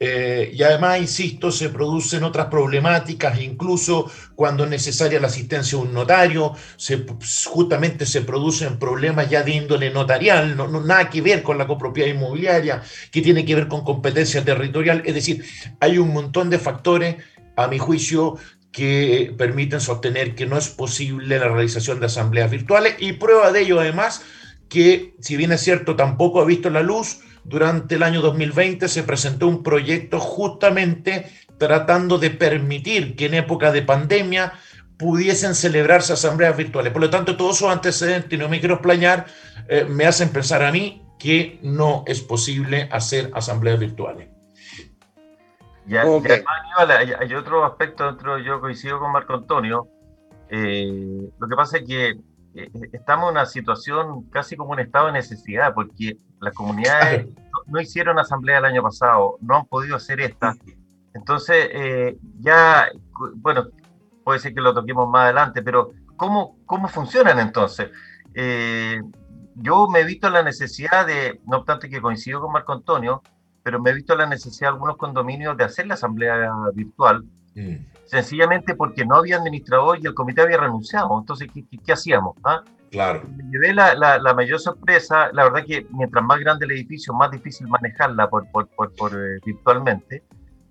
Eh, 0.00 0.50
y 0.52 0.62
además, 0.62 1.00
insisto, 1.00 1.52
se 1.52 1.68
producen 1.68 2.24
otras 2.24 2.46
problemáticas, 2.46 3.40
incluso 3.40 4.10
cuando 4.34 4.64
es 4.64 4.70
necesaria 4.70 5.20
la 5.20 5.28
asistencia 5.28 5.78
de 5.78 5.84
un 5.84 5.94
notario, 5.94 6.52
se, 6.76 7.06
justamente 7.46 8.04
se 8.04 8.22
producen 8.22 8.78
problemas 8.78 9.30
ya 9.30 9.42
de 9.42 9.52
índole 9.52 9.90
notarial, 9.90 10.56
no, 10.56 10.68
nada 10.80 11.08
que 11.08 11.22
ver 11.22 11.42
con 11.42 11.58
la 11.58 11.66
copropiedad 11.66 12.10
inmobiliaria, 12.10 12.82
que 13.10 13.22
tiene 13.22 13.44
que 13.44 13.54
ver 13.54 13.68
con 13.68 13.84
competencia 13.84 14.44
territorial. 14.44 15.02
Es 15.04 15.14
decir, 15.14 15.44
hay 15.80 15.98
un 15.98 16.12
montón 16.12 16.50
de 16.50 16.58
factores, 16.58 17.16
a 17.56 17.68
mi 17.68 17.78
juicio, 17.78 18.36
que 18.72 19.32
permiten 19.38 19.80
sostener 19.80 20.34
que 20.34 20.46
no 20.46 20.58
es 20.58 20.68
posible 20.68 21.38
la 21.38 21.46
realización 21.46 22.00
de 22.00 22.06
asambleas 22.06 22.50
virtuales 22.50 22.96
y 22.98 23.12
prueba 23.12 23.52
de 23.52 23.60
ello 23.60 23.78
además 23.78 24.22
que, 24.68 25.14
si 25.20 25.36
bien 25.36 25.52
es 25.52 25.60
cierto, 25.60 25.94
tampoco 25.94 26.40
ha 26.40 26.44
visto 26.44 26.68
la 26.70 26.82
luz, 26.82 27.20
durante 27.44 27.96
el 27.96 28.02
año 28.02 28.20
2020 28.20 28.88
se 28.88 29.02
presentó 29.02 29.48
un 29.48 29.62
proyecto 29.62 30.18
justamente 30.18 31.30
tratando 31.58 32.18
de 32.18 32.30
permitir 32.30 33.16
que 33.16 33.26
en 33.26 33.34
época 33.34 33.70
de 33.70 33.82
pandemia 33.82 34.54
pudiesen 34.98 35.54
celebrarse 35.54 36.12
asambleas 36.12 36.56
virtuales. 36.56 36.92
Por 36.92 37.02
lo 37.02 37.10
tanto, 37.10 37.36
todos 37.36 37.56
esos 37.56 37.70
antecedentes, 37.70 38.32
y 38.32 38.36
no 38.36 38.48
me 38.48 38.60
quiero 38.60 38.76
explayar, 38.76 39.26
eh, 39.68 39.84
me 39.84 40.06
hacen 40.06 40.30
pensar 40.30 40.62
a 40.62 40.72
mí 40.72 41.02
que 41.18 41.58
no 41.62 42.04
es 42.06 42.20
posible 42.20 42.88
hacer 42.92 43.30
asambleas 43.34 43.78
virtuales. 43.78 44.28
Ya, 45.86 46.02
hay, 46.02 47.34
otro 47.34 47.64
aspecto, 47.64 48.08
otro, 48.08 48.38
yo 48.38 48.60
coincido 48.60 48.98
con 48.98 49.12
Marco 49.12 49.34
Antonio. 49.34 49.88
Eh, 50.48 51.28
lo 51.38 51.48
que 51.48 51.56
pasa 51.56 51.78
es 51.78 51.86
que 51.86 52.10
eh, 52.54 52.70
estamos 52.92 53.28
en 53.28 53.32
una 53.32 53.46
situación 53.46 54.30
casi 54.30 54.56
como 54.56 54.72
un 54.72 54.80
estado 54.80 55.06
de 55.06 55.12
necesidad, 55.12 55.74
porque 55.74 56.16
las 56.44 56.54
comunidades 56.54 57.26
no, 57.66 57.80
hicieron 57.80 58.18
asamblea 58.18 58.58
el 58.58 58.66
año 58.66 58.82
pasado, 58.82 59.38
no 59.40 59.56
han 59.56 59.66
podido 59.66 59.96
hacer 59.96 60.20
esta. 60.20 60.54
Entonces, 61.14 61.68
eh, 61.72 62.18
ya, 62.40 62.88
bueno, 63.36 63.68
puede 64.22 64.38
ser 64.38 64.54
que 64.54 64.60
lo 64.60 64.74
toquemos 64.74 65.08
más 65.08 65.24
adelante, 65.24 65.62
pero 65.62 65.90
¿cómo, 66.16 66.58
cómo 66.66 66.88
funcionan 66.88 67.38
entonces? 67.38 67.90
Eh, 68.34 69.00
yo 69.56 69.88
me 69.88 70.00
he 70.00 70.04
visto 70.04 70.28
la 70.30 70.42
necesidad 70.42 71.06
de, 71.06 71.40
no 71.46 71.58
obstante 71.58 71.88
que 71.88 72.00
coincido 72.00 72.40
con 72.40 72.52
Marco 72.52 72.72
Antonio, 72.72 73.22
pero 73.62 73.80
me 73.80 73.90
he 73.90 73.94
visto 73.94 74.14
la 74.16 74.26
necesidad 74.26 74.70
de 74.70 74.74
algunos 74.74 74.96
condominios 74.96 75.56
de 75.56 75.64
hacer 75.64 75.86
la 75.86 75.94
asamblea 75.94 76.50
virtual, 76.74 77.24
mm. 77.54 77.76
sencillamente 78.06 78.74
porque 78.74 79.06
no 79.06 79.16
había 79.16 79.36
administrador 79.36 79.98
y 80.02 80.06
el 80.06 80.14
comité 80.14 80.42
había 80.42 80.58
renunciado. 80.58 81.18
Entonces, 81.18 81.48
¿qué, 81.52 81.64
qué, 81.84 81.92
hacíamos? 81.92 82.36
Ah? 82.44 82.62
Claro. 82.94 83.22
Me 83.36 83.42
llevé 83.50 83.74
la, 83.74 83.94
la, 83.94 84.34
mayor 84.34 84.60
sorpresa, 84.60 85.30
la 85.32 85.44
verdad 85.44 85.66
que 85.66 85.84
mientras 85.90 86.24
más 86.24 86.38
grande 86.38 86.64
el 86.64 86.72
edificio, 86.72 87.12
más 87.12 87.28
difícil 87.30 87.66
manejarla 87.66 88.30
por, 88.30 88.48
por, 88.52 88.68
por, 88.68 89.12
eh, 89.12 89.40
virtualmente. 89.44 90.22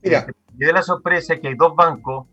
Mira. 0.01 0.26
Me 0.26 0.57
llevé 0.57 0.71
la 0.71 0.84
sorpresa 0.84 1.36
que 1.38 1.49
hay 1.49 1.55
dos 1.55 1.76
bancos 1.76 2.28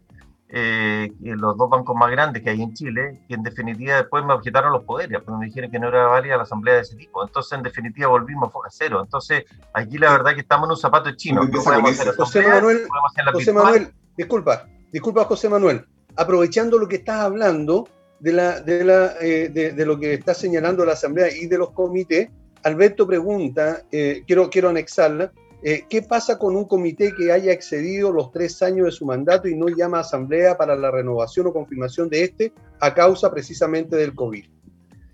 eh, 0.52 1.12
los 1.20 1.56
dos 1.56 1.70
bancos 1.70 1.96
más 1.96 2.10
grandes 2.10 2.42
que 2.42 2.50
hay 2.50 2.62
en 2.62 2.72
Chile, 2.74 3.20
que 3.28 3.34
en 3.34 3.42
definitiva 3.42 3.96
después 3.96 4.24
me 4.24 4.32
objetaron 4.32 4.72
los 4.72 4.82
poderes, 4.84 5.20
porque 5.22 5.38
me 5.38 5.46
dijeron 5.46 5.70
que 5.70 5.78
no 5.78 5.88
era 5.88 6.06
válida 6.06 6.36
la 6.36 6.42
asamblea 6.42 6.74
de 6.76 6.80
ese 6.80 6.96
tipo. 6.96 7.24
Entonces, 7.24 7.52
en 7.52 7.62
definitiva, 7.62 8.08
volvimos 8.08 8.50
a 8.52 8.70
cero. 8.70 9.00
Entonces, 9.02 9.44
aquí 9.72 9.98
la 9.98 10.10
verdad 10.10 10.34
que 10.34 10.40
estamos 10.40 10.66
en 10.66 10.70
un 10.72 10.76
zapato 10.76 11.10
chino. 11.12 11.42
José 11.52 12.42
Manuel, 12.42 12.88
José 13.32 13.52
Manuel, 13.52 13.92
disculpa, 14.16 14.66
disculpa 14.92 15.24
José 15.24 15.48
Manuel, 15.48 15.84
aprovechando 16.16 16.78
lo 16.78 16.88
que 16.88 16.96
estás 16.96 17.20
hablando 17.20 17.88
de, 18.20 18.32
la, 18.32 18.60
de, 18.60 18.84
la, 18.84 19.14
eh, 19.20 19.48
de, 19.48 19.86
lo 19.86 19.98
que 19.98 20.14
está 20.14 20.34
señalando 20.34 20.84
la 20.84 20.92
asamblea 20.92 21.28
y 21.34 21.46
de 21.46 21.58
los 21.58 21.70
comités, 21.72 22.28
Alberto 22.62 23.06
pregunta, 23.06 23.82
eh, 23.90 24.22
quiero, 24.26 24.50
quiero 24.50 24.68
anexarla, 24.68 25.32
eh, 25.62 25.84
¿Qué 25.90 26.00
pasa 26.00 26.38
con 26.38 26.56
un 26.56 26.64
comité 26.64 27.14
que 27.14 27.30
haya 27.30 27.52
excedido 27.52 28.10
los 28.10 28.32
tres 28.32 28.62
años 28.62 28.86
de 28.86 28.92
su 28.92 29.04
mandato 29.04 29.46
y 29.46 29.54
no 29.54 29.68
llama 29.68 29.98
a 29.98 30.00
asamblea 30.00 30.56
para 30.56 30.74
la 30.74 30.90
renovación 30.90 31.48
o 31.48 31.52
confirmación 31.52 32.08
de 32.08 32.24
este 32.24 32.52
a 32.80 32.94
causa 32.94 33.30
precisamente 33.30 33.94
del 33.94 34.14
COVID? 34.14 34.46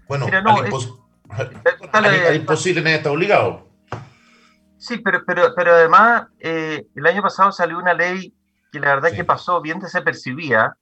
Bueno, 0.06 0.26
al, 1.92 2.36
imposible 2.36 2.80
nadie 2.80 2.98
está 2.98 3.10
obligado. 3.10 3.66
Sí, 4.78 4.98
pero, 4.98 5.24
pero, 5.26 5.52
pero 5.56 5.72
además 5.72 6.28
eh, 6.38 6.86
el 6.94 7.06
año 7.06 7.22
pasado 7.22 7.50
salió 7.50 7.78
una 7.78 7.92
ley 7.92 8.32
que 8.70 8.78
la 8.78 8.94
verdad 8.94 9.12
que 9.12 9.24
pasó 9.24 9.60
bien 9.60 9.80
desapercibida, 9.80 10.78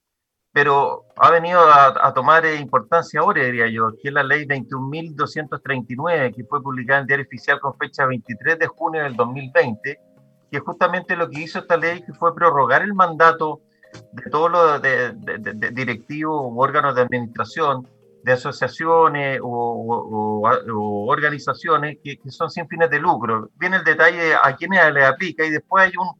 pero 0.54 1.06
ha 1.16 1.32
venido 1.32 1.60
a, 1.60 2.14
tomar 2.14 2.46
eh, 2.46 2.54
importancia 2.60 3.18
ahora, 3.18 3.42
diría 3.42 3.66
yo, 3.68 3.90
que 4.00 4.06
es 4.06 4.14
la 4.14 4.22
ley 4.22 4.46
21.239, 4.46 6.32
que 6.32 6.44
fue 6.44 6.62
publicada 6.62 7.00
en 7.00 7.02
el 7.02 7.06
Diario 7.08 7.26
Oficial 7.26 7.58
con 7.58 7.76
fecha 7.76 8.06
23 8.06 8.60
de 8.60 8.66
junio 8.68 9.02
del 9.02 9.16
2020, 9.16 9.98
que 10.52 10.58
justamente 10.60 11.16
lo 11.16 11.28
que 11.28 11.40
hizo 11.40 11.58
esta 11.58 11.76
ley 11.76 12.02
que 12.02 12.12
fue 12.12 12.32
prorrogar 12.36 12.82
el 12.82 12.94
mandato 12.94 13.62
de 14.12 14.30
todos 14.30 14.48
los 14.48 14.80
directivos 15.74 16.40
u 16.44 16.60
órganos 16.62 16.94
de 16.94 17.02
administración, 17.02 17.88
de 18.22 18.32
asociaciones 18.32 19.40
o, 19.42 20.40
organizaciones 21.08 21.98
que, 22.04 22.16
son 22.30 22.48
sin 22.48 22.68
fines 22.68 22.90
de 22.90 23.00
lucro. 23.00 23.50
Viene 23.56 23.78
el 23.78 23.84
detalle 23.84 24.36
a 24.40 24.54
quiénes 24.54 24.92
le 24.92 25.04
aplica 25.04 25.44
y 25.44 25.50
después 25.50 25.86
hay 25.86 25.92
un, 25.98 26.10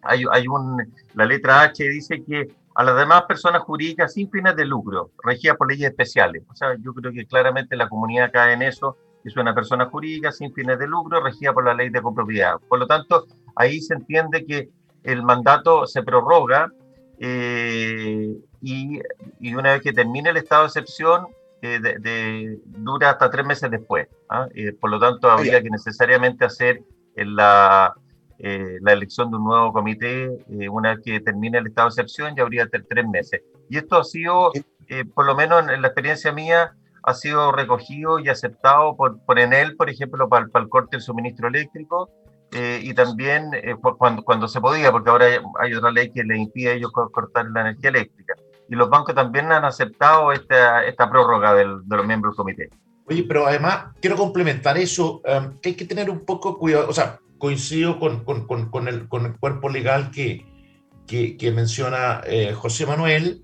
hay, 0.00 0.24
hay 0.32 0.48
un, 0.48 0.90
la 1.12 1.26
letra 1.26 1.60
H 1.64 1.84
dice 1.84 2.24
que 2.24 2.48
a 2.78 2.84
las 2.84 2.96
demás 2.96 3.24
personas 3.24 3.62
jurídicas 3.62 4.12
sin 4.12 4.30
fines 4.30 4.54
de 4.54 4.64
lucro, 4.64 5.10
regidas 5.24 5.56
por 5.56 5.68
leyes 5.68 5.90
especiales. 5.90 6.44
O 6.48 6.54
sea, 6.54 6.76
yo 6.80 6.94
creo 6.94 7.12
que 7.12 7.26
claramente 7.26 7.74
la 7.74 7.88
comunidad 7.88 8.30
cae 8.32 8.52
en 8.52 8.62
eso, 8.62 8.96
es 9.24 9.36
una 9.36 9.52
persona 9.52 9.86
jurídica 9.86 10.30
sin 10.30 10.54
fines 10.54 10.78
de 10.78 10.86
lucro, 10.86 11.20
regida 11.20 11.52
por 11.52 11.64
la 11.64 11.74
ley 11.74 11.90
de 11.90 12.00
copropiedad. 12.00 12.54
Por 12.68 12.78
lo 12.78 12.86
tanto, 12.86 13.26
ahí 13.56 13.80
se 13.80 13.94
entiende 13.94 14.46
que 14.46 14.68
el 15.02 15.24
mandato 15.24 15.88
se 15.88 16.04
prorroga 16.04 16.70
eh, 17.18 18.36
y, 18.62 19.00
y, 19.40 19.54
una 19.56 19.72
vez 19.72 19.82
que 19.82 19.92
termine 19.92 20.30
el 20.30 20.36
estado 20.36 20.62
de 20.62 20.66
excepción, 20.68 21.26
eh, 21.62 21.80
de, 21.80 22.60
dura 22.64 23.10
hasta 23.10 23.28
tres 23.28 23.44
meses 23.44 23.72
después. 23.72 24.06
¿ah? 24.28 24.46
Eh, 24.54 24.72
por 24.72 24.90
lo 24.90 25.00
tanto, 25.00 25.28
habría 25.28 25.60
que 25.60 25.70
necesariamente 25.70 26.44
hacer 26.44 26.84
en 27.16 27.34
la 27.34 27.92
eh, 28.40 28.78
la 28.82 28.92
elección 28.92 29.30
de 29.30 29.36
un 29.36 29.44
nuevo 29.44 29.72
comité, 29.72 30.26
eh, 30.48 30.68
una 30.68 30.94
vez 30.94 31.00
que 31.04 31.20
termine 31.20 31.58
el 31.58 31.66
estado 31.66 31.88
de 31.88 31.92
excepción, 31.92 32.36
ya 32.36 32.42
habría 32.42 32.68
tres 32.68 33.08
meses. 33.08 33.42
Y 33.68 33.78
esto 33.78 33.96
ha 33.96 34.04
sido, 34.04 34.52
eh, 34.86 35.04
por 35.04 35.26
lo 35.26 35.34
menos 35.34 35.68
en, 35.68 35.82
la 35.82 35.88
experiencia 35.88 36.32
mía, 36.32 36.72
ha 37.02 37.14
sido 37.14 37.50
recogido 37.50 38.20
y 38.20 38.28
aceptado 38.28 38.96
por, 38.96 39.18
por 39.24 39.40
Enel, 39.40 39.76
por 39.76 39.90
ejemplo, 39.90 40.28
para, 40.28 40.46
para 40.46 40.64
el 40.64 40.68
corte 40.68 40.96
del 40.96 41.02
suministro 41.02 41.48
eléctrico, 41.48 42.10
y 42.50 42.94
también 42.94 43.50
cuando, 43.98 44.22
cuando 44.22 44.48
se 44.48 44.58
podía, 44.58 44.90
porque 44.90 45.10
ahora 45.10 45.26
hay 45.60 45.74
otra 45.74 45.90
ley 45.90 46.10
que 46.10 46.24
le 46.24 46.38
impide 46.38 46.70
a 46.70 46.72
ellos 46.72 46.90
cortar 46.92 47.44
la 47.50 47.60
energía 47.60 47.90
eléctrica. 47.90 48.36
Y 48.70 48.74
los 48.74 48.88
bancos 48.88 49.14
también 49.14 49.52
han 49.52 49.66
aceptado 49.66 50.32
esta, 50.32 50.82
esta 50.86 51.10
prórroga 51.10 51.52
del, 51.52 51.86
de 51.86 51.96
los 51.98 52.06
miembros 52.06 52.32
del 52.32 52.36
comité. 52.38 52.70
Oye, 53.04 53.22
pero 53.28 53.46
además 53.46 53.88
quiero 54.00 54.16
complementar 54.16 54.78
eso, 54.78 55.20
que 55.60 55.68
hay 55.68 55.74
que 55.74 55.84
tener 55.84 56.08
un 56.08 56.24
poco 56.24 56.56
cuidado, 56.58 56.88
o 56.88 56.92
sea, 56.94 57.20
coincido 57.38 57.98
con, 57.98 58.88
el, 58.88 59.08
cuerpo 59.38 59.68
legal 59.68 60.10
que 60.10 61.52
menciona 61.54 62.20
eh, 62.26 62.52
José 62.54 62.86
Manuel, 62.86 63.42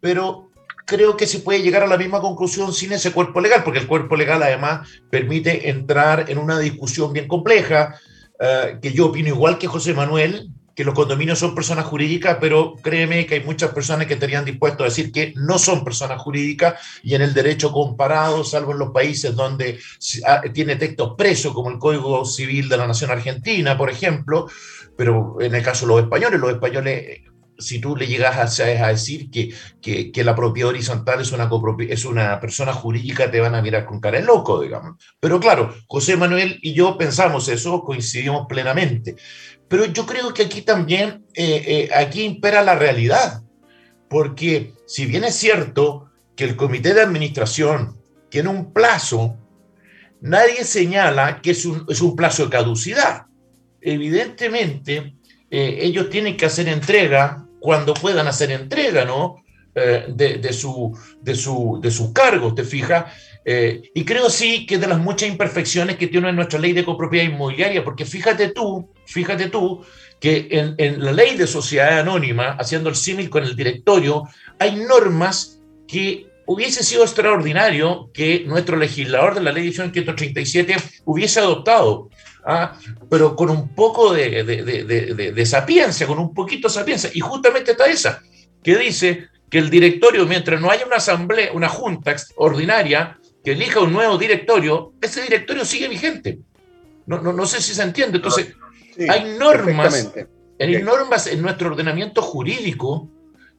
pero 0.00 0.46
creo 0.86 1.16
que 1.16 1.26
se 1.26 1.40
puede 1.40 1.62
llegar 1.62 1.82
a 1.82 1.88
la 1.88 1.98
misma 1.98 2.20
conclusión 2.20 2.72
sin 2.72 2.92
ese 2.92 3.12
cuerpo 3.12 3.40
legal, 3.40 3.62
porque 3.64 3.80
el 3.80 3.86
cuerpo 3.86 4.16
legal 4.16 4.42
además 4.42 4.88
permite 5.10 5.68
entrar 5.68 6.30
en 6.30 6.38
una 6.38 6.58
discusión 6.58 7.12
bien 7.12 7.28
compleja, 7.28 7.96
eh, 8.40 8.78
que 8.80 8.92
yo 8.92 9.06
opino 9.06 9.28
igual 9.28 9.58
que 9.58 9.66
José 9.66 9.92
Manuel, 9.92 10.50
que 10.76 10.84
los 10.84 10.94
condominios 10.94 11.38
son 11.38 11.54
personas 11.54 11.86
jurídicas, 11.86 12.36
pero 12.38 12.74
créeme 12.82 13.24
que 13.24 13.36
hay 13.36 13.44
muchas 13.44 13.70
personas 13.70 14.06
que 14.06 14.14
estarían 14.14 14.44
dispuestos 14.44 14.82
a 14.82 14.84
decir 14.84 15.10
que 15.10 15.32
no 15.34 15.58
son 15.58 15.82
personas 15.82 16.20
jurídicas 16.20 16.74
y 17.02 17.14
en 17.14 17.22
el 17.22 17.32
derecho 17.32 17.72
comparado, 17.72 18.44
salvo 18.44 18.72
en 18.72 18.80
los 18.80 18.90
países 18.90 19.34
donde 19.34 19.78
ah, 20.26 20.42
tiene 20.52 20.76
texto 20.76 21.06
expreso, 21.06 21.54
como 21.54 21.70
el 21.70 21.78
Código 21.78 22.26
Civil 22.26 22.68
de 22.68 22.76
la 22.76 22.86
Nación 22.86 23.10
Argentina, 23.10 23.78
por 23.78 23.88
ejemplo, 23.88 24.48
pero 24.98 25.38
en 25.40 25.54
el 25.54 25.62
caso 25.62 25.86
de 25.86 25.94
los 25.94 26.02
españoles, 26.02 26.38
los 26.38 26.52
españoles 26.52 27.22
si 27.58 27.78
tú 27.80 27.96
le 27.96 28.06
llegas 28.06 28.60
a, 28.60 28.66
decir 28.88 29.30
que, 29.30 29.54
que, 29.80 30.12
que, 30.12 30.24
la 30.24 30.34
propiedad 30.34 30.70
horizontal 30.70 31.20
es 31.20 31.32
una, 31.32 31.48
es 31.88 32.04
una 32.04 32.40
persona 32.40 32.72
jurídica, 32.72 33.30
te 33.30 33.40
van 33.40 33.54
a 33.54 33.62
mirar 33.62 33.86
con 33.86 34.00
cara 34.00 34.18
de 34.18 34.24
loco, 34.24 34.60
digamos. 34.60 34.96
Pero 35.20 35.40
claro, 35.40 35.74
José 35.86 36.16
Manuel 36.16 36.58
y 36.62 36.74
yo 36.74 36.98
pensamos 36.98 37.48
eso, 37.48 37.82
coincidimos 37.82 38.46
plenamente. 38.46 39.16
Pero 39.68 39.86
yo 39.86 40.06
creo 40.06 40.32
que 40.32 40.44
aquí 40.44 40.62
también, 40.62 41.24
eh, 41.34 41.64
eh, 41.66 41.94
aquí 41.94 42.22
impera 42.22 42.62
la 42.62 42.76
realidad, 42.76 43.42
porque 44.08 44.74
si 44.86 45.06
bien 45.06 45.24
es 45.24 45.34
cierto 45.34 46.10
que 46.36 46.44
el 46.44 46.56
comité 46.56 46.94
de 46.94 47.02
administración 47.02 47.96
tiene 48.28 48.48
un 48.48 48.72
plazo, 48.72 49.36
nadie 50.20 50.64
señala 50.64 51.40
que 51.42 51.50
es 51.50 51.64
un, 51.66 51.84
es 51.88 52.00
un 52.00 52.14
plazo 52.14 52.44
de 52.44 52.50
caducidad. 52.50 53.26
Evidentemente, 53.80 55.14
eh, 55.50 55.78
ellos 55.80 56.10
tienen 56.10 56.36
que 56.36 56.46
hacer 56.46 56.68
entrega 56.68 57.44
cuando 57.60 57.94
puedan 57.94 58.28
hacer 58.28 58.50
entrega, 58.52 59.04
¿no? 59.04 59.42
de, 59.74 60.52
su, 60.54 60.98
de, 61.20 61.34
su, 61.34 61.78
de 61.82 61.90
sus 61.90 62.10
cargos, 62.12 62.54
¿te 62.54 62.64
fijas? 62.64 63.12
Eh, 63.48 63.92
y 63.94 64.04
creo 64.04 64.28
sí 64.28 64.66
que 64.66 64.76
de 64.76 64.88
las 64.88 64.98
muchas 64.98 65.28
imperfecciones 65.28 65.96
que 65.96 66.08
tiene 66.08 66.32
nuestra 66.32 66.58
ley 66.58 66.72
de 66.72 66.84
copropiedad 66.84 67.30
inmobiliaria, 67.30 67.84
porque 67.84 68.04
fíjate 68.04 68.48
tú, 68.48 68.92
fíjate 69.06 69.50
tú, 69.50 69.86
que 70.18 70.48
en, 70.50 70.74
en 70.78 71.04
la 71.04 71.12
ley 71.12 71.36
de 71.36 71.46
sociedad 71.46 72.00
anónima, 72.00 72.56
haciendo 72.58 72.88
el 72.88 72.96
símil 72.96 73.30
con 73.30 73.44
el 73.44 73.54
directorio, 73.54 74.24
hay 74.58 74.74
normas 74.74 75.60
que 75.86 76.26
hubiese 76.46 76.82
sido 76.82 77.04
extraordinario 77.04 78.10
que 78.12 78.44
nuestro 78.46 78.76
legislador 78.76 79.36
de 79.36 79.42
la 79.42 79.52
ley 79.52 79.72
137 79.72 80.76
hubiese 81.04 81.38
adoptado, 81.38 82.08
¿ah? 82.44 82.76
pero 83.08 83.36
con 83.36 83.50
un 83.50 83.68
poco 83.74 84.12
de, 84.12 84.42
de, 84.42 84.62
de, 84.64 85.32
de, 85.32 85.46
sapiencia, 85.46 86.06
con 86.08 86.18
un 86.18 86.34
poquito 86.34 86.66
de 86.66 86.74
sapiencia. 86.74 87.10
Y 87.14 87.20
justamente 87.20 87.72
está 87.72 87.86
esa, 87.86 88.22
que 88.62 88.76
dice 88.76 89.28
que 89.48 89.58
el 89.58 89.70
directorio, 89.70 90.26
mientras 90.26 90.60
no 90.60 90.70
haya 90.70 90.86
una 90.86 90.96
asamblea, 90.96 91.52
una 91.52 91.68
junta 91.68 92.16
ordinaria, 92.36 93.18
que 93.46 93.52
elija 93.52 93.80
un 93.80 93.92
nuevo 93.92 94.18
directorio, 94.18 94.94
ese 95.00 95.22
directorio 95.22 95.64
sigue 95.64 95.86
vigente. 95.86 96.40
No, 97.06 97.20
no, 97.20 97.32
no 97.32 97.46
sé 97.46 97.62
si 97.62 97.74
se 97.74 97.82
entiende. 97.84 98.16
Entonces, 98.16 98.56
hay 99.08 99.36
normas, 99.38 100.12
hay 100.58 100.82
normas 100.82 101.28
en 101.28 101.42
nuestro 101.42 101.68
ordenamiento 101.68 102.22
jurídico 102.22 103.08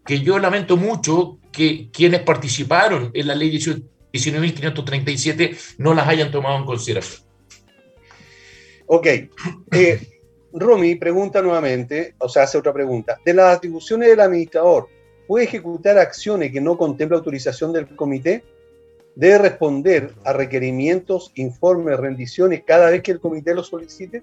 que 0.06 0.20
yo 0.20 0.40
lamento 0.40 0.76
mucho 0.76 1.40
que 1.54 1.90
quienes 1.90 2.20
participaron 2.24 3.12
en 3.14 3.28
la 3.28 3.36
ley 3.36 3.50
19.537 3.50 5.76
no 5.78 5.94
las 5.94 6.06
hayan 6.06 6.32
tomado 6.32 6.58
en 6.58 6.66
consideración. 6.66 7.22
Ok. 8.88 9.08
Eh, 9.72 10.02
Romy 10.52 10.96
pregunta 10.96 11.42
nuevamente, 11.42 12.16
o 12.18 12.28
sea, 12.28 12.44
hace 12.44 12.58
otra 12.58 12.74
pregunta. 12.74 13.20
De 13.24 13.34
las 13.34 13.56
atribuciones 13.56 14.10
del 14.10 14.20
administrador, 14.20 14.90
¿puede 15.26 15.46
ejecutar 15.46 15.98
acciones 15.98 16.52
que 16.52 16.60
no 16.60 16.78
contempla 16.78 17.16
autorización 17.16 17.72
del 17.72 17.88
comité? 17.96 18.44
Debe 19.18 19.40
responder 19.40 20.14
a 20.24 20.32
requerimientos, 20.32 21.32
informes, 21.34 21.98
rendiciones 21.98 22.64
cada 22.64 22.92
vez 22.92 23.02
que 23.02 23.12
el 23.12 23.20
comité 23.20 23.56
lo 23.56 23.64
solicite? 23.64 24.22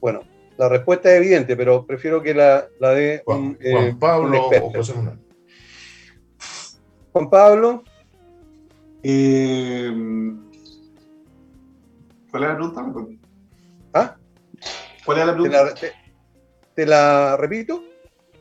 Bueno, 0.00 0.22
la 0.56 0.70
respuesta 0.70 1.10
es 1.12 1.18
evidente, 1.18 1.54
pero 1.54 1.84
prefiero 1.84 2.22
que 2.22 2.32
la, 2.32 2.66
la 2.80 2.90
dé 2.90 3.22
Juan, 3.26 3.58
eh, 3.60 3.72
Juan 3.72 3.98
Pablo 3.98 4.48
o 4.48 4.70
José 4.70 4.94
Manuel. 4.94 5.18
Juan 7.12 7.30
Pablo. 7.30 7.84
Eh, 9.02 9.92
¿Cuál 12.30 12.42
es 12.42 12.48
la 12.48 12.56
pregunta? 12.56 13.22
¿Ah? 13.92 14.16
¿Cuál 15.04 15.18
es 15.18 15.26
la 15.26 15.32
pregunta? 15.34 15.74
¿Te 16.74 16.86
la, 16.86 17.36
repito? 17.36 17.84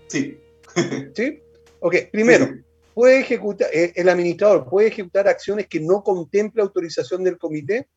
Sí. 0.08 0.40
¿Sí? 1.14 1.42
Ok, 1.82 1.96
primero, 2.14 2.48
¿puede 2.96 3.20
ejecutar, 3.20 3.68
eh, 3.72 3.94
el 3.96 4.10
administrador 4.10 4.68
puede 4.68 4.88
ejecutar 4.88 5.28
acciones 5.28 5.68
que 5.68 5.80
no 5.80 6.02
contemple 6.02 6.64
autorización 6.64 7.24
del 7.24 7.38
comité? 7.38 7.88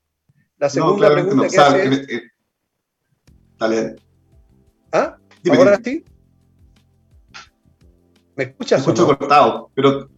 La 0.59 0.69
segunda 0.69 1.11
pregunta 1.11 1.49
que 1.49 1.57
hace 1.57 1.85
es... 1.85 2.09
Eh, 2.11 2.23
dale. 3.59 3.97
¿Ah? 4.93 5.17
¿Ahora 5.51 5.81
sí? 5.83 6.05
¿Me 8.37 8.45
escuchas? 8.45 8.87
Me 8.87 8.93
escucho 8.93 9.07
cortado, 9.07 9.71
pero 9.75 10.11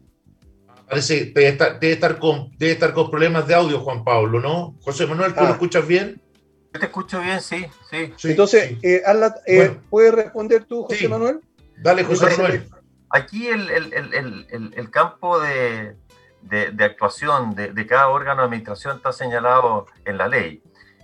Parece 0.90 1.32
que 1.32 1.40
debe 1.40 1.92
estar, 1.92 2.18
con, 2.18 2.50
debe 2.58 2.72
estar 2.72 2.92
con 2.92 3.12
problemas 3.12 3.46
de 3.46 3.54
audio, 3.54 3.78
Juan 3.78 4.02
Pablo, 4.02 4.40
¿no? 4.40 4.76
José 4.82 5.06
Manuel, 5.06 5.32
¿tú 5.32 5.40
lo 5.42 5.46
ah. 5.46 5.52
escuchas 5.52 5.86
bien? 5.86 6.20
Yo 6.74 6.80
te 6.80 6.86
escucho 6.86 7.20
bien, 7.20 7.40
sí, 7.40 7.64
sí. 8.16 8.28
Entonces, 8.28 8.72
Eh, 8.82 9.02
eh 9.46 9.76
¿puedes 9.88 10.12
responder 10.12 10.64
tú, 10.64 10.82
José 10.82 11.08
Manuel? 11.08 11.38
Dale, 11.80 12.02
José 12.02 12.26
Manuel. 12.36 12.68
Aquí 13.10 13.48
el, 13.48 13.70
el, 13.70 14.72
el, 14.74 14.90
campo 14.90 15.40
de, 15.40 15.96
de, 16.42 16.84
actuación 16.84 17.54
de, 17.54 17.72
de, 17.72 17.86
cada 17.86 18.08
órgano 18.08 18.42
de 18.42 18.46
administración 18.46 18.96
está 18.96 19.12
señalado 19.12 19.86
en 20.04 20.16
la 20.16 20.28
ley. 20.28 20.62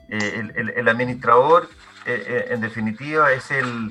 Eh, 0.08 0.72
el, 0.76 0.88
administrador, 0.88 1.68
eh, 2.06 2.46
en 2.50 2.60
definitiva, 2.60 3.32
es 3.32 3.50
el, 3.50 3.90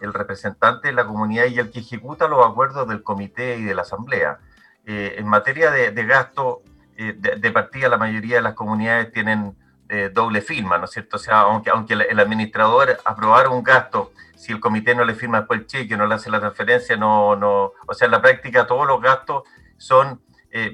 representante 0.00 0.88
de 0.88 0.94
la 0.94 1.06
comunidad 1.06 1.44
y 1.44 1.58
el 1.58 1.70
que 1.70 1.80
ejecuta 1.80 2.26
los 2.26 2.46
acuerdos 2.46 2.88
del 2.88 3.02
comité 3.02 3.58
y 3.58 3.64
de 3.64 3.74
la 3.74 3.82
asamblea. 3.82 4.38
Eh, 4.86 5.16
en 5.18 5.26
materia 5.26 5.70
de, 5.70 6.04
gasto, 6.06 6.62
eh, 6.96 7.14
de, 7.14 7.50
partida 7.52 7.88
la 7.88 7.98
mayoría 7.98 8.36
de 8.36 8.42
las 8.42 8.54
comunidades 8.54 9.12
tienen 9.12 9.54
eh, 9.88 10.10
doble 10.12 10.40
firma, 10.40 10.78
¿no 10.78 10.86
es 10.86 10.92
cierto? 10.92 11.16
O 11.16 11.18
sea, 11.18 11.40
aunque, 11.40 11.70
aunque 11.70 11.94
el, 11.94 12.18
administrador 12.18 12.98
aprobara 13.04 13.50
un 13.50 13.62
gasto, 13.62 14.12
si 14.40 14.52
el 14.52 14.60
comité 14.60 14.94
no 14.94 15.04
le 15.04 15.14
firma 15.14 15.38
después 15.38 15.60
el 15.60 15.66
cheque, 15.66 15.96
no 15.96 16.06
le 16.06 16.14
hace 16.14 16.30
la 16.30 16.40
transferencia, 16.40 16.96
no, 16.96 17.36
no, 17.36 17.72
o 17.86 17.94
sea, 17.94 18.06
en 18.06 18.12
la 18.12 18.22
práctica 18.22 18.66
todos 18.66 18.86
los 18.86 19.00
gastos 19.00 19.42
son 19.76 20.20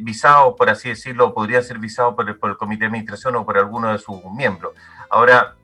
visados, 0.00 0.54
por 0.56 0.70
así 0.70 0.88
decirlo, 0.88 1.34
podrían 1.34 1.62
ser 1.62 1.78
visados 1.78 2.14
por 2.14 2.26
el, 2.26 2.36
por 2.36 2.48
el 2.48 2.56
comité 2.56 2.80
de 2.80 2.86
administración 2.86 3.36
o 3.36 3.44
por 3.44 3.58
alguno 3.58 3.92
de 3.92 3.98
sus 3.98 4.24
miembros. 4.34 4.72
Ahora, 5.10 5.54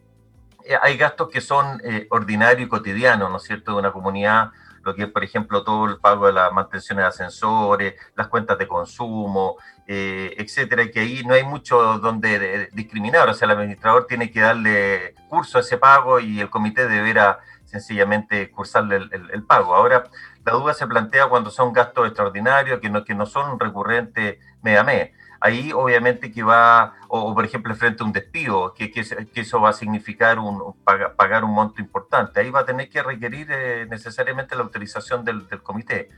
hay 0.82 0.98
gastos 0.98 1.30
que 1.30 1.40
son 1.40 1.80
ordinarios 2.10 2.66
y 2.66 2.68
cotidianos, 2.68 3.30
¿no 3.30 3.38
es 3.38 3.44
cierto?, 3.44 3.72
de 3.72 3.78
una 3.78 3.90
comunidad 3.90 4.50
lo 4.84 4.94
que 4.94 5.02
es, 5.04 5.08
por 5.08 5.24
ejemplo, 5.24 5.62
todo 5.62 5.86
el 5.86 5.98
pago 5.98 6.26
de 6.26 6.32
las 6.32 6.52
mantenciones 6.52 7.04
de 7.04 7.08
ascensores, 7.08 7.94
las 8.16 8.28
cuentas 8.28 8.58
de 8.58 8.66
consumo, 8.66 9.56
eh, 9.86 10.34
etcétera, 10.38 10.90
que 10.90 11.00
ahí 11.00 11.22
no 11.24 11.34
hay 11.34 11.44
mucho 11.44 11.98
donde 11.98 12.68
discriminar, 12.72 13.28
o 13.28 13.34
sea, 13.34 13.46
el 13.46 13.52
administrador 13.52 14.06
tiene 14.06 14.30
que 14.30 14.40
darle 14.40 15.14
curso 15.28 15.58
a 15.58 15.60
ese 15.60 15.78
pago 15.78 16.20
y 16.20 16.40
el 16.40 16.50
comité 16.50 16.88
deberá 16.88 17.40
sencillamente 17.72 18.50
cursarle 18.50 18.96
el, 18.96 19.42
pago. 19.42 19.74
Ahora, 19.74 20.04
la 20.44 20.52
duda 20.52 20.74
se 20.74 20.86
plantea 20.86 21.26
cuando 21.26 21.50
son 21.50 21.72
gastos 21.72 22.06
extraordinarios 22.06 22.78
que 22.80 22.88
no, 22.88 23.04
que 23.04 23.14
no 23.14 23.26
son 23.26 23.58
recurrentes 23.58 24.38
mes 24.62 24.78
a 24.78 24.84
mes 24.84 25.10
ahí 25.42 25.72
obviamente 25.72 26.30
que 26.30 26.44
va, 26.44 26.94
o, 27.08 27.34
por 27.34 27.44
ejemplo 27.44 27.74
frente 27.74 28.02
a 28.02 28.06
un 28.06 28.12
despido, 28.12 28.72
que, 28.74 28.92
que, 28.92 29.02
eso 29.34 29.60
va 29.60 29.70
a 29.70 29.72
significar 29.72 30.38
un, 30.38 30.72
pagar, 30.84 31.44
un 31.44 31.52
monto 31.52 31.80
importante, 31.80 32.40
ahí 32.40 32.50
va 32.50 32.60
a 32.60 32.64
tener 32.64 32.88
que 32.88 33.02
requerir 33.02 33.48
eh, 33.50 33.86
necesariamente 33.90 34.54
la 34.54 34.62
autorización 34.62 35.24
del, 35.24 35.48
comité. 35.62 36.10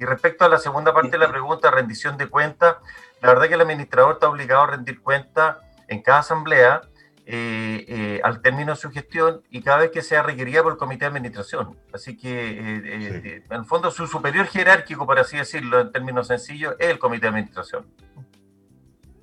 Y 0.00 0.04
respecto 0.04 0.44
a 0.44 0.48
la 0.48 0.58
segunda 0.58 0.92
parte 0.92 1.12
de 1.12 1.18
la 1.18 1.30
pregunta, 1.30 1.70
rendición 1.70 2.16
de 2.16 2.26
cuentas, 2.26 2.76
la 3.20 3.28
verdad 3.28 3.46
que 3.46 3.54
el 3.54 3.60
administrador 3.60 4.14
está 4.14 4.28
obligado 4.28 4.62
a 4.62 4.66
rendir 4.66 5.00
cuentas 5.00 5.58
en 5.86 6.02
cada 6.02 6.18
asamblea 6.18 6.82
eh, 7.24 7.84
eh, 7.86 8.20
al 8.24 8.42
término 8.42 8.72
de 8.72 8.76
su 8.76 8.90
gestión 8.90 9.42
y 9.50 9.62
cada 9.62 9.78
vez 9.78 9.90
que 9.90 10.02
sea 10.02 10.22
requerida 10.22 10.62
por 10.62 10.72
el 10.72 10.78
comité 10.78 11.04
de 11.04 11.10
administración. 11.10 11.76
Así 11.92 12.16
que, 12.16 12.58
en 12.58 13.44
el 13.50 13.64
fondo, 13.64 13.90
su 13.90 14.06
superior 14.06 14.46
jerárquico, 14.46 15.06
por 15.06 15.18
así 15.18 15.36
decirlo, 15.36 15.80
en 15.80 15.92
términos 15.92 16.26
sencillos, 16.26 16.74
es 16.78 16.88
el 16.88 16.98
comité 16.98 17.22
de 17.22 17.28
administración. 17.28 17.86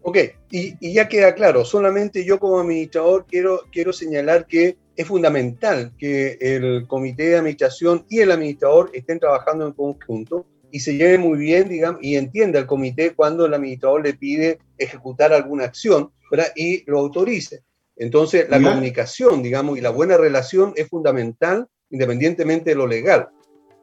Ok, 0.01 0.17
y, 0.49 0.93
ya 0.93 1.09
queda 1.09 1.35
claro, 1.35 1.65
solamente 1.65 2.23
yo 2.23 2.39
como 2.39 2.59
administrador 2.59 3.25
quiero, 3.27 3.63
quiero 3.71 3.91
señalar 3.91 4.47
que 4.47 4.77
es 4.95 5.07
fundamental 5.07 5.91
que 5.97 6.37
el 6.39 6.87
comité 6.87 7.29
de 7.29 7.37
administración 7.37 8.05
y 8.09 8.19
el 8.19 8.31
administrador 8.31 8.91
estén 8.93 9.19
trabajando 9.19 9.67
en 9.67 9.73
conjunto 9.73 10.45
y 10.71 10.79
se 10.79 10.95
lleve 10.95 11.17
muy 11.17 11.37
bien, 11.37 11.67
digamos, 11.67 12.01
y 12.01 12.15
entienda 12.15 12.59
el 12.59 12.65
comité 12.65 13.13
cuando 13.13 13.45
el 13.45 13.53
administrador 13.53 14.03
le 14.03 14.13
pide 14.13 14.59
ejecutar 14.77 15.33
alguna 15.33 15.65
acción, 15.65 16.11
¿verdad? 16.31 16.47
Y 16.55 16.89
lo 16.89 16.99
autorice. 16.99 17.63
Entonces, 17.99 18.49
la 18.49 18.61
comunicación, 18.61 19.43
digamos, 19.43 19.77
y 19.77 19.81
la 19.81 19.91
buena 19.91 20.17
relación 20.17 20.73
es 20.75 20.87
fundamental 20.87 21.67
independientemente 21.91 22.71
de 22.71 22.75
lo 22.75 22.87
legal, 22.87 23.29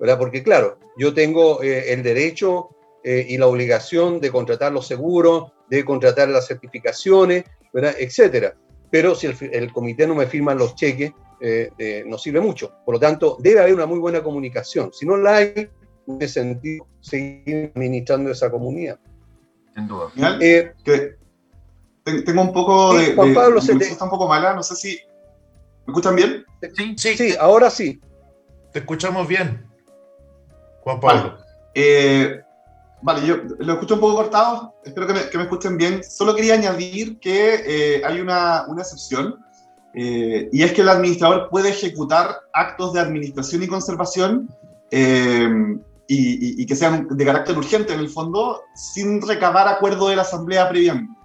¿verdad? 0.01 0.19
Porque, 0.19 0.43
claro, 0.43 0.79
yo 0.97 1.13
tengo 1.13 1.63
eh, 1.63 1.93
el 1.93 2.03
derecho 2.03 2.71
eh, 3.05 3.27
y 3.29 3.37
la 3.37 3.47
obligación 3.47 4.21
de 4.21 4.31
contratar 4.31 4.73
los 4.73 4.87
seguros, 4.87 5.53
de 5.69 5.85
contratar 5.85 6.29
las 6.29 6.47
certificaciones, 6.47 7.45
¿verdad? 7.73 7.95
etcétera. 7.99 8.57
Pero 8.91 9.15
si 9.15 9.27
el, 9.27 9.73
comité 9.73 10.07
no 10.07 10.15
me 10.15 10.27
firma 10.27 10.55
los 10.55 10.75
cheques, 10.75 11.13
eh, 11.41 11.71
eh, 11.77 12.05
no 12.07 12.19
sirve 12.19 12.41
mucho. 12.41 12.73
Por 12.85 12.95
lo 12.95 13.01
tanto, 13.01 13.37
debe 13.41 13.61
haber 13.61 13.75
una 13.75 13.87
muy 13.87 13.99
buena 13.99 14.23
comunicación. 14.23 14.93
Si 14.93 15.05
no 15.05 15.17
la 15.17 15.37
hay, 15.37 15.69
no 16.07 16.19
tiene 16.19 16.29
sentido 16.29 16.87
seguir 17.01 17.73
administrando 17.75 18.31
esa 18.31 18.51
comunidad. 18.51 18.99
Sin 19.75 19.89
duda. 19.89 20.11
Eh, 20.41 20.73
tengo 22.25 22.43
un 22.43 22.53
poco 22.53 22.95
de. 22.95 23.15
Juan 23.15 23.35
Pablo, 23.35 23.61
se 23.61 23.73
está 23.73 24.05
un 24.05 24.11
poco 24.11 24.29
mala, 24.29 24.55
no 24.55 24.63
sé 24.63 24.77
si. 24.77 25.01
¿Me 25.87 25.93
escuchan 25.93 26.17
bien? 26.17 26.45
Sí, 26.75 26.95
sí, 26.97 27.17
sí 27.17 27.35
ahora 27.39 27.71
sí. 27.71 28.01
Te 28.73 28.81
escuchamos 28.81 29.29
bien, 29.29 29.67
Juan 30.83 31.01
Pablo. 31.01 31.39
Vale, 33.03 33.27
yo 33.27 33.37
lo 33.59 33.75
escucho 33.75 33.95
un 33.95 34.01
poco 34.01 34.17
cortado, 34.17 34.75
espero 34.85 35.07
que 35.07 35.13
me, 35.13 35.43
escuchen 35.45 35.77
bien. 35.77 36.03
Solo 36.03 36.35
quería 36.35 36.55
añadir 36.55 37.19
que 37.21 37.63
eh, 37.67 38.03
hay 38.05 38.21
una, 38.21 38.65
una 38.69 38.83
excepción, 38.83 39.45
eh, 39.95 40.49
y 40.53 40.63
es 40.63 40.73
que 40.73 40.81
el 40.81 40.89
administrador 40.89 41.49
puede 41.51 41.71
ejecutar 41.71 42.37
actos 42.53 42.95
de 42.95 43.01
administración 43.01 43.63
y 43.63 43.69
conservación 43.69 44.49
eh, 44.91 45.49
y, 46.09 46.63
y, 46.63 46.67
que 46.67 46.75
sean 46.75 47.07
de 47.09 47.25
carácter 47.25 47.57
urgente 47.57 47.93
en 47.93 48.01
el 48.01 48.09
fondo, 48.09 48.63
sin 48.75 49.21
recabar 49.27 49.69
acuerdo 49.69 50.09
de 50.09 50.17
la 50.17 50.23
asamblea 50.23 50.69
previamente. 50.69 51.16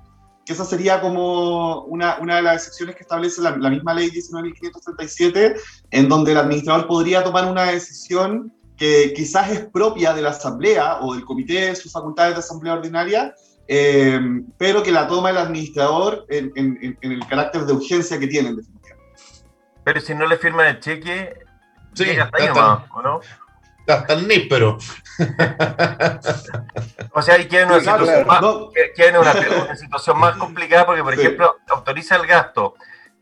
Que 0.52 0.56
esa 0.56 0.66
sería 0.66 1.00
como 1.00 1.84
una, 1.84 2.18
una 2.20 2.36
de 2.36 2.42
las 2.42 2.56
excepciones 2.56 2.98
que 2.98 3.04
establece 3.04 3.42
la, 3.42 3.56
la 3.56 3.70
misma 3.70 3.94
ley 3.94 4.10
19.537, 4.10 5.56
en 5.92 6.10
donde 6.10 6.34
el 6.34 6.40
administrador 6.40 6.88
podría 6.88 7.24
tomar 7.24 7.50
una 7.50 7.72
decisión 7.72 8.52
que 8.76 9.14
quizás 9.16 9.50
es 9.50 9.62
propia 9.62 10.14
de 10.14 10.22
la 10.22 10.32
Asamblea 10.32 10.98
o 11.00 11.14
del 11.14 11.24
Comité 11.24 11.68
de 11.68 11.76
sus 11.78 11.94
facultades 11.94 12.34
de 12.34 12.40
Asamblea 12.40 12.74
Ordinaria, 12.74 13.34
eh, 13.66 14.20
pero 14.58 14.84
que 14.84 14.92
la 14.92 15.08
toma 15.08 15.30
el 15.30 15.38
administrador 15.38 16.26
en, 16.28 16.98
el 17.00 17.28
carácter 17.28 17.62
de 17.62 17.72
urgencia 17.72 18.20
que 18.20 18.28
tiene, 18.28 18.50
en 18.50 18.58
definitiva. 18.58 18.98
Pero 19.86 20.02
si 20.02 20.14
no 20.14 20.28
le 20.28 20.38
firman 20.38 20.68
el 20.68 20.80
cheque, 20.82 21.34
sí, 21.94 22.10
hasta 22.10 22.38
ahí 22.38 22.48
nomás, 22.50 22.84
¿o 22.94 23.02
no? 23.02 23.22
Hasta 23.88 24.14
el 24.14 24.28
níspero. 24.28 24.78
o 27.14 27.22
sea, 27.22 27.36
ahí 27.36 27.48
queda 27.48 27.68
una, 27.68 27.80
situación, 27.80 28.28
más, 28.28 28.42
una, 28.44 29.76
situación 29.76 30.20
más 30.20 30.38
complicada 30.38 30.86
porque, 30.86 31.04
por 31.04 31.14
ejemplo, 31.14 31.58
autoriza 31.68 32.16
el 32.16 32.28
gasto, 32.28 32.76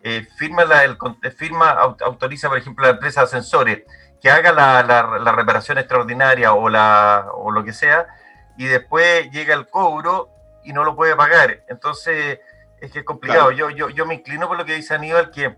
eh, 0.03 0.28
firma, 0.38 0.66
la, 0.66 0.84
el, 0.84 0.97
firma, 1.36 1.72
autoriza, 1.72 2.49
por 2.49 2.57
ejemplo, 2.57 2.86
la 2.86 2.91
empresa 2.91 3.22
de 3.22 3.26
ascensores, 3.26 3.84
que 4.22 4.30
haga 4.30 4.51
la, 4.51 4.84
la, 4.84 5.32
reparación 5.32 5.78
extraordinaria 5.78 6.53
o, 6.53 6.70
la, 6.70 7.28
o 7.34 7.51
lo 7.51 7.64
que 7.64 7.74
sea, 7.74 8.07
y 8.57 8.66
después 8.66 9.32
llega 9.32 9.55
el 9.55 9.68
cobro 9.68 10.30
y 10.64 10.74
no 10.74 10.84
lo 10.84 10.95
puede 10.95 11.16
pagar. 11.16 11.64
Entonces, 11.70 12.39
es 12.82 12.91
que 12.91 12.99
es 12.99 13.05
complicado. 13.05 13.51
Yo, 13.51 13.70
yo, 13.70 13.89
yo 13.89 14.05
me 14.05 14.16
inclino 14.16 14.47
por 14.47 14.57
lo 14.57 14.66
que 14.66 14.76
dice 14.76 14.93
Aníbal, 14.93 15.32
que 15.32 15.55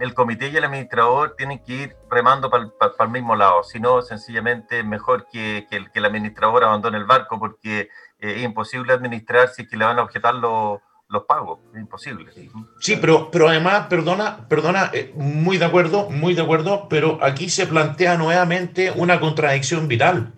el 0.00 0.14
comité 0.14 0.48
y 0.48 0.56
el 0.56 0.64
administrador 0.64 1.34
tienen 1.36 1.62
que 1.64 1.72
ir 1.74 1.96
remando 2.10 2.50
para 2.50 2.64
el 3.00 3.10
mismo 3.10 3.36
lado, 3.36 3.62
si 3.62 3.78
no, 3.78 4.02
sencillamente 4.02 4.82
mejor 4.82 5.26
que, 5.30 5.66
el 5.70 6.04
administrador 6.04 6.64
abandone 6.64 6.98
el 6.98 7.04
barco, 7.04 7.38
porque 7.38 7.80
eh, 7.80 8.34
es 8.36 8.42
imposible 8.42 8.92
administrar 8.92 9.48
si 9.48 9.62
es 9.62 9.68
que 9.68 9.76
le 9.76 9.84
van 9.84 9.98
a 9.98 10.02
objetar 10.02 10.34
los 10.34 10.80
los 11.12 11.24
pagos, 11.24 11.60
es 11.74 11.80
imposible. 11.80 12.32
Sí, 12.80 12.96
pero, 12.98 13.30
pero 13.30 13.48
además, 13.48 13.86
perdona, 13.88 14.48
perdona, 14.48 14.90
eh, 14.94 15.12
muy 15.14 15.58
de 15.58 15.66
acuerdo, 15.66 16.08
muy 16.08 16.34
de 16.34 16.40
acuerdo, 16.40 16.88
pero 16.88 17.18
aquí 17.22 17.50
se 17.50 17.66
plantea 17.66 18.16
nuevamente 18.16 18.90
una 18.90 19.20
contradicción 19.20 19.88
vital, 19.88 20.32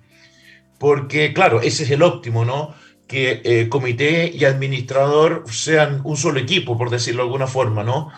porque 0.79 1.33
claro, 1.33 1.61
ese 1.61 1.85
es 1.85 1.91
el 1.91 2.03
óptimo, 2.03 2.45
¿no? 2.45 2.75
Que 3.07 3.41
eh, 3.45 3.69
comité 3.69 4.33
y 4.35 4.45
administrador 4.45 5.45
sean 5.49 6.01
un 6.03 6.17
solo 6.17 6.41
equipo, 6.41 6.77
por 6.77 6.91
decirlo 6.91 7.23
de 7.23 7.29
alguna 7.29 7.47
forma, 7.47 7.85
¿no? 7.85 8.11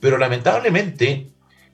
Pero 0.00 0.18
lamentablemente, 0.18 1.28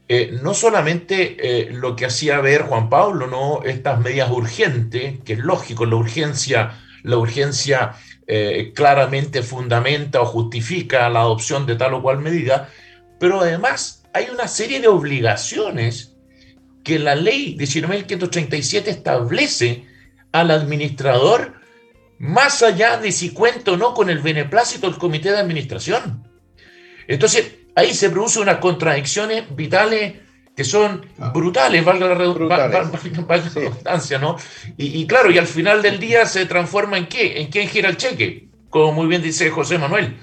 eh, 0.08 0.38
no 0.42 0.54
solamente 0.54 1.68
lo 1.72 1.96
que 1.96 2.06
hacía 2.06 2.40
ver 2.40 2.62
Juan 2.62 2.88
Pablo, 2.88 3.26
¿no? 3.26 3.62
Estas 3.64 4.00
medidas 4.00 4.30
urgentes, 4.30 5.20
que 5.24 5.34
es 5.34 5.38
lógico, 5.38 5.86
la 5.86 5.96
urgencia, 5.96 6.78
la 7.02 7.18
urgencia 7.18 7.94
eh, 8.28 8.72
claramente 8.74 9.44
fundamenta 9.44 10.20
o 10.20 10.26
justifica 10.26 11.08
la 11.08 11.20
adopción 11.20 11.64
de 11.64 11.76
tal 11.76 11.94
o 11.94 12.02
cual 12.02 12.18
medida, 12.18 12.68
pero 13.20 13.40
además 13.40 14.02
hay 14.12 14.26
una 14.34 14.48
serie 14.48 14.80
de 14.80 14.88
obligaciones 14.88 16.16
que 16.82 16.98
la 16.98 17.14
ley 17.14 17.56
19.537 17.56 18.88
establece 18.88 19.84
al 20.32 20.50
administrador 20.50 21.60
más 22.18 22.64
allá 22.64 22.96
de 22.96 23.12
si 23.12 23.30
cuenta 23.30 23.72
o 23.72 23.76
no 23.76 23.94
con 23.94 24.10
el 24.10 24.18
beneplácito 24.18 24.88
del 24.90 24.98
comité 24.98 25.30
de 25.30 25.38
administración. 25.38 26.26
Entonces, 27.06 27.55
ahí 27.76 27.94
se 27.94 28.10
producen 28.10 28.42
unas 28.42 28.56
contradicciones 28.56 29.44
vitales 29.54 30.14
que 30.56 30.64
son 30.64 31.06
ah. 31.20 31.28
brutales, 31.28 31.84
valga 31.84 32.08
la 32.08 32.14
redundancia, 32.14 34.18
¿no? 34.18 34.36
Y, 34.78 35.06
claro, 35.06 35.30
y 35.30 35.38
al 35.38 35.46
final 35.46 35.82
del 35.82 36.00
día 36.00 36.26
se 36.26 36.46
transforma 36.46 36.96
en 36.96 37.06
qué? 37.06 37.40
¿En 37.40 37.48
quién 37.48 37.68
gira 37.68 37.90
el 37.90 37.98
cheque? 37.98 38.48
Como 38.70 38.92
muy 38.92 39.06
bien 39.06 39.22
dice 39.22 39.50
José 39.50 39.78
Manuel. 39.78 40.16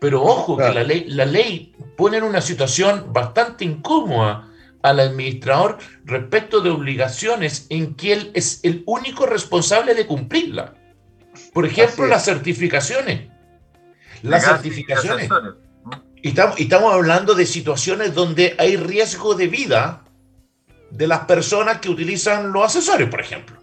Pero 0.00 0.22
ojo, 0.22 0.56
que 0.56 0.72
la 0.72 0.82
ley, 0.82 1.04
la 1.08 1.26
ley 1.26 1.74
pone 1.96 2.16
en 2.16 2.24
una 2.24 2.40
situación 2.40 3.12
bastante 3.12 3.64
incómoda 3.64 4.48
al 4.82 5.00
administrador 5.00 5.78
respecto 6.04 6.60
de 6.60 6.70
obligaciones 6.70 7.66
en 7.70 7.94
que 7.94 8.12
él 8.12 8.30
es 8.34 8.60
el 8.64 8.82
único 8.86 9.26
responsable 9.26 9.94
de 9.94 10.06
cumplirla. 10.06 10.74
Por 11.52 11.66
ejemplo, 11.66 12.06
las 12.06 12.24
certificaciones. 12.24 13.28
Las 14.22 14.44
certificaciones. 14.44 15.28
Y 16.24 16.28
estamos, 16.30 16.94
hablando 16.94 17.34
de 17.34 17.44
situaciones 17.44 18.14
donde 18.14 18.54
hay 18.56 18.78
riesgo 18.78 19.34
de 19.34 19.46
vida 19.46 20.04
de 20.90 21.06
las 21.06 21.26
personas 21.26 21.80
que 21.80 21.90
utilizan 21.90 22.50
los 22.50 22.64
accesorios, 22.64 23.10
por 23.10 23.20
ejemplo, 23.20 23.58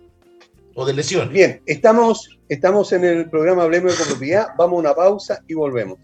o 0.75 0.85
de 0.85 0.93
lesiones. 0.93 1.33
Bien, 1.33 1.63
estamos, 1.65 2.39
estamos 2.49 2.93
en 2.93 3.03
el 3.03 3.31
programa 3.31 3.63
Hablemos 3.63 3.97
de 3.97 4.05
Propiedad, 4.05 4.49
vamos 4.59 4.77
a 4.77 4.79
una 4.79 4.93
pausa 4.93 5.41
y 5.47 5.55
volvemos. 5.55 5.97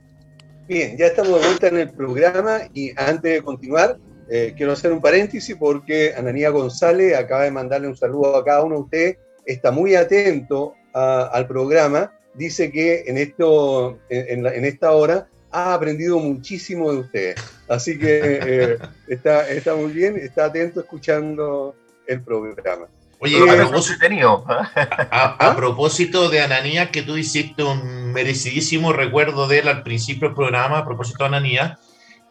Bien, 0.68 0.98
ya 0.98 1.06
estamos 1.06 1.40
de 1.40 1.46
vuelta 1.46 1.68
en 1.68 1.78
el 1.78 1.92
programa 1.92 2.62
y 2.74 2.90
antes 3.00 3.34
de 3.34 3.44
continuar, 3.44 4.00
eh, 4.28 4.56
quiero 4.58 4.72
hacer 4.72 4.92
un 4.92 5.00
paréntesis 5.00 5.56
porque 5.60 6.16
Ananía 6.18 6.50
González 6.50 7.16
acaba 7.16 7.44
de 7.44 7.52
mandarle 7.52 7.88
un 7.88 7.96
saludo 7.96 8.36
a 8.36 8.44
cada 8.44 8.64
uno 8.64 8.78
de 8.78 8.82
ustedes, 8.82 9.18
está 9.46 9.70
muy 9.70 9.94
atento 9.94 10.74
al 10.92 11.48
programa, 11.48 12.12
dice 12.34 12.72
que 12.72 13.04
en, 13.06 13.20
esto, 13.20 14.00
en 14.10 14.66
esta 14.66 14.94
hora 14.94 15.30
ha 15.52 15.74
aprendido 15.74 16.20
muchísimo 16.20 16.92
de 16.92 17.00
ustedes. 17.00 17.36
Así 17.68 17.98
que 17.98 18.40
eh, 18.42 18.78
está, 19.08 19.50
está 19.50 19.76
muy 19.76 19.92
bien, 19.92 20.18
está 20.18 20.46
atento 20.46 20.80
escuchando 20.80 21.76
el 22.08 22.22
programa. 22.22 22.88
Oye, 23.20 23.38
a, 23.38 23.56
propósito, 23.56 24.46
a, 24.48 25.54
propósito 25.56 26.30
de 26.30 26.42
Ananía, 26.42 26.92
que 26.92 27.02
tú 27.02 27.18
hiciste 27.18 27.64
un 27.64 28.14
merecidísimo 28.14 28.94
recuerdo 28.94 29.48
de 29.48 29.60
él 29.60 29.68
al 29.68 29.82
principio 29.82 30.28
del 30.28 30.36
programa, 30.36 30.80
a 30.80 30.86
propósito 30.86 31.24
de 31.24 31.28
Ananía, 31.28 31.80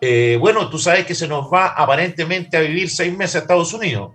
eh, 0.00 0.36
bueno, 0.40 0.70
tú 0.70 0.78
sabes 0.78 1.04
que 1.04 1.14
se 1.14 1.26
nos 1.26 1.52
va 1.52 1.68
aparentemente 1.68 2.56
a 2.56 2.60
vivir 2.60 2.88
seis 2.88 3.16
meses 3.16 3.36
a 3.36 3.38
Estados 3.40 3.72
Unidos. 3.72 4.12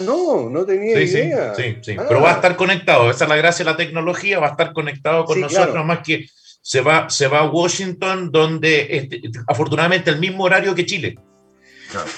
No, 0.00 0.50
no 0.50 0.64
tenía 0.64 1.00
idea. 1.00 1.54
Sí, 1.54 1.76
sí, 1.82 1.96
pero 2.08 2.20
va 2.20 2.32
a 2.32 2.34
estar 2.34 2.56
conectado. 2.56 3.10
Esa 3.10 3.24
es 3.24 3.30
la 3.30 3.36
gracia 3.36 3.64
de 3.64 3.70
la 3.70 3.76
tecnología, 3.76 4.40
va 4.40 4.48
a 4.48 4.50
estar 4.50 4.72
conectado 4.72 5.24
con 5.24 5.40
nosotros 5.40 5.84
más 5.84 6.00
que 6.00 6.26
se 6.64 6.80
va, 6.80 7.10
se 7.10 7.28
va 7.28 7.40
a 7.40 7.50
Washington, 7.50 8.30
donde 8.32 8.86
este, 8.90 9.20
afortunadamente 9.46 10.10
el 10.10 10.18
mismo 10.18 10.44
horario 10.44 10.74
que 10.74 10.86
Chile. 10.86 11.18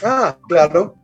Ah, 0.05 0.39
claro. 0.49 0.95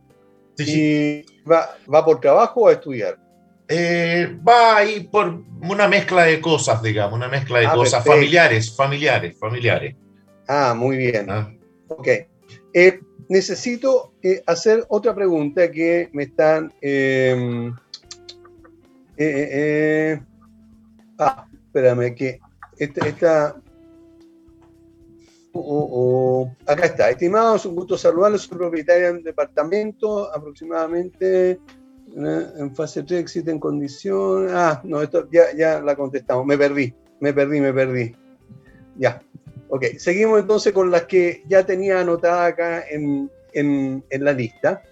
¿Y 0.57 1.25
Va, 1.45 1.75
va, 1.93 2.05
por 2.05 2.21
trabajo 2.21 2.61
o 2.61 2.67
a 2.69 2.71
estudiar? 2.71 3.19
Eh, 3.67 4.33
va 4.47 4.77
ahí 4.77 5.01
por 5.01 5.43
una 5.61 5.89
mezcla 5.89 6.23
de 6.23 6.39
cosas, 6.39 6.81
digamos, 6.81 7.17
una 7.17 7.27
mezcla 7.27 7.59
de 7.59 7.67
ah, 7.67 7.73
cosas 7.73 8.05
familiares, 8.05 8.73
familiares, 8.73 9.37
familiares. 9.37 9.93
Ah, 10.47 10.73
muy 10.73 10.95
bien. 10.95 11.29
Ah. 11.29 11.51
Ok. 11.89 12.07
Eh, 12.73 13.01
necesito 13.27 14.13
eh, 14.23 14.41
hacer 14.47 14.85
otra 14.87 15.13
pregunta 15.13 15.69
que 15.69 16.09
me 16.13 16.23
están... 16.23 16.71
Em, 16.79 17.75
ah, 21.19 21.45
espérame, 21.67 22.15
que 22.15 22.39
esta, 22.83 23.55
acá 26.65 26.85
está. 26.85 27.09
Estimados, 27.09 27.65
un 27.65 27.75
gusto 27.75 27.97
saludarlos. 27.97 28.43
Soy 28.43 28.57
propietario 28.57 29.07
de 29.07 29.11
un 29.19 29.23
departamento, 29.23 30.33
aproximadamente 30.33 31.59
en 32.15 32.75
fase 32.75 33.03
3 33.03 33.19
existen 33.19 33.59
condiciones. 33.59 34.51
Ah, 34.53 34.81
no, 34.83 35.01
esto 35.01 35.27
ya, 35.31 35.53
ya 35.55 35.81
la 35.81 35.95
contestamos. 35.95 36.45
Me 36.45 36.57
perdí, 36.57 36.93
me 37.19 37.33
perdí, 37.33 37.61
me 37.61 37.73
perdí. 37.73 38.15
Ya. 38.97 39.21
Ok, 39.69 39.85
seguimos 39.97 40.39
entonces 40.39 40.71
con 40.73 40.91
las 40.91 41.05
que 41.05 41.43
ya 41.47 41.65
tenía 41.65 42.01
anotada 42.01 42.45
acá 42.45 42.83
en, 42.87 43.29
en, 43.53 44.03
en 44.09 44.23
la 44.23 44.33
lista. 44.33 44.83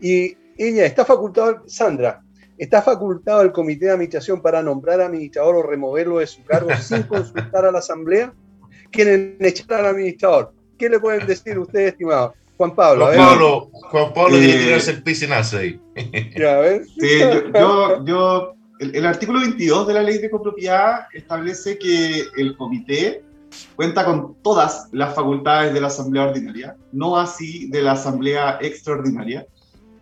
Y 0.00 0.36
ella 0.56 0.86
está 0.86 1.04
facultado, 1.04 1.62
Sandra, 1.66 2.22
está 2.58 2.82
facultado 2.82 3.42
el 3.42 3.52
comité 3.52 3.86
de 3.86 3.92
administración 3.92 4.42
para 4.42 4.62
nombrar 4.62 5.00
administrador 5.00 5.56
o 5.56 5.62
removerlo 5.62 6.18
de 6.18 6.26
su 6.26 6.44
cargo 6.44 6.70
sin 6.82 7.02
consultar 7.04 7.64
a 7.64 7.72
la 7.72 7.78
asamblea. 7.78 8.32
Quieren 8.90 9.36
echar 9.40 9.80
al 9.80 9.86
administrador. 9.86 10.52
¿Qué 10.78 10.88
le 10.88 10.98
pueden 10.98 11.26
decir 11.26 11.58
ustedes, 11.58 11.92
estimados? 11.92 12.32
Juan 12.56 12.74
Pablo. 12.74 13.06
Juan 13.06 13.16
Pablo, 13.16 13.70
Juan 13.72 14.12
Pablo 14.12 14.38
tiene 14.38 14.52
que 14.52 14.64
tirarse 14.64 14.90
el 14.90 15.02
piscinazo 15.02 15.58
ahí. 15.58 15.80
Ya, 16.36 16.60
Sí, 16.98 17.20
yo, 17.54 18.04
yo, 18.04 18.54
el, 18.80 18.96
el, 18.96 19.06
artículo 19.06 19.40
22 19.40 19.86
de 19.86 19.94
la 19.94 20.02
ley 20.02 20.18
de 20.18 20.30
copropiedad 20.30 21.06
establece 21.12 21.78
que 21.78 22.24
el 22.36 22.56
comité 22.56 23.22
cuenta 23.76 24.04
con 24.04 24.36
todas 24.42 24.88
las 24.92 25.14
facultades 25.14 25.72
de 25.72 25.80
la 25.80 25.88
asamblea 25.88 26.24
ordinaria, 26.24 26.76
no 26.92 27.16
así 27.16 27.68
de 27.70 27.82
la 27.82 27.92
asamblea 27.92 28.58
extraordinaria. 28.60 29.46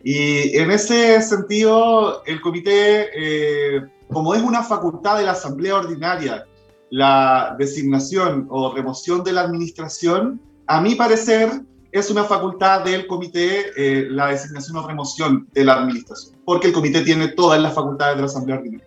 Y 0.09 0.57
en 0.57 0.71
ese 0.71 1.21
sentido, 1.21 2.23
el 2.27 2.41
comité, 2.41 3.11
eh, 3.13 3.83
como 4.07 4.37
es 4.37 4.41
una 4.41 4.63
facultad 4.63 5.19
de 5.19 5.25
la 5.25 5.33
Asamblea 5.33 5.75
Ordinaria, 5.75 6.47
la 6.91 7.57
designación 7.59 8.47
o 8.49 8.73
remoción 8.73 9.25
de 9.25 9.33
la 9.33 9.41
administración, 9.41 10.41
a 10.69 10.81
mi 10.81 10.95
parecer, 10.95 11.51
es 11.91 12.09
una 12.09 12.23
facultad 12.23 12.85
del 12.85 13.09
comité 13.09 13.73
eh, 13.77 14.07
la 14.09 14.29
designación 14.29 14.77
o 14.77 14.87
remoción 14.87 15.49
de 15.53 15.65
la 15.65 15.75
administración, 15.75 16.37
porque 16.45 16.69
el 16.69 16.73
comité 16.73 17.01
tiene 17.01 17.27
todas 17.27 17.61
las 17.61 17.75
facultades 17.75 18.15
de 18.15 18.23
la 18.23 18.27
Asamblea 18.27 18.59
Ordinaria. 18.59 18.87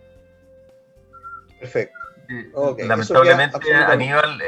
Perfecto. 1.58 1.98
Lamentablemente, 2.78 3.74
Aníbal, 3.74 4.38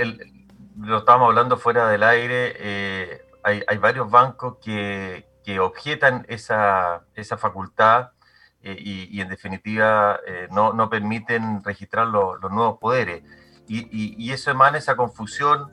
lo 0.80 0.96
estábamos 1.00 1.28
hablando 1.28 1.58
fuera 1.58 1.90
del 1.90 2.02
aire, 2.02 2.54
eh, 2.58 3.20
hay, 3.42 3.62
hay 3.66 3.76
varios 3.76 4.10
bancos 4.10 4.56
que, 4.64 5.30
que 5.44 5.60
objetan 5.60 6.24
esa, 6.28 7.04
esa 7.14 7.36
facultad 7.36 8.10
eh, 8.62 8.76
y, 8.78 9.20
en 9.20 9.28
definitiva 9.28 10.20
eh, 10.26 10.48
no, 10.52 10.72
no, 10.72 10.88
permiten 10.88 11.64
registrar 11.64 12.06
los 12.06 12.40
nuevos 12.50 12.78
poderes. 12.78 13.24
Y, 13.66 13.88
y, 13.90 14.32
eso 14.32 14.50
emana 14.50 14.78
esa 14.78 14.96
confusión 14.96 15.70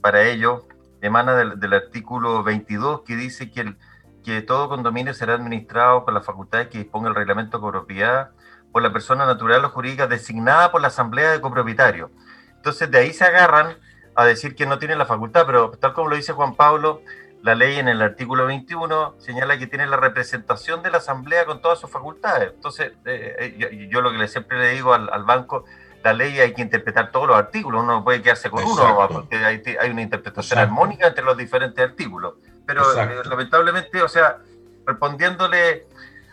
para 0.00 0.22
ellos, 0.24 0.62
emana 1.00 1.34
del, 1.34 1.72
artículo 1.72 2.42
22 2.42 3.02
que 3.02 3.16
dice 3.16 3.50
que, 3.50 3.76
que 4.24 4.42
todo 4.42 4.68
condominio 4.68 5.14
será 5.14 5.34
administrado 5.34 6.04
con 6.04 6.14
las 6.14 6.24
facultades 6.24 6.68
que 6.68 6.78
disponga 6.78 7.08
el 7.08 7.14
reglamento 7.14 7.58
de 7.58 7.62
copropiedad 7.62 8.30
por 8.72 8.82
la 8.82 8.92
persona 8.92 9.26
natural 9.26 9.64
o 9.64 9.70
jurídica 9.70 10.06
designada 10.06 10.72
por 10.72 10.80
la 10.80 10.88
asamblea 10.88 11.30
de 11.30 11.40
copropietarios. 11.40 12.10
Entonces 12.56 12.90
de 12.90 12.98
ahí 12.98 13.12
se 13.12 13.24
agarran 13.24 13.76
a 14.16 14.24
decir 14.24 14.54
que 14.54 14.66
no 14.66 14.78
tienen 14.78 14.98
la 14.98 15.06
facultad, 15.06 15.46
pero 15.46 15.70
tal 15.72 15.92
como 15.92 16.08
lo 16.08 16.16
dice 16.16 16.32
Juan 16.32 16.54
Pablo, 16.54 17.02
la 17.44 17.54
ley 17.54 17.78
en 17.78 17.88
el 17.88 18.00
artículo 18.00 18.46
21 18.46 19.16
señala 19.18 19.58
que 19.58 19.66
tiene 19.66 19.86
la 19.86 19.98
representación 19.98 20.82
de 20.82 20.90
la 20.90 20.96
Asamblea 20.96 21.44
con 21.44 21.60
todas 21.60 21.78
sus 21.78 21.90
facultades. 21.90 22.52
Entonces, 22.54 22.92
eh, 23.04 23.58
eh, 23.60 23.88
yo, 23.90 24.00
lo 24.00 24.12
que 24.12 24.16
le, 24.16 24.28
siempre 24.28 24.58
le 24.58 24.70
digo 24.70 24.94
al, 24.94 25.24
banco, 25.24 25.66
la 26.02 26.14
ley 26.14 26.40
hay 26.40 26.54
que 26.54 26.62
interpretar 26.62 27.12
todos 27.12 27.28
los 27.28 27.36
artículos, 27.36 27.82
uno 27.82 27.96
no 27.96 28.02
puede 28.04 28.22
quedarse 28.22 28.48
con 28.48 28.64
uno, 28.64 29.08
porque 29.12 29.36
hay, 29.36 29.90
una 29.90 30.00
interpretación 30.00 30.58
armónica 30.58 31.06
entre 31.06 31.22
los 31.22 31.36
diferentes 31.36 31.84
artículos. 31.84 32.36
Pero 32.64 32.98
eh, 32.98 33.22
lamentablemente, 33.26 34.00
o 34.00 34.08
sea, 34.08 34.38
respondiéndole 34.86 35.86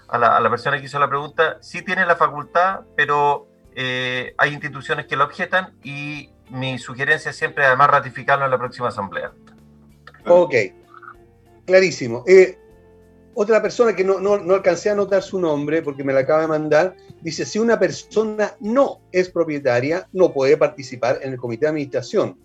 a 0.07 0.17
la, 0.17 0.37
a 0.37 0.39
la, 0.39 0.49
persona 0.49 0.79
que 0.79 0.85
hizo 0.85 0.97
la 0.97 1.09
pregunta, 1.09 1.57
sí 1.59 1.81
tiene 1.81 2.05
la 2.05 2.15
facultad, 2.15 2.81
pero 2.95 3.49
hay 3.75 4.53
instituciones 4.53 5.07
que 5.07 5.17
lo 5.17 5.25
objetan 5.25 5.73
y 5.83 6.29
mi 6.47 6.79
sugerencia 6.79 7.33
siempre 7.33 7.63
es 7.63 7.67
además 7.67 7.89
ratificarlo 7.89 8.45
en 8.45 8.51
la 8.51 8.57
próxima 8.57 8.87
asamblea. 8.87 9.31
Ok, 10.25 10.53
clarísimo. 11.65 12.23
Eh, 12.27 12.57
otra 13.33 13.61
persona 13.61 13.95
que 13.95 14.03
no, 14.03 14.19
no, 14.19 14.37
no, 14.37 14.55
alcancé 14.55 14.89
a 14.89 14.93
anotar 14.93 15.23
su 15.23 15.39
nombre 15.39 15.81
porque 15.81 16.03
me 16.03 16.13
la 16.13 16.21
acaba 16.21 16.41
de 16.41 16.47
mandar, 16.47 16.95
dice, 17.21 17.45
si 17.45 17.59
una 17.59 17.79
persona 17.79 18.55
no 18.59 19.01
es 19.11 19.29
propietaria, 19.29 20.07
no 20.11 20.33
puede 20.33 20.57
participar 20.57 21.19
en 21.21 21.33
el 21.33 21.37
comité 21.37 21.65
de 21.65 21.69
administración, 21.69 22.37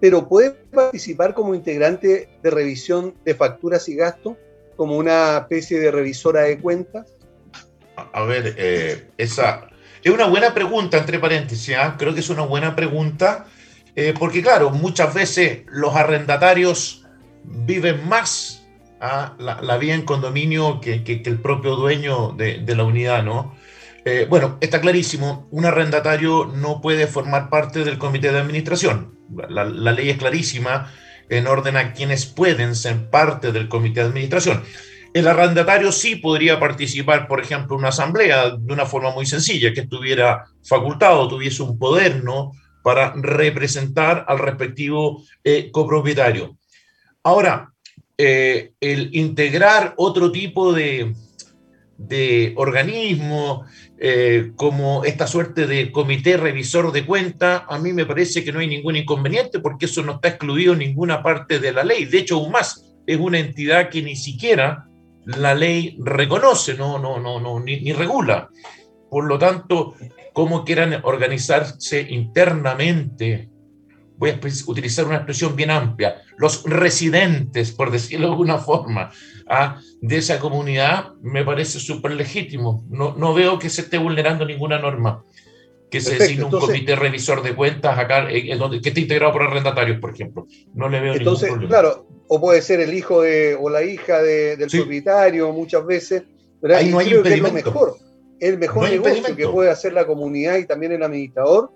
pero 0.00 0.28
puede 0.28 0.50
participar 0.50 1.34
como 1.34 1.54
integrante 1.54 2.28
de 2.42 2.50
revisión 2.50 3.14
de 3.24 3.34
facturas 3.34 3.88
y 3.88 3.96
gastos, 3.96 4.36
como 4.76 4.96
una 4.96 5.38
especie 5.38 5.78
de 5.78 5.90
revisora 5.90 6.42
de 6.42 6.58
cuentas. 6.58 7.14
A 7.94 8.24
ver, 8.24 8.54
eh, 8.56 9.08
esa 9.18 9.68
es 10.02 10.10
una 10.10 10.26
buena 10.26 10.52
pregunta, 10.52 10.98
entre 10.98 11.20
paréntesis, 11.20 11.76
¿ah? 11.76 11.94
creo 11.96 12.12
que 12.12 12.20
es 12.20 12.30
una 12.30 12.42
buena 12.42 12.74
pregunta, 12.74 13.46
eh, 13.94 14.12
porque 14.18 14.42
claro, 14.42 14.70
muchas 14.70 15.14
veces 15.14 15.62
los 15.68 15.94
arrendatarios 15.94 17.01
viven 17.44 18.08
más 18.08 18.66
a 19.00 19.34
la, 19.38 19.76
vida 19.78 19.94
en 19.94 20.02
condominio 20.02 20.80
que, 20.80 21.02
el 21.24 21.40
propio 21.40 21.74
dueño 21.74 22.32
de, 22.32 22.62
la 22.74 22.84
unidad, 22.84 23.24
¿no? 23.24 23.54
Eh, 24.04 24.26
bueno, 24.28 24.58
está 24.60 24.80
clarísimo, 24.80 25.48
un 25.50 25.64
arrendatario 25.64 26.46
no 26.46 26.80
puede 26.80 27.06
formar 27.06 27.48
parte 27.50 27.84
del 27.84 27.98
comité 27.98 28.32
de 28.32 28.40
administración. 28.40 29.16
La, 29.48 29.64
la, 29.64 29.92
ley 29.92 30.10
es 30.10 30.18
clarísima 30.18 30.92
en 31.28 31.46
orden 31.46 31.76
a 31.76 31.92
quienes 31.92 32.26
pueden 32.26 32.74
ser 32.74 33.10
parte 33.10 33.52
del 33.52 33.68
comité 33.68 34.00
de 34.00 34.06
administración. 34.06 34.62
El 35.14 35.28
arrendatario 35.28 35.92
sí 35.92 36.16
podría 36.16 36.58
participar, 36.58 37.28
por 37.28 37.40
ejemplo, 37.40 37.76
en 37.76 37.80
una 37.80 37.88
asamblea 37.88 38.50
de 38.50 38.72
una 38.72 38.86
forma 38.86 39.10
muy 39.10 39.26
sencilla, 39.26 39.72
que 39.72 39.80
estuviera 39.80 40.44
facultado, 40.64 41.28
tuviese 41.28 41.62
un 41.62 41.78
poder, 41.78 42.24
¿no? 42.24 42.52
Para 42.82 43.12
representar 43.16 44.24
al 44.26 44.38
respectivo 44.38 45.22
eh, 45.44 45.70
copropietario. 45.70 46.56
Ahora, 47.22 47.72
eh, 48.18 48.72
el 48.80 49.14
integrar 49.14 49.94
otro 49.96 50.30
tipo 50.30 50.72
de, 50.72 51.14
de 51.96 52.52
organismo, 52.56 53.64
eh, 53.98 54.52
como 54.56 55.04
esta 55.04 55.26
suerte 55.26 55.66
de 55.66 55.92
comité 55.92 56.36
revisor 56.36 56.90
de 56.90 57.06
cuenta, 57.06 57.66
a 57.68 57.78
mí 57.78 57.92
me 57.92 58.06
parece 58.06 58.42
que 58.42 58.52
no 58.52 58.58
hay 58.58 58.66
ningún 58.66 58.96
inconveniente 58.96 59.60
porque 59.60 59.86
eso 59.86 60.02
no 60.02 60.14
está 60.14 60.28
excluido 60.28 60.72
en 60.72 60.80
ninguna 60.80 61.22
parte 61.22 61.60
de 61.60 61.72
la 61.72 61.84
ley. 61.84 62.06
De 62.06 62.18
hecho, 62.18 62.36
aún 62.36 62.50
más, 62.50 62.92
es 63.06 63.16
una 63.18 63.38
entidad 63.38 63.88
que 63.90 64.02
ni 64.02 64.16
siquiera 64.16 64.88
la 65.24 65.54
ley 65.54 65.96
reconoce, 66.00 66.74
no, 66.74 66.98
no, 66.98 67.20
no, 67.20 67.38
no 67.38 67.60
ni, 67.60 67.92
regula. 67.92 68.48
Por 69.08 69.24
lo 69.26 69.38
tanto, 69.38 69.94
cómo 70.32 70.64
quieran 70.64 71.00
organizarse 71.04 72.00
internamente, 72.00 73.48
voy 74.22 74.30
a 74.30 74.40
utilizar 74.68 75.04
una 75.04 75.16
expresión 75.16 75.56
bien 75.56 75.72
amplia, 75.72 76.22
los 76.38 76.62
residentes, 76.62 77.72
por 77.72 77.90
decirlo 77.90 78.28
de 78.28 78.32
alguna 78.32 78.58
forma, 78.58 79.10
¿ah? 79.48 79.80
de 80.00 80.16
esa 80.16 80.38
comunidad, 80.38 81.14
me 81.22 81.44
parece 81.44 81.80
súper 81.80 82.12
legítimo. 82.12 82.84
No, 82.88 83.16
no 83.16 83.34
veo 83.34 83.58
que 83.58 83.68
se 83.68 83.80
esté 83.80 83.98
vulnerando 83.98 84.46
ninguna 84.46 84.78
norma 84.78 85.24
que 85.90 86.00
se 86.00 86.14
designe 86.14 86.44
un 86.44 86.52
comité 86.52 86.94
revisor 86.94 87.42
de 87.42 87.52
cuentas 87.56 87.98
acá, 87.98 88.30
en 88.30 88.56
donde, 88.60 88.80
que 88.80 88.90
esté 88.90 89.00
integrado 89.00 89.32
por 89.32 89.42
arrendatarios, 89.42 89.98
por 89.98 90.14
ejemplo. 90.14 90.46
No 90.72 90.88
le 90.88 91.00
veo 91.00 91.14
entonces, 91.14 91.48
ningún 91.48 91.66
problema. 91.66 91.82
Claro, 91.82 92.06
o 92.28 92.40
puede 92.40 92.62
ser 92.62 92.78
el 92.78 92.94
hijo 92.94 93.22
de, 93.22 93.56
o 93.60 93.68
la 93.68 93.82
hija 93.82 94.22
del 94.22 94.70
propietario 94.70 95.52
muchas 95.52 95.84
veces. 95.84 96.22
Ahí 96.72 96.90
no 96.90 97.00
hay 97.00 97.08
creo 97.08 97.24
que 97.24 97.34
es 97.34 97.40
lo 97.40 97.50
mejor, 97.50 97.96
el 98.38 98.56
mejor 98.56 98.88
negocio 98.88 99.34
que 99.34 99.48
puede 99.48 99.68
hacer 99.68 99.92
la 99.92 100.06
comunidad 100.06 100.58
y 100.58 100.66
también 100.66 100.92
el 100.92 101.02
administrador, 101.02 101.72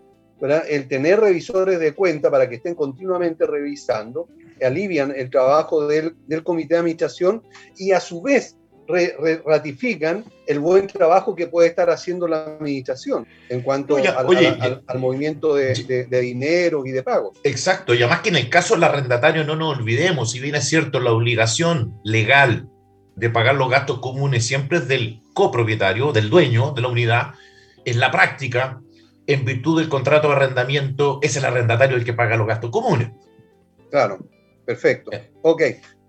el 0.68 0.88
tener 0.88 1.20
revisores 1.20 1.78
de 1.80 1.94
cuenta 1.94 2.30
para 2.30 2.48
que 2.48 2.56
estén 2.56 2.74
continuamente 2.74 3.46
revisando, 3.46 4.28
alivian 4.62 5.12
el 5.16 5.30
trabajo 5.30 5.86
del, 5.86 6.14
del 6.26 6.42
comité 6.42 6.74
de 6.74 6.80
administración 6.80 7.42
y 7.76 7.92
a 7.92 8.00
su 8.00 8.22
vez 8.22 8.56
ratifican 9.44 10.24
el 10.46 10.60
buen 10.60 10.86
trabajo 10.86 11.34
que 11.34 11.46
puede 11.46 11.68
estar 11.68 11.90
haciendo 11.90 12.28
la 12.28 12.44
administración 12.44 13.26
en 13.48 13.62
cuanto 13.62 13.96
al, 13.96 14.98
movimiento 14.98 15.54
de, 15.54 16.06
dinero 16.20 16.86
y 16.86 16.92
de 16.92 17.02
pago. 17.02 17.32
Exacto, 17.42 17.94
y 17.94 17.98
además 17.98 18.20
que 18.20 18.28
en 18.28 18.36
el 18.36 18.48
caso 18.48 18.74
del 18.74 18.84
arrendatario 18.84 19.44
no 19.44 19.56
nos 19.56 19.78
olvidemos, 19.78 20.30
si 20.30 20.40
bien 20.40 20.54
es 20.54 20.68
cierto 20.68 21.00
la 21.00 21.12
obligación 21.12 21.98
legal 22.04 22.68
de 23.16 23.30
pagar 23.30 23.56
los 23.56 23.70
gastos 23.70 24.00
comunes 24.00 24.46
siempre 24.46 24.78
es 24.78 24.88
del 24.88 25.20
copropietario, 25.32 26.12
del 26.12 26.30
dueño 26.30 26.72
de 26.72 26.82
la 26.82 26.88
unidad, 26.88 27.32
en 27.84 28.00
la 28.00 28.10
práctica, 28.10 28.80
en 29.26 29.44
virtud 29.44 29.80
del 29.80 29.88
contrato 29.88 30.28
de 30.28 30.34
arrendamiento, 30.34 31.18
es 31.22 31.36
el 31.36 31.44
arrendatario 31.44 31.96
el 31.96 32.04
que 32.04 32.12
paga 32.12 32.36
los 32.36 32.46
gastos 32.46 32.70
comunes. 32.70 33.10
Claro, 33.90 34.18
perfecto. 34.64 35.10
Ok, 35.42 35.62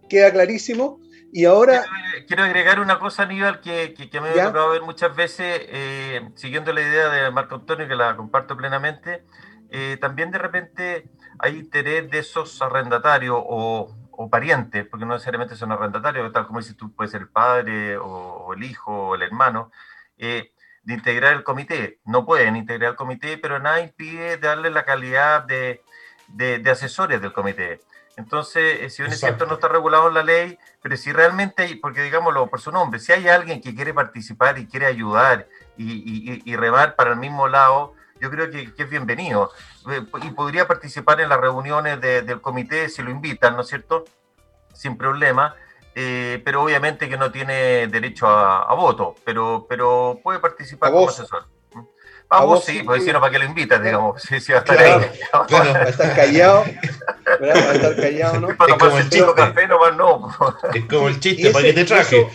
queda 0.10 0.32
clarísimo. 0.32 1.00
Y 1.32 1.46
ahora... 1.46 1.84
Quiero, 2.28 2.44
agregar 2.44 2.80
una 2.80 3.00
cosa, 3.00 3.24
Aníbal, 3.24 3.62
que, 3.62 3.94
que, 3.94 4.22
me 4.22 4.30
ha 4.30 4.46
tocado 4.46 4.70
ver 4.70 4.82
muchas 4.82 5.16
veces, 5.16 5.62
eh, 5.68 6.30
siguiendo 6.36 6.74
la 6.74 6.82
idea 6.82 7.10
de 7.10 7.32
Marco 7.32 7.56
Antonio, 7.56 7.88
que 7.88 7.96
la 7.96 8.16
comparto 8.16 8.56
plenamente, 8.56 9.24
eh, 9.70 9.98
también 10.00 10.32
de 10.32 10.38
repente 10.38 11.10
hay 11.40 11.58
interés 11.58 12.10
de 12.10 12.20
esos 12.20 12.62
arrendatarios 12.62 13.38
o, 13.38 13.96
o, 14.12 14.30
parientes, 14.30 14.88
porque 14.88 15.06
no 15.06 15.14
necesariamente 15.14 15.56
son 15.56 15.72
arrendatarios, 15.72 16.32
tal 16.32 16.48
como 16.48 16.60
dices 16.60 16.78
tú, 16.78 16.94
puede 16.94 17.10
ser 17.10 17.22
el 17.22 17.30
padre 17.30 17.98
o, 17.98 18.54
el 18.54 18.64
hijo 18.64 19.10
o 19.10 19.16
el 19.16 19.22
hermano, 19.22 19.72
eh, 20.18 20.52
de 20.88 20.94
integrar 20.94 21.34
el 21.34 21.44
comité. 21.44 22.00
No 22.06 22.26
pueden 22.26 22.56
integrar 22.56 22.92
el 22.92 22.96
comité, 22.96 23.38
pero 23.38 23.60
nada 23.60 23.82
impide 23.82 24.38
darle 24.38 24.70
la 24.70 24.86
calidad 24.86 25.44
de, 25.44 25.82
de, 26.30 26.60
de 26.60 26.72
asesores 26.72 27.22
del 27.22 27.34
comité. 27.34 27.82
Entonces, 28.16 28.80
eh, 28.80 28.90
si 28.90 29.02
bien 29.02 29.12
es 29.12 29.20
cierto, 29.20 29.46
no 29.46 29.56
está 29.56 29.68
regulado 29.68 30.08
en 30.08 30.14
la 30.14 30.24
ley, 30.24 30.58
pero 30.82 30.96
si 30.96 31.12
realmente 31.12 31.64
hay, 31.64 31.76
porque 31.76 32.04
digámoslo 32.04 32.48
por 32.48 32.62
su 32.62 32.72
nombre, 32.72 33.02
si 33.02 33.12
hay 33.12 33.28
alguien 33.28 33.62
que 33.62 33.76
quiere 33.76 33.94
participar 33.94 34.58
y 34.60 34.66
quiere 34.66 34.86
ayudar 34.86 35.50
y, 35.76 36.56
remar 36.56 36.96
para 36.96 37.12
el 37.12 37.18
mismo 37.18 37.50
lado, 37.50 37.94
yo 38.22 38.32
creo 38.32 38.50
que, 38.50 38.72
es 38.78 38.90
bienvenido. 38.90 39.52
Eh, 39.92 40.06
y 40.24 40.32
podría 40.32 40.70
participar 40.70 41.20
en 41.20 41.28
las 41.28 41.42
reuniones 41.42 42.00
del 42.00 42.40
comité 42.40 42.88
si 42.88 43.04
lo 43.04 43.12
invitan, 43.12 43.58
¿no 43.58 43.62
es 43.62 43.68
cierto? 43.68 44.06
Sin 44.74 44.98
problema. 44.98 45.54
Eh, 46.00 46.40
pero 46.46 46.62
obviamente 46.62 47.10
que 47.10 47.18
no 47.18 47.32
tiene 47.32 47.88
derecho 47.88 48.28
a, 48.28 48.72
voto, 48.76 49.16
pero, 49.26 49.66
pero 49.68 50.20
puede 50.22 50.38
participar 50.38 50.92
como 50.92 51.10
asesor. 51.10 51.48
A, 52.30 52.44
vos, 52.44 52.64
sí, 52.64 52.84
pues 52.86 53.04
si 53.04 53.12
no, 53.12 53.20
¿para 53.20 53.32
qué 53.32 53.40
lo 53.40 53.46
invitas, 53.46 53.82
digamos? 53.82 54.22
Sí, 54.30 54.40
sí, 54.40 54.52
va 54.52 54.60
a 54.60 54.62
estar 54.62 54.78
ahí. 54.78 55.10
Claro, 55.48 55.74
va 55.74 55.80
a 55.80 55.90
estar 55.90 56.16
callado. 56.16 56.66
Va 57.42 57.48
a 57.48 57.74
estar 57.74 57.96
callado, 57.96 58.40
¿no? 58.42 58.56
Para 58.56 58.78
tomarse 58.78 59.00
el 59.00 59.10
chico 59.10 59.34
café, 59.34 59.68
nomás 59.68 59.98
no. 59.98 60.30
Es 60.72 60.86
como 60.86 61.08
el 61.08 61.20
chiste, 61.20 61.50
¿para 61.50 61.66
qué 61.66 61.74
te 61.74 61.86
traje? 61.86 62.28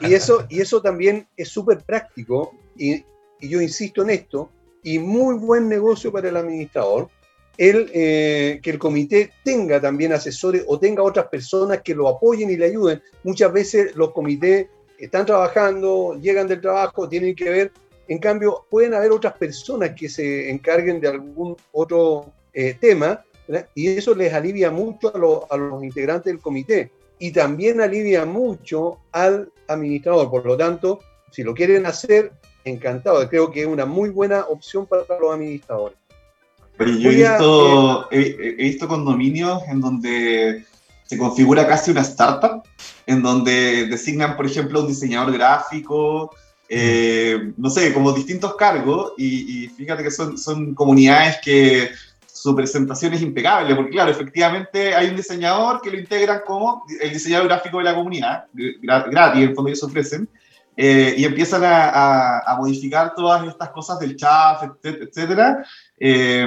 y, 0.00 0.14
eso, 0.14 0.46
y 0.48 0.62
eso 0.62 0.80
también 0.80 1.28
es 1.36 1.50
súper 1.50 1.84
práctico, 1.84 2.54
y, 2.76 3.04
y, 3.40 3.48
yo 3.50 3.60
insisto 3.60 4.00
en 4.00 4.08
esto, 4.08 4.50
y 4.82 4.98
muy 4.98 5.34
buen 5.34 5.68
negocio 5.68 6.10
para 6.10 6.30
el 6.30 6.36
administrador, 6.38 7.10
el, 7.56 7.90
eh, 7.94 8.60
que 8.62 8.70
el 8.70 8.78
comité 8.78 9.30
tenga 9.44 9.80
también 9.80 10.12
asesores 10.12 10.64
o 10.66 10.78
tenga 10.78 11.02
otras 11.02 11.26
personas 11.26 11.82
que 11.82 11.94
lo 11.94 12.08
apoyen 12.08 12.50
y 12.50 12.56
le 12.56 12.66
ayuden. 12.66 13.02
Muchas 13.22 13.52
veces 13.52 13.94
los 13.96 14.12
comités 14.12 14.68
están 14.98 15.26
trabajando, 15.26 16.18
llegan 16.20 16.48
del 16.48 16.60
trabajo, 16.60 17.08
tienen 17.08 17.34
que 17.34 17.50
ver 17.50 17.72
en 18.08 18.18
cambio, 18.18 18.66
pueden 18.68 18.94
haber 18.94 19.12
otras 19.12 19.34
personas 19.34 19.92
que 19.96 20.08
se 20.08 20.50
encarguen 20.50 21.00
de 21.00 21.08
algún 21.08 21.56
otro 21.72 22.32
eh, 22.52 22.74
tema 22.78 23.24
y 23.74 23.88
eso 23.88 24.14
les 24.14 24.32
alivia 24.32 24.70
mucho 24.70 25.12
a, 25.50 25.56
los 25.56 25.82
integrantes 25.82 26.32
del 26.32 26.40
comité 26.40 26.90
y 27.18 27.32
también 27.32 27.80
alivia 27.80 28.24
mucho 28.26 28.98
al 29.12 29.50
administrador. 29.68 30.30
Por 30.30 30.44
lo 30.44 30.56
tanto, 30.56 31.00
si 31.30 31.42
lo 31.42 31.54
quieren 31.54 31.86
hacer, 31.86 32.32
encantado. 32.64 33.26
Creo 33.28 33.50
que 33.50 33.62
es 33.62 33.66
una 33.66 33.86
muy 33.86 34.10
buena 34.10 34.44
opción 34.46 34.86
para 34.86 35.04
los 35.20 35.34
administradores. 35.34 35.98
Pero 36.76 36.90
yo 36.92 37.10
he 37.10 37.14
visto, 37.14 38.08
eh, 38.10 38.56
he, 38.58 38.64
visto 38.64 38.88
condominios 38.88 39.62
en 39.68 39.80
donde 39.80 40.64
se 41.04 41.18
configura 41.18 41.66
casi 41.66 41.90
una 41.90 42.00
startup, 42.00 42.62
en 43.06 43.22
donde 43.22 43.86
designan, 43.86 44.36
por 44.36 44.46
ejemplo, 44.46 44.80
un 44.80 44.88
diseñador 44.88 45.32
gráfico, 45.32 46.34
eh, 46.68 47.52
no 47.56 47.70
sé, 47.70 47.92
como 47.92 48.12
distintos 48.12 48.56
cargos, 48.56 49.12
y, 49.16 49.68
fíjate 49.68 50.02
que 50.02 50.10
son, 50.10 50.36
son 50.38 50.74
comunidades 50.74 51.36
que 51.44 51.90
su 52.26 52.54
presentación 52.54 53.14
es 53.14 53.22
impecable, 53.22 53.74
porque 53.74 53.92
claro, 53.92 54.10
efectivamente 54.10 54.94
hay 54.94 55.08
un 55.08 55.16
diseñador 55.16 55.80
que 55.80 55.90
lo 55.90 55.98
integran 55.98 56.40
como 56.44 56.84
el 57.00 57.12
diseñador 57.12 57.46
gráfico 57.46 57.78
de 57.78 57.84
la 57.84 57.94
comunidad, 57.94 58.46
gratis, 58.52 59.42
en 59.42 59.48
el 59.48 59.54
fondo 59.54 59.70
ellos 59.70 59.82
ofrecen, 59.82 60.28
eh, 60.76 61.14
y 61.16 61.24
empiezan 61.24 61.62
a, 61.62 62.40
a, 62.40 62.56
modificar 62.56 63.14
todas 63.14 63.46
estas 63.46 63.70
cosas 63.70 63.98
del 64.00 64.16
chat, 64.16 64.64
etcétera, 64.82 65.64
eh, 65.98 66.46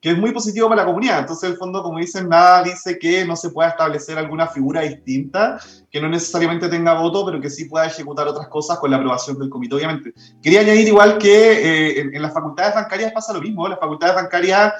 que 0.00 0.10
es 0.10 0.18
muy 0.18 0.32
positivo 0.32 0.68
para 0.68 0.82
la 0.82 0.86
comunidad. 0.86 1.20
Entonces, 1.20 1.44
en 1.44 1.52
el 1.52 1.58
fondo, 1.58 1.82
como 1.82 1.98
dicen, 1.98 2.28
nada 2.28 2.62
dice 2.62 2.98
que 2.98 3.24
no 3.24 3.36
se 3.36 3.50
pueda 3.50 3.70
establecer 3.70 4.18
alguna 4.18 4.46
figura 4.48 4.82
distinta, 4.82 5.58
que 5.90 6.00
no 6.00 6.08
necesariamente 6.08 6.68
tenga 6.68 6.94
voto, 6.94 7.24
pero 7.24 7.40
que 7.40 7.50
sí 7.50 7.66
pueda 7.66 7.86
ejecutar 7.86 8.26
otras 8.26 8.48
cosas 8.48 8.78
con 8.78 8.90
la 8.90 8.96
aprobación 8.96 9.38
del 9.38 9.48
comité, 9.48 9.76
obviamente. 9.76 10.12
Quería 10.42 10.60
añadir 10.60 10.88
igual 10.88 11.18
que 11.18 11.98
eh, 11.98 12.10
en, 12.12 12.22
las 12.22 12.32
facultades 12.32 12.74
bancarias 12.74 13.12
pasa 13.12 13.32
lo 13.32 13.40
mismo, 13.40 13.68
las 13.68 13.78
facultades 13.78 14.14
bancarias 14.14 14.74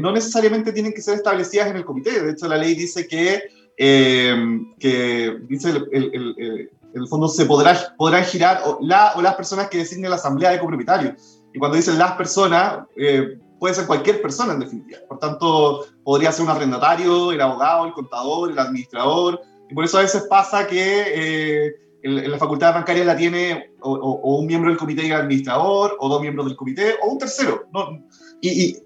no 0.00 0.12
necesariamente 0.12 0.72
tienen 0.72 0.94
que 0.94 1.02
ser 1.02 1.16
establecidas 1.16 1.68
en 1.68 1.76
el 1.76 1.84
comité, 1.84 2.22
de 2.22 2.32
hecho 2.32 2.48
la 2.48 2.56
ley 2.56 2.74
dice 2.74 3.06
que, 3.06 3.42
que 3.76 5.36
dice 5.46 5.72
el 5.92 6.70
en 6.94 7.02
el 7.02 7.08
fondo 7.08 7.28
se 7.28 7.46
podrá, 7.46 7.94
podrán 7.96 8.24
girar 8.24 8.62
o, 8.64 8.78
la, 8.82 9.12
o 9.16 9.22
las 9.22 9.34
personas 9.34 9.68
que 9.68 9.78
designen 9.78 10.10
la 10.10 10.16
asamblea 10.16 10.50
de 10.50 10.58
copropietarios. 10.58 11.41
Y 11.52 11.58
cuando 11.58 11.76
dicen 11.76 11.98
las 11.98 12.12
personas, 12.12 12.86
eh, 12.96 13.38
puede 13.58 13.74
ser 13.74 13.86
cualquier 13.86 14.22
persona 14.22 14.54
en 14.54 14.60
definitiva. 14.60 15.00
Por 15.08 15.18
tanto, 15.18 15.86
podría 16.04 16.32
ser 16.32 16.44
un 16.44 16.50
arrendatario, 16.50 17.32
el 17.32 17.40
abogado, 17.40 17.86
el 17.86 17.92
contador, 17.92 18.50
el 18.50 18.58
administrador. 18.58 19.40
Y 19.70 19.74
por 19.74 19.84
eso 19.84 19.98
a 19.98 20.02
veces 20.02 20.26
pasa 20.28 20.66
que 20.66 21.66
eh, 21.66 21.74
en, 22.02 22.30
la 22.30 22.38
facultad 22.38 22.74
bancaria 22.74 23.04
la 23.04 23.16
tiene 23.16 23.70
o, 23.80 24.36
un 24.38 24.46
miembro 24.46 24.70
del 24.70 24.78
comité 24.78 25.04
y 25.06 25.10
el 25.10 25.20
administrador, 25.20 25.96
o 25.98 26.08
dos 26.08 26.20
miembros 26.20 26.46
del 26.46 26.56
comité, 26.56 26.94
o 27.02 27.08
un 27.08 27.18
tercero. 27.18 27.64
¿no? 27.72 28.02
Y, 28.40 28.48
y, 28.48 28.76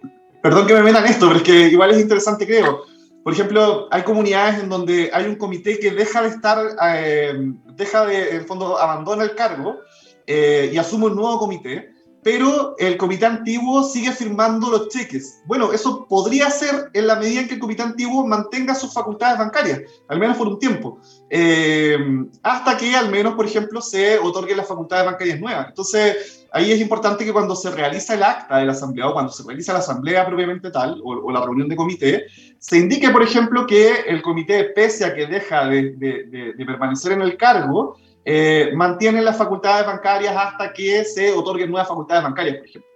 perdón 0.42 0.66
que 0.66 0.74
me 0.74 0.82
metan 0.82 1.06
esto, 1.06 1.26
pero 1.26 1.38
es 1.38 1.44
que 1.44 1.68
igual 1.68 1.90
es 1.90 2.00
interesante, 2.00 2.46
creo 2.46 2.84
por 3.26 3.32
ejemplo, 3.32 3.88
hay 3.90 4.04
comunidades 4.04 4.62
en 4.62 4.68
donde 4.68 5.10
hay 5.12 5.24
un 5.24 5.34
comité 5.34 5.80
que 5.80 5.90
deja 5.90 6.22
de 6.22 6.28
estar, 6.28 6.64
eh, 6.94 7.34
deja 7.74 8.06
de, 8.06 8.30
en 8.30 8.36
el 8.36 8.44
fondo, 8.44 8.78
abandona 8.78 9.24
el 9.24 9.34
cargo 9.34 9.80
eh, 10.28 10.70
y 10.72 10.78
asume 10.78 11.06
un 11.06 11.16
nuevo 11.16 11.36
comité, 11.40 11.92
pero 12.26 12.74
el 12.78 12.96
comité 12.96 13.24
antiguo 13.24 13.84
sigue 13.84 14.10
firmando 14.10 14.68
los 14.68 14.88
cheques. 14.88 15.42
Bueno, 15.44 15.72
eso 15.72 16.08
podría 16.08 16.50
ser 16.50 16.90
en 16.92 17.06
la 17.06 17.14
medida 17.14 17.42
en 17.42 17.46
que 17.46 17.54
el 17.54 17.60
comité 17.60 17.84
antiguo 17.84 18.26
mantenga 18.26 18.74
sus 18.74 18.92
facultades 18.92 19.38
bancarias, 19.38 19.82
al 20.08 20.18
menos 20.18 20.36
por 20.36 20.48
un 20.48 20.58
tiempo, 20.58 20.98
eh, 21.30 21.96
hasta 22.42 22.76
que 22.76 22.96
al 22.96 23.10
menos, 23.10 23.34
por 23.34 23.46
ejemplo, 23.46 23.80
se 23.80 24.18
otorguen 24.18 24.56
las 24.56 24.66
facultades 24.66 25.06
bancarias 25.06 25.38
nuevas. 25.38 25.68
Entonces, 25.68 26.48
ahí 26.50 26.72
es 26.72 26.80
importante 26.80 27.24
que 27.24 27.32
cuando 27.32 27.54
se 27.54 27.70
realiza 27.70 28.14
el 28.14 28.24
acta 28.24 28.58
de 28.58 28.66
la 28.66 28.72
asamblea 28.72 29.06
o 29.06 29.12
cuando 29.12 29.30
se 29.30 29.44
realiza 29.44 29.72
la 29.72 29.78
asamblea 29.78 30.26
propiamente 30.26 30.72
tal 30.72 31.00
o, 31.04 31.30
la 31.30 31.42
reunión 31.42 31.68
de 31.68 31.76
comité, 31.76 32.26
se 32.58 32.76
indique, 32.76 33.08
por 33.10 33.22
ejemplo, 33.22 33.68
que 33.68 34.00
el 34.08 34.20
comité, 34.20 34.64
pese 34.64 35.04
a 35.04 35.14
que 35.14 35.28
deja 35.28 35.66
de, 35.66 35.92
de 35.92 36.66
permanecer 36.66 37.12
en 37.12 37.22
el 37.22 37.36
cargo, 37.36 37.96
eh, 38.28 38.72
mantienen 38.74 39.24
las 39.24 39.36
facultades 39.36 39.86
bancarias 39.86 40.34
hasta 40.36 40.72
que 40.72 41.04
se 41.04 41.32
otorguen 41.32 41.70
nuevas 41.70 41.86
facultades 41.86 42.24
bancarias, 42.24 42.56
por 42.56 42.66
ejemplo. 42.66 42.90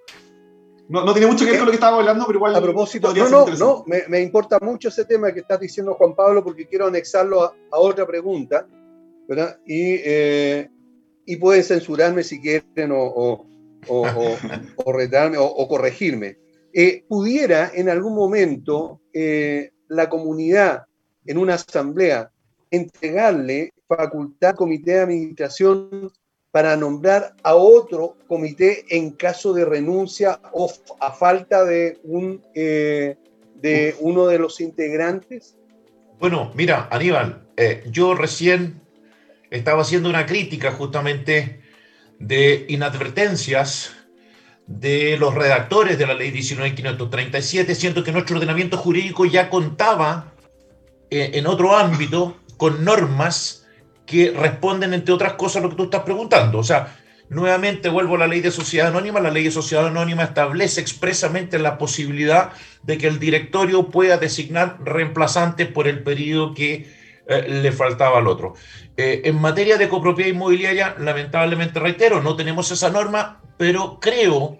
No, 0.88 1.04
no 1.04 1.12
tiene 1.12 1.28
mucho 1.28 1.44
que 1.44 1.52
ver 1.52 1.60
con 1.60 1.66
lo 1.66 1.70
que 1.70 1.76
estábamos 1.76 2.00
hablando, 2.00 2.26
pero 2.26 2.38
igual. 2.38 2.56
A 2.56 2.60
propósito, 2.60 3.14
no, 3.14 3.28
no, 3.28 3.46
no, 3.46 3.84
me, 3.86 4.02
me, 4.08 4.20
importa 4.20 4.58
mucho 4.60 4.88
ese 4.88 5.04
tema 5.04 5.32
que 5.32 5.38
estás 5.38 5.60
diciendo, 5.60 5.94
Juan 5.94 6.16
Pablo, 6.16 6.42
porque 6.42 6.66
quiero 6.66 6.88
anexarlo 6.88 7.44
a, 7.44 7.54
otra 7.70 8.04
pregunta, 8.08 8.66
¿verdad? 9.28 9.56
Y, 9.64 10.00
eh, 10.04 10.68
y 11.26 11.36
pueden 11.36 11.62
censurarme 11.62 12.24
si 12.24 12.40
quieren 12.40 12.90
o, 12.90 12.98
o, 13.00 13.46
o, 13.86 14.04
o 14.84 14.92
retarme 14.92 15.36
o, 15.38 15.68
corregirme. 15.68 16.38
Eh, 16.72 17.04
¿Pudiera 17.08 17.70
en 17.72 17.88
algún 17.88 18.16
momento 18.16 19.00
eh, 19.12 19.70
la 19.86 20.08
comunidad 20.08 20.86
en 21.24 21.38
una 21.38 21.54
asamblea 21.54 22.32
entregarle 22.72 23.72
facultad 23.90 24.54
comité 24.54 24.92
de 24.92 25.00
administración 25.00 26.12
para 26.52 26.76
nombrar 26.76 27.34
a 27.42 27.54
otro 27.54 28.16
comité 28.28 28.84
en 28.88 29.10
caso 29.10 29.52
de 29.52 29.64
renuncia 29.64 30.40
o 30.52 30.72
a 31.00 31.10
falta 31.12 31.64
de, 31.64 31.98
un, 32.04 32.40
eh, 32.54 33.16
de 33.56 33.96
uno 34.00 34.26
de 34.28 34.38
los 34.38 34.60
integrantes? 34.60 35.56
Bueno, 36.20 36.52
mira, 36.54 36.88
Aníbal, 36.90 37.48
eh, 37.56 37.82
yo 37.90 38.14
recién 38.14 38.80
estaba 39.50 39.82
haciendo 39.82 40.08
una 40.08 40.26
crítica 40.26 40.70
justamente 40.72 41.60
de 42.18 42.66
inadvertencias 42.68 43.92
de 44.66 45.16
los 45.18 45.34
redactores 45.34 45.98
de 45.98 46.06
la 46.06 46.14
ley 46.14 46.30
19.537, 46.30 47.74
siento 47.74 48.04
que 48.04 48.12
nuestro 48.12 48.36
ordenamiento 48.36 48.76
jurídico 48.76 49.24
ya 49.24 49.50
contaba 49.50 50.32
eh, 51.10 51.32
en 51.34 51.48
otro 51.48 51.76
ámbito 51.76 52.36
con 52.56 52.84
normas 52.84 53.59
que 54.10 54.32
responden, 54.32 54.92
entre 54.92 55.14
otras 55.14 55.34
cosas, 55.34 55.58
a 55.58 55.60
lo 55.60 55.70
que 55.70 55.76
tú 55.76 55.84
estás 55.84 56.02
preguntando. 56.02 56.58
O 56.58 56.64
sea, 56.64 56.96
nuevamente 57.28 57.88
vuelvo 57.88 58.16
a 58.16 58.18
la 58.18 58.26
ley 58.26 58.40
de 58.40 58.50
sociedad 58.50 58.88
anónima. 58.88 59.20
La 59.20 59.30
ley 59.30 59.44
de 59.44 59.52
sociedad 59.52 59.86
anónima 59.86 60.24
establece 60.24 60.80
expresamente 60.80 61.60
la 61.60 61.78
posibilidad 61.78 62.50
de 62.82 62.98
que 62.98 63.06
el 63.06 63.20
directorio 63.20 63.86
pueda 63.86 64.18
designar 64.18 64.78
reemplazantes 64.82 65.68
por 65.68 65.86
el 65.86 66.02
periodo 66.02 66.54
que 66.54 66.92
eh, 67.28 67.48
le 67.62 67.70
faltaba 67.70 68.18
al 68.18 68.26
otro. 68.26 68.54
Eh, 68.96 69.22
en 69.26 69.40
materia 69.40 69.78
de 69.78 69.88
copropiedad 69.88 70.32
inmobiliaria, 70.32 70.96
lamentablemente 70.98 71.78
reitero, 71.78 72.20
no 72.20 72.34
tenemos 72.34 72.72
esa 72.72 72.90
norma, 72.90 73.40
pero 73.58 74.00
creo 74.00 74.58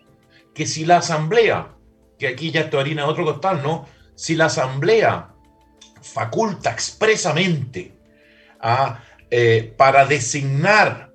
que 0.55 0.65
si 0.65 0.85
la 0.85 0.99
asamblea, 0.99 1.75
que 2.21 2.29
aquí 2.29 2.53
ya 2.53 2.61
esto 2.61 2.79
harina 2.79 3.07
otro 3.07 3.25
costal, 3.25 3.65
¿no? 3.65 3.89
Si 4.15 4.37
la 4.37 4.45
asamblea 4.45 5.31
faculta 6.03 6.71
expresamente 6.71 7.99
a 8.61 9.01
eh, 9.31 9.74
para 9.76 10.07
designar 10.07 11.11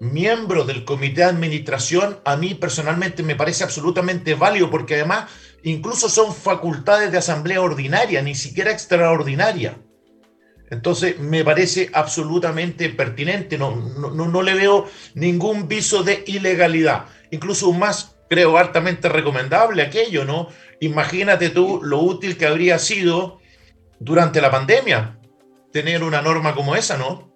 miembros 0.00 0.66
del 0.66 0.84
comité 0.84 1.20
de 1.20 1.26
administración, 1.28 2.18
a 2.24 2.36
mí 2.36 2.54
personalmente 2.54 3.22
me 3.22 3.36
parece 3.36 3.62
absolutamente 3.62 4.34
válido, 4.34 4.68
porque 4.68 4.94
además 4.94 5.30
incluso 5.62 6.08
son 6.08 6.34
facultades 6.34 7.12
de 7.12 7.18
asamblea 7.18 7.60
ordinaria, 7.60 8.20
ni 8.20 8.34
siquiera 8.34 8.72
extraordinaria. 8.72 9.78
Entonces, 10.70 11.20
me 11.20 11.44
parece 11.44 11.90
absolutamente 11.92 12.88
pertinente, 12.88 13.58
no, 13.58 13.76
no, 13.76 14.10
no 14.10 14.42
le 14.42 14.54
veo 14.54 14.86
ningún 15.14 15.68
viso 15.68 16.02
de 16.02 16.24
ilegalidad, 16.26 17.04
incluso 17.30 17.70
más, 17.72 18.16
creo, 18.28 18.56
altamente 18.56 19.08
recomendable 19.08 19.82
aquello, 19.82 20.24
¿no? 20.24 20.48
Imagínate 20.80 21.50
tú 21.50 21.80
lo 21.82 22.00
útil 22.00 22.36
que 22.36 22.46
habría 22.46 22.78
sido 22.78 23.38
durante 24.00 24.40
la 24.40 24.50
pandemia 24.50 25.18
tener 25.72 26.02
una 26.02 26.22
norma 26.22 26.54
como 26.54 26.74
esa, 26.74 26.96
¿no? 26.96 27.31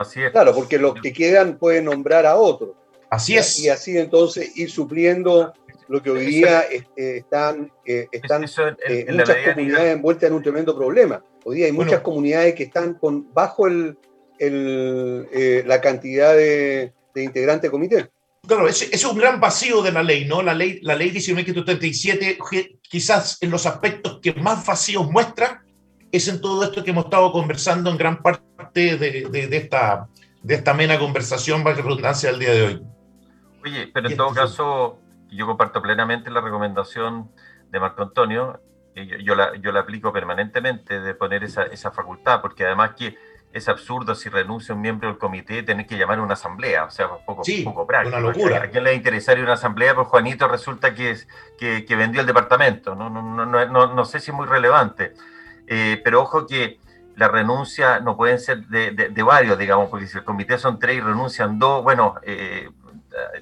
Así 0.00 0.22
es. 0.22 0.30
Claro, 0.32 0.54
porque 0.54 0.78
los 0.78 0.94
que 0.94 1.12
quedan 1.12 1.58
pueden 1.58 1.84
nombrar 1.84 2.24
a 2.24 2.36
otros. 2.36 2.70
Así 3.10 3.36
es. 3.36 3.58
Y 3.58 3.68
así 3.68 3.98
entonces 3.98 4.56
ir 4.56 4.70
supliendo 4.70 5.52
lo 5.88 6.02
que 6.02 6.10
hoy 6.10 6.24
día 6.24 6.62
este, 6.62 7.18
están, 7.18 7.70
eh, 7.84 8.08
están 8.10 8.44
eh, 8.88 9.06
muchas 9.10 9.36
comunidades 9.44 9.92
envueltas 9.92 10.30
en 10.30 10.36
un 10.36 10.42
tremendo 10.42 10.74
problema. 10.74 11.22
Hoy 11.44 11.56
día 11.56 11.66
hay 11.66 11.72
muchas 11.72 12.00
comunidades 12.00 12.54
que 12.54 12.62
están 12.62 12.94
con 12.94 13.30
bajo 13.34 13.66
el, 13.66 13.98
el 14.38 15.28
eh, 15.32 15.64
la 15.66 15.82
cantidad 15.82 16.34
de, 16.34 16.94
de 17.14 17.22
integrantes 17.22 17.68
de 17.68 17.70
comité. 17.70 18.10
Claro, 18.46 18.68
ese, 18.68 18.88
es 18.90 19.04
un 19.04 19.18
gran 19.18 19.38
vacío 19.38 19.82
de 19.82 19.92
la 19.92 20.02
ley, 20.02 20.24
¿no? 20.24 20.40
La 20.40 20.54
ley, 20.54 20.80
la 20.80 20.94
ley 20.94 21.10
1937, 21.10 22.38
quizás 22.80 23.36
en 23.42 23.50
los 23.50 23.66
aspectos 23.66 24.18
que 24.22 24.32
más 24.32 24.64
vacíos 24.64 25.10
muestra, 25.10 25.62
es 26.12 26.28
en 26.28 26.40
todo 26.40 26.62
esto 26.64 26.82
que 26.82 26.90
hemos 26.90 27.04
estado 27.04 27.32
conversando 27.32 27.90
en 27.90 27.96
gran 27.96 28.22
parte 28.22 28.96
de, 28.96 29.28
de, 29.30 29.56
esta, 29.56 30.08
de 30.42 30.54
esta 30.54 30.72
amena 30.72 30.98
conversación, 30.98 31.62
para 31.62 31.76
redundancia, 31.76 32.30
del 32.30 32.40
día 32.40 32.52
de 32.52 32.62
hoy. 32.62 32.82
Oye, 33.64 33.90
pero 33.92 34.08
en 34.08 34.16
todo 34.16 34.32
caso, 34.32 34.98
yo 35.30 35.46
comparto 35.46 35.82
plenamente 35.82 36.30
la 36.30 36.40
recomendación 36.40 37.30
de 37.70 37.80
Marco 37.80 38.02
Antonio, 38.02 38.60
yo, 38.96 39.16
yo, 39.18 39.34
la, 39.34 39.56
yo 39.56 39.70
la 39.72 39.80
aplico 39.80 40.12
permanentemente 40.12 41.00
de 41.00 41.14
poner 41.14 41.44
esa, 41.44 41.64
esa 41.64 41.90
facultad, 41.90 42.40
porque 42.40 42.64
además 42.64 42.92
que 42.96 43.16
es 43.52 43.68
absurdo 43.68 44.14
si 44.14 44.28
renuncia 44.28 44.74
un 44.74 44.80
miembro 44.80 45.08
del 45.08 45.18
comité 45.18 45.62
tener 45.62 45.86
que 45.86 45.96
llamar 45.96 46.18
a 46.18 46.22
una 46.22 46.34
asamblea, 46.34 46.84
o 46.84 46.90
sea, 46.90 47.08
un 47.08 47.24
poco, 47.24 47.44
sí, 47.44 47.62
poco 47.62 47.86
práctico. 47.86 48.16
Una 48.16 48.26
locura. 48.26 48.62
¿A 48.62 48.70
quién 48.70 48.84
le 48.84 48.94
interesaría 48.94 49.42
una 49.42 49.54
asamblea? 49.54 49.94
Pues 49.94 50.08
Juanito 50.08 50.46
resulta 50.48 50.94
que, 50.94 51.10
es, 51.10 51.28
que, 51.58 51.84
que 51.84 51.96
vendió 51.96 52.20
el 52.20 52.26
departamento, 52.26 52.94
no, 52.94 53.10
no, 53.10 53.22
no, 53.22 53.46
no, 53.46 53.94
no 53.94 54.04
sé 54.04 54.20
si 54.20 54.30
es 54.30 54.36
muy 54.36 54.46
relevante. 54.46 55.14
Eh, 55.72 56.00
pero 56.02 56.22
ojo 56.22 56.48
que 56.48 56.80
la 57.14 57.28
renuncia 57.28 58.00
no 58.00 58.16
pueden 58.16 58.40
ser 58.40 58.66
de, 58.66 58.90
de, 58.90 59.22
varios, 59.22 59.56
digamos, 59.56 59.88
porque 59.88 60.08
si 60.08 60.18
el 60.18 60.24
comité 60.24 60.58
son 60.58 60.80
tres 60.80 60.96
y 60.96 61.00
renuncian 61.00 61.60
dos, 61.60 61.84
bueno, 61.84 62.16
eh, 62.22 62.68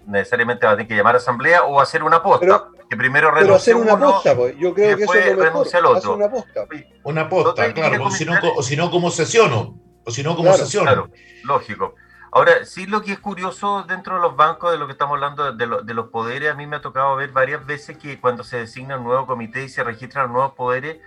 necesariamente 0.07 0.67
va 0.67 0.73
a 0.73 0.75
tener 0.75 0.89
que 0.89 0.97
llamar 0.97 1.15
a 1.15 1.19
asamblea 1.19 1.63
o 1.63 1.81
hacer 1.81 2.03
una 2.03 2.23
posta. 2.23 2.69
que 2.91 2.97
primero 2.99 3.31
renuncia 3.31 3.57
hacer 3.57 3.77
una 3.77 3.95
uno, 3.95 4.11
posta, 4.11 4.37
pues. 4.37 4.57
yo 4.59 4.75
creo 4.75 4.95
que 4.99 5.05
eso 5.05 5.15
es 5.15 5.35
lo 5.35 5.43
renuncia 5.43 5.79
el 5.79 5.87
otro. 5.87 6.15
Una 6.17 6.31
posta, 6.31 6.67
una 7.05 7.29
posta 7.31 7.73
claro, 7.73 8.05
o 8.05 8.11
si, 8.11 8.27
no, 8.27 8.35
o 8.57 8.63
si 8.63 8.77
no, 8.77 8.91
como 8.91 9.11
sesiono, 9.11 9.79
o 10.05 10.11
si 10.11 10.23
no, 10.23 10.37
como 10.37 10.51
claro, 10.51 10.65
sesiono. 10.65 10.85
Claro, 10.85 11.11
lógico. 11.45 11.95
Ahora, 12.31 12.67
sí 12.67 12.85
lo 12.85 13.01
que 13.01 13.13
es 13.13 13.19
curioso 13.19 13.85
dentro 13.89 14.17
de 14.17 14.21
los 14.21 14.37
bancos, 14.37 14.71
de 14.71 14.77
lo 14.77 14.85
que 14.85 14.93
estamos 14.93 15.15
hablando, 15.15 15.53
de, 15.53 15.67
lo, 15.67 15.81
de, 15.81 15.95
los 15.95 16.09
poderes, 16.09 16.51
a 16.51 16.55
mí 16.55 16.67
me 16.67 16.77
ha 16.77 16.83
tocado 16.83 17.17
ver 17.17 17.31
varias 17.31 17.65
veces 17.65 17.97
que 17.97 18.21
cuando 18.21 18.45
se 18.45 18.59
designa 18.59 18.99
un 18.99 19.05
nuevo 19.05 19.27
comité 19.27 19.65
y 19.65 19.71
se 19.71 19.83
registran 19.83 20.31
nuevos 20.31 20.53
poderes, 20.53 20.99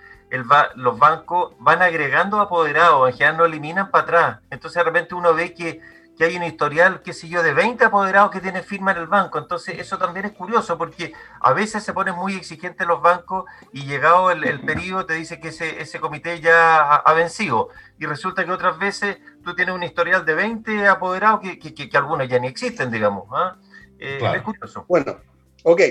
los 0.75 0.97
bancos 0.97 1.53
van 1.59 1.82
agregando 1.82 2.39
apoderados, 2.39 3.09
en 3.09 3.13
general 3.13 3.38
no 3.38 3.45
eliminan 3.45 3.91
para 3.91 4.03
atrás. 4.03 4.39
Entonces 4.49 4.79
de 4.79 4.84
repente 4.84 5.15
uno 5.15 5.34
ve 5.34 5.53
que, 5.53 5.82
que, 6.17 6.23
hay 6.23 6.38
un 6.38 6.43
historial, 6.43 7.01
qué 7.01 7.13
sé 7.13 7.27
yo, 7.27 7.43
de 7.43 7.53
20 7.53 7.84
apoderados 7.84 8.32
que 8.32 8.39
tiene 8.39 8.61
firma 8.63 8.91
en 8.91 8.97
el 8.97 9.07
banco. 9.07 9.38
Entonces 9.38 9.77
eso 9.77 9.97
también 9.97 10.25
es 10.25 10.32
curioso 10.32 10.77
porque 10.77 11.13
a 11.41 11.51
veces 11.53 11.84
se 11.84 11.93
ponen 11.93 12.15
muy 12.15 12.36
exigentes 12.36 12.88
los 12.88 13.01
bancos 13.01 13.45
y 13.73 13.86
llegado 13.86 14.32
el, 14.32 14.43
el 14.45 14.61
periodo 14.61 15.05
te 15.05 15.15
dice 15.15 15.39
que 15.39 15.49
ese, 15.49 15.82
ese 15.82 15.99
comité 15.99 16.39
ya 16.39 16.82
ha, 16.95 17.13
vencido. 17.13 17.69
Y 17.99 18.05
resulta 18.05 18.45
que 18.45 18.51
otras 18.51 18.79
veces 18.79 19.17
tú 19.43 19.53
tienes 19.53 19.75
un 19.75 19.84
historial 19.84 20.25
de 20.25 20.34
20 20.34 20.88
apoderados 20.88 21.41
que, 21.41 21.59
que, 21.59 21.89
que 21.89 21.97
algunos 21.97 22.27
ya 22.29 22.39
ni 22.39 22.47
existen, 22.47 22.89
digamos. 22.89 23.25
¿ah? 23.32 23.57
Eh, 23.99 24.19
Es 24.36 24.41
curioso. 24.41 24.86
Bueno, 24.88 25.17
ok. 25.63 25.82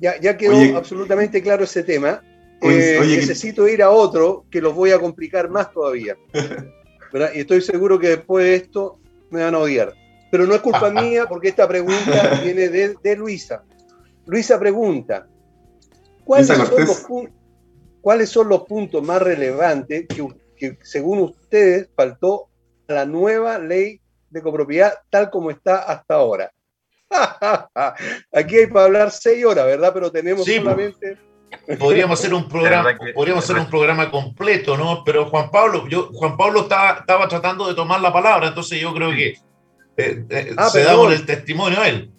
Ya, 0.00 0.16
ya 0.20 0.36
quedó 0.36 0.78
absolutamente 0.78 1.42
claro 1.42 1.64
ese 1.64 1.82
tema. 1.82 2.20
Eh, 2.62 3.00
necesito 3.02 3.68
ir 3.68 3.82
a 3.82 3.90
otro 3.90 4.44
que 4.50 4.60
los 4.60 4.74
voy 4.74 4.90
a 4.90 4.98
complicar 4.98 5.48
más 5.48 5.72
todavía. 5.72 6.16
Y 7.34 7.40
estoy 7.40 7.62
seguro 7.62 7.98
que 7.98 8.08
después 8.08 8.44
de 8.44 8.54
esto 8.56 9.00
me 9.30 9.42
van 9.42 9.54
a 9.54 9.60
odiar. 9.60 9.94
Pero 10.30 10.46
no 10.46 10.54
es 10.54 10.60
culpa 10.60 10.90
mía 10.90 11.24
porque 11.26 11.48
esta 11.48 11.66
pregunta 11.66 12.40
viene 12.44 12.68
de, 12.68 13.16
Luisa. 13.16 13.64
Luisa 14.26 14.58
pregunta, 14.58 15.26
¿cuáles 16.24 16.48
son, 18.28 18.48
los, 18.50 18.64
puntos 18.64 19.02
más 19.02 19.22
relevantes 19.22 20.06
que, 20.06 20.28
que 20.54 20.78
según 20.82 21.20
ustedes 21.20 21.88
faltó 21.96 22.50
a 22.88 22.92
la 22.92 23.06
nueva 23.06 23.58
ley 23.58 24.02
de 24.28 24.42
copropiedad 24.42 24.92
tal 25.08 25.30
como 25.30 25.50
está 25.50 25.78
hasta 25.78 26.16
ahora? 26.16 26.52
Aquí 28.32 28.56
hay 28.56 28.66
para 28.66 28.84
hablar 28.84 29.10
seis 29.10 29.44
horas, 29.44 29.64
¿verdad? 29.64 29.92
Pero 29.94 30.12
tenemos 30.12 30.44
solamente 30.44 31.16
podríamos 31.78 32.18
hacer 32.18 32.34
un 32.34 32.48
programa, 32.48 32.96
podríamos 33.14 33.44
hacer 33.44 33.56
un 33.56 33.68
programa 33.68 34.10
completo, 34.10 34.76
¿no? 34.76 35.02
Pero 35.04 35.26
Juan 35.26 35.50
Pablo, 35.50 35.86
yo, 35.88 36.10
Juan 36.12 36.36
Pablo 36.36 36.62
estaba, 36.62 37.00
estaba 37.00 37.28
tratando 37.28 37.66
de 37.68 37.74
tomar 37.74 38.00
la 38.00 38.12
palabra, 38.12 38.48
entonces 38.48 38.80
yo 38.80 38.94
creo 38.94 39.10
que 39.10 39.28
eh, 39.96 40.24
eh, 40.30 40.54
ah, 40.56 40.70
se 40.70 40.82
da 40.82 40.96
por 40.96 41.12
el 41.12 41.26
testimonio 41.26 41.80
a 41.80 41.88
él. 41.88 42.10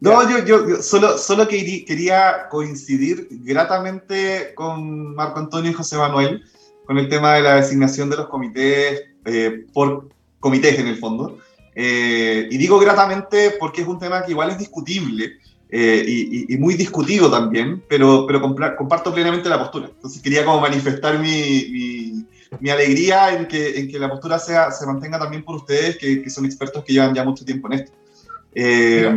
No, 0.00 0.28
yo, 0.28 0.44
yo, 0.44 0.82
solo, 0.82 1.16
solo 1.16 1.48
quería 1.48 2.48
coincidir 2.50 3.26
gratamente 3.30 4.52
con 4.54 5.14
Marco 5.14 5.38
Antonio 5.38 5.70
y 5.70 5.74
José 5.74 5.96
Manuel 5.96 6.44
con 6.84 6.98
el 6.98 7.08
tema 7.08 7.34
de 7.34 7.42
la 7.42 7.54
designación 7.56 8.10
de 8.10 8.18
los 8.18 8.28
comités 8.28 9.04
eh, 9.24 9.64
por 9.72 10.10
comités 10.40 10.78
en 10.78 10.88
el 10.88 10.98
fondo. 10.98 11.38
y 11.74 12.56
digo 12.58 12.78
gratamente 12.78 13.56
porque 13.58 13.80
es 13.80 13.88
un 13.88 13.98
tema 13.98 14.22
que 14.22 14.32
igual 14.32 14.50
es 14.50 14.58
discutible 14.58 15.38
eh, 15.76 16.04
y, 16.48 16.56
muy 16.56 16.74
discutido 16.74 17.28
también, 17.28 17.82
pero, 17.88 18.28
pero 18.28 18.40
comparto 18.40 19.12
plenamente 19.12 19.48
la 19.48 19.58
postura. 19.58 19.90
Entonces 19.92 20.22
quería 20.22 20.44
como 20.44 20.60
manifestar 20.60 21.18
mi, 21.18 22.24
mi, 22.60 22.70
alegría 22.70 23.36
en 23.36 23.48
que, 23.48 23.80
en 23.80 23.88
que 23.88 23.98
la 23.98 24.08
postura 24.08 24.38
sea, 24.38 24.70
se 24.70 24.86
mantenga 24.86 25.18
también 25.18 25.42
por 25.42 25.56
ustedes, 25.56 25.98
que, 25.98 26.22
que 26.22 26.30
son 26.30 26.44
expertos 26.44 26.84
que 26.84 26.92
llevan 26.92 27.12
ya 27.12 27.24
mucho 27.24 27.44
tiempo 27.44 27.66
en 27.66 27.72
esto. 27.80 27.92
Eh, 28.54 29.12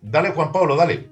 dale, 0.00 0.30
Juan 0.30 0.52
Pablo, 0.52 0.74
dale. 0.74 1.10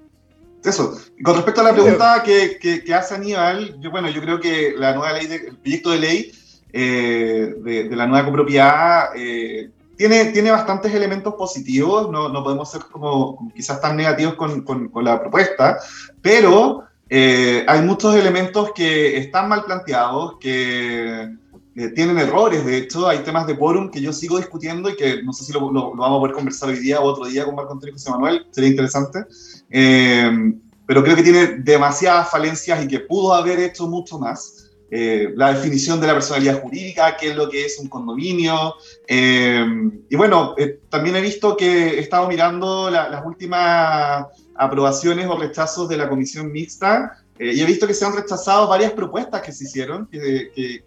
Eso. 0.64 0.98
Con 1.22 1.34
respecto 1.34 1.60
a 1.60 1.64
la 1.64 1.74
pregunta 1.74 2.22
que, 2.24 2.58
que, 2.58 2.94
hace 2.94 3.14
Aníbal, 3.14 3.78
yo, 3.78 3.90
bueno, 3.90 4.08
yo 4.08 4.22
creo 4.22 4.40
que 4.40 4.72
la 4.74 4.94
nueva 4.94 5.12
ley, 5.12 5.26
de, 5.26 5.36
el 5.36 5.56
proyecto 5.58 5.90
de 5.90 5.98
ley 5.98 6.32
eh, 6.72 7.56
de, 7.58 7.84
de, 7.90 7.96
la 7.96 8.06
nueva 8.06 8.24
copropiedad 8.24 9.10
tiene, 9.98 10.26
tiene 10.26 10.52
bastantes 10.52 10.94
elementos 10.94 11.34
positivos, 11.34 12.10
no, 12.10 12.28
no 12.28 12.44
podemos 12.44 12.70
ser 12.70 12.82
como, 12.90 13.52
quizás 13.54 13.80
tan 13.80 13.96
negativos 13.96 14.34
con, 14.34 14.62
con, 14.62 15.04
la 15.04 15.20
propuesta, 15.20 15.78
pero 16.22 16.84
eh, 17.10 17.64
hay 17.66 17.82
muchos 17.82 18.14
elementos 18.14 18.70
que 18.72 19.18
están 19.18 19.48
mal 19.48 19.64
planteados, 19.64 20.36
que 20.38 21.34
eh, 21.74 21.88
tienen 21.96 22.16
errores, 22.18 22.64
de 22.64 22.78
hecho, 22.78 23.08
hay 23.08 23.18
temas 23.18 23.48
de 23.48 23.58
quórum 23.58 23.90
que 23.90 24.00
yo 24.00 24.12
sigo 24.12 24.38
discutiendo 24.38 24.88
y 24.88 24.96
que 24.96 25.20
no 25.24 25.32
sé 25.32 25.44
si 25.44 25.52
lo, 25.52 25.72
lo, 25.72 25.96
vamos 25.96 26.16
a 26.16 26.20
poder 26.20 26.34
conversar 26.34 26.68
hoy 26.68 26.78
día 26.78 27.00
o 27.00 27.04
otro 27.04 27.26
día 27.26 27.44
con 27.44 27.56
Marco 27.56 27.72
Antonio 27.72 27.90
y 27.90 27.98
José 27.98 28.10
Manuel, 28.12 28.46
sería 28.52 28.70
interesante. 28.70 29.24
Eh, 29.68 30.52
pero 30.86 31.02
creo 31.02 31.16
que 31.16 31.22
tiene 31.22 31.46
demasiadas 31.58 32.30
falencias 32.30 32.82
y 32.82 32.88
que 32.88 33.00
pudo 33.00 33.34
haber 33.34 33.58
hecho 33.60 33.86
mucho 33.88 34.18
más. 34.18 34.57
Eh, 34.90 35.34
la 35.36 35.52
definición 35.52 36.00
de 36.00 36.06
la 36.06 36.14
personalidad 36.14 36.62
jurídica, 36.62 37.14
qué 37.16 37.30
es 37.30 37.36
lo 37.36 37.48
que 37.48 37.66
es 37.66 37.78
un 37.78 37.88
condominio. 37.88 38.74
Eh, 39.06 39.66
y 40.08 40.16
bueno, 40.16 40.54
eh, 40.56 40.80
también 40.88 41.16
he 41.16 41.20
visto 41.20 41.56
que 41.56 41.90
he 41.90 42.00
estado 42.00 42.26
mirando 42.26 42.88
las 42.90 43.24
últimas 43.24 44.26
aprobaciones 44.54 45.26
o 45.26 45.36
rechazos 45.36 45.88
de 45.88 45.98
la 45.98 46.08
comisión 46.08 46.50
mixta 46.50 47.22
y 47.38 47.60
he 47.60 47.64
visto 47.66 47.86
que 47.86 47.94
se 47.94 48.04
han 48.04 48.16
rechazado 48.16 48.66
varias 48.66 48.90
propuestas 48.90 49.42
que 49.42 49.52
se 49.52 49.62
hicieron, 49.62 50.08
que, 50.08 50.82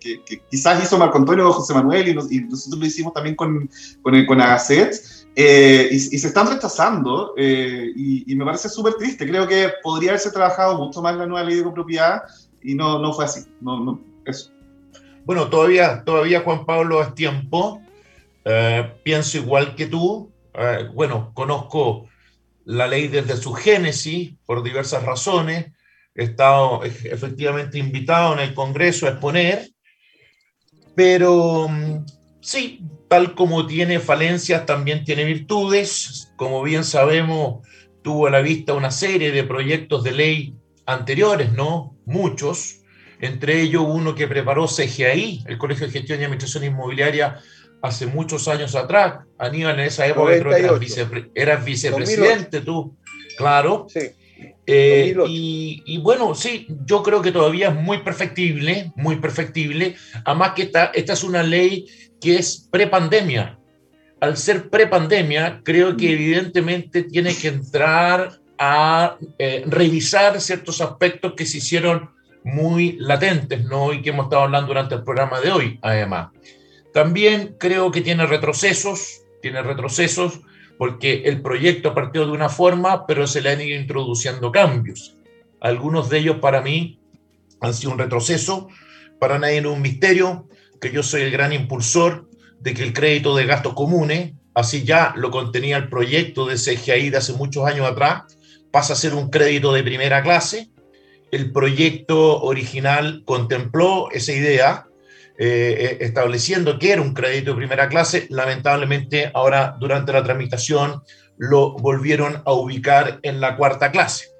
quizás 0.49 0.83
hizo 0.83 0.97
Marco 0.97 1.17
Antonio 1.17 1.47
o 1.47 1.53
José 1.53 1.73
Manuel 1.73 2.09
y, 2.09 2.13
nosotros 2.13 2.77
lo 2.77 2.85
hicimos 2.85 3.13
también 3.13 3.37
con, 3.37 3.69
con, 4.01 4.25
con 4.25 4.41
Agacet. 4.41 4.93
Y, 5.33 5.97
se 5.99 6.27
están 6.27 6.51
rechazando 6.51 7.35
y, 7.37 8.29
y, 8.29 8.35
me 8.35 8.43
parece 8.43 8.67
súper 8.67 8.95
triste. 8.95 9.25
Creo 9.25 9.47
que 9.47 9.69
podría 9.81 10.09
haberse 10.09 10.31
trabajado 10.31 10.77
mucho 10.77 11.01
más 11.01 11.15
la 11.15 11.25
nueva 11.25 11.47
ley 11.47 11.55
de 11.55 11.63
copropiedad 11.63 12.23
y 12.63 12.75
no, 12.75 12.99
no 12.99 13.13
fue 13.13 13.25
así. 13.25 13.41
No, 13.61 13.79
no, 13.83 14.01
eso. 14.25 14.51
Bueno, 15.25 15.49
todavía, 15.49 16.03
todavía 16.03 16.41
Juan 16.41 16.65
Pablo 16.65 17.01
es 17.01 17.13
tiempo. 17.13 17.81
Eh, 18.45 18.91
pienso 19.03 19.37
igual 19.37 19.75
que 19.75 19.87
tú. 19.87 20.31
Eh, 20.53 20.89
bueno, 20.93 21.31
conozco 21.33 22.09
la 22.65 22.87
ley 22.87 23.07
desde 23.07 23.37
su 23.37 23.53
génesis 23.53 24.33
por 24.45 24.63
diversas 24.63 25.03
razones. 25.03 25.71
He 26.15 26.23
estado 26.23 26.83
efectivamente 26.83 27.77
invitado 27.77 28.33
en 28.33 28.39
el 28.39 28.53
Congreso 28.53 29.05
a 29.05 29.11
exponer, 29.11 29.69
pero 30.93 31.69
mm, 31.69 32.05
sí, 32.41 32.81
tal 33.07 33.33
como 33.33 33.65
tiene 33.65 33.99
falencias, 33.99 34.65
también 34.65 35.05
tiene 35.05 35.23
virtudes. 35.23 36.33
Como 36.35 36.63
bien 36.63 36.83
sabemos, 36.83 37.65
tuvo 38.01 38.27
a 38.27 38.31
la 38.31 38.41
vista 38.41 38.73
una 38.73 38.91
serie 38.91 39.31
de 39.31 39.43
proyectos 39.43 40.03
de 40.03 40.11
ley 40.11 40.55
anteriores, 40.91 41.51
¿no? 41.53 41.95
Muchos, 42.05 42.81
entre 43.19 43.61
ellos 43.61 43.83
uno 43.87 44.15
que 44.15 44.27
preparó 44.27 44.67
CGI, 44.67 45.45
el 45.47 45.57
Colegio 45.57 45.87
de 45.87 45.93
Gestión 45.93 46.19
y 46.19 46.23
Administración 46.23 46.63
Inmobiliaria, 46.63 47.39
hace 47.81 48.05
muchos 48.05 48.47
años 48.47 48.75
atrás. 48.75 49.25
Aníbal, 49.37 49.79
en 49.79 49.85
esa 49.85 50.07
época 50.07 50.33
eras, 51.35 51.65
vicepresidente 51.65 52.61
tú, 52.61 52.97
claro. 53.37 53.87
Sí. 53.89 54.11
Eh, 54.65 55.15
y, 55.27 55.97
bueno, 55.99 56.33
sí, 56.33 56.67
yo 56.85 57.03
creo 57.03 57.21
que 57.21 57.31
todavía 57.31 57.69
es 57.69 57.75
muy 57.75 57.99
perfectible, 57.99 58.91
muy 58.95 59.17
perfectible. 59.17 59.95
Además 60.25 60.53
que 60.55 60.63
esta, 60.63 60.85
esta 60.93 61.13
es 61.13 61.23
una 61.23 61.43
ley 61.43 61.85
que 62.19 62.37
es 62.37 62.67
prepandemia. 62.71 63.59
Al 64.19 64.37
ser 64.37 64.69
prepandemia, 64.69 65.61
creo 65.63 65.97
que 65.97 66.09
mm. 66.09 66.13
evidentemente 66.13 67.03
tiene 67.03 67.35
que 67.35 67.47
entrar 67.49 68.40
a 68.63 69.17
eh, 69.39 69.63
revisar 69.65 70.39
ciertos 70.39 70.81
aspectos 70.81 71.33
que 71.35 71.47
se 71.47 71.57
hicieron 71.57 72.11
muy 72.43 72.91
latentes, 72.99 73.65
¿no? 73.65 73.91
Y 73.91 74.03
que 74.03 74.11
hemos 74.11 74.25
estado 74.25 74.43
hablando 74.43 74.67
durante 74.67 74.93
el 74.93 75.03
programa 75.03 75.41
de 75.41 75.51
hoy, 75.51 75.79
además. 75.81 76.29
También 76.93 77.55
creo 77.57 77.89
que 77.89 78.01
tiene 78.01 78.23
retrocesos, 78.27 79.23
tiene 79.41 79.63
retrocesos 79.63 80.41
porque 80.77 81.23
el 81.25 81.41
proyecto 81.41 81.95
partió 81.95 82.23
de 82.27 82.33
una 82.33 82.49
forma, 82.49 83.07
pero 83.07 83.25
se 83.25 83.41
le 83.41 83.49
han 83.49 83.61
ido 83.61 83.79
introduciendo 83.79 84.51
cambios. 84.51 85.15
Algunos 85.59 86.09
de 86.09 86.19
ellos 86.19 86.37
para 86.37 86.61
mí 86.61 86.99
han 87.61 87.73
sido 87.73 87.93
un 87.93 87.97
retroceso, 87.97 88.67
para 89.19 89.39
nadie 89.39 89.57
es 89.57 89.65
un 89.65 89.81
misterio, 89.81 90.47
que 90.79 90.91
yo 90.91 91.01
soy 91.01 91.23
el 91.23 91.31
gran 91.31 91.51
impulsor 91.51 92.29
de 92.59 92.75
que 92.75 92.83
el 92.83 92.93
crédito 92.93 93.35
de 93.35 93.47
gastos 93.47 93.73
comunes, 93.73 94.33
así 94.53 94.83
ya 94.83 95.13
lo 95.15 95.31
contenía 95.31 95.77
el 95.77 95.89
proyecto 95.89 96.45
de 96.45 96.57
CGI 96.57 97.09
de 97.09 97.17
hace 97.17 97.33
muchos 97.33 97.65
años 97.65 97.89
atrás, 97.89 98.37
pasa 98.71 98.93
a 98.93 98.95
ser 98.95 99.13
un 99.13 99.29
crédito 99.29 99.73
de 99.73 99.83
primera 99.83 100.23
clase. 100.23 100.69
El 101.31 101.51
proyecto 101.51 102.41
original 102.41 103.23
contempló 103.25 104.09
esa 104.11 104.33
idea, 104.33 104.87
eh, 105.37 105.75
eh, 105.79 105.97
estableciendo 106.01 106.77
que 106.79 106.91
era 106.91 107.01
un 107.01 107.13
crédito 107.13 107.51
de 107.51 107.57
primera 107.57 107.87
clase. 107.89 108.27
Lamentablemente, 108.29 109.31
ahora 109.33 109.75
durante 109.79 110.13
la 110.13 110.23
tramitación 110.23 111.01
lo 111.37 111.73
volvieron 111.73 112.41
a 112.45 112.53
ubicar 112.53 113.19
en 113.23 113.41
la 113.41 113.55
cuarta 113.55 113.91
clase. 113.91 114.31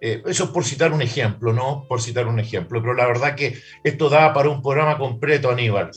Eh, 0.00 0.22
eso 0.26 0.44
es 0.44 0.50
por 0.50 0.64
citar 0.64 0.92
un 0.92 1.02
ejemplo, 1.02 1.52
¿no? 1.52 1.84
Por 1.88 2.02
citar 2.02 2.26
un 2.26 2.38
ejemplo. 2.38 2.80
Pero 2.80 2.94
la 2.94 3.06
verdad 3.06 3.34
que 3.34 3.58
esto 3.82 4.08
da 4.08 4.32
para 4.32 4.48
un 4.50 4.62
programa 4.62 4.98
completo, 4.98 5.50
Aníbal. 5.50 5.90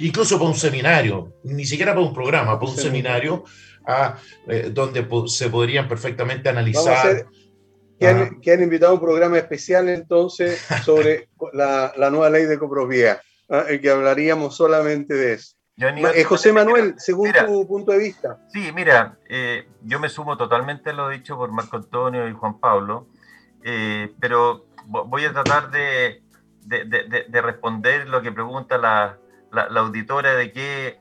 Incluso 0.00 0.38
para 0.38 0.50
un 0.50 0.56
seminario, 0.56 1.34
ni 1.44 1.64
siquiera 1.64 1.94
para 1.94 2.04
un 2.04 2.12
programa, 2.12 2.58
para 2.58 2.70
un 2.70 2.76
seminario 2.76 3.44
eh, 4.48 4.70
donde 4.72 5.06
se 5.28 5.48
podrían 5.48 5.88
perfectamente 5.88 6.48
analizar. 6.48 7.26
que, 7.98 8.06
han, 8.06 8.40
que, 8.40 8.52
han, 8.52 8.62
invitado 8.62 8.92
a 8.92 8.94
un 8.94 9.00
programa 9.00 9.38
especial 9.38 9.88
entonces 9.88 10.60
sobre 10.84 11.28
la, 11.52 11.92
la, 11.96 12.10
nueva 12.10 12.30
ley 12.30 12.46
de 12.46 12.58
copropiedad, 12.58 13.20
¿ah? 13.48 13.64
y 13.70 13.80
que 13.80 13.90
hablaríamos 13.90 14.56
solamente 14.56 15.14
de 15.14 15.34
eso. 15.34 15.54
Eh, 15.78 16.24
José 16.24 16.52
Manuel, 16.52 16.94
según 16.96 17.32
tu 17.32 17.66
punto 17.68 17.92
de 17.92 17.98
vista. 17.98 18.38
Sí, 18.50 18.72
mira, 18.74 19.18
eh, 19.28 19.68
yo 19.82 20.00
me 20.00 20.08
sumo 20.08 20.36
totalmente 20.36 20.90
a 20.90 20.94
lo 20.94 21.10
dicho 21.10 21.36
por 21.36 21.52
Marco 21.52 21.76
Antonio 21.76 22.26
y 22.28 22.32
Juan 22.32 22.58
Pablo, 22.58 23.08
pero 24.18 24.66
voy 24.86 25.24
a 25.26 25.32
tratar 25.32 25.70
de, 25.70 26.22
de, 26.62 26.84
de, 26.84 27.26
de, 27.28 27.42
responder 27.42 28.08
lo 28.08 28.22
que 28.22 28.32
pregunta 28.32 28.78
la, 28.78 29.18
la, 29.52 29.68
la 29.68 29.80
auditora 29.80 30.34
de 30.34 30.52
qué, 30.52 30.98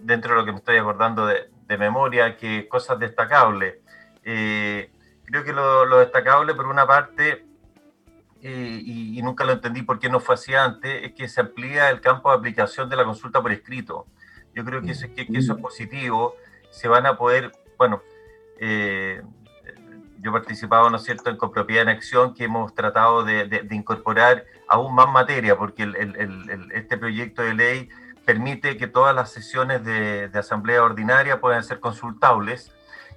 dentro 0.00 0.32
de 0.32 0.40
lo 0.40 0.44
que 0.46 0.52
me 0.52 0.58
estoy 0.58 0.78
acordando 0.78 1.26
de, 1.26 1.48
de 1.66 1.78
memoria 1.78 2.36
que 2.36 2.68
cosas 2.68 2.98
destacables. 2.98 3.76
Eh, 4.24 4.90
creo 5.24 5.44
que 5.44 5.52
lo, 5.52 5.98
destacable, 5.98 6.54
por 6.54 6.66
una 6.66 6.86
parte, 6.86 7.44
eh, 8.42 8.80
y, 8.84 9.20
nunca 9.22 9.44
lo 9.44 9.52
entendí 9.52 9.82
por 9.82 9.98
qué 9.98 10.08
no 10.08 10.20
fue 10.20 10.34
así 10.34 10.54
antes, 10.54 11.04
es 11.04 11.12
que 11.12 11.28
se 11.28 11.40
amplía 11.40 11.90
el 11.90 12.00
campo 12.00 12.30
de 12.30 12.38
aplicación 12.38 12.88
de 12.88 12.96
la 12.96 13.04
consulta 13.04 13.40
por 13.40 13.52
escrito. 13.52 14.06
Yo 14.54 14.64
creo 14.64 14.82
que 14.82 14.92
eso, 14.92 15.06
que, 15.14 15.26
eso 15.32 15.54
es 15.54 15.60
positivo. 15.60 16.36
Se 16.70 16.88
van 16.88 17.06
a 17.06 17.16
poder, 17.16 17.52
bueno, 17.78 18.02
eh, 18.58 19.22
yo 20.18 20.30
he 20.30 20.32
participado, 20.32 20.90
¿no 20.90 20.96
es 20.96 21.04
cierto?, 21.04 21.30
en 21.30 21.36
Copropiedad 21.36 21.82
en 21.82 21.88
Acción, 21.88 22.34
que 22.34 22.44
hemos 22.44 22.74
tratado 22.74 23.24
de, 23.24 23.66
incorporar 23.70 24.44
aún 24.68 24.94
más 24.94 25.10
materia, 25.10 25.56
porque 25.56 25.90
este 26.74 26.96
proyecto 26.96 27.42
de 27.42 27.54
ley 27.54 27.88
permite 28.24 28.76
que 28.76 28.86
todas 28.86 29.14
las 29.14 29.30
sesiones 29.30 29.84
de, 29.84 30.30
asamblea 30.34 30.82
ordinaria 30.82 31.40
puedan 31.40 31.62
ser 31.64 31.80
consultables 31.80 32.72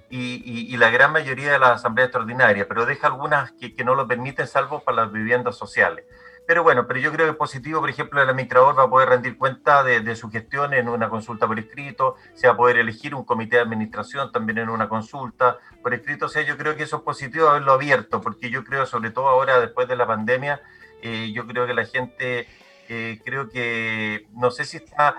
y, 0.08 0.76
la 0.76 0.90
gran 0.90 1.12
mayoría 1.12 1.52
de 1.52 1.58
las 1.58 1.70
asambleas 1.70 2.06
extraordinarias, 2.06 2.66
pero 2.68 2.86
deja 2.86 3.08
algunas 3.08 3.52
que, 3.52 3.72
no 3.84 3.94
lo 3.94 4.06
permiten 4.06 4.46
salvo 4.46 4.80
para 4.80 5.04
las 5.04 5.12
viviendas 5.12 5.56
sociales. 5.56 6.04
pero 6.46 6.62
bueno, 6.62 6.86
pero 6.86 7.00
yo 7.00 7.10
creo 7.10 7.26
que 7.26 7.32
es 7.32 7.36
positivo, 7.36 7.80
por 7.80 7.90
ejemplo, 7.90 8.22
el 8.22 8.28
administrador 8.28 8.78
va 8.78 8.84
a 8.84 8.90
poder 8.90 9.08
rendir 9.08 9.36
cuenta 9.36 9.82
de, 9.82 10.14
su 10.14 10.30
gestión 10.30 10.74
en 10.74 10.88
una 10.88 11.08
consulta 11.08 11.46
por 11.48 11.58
escrito, 11.58 12.14
se 12.34 12.46
va 12.46 12.54
a 12.54 12.56
poder 12.56 12.78
elegir 12.78 13.14
un 13.14 13.24
comité 13.24 13.56
de 13.56 13.62
administración 13.62 14.30
también 14.30 14.58
en 14.58 14.68
una 14.68 14.88
consulta 14.88 15.58
por 15.82 15.92
escrito. 15.92 16.26
O 16.26 16.28
sea, 16.28 16.42
yo 16.42 16.56
creo 16.56 16.76
que 16.76 16.84
eso 16.84 16.98
es 16.98 17.02
positivo 17.02 17.48
haberlo 17.48 17.72
abierto, 17.72 18.20
porque 18.20 18.50
yo 18.50 18.62
creo, 18.62 18.86
sobre 18.86 19.10
todo 19.10 19.28
ahora, 19.28 19.58
después 19.58 19.88
de 19.88 19.96
la 19.96 20.06
pandemia, 20.06 20.60
eh, 21.02 21.32
yo 21.34 21.46
creo 21.46 21.66
que 21.66 21.74
la 21.74 21.84
gente 21.84 22.46
eh, 22.88 23.20
creo 23.24 23.48
que, 23.48 24.26
no 24.32 24.50
sé 24.50 24.64
si 24.64 24.78
está, 24.78 25.16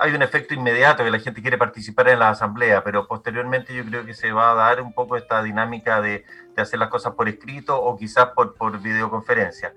hay, 0.00 0.14
un 0.14 0.22
efecto 0.22 0.54
inmediato 0.54 1.04
que 1.04 1.10
la 1.10 1.18
gente 1.18 1.42
quiere 1.42 1.58
participar 1.58 2.08
en 2.08 2.18
la 2.18 2.30
asamblea, 2.30 2.82
pero 2.84 3.06
posteriormente 3.06 3.74
yo 3.74 3.84
creo 3.84 4.04
que 4.04 4.14
se 4.14 4.32
va 4.32 4.50
a 4.50 4.54
dar 4.54 4.80
un 4.80 4.92
poco 4.92 5.16
esta 5.16 5.42
dinámica 5.42 6.00
de, 6.00 6.24
de 6.54 6.62
hacer 6.62 6.78
las 6.78 6.88
cosas 6.88 7.14
por 7.14 7.28
escrito 7.28 7.80
o 7.80 7.96
quizás 7.96 8.26
por, 8.34 8.54
por 8.54 8.80
videoconferencia. 8.80 9.72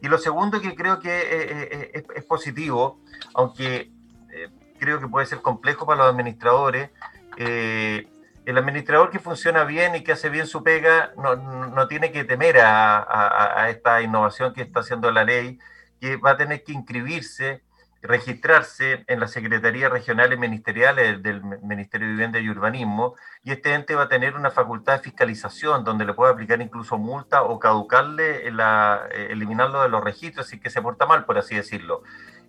Y 0.00 0.08
lo 0.08 0.18
segundo 0.18 0.60
que 0.60 0.74
creo 0.74 0.98
que 0.98 1.10
eh, 1.10 1.92
eh, 1.94 2.04
es, 2.14 2.24
positivo, 2.24 3.00
aunque 3.34 3.90
eh, 4.30 4.48
creo 4.78 4.98
que 4.98 5.08
puede 5.08 5.26
ser 5.26 5.42
complejo 5.42 5.86
para 5.86 5.98
los 5.98 6.10
administradores, 6.10 6.90
el 7.36 8.58
administrador 8.58 9.10
que 9.10 9.18
funciona 9.18 9.64
bien 9.64 9.94
y 9.94 10.02
que 10.02 10.12
hace 10.12 10.28
bien 10.28 10.46
su 10.46 10.62
pega 10.62 11.12
no, 11.16 11.36
no 11.36 11.88
tiene 11.88 12.12
que 12.12 12.24
temer 12.24 12.58
a, 12.58 13.62
a, 13.62 13.70
esta 13.70 14.02
innovación 14.02 14.52
que 14.52 14.62
está 14.62 14.80
haciendo 14.80 15.10
la 15.10 15.24
ley, 15.24 15.58
que 16.00 16.16
va 16.16 16.32
a 16.32 16.36
tener 16.36 16.64
que 16.64 16.72
inscribirse 16.72 17.62
registrarse 18.02 19.04
en 19.08 19.20
las 19.20 19.30
secretarías 19.32 19.92
regionales 19.92 20.38
ministeriales 20.38 21.22
del 21.22 21.42
Ministerio 21.42 22.06
de 22.06 22.12
Vivienda 22.12 22.38
y 22.38 22.48
Urbanismo 22.48 23.14
y 23.44 23.52
este 23.52 23.74
ente 23.74 23.94
va 23.94 24.04
a 24.04 24.08
tener 24.08 24.36
una 24.36 24.50
facultad 24.50 24.94
de 24.94 25.00
fiscalización 25.00 25.84
donde 25.84 26.06
le 26.06 26.14
puede 26.14 26.32
aplicar 26.32 26.60
incluso 26.62 26.96
multa 26.96 27.42
o 27.42 27.58
caducarle, 27.58 28.50
la, 28.52 29.06
eh, 29.12 29.28
eliminarlo 29.30 29.82
de 29.82 29.90
los 29.90 30.02
registros 30.02 30.52
y 30.54 30.60
que 30.60 30.70
se 30.70 30.80
porta 30.80 31.04
mal, 31.04 31.26
por 31.26 31.36
así 31.36 31.56
decirlo. 31.56 32.02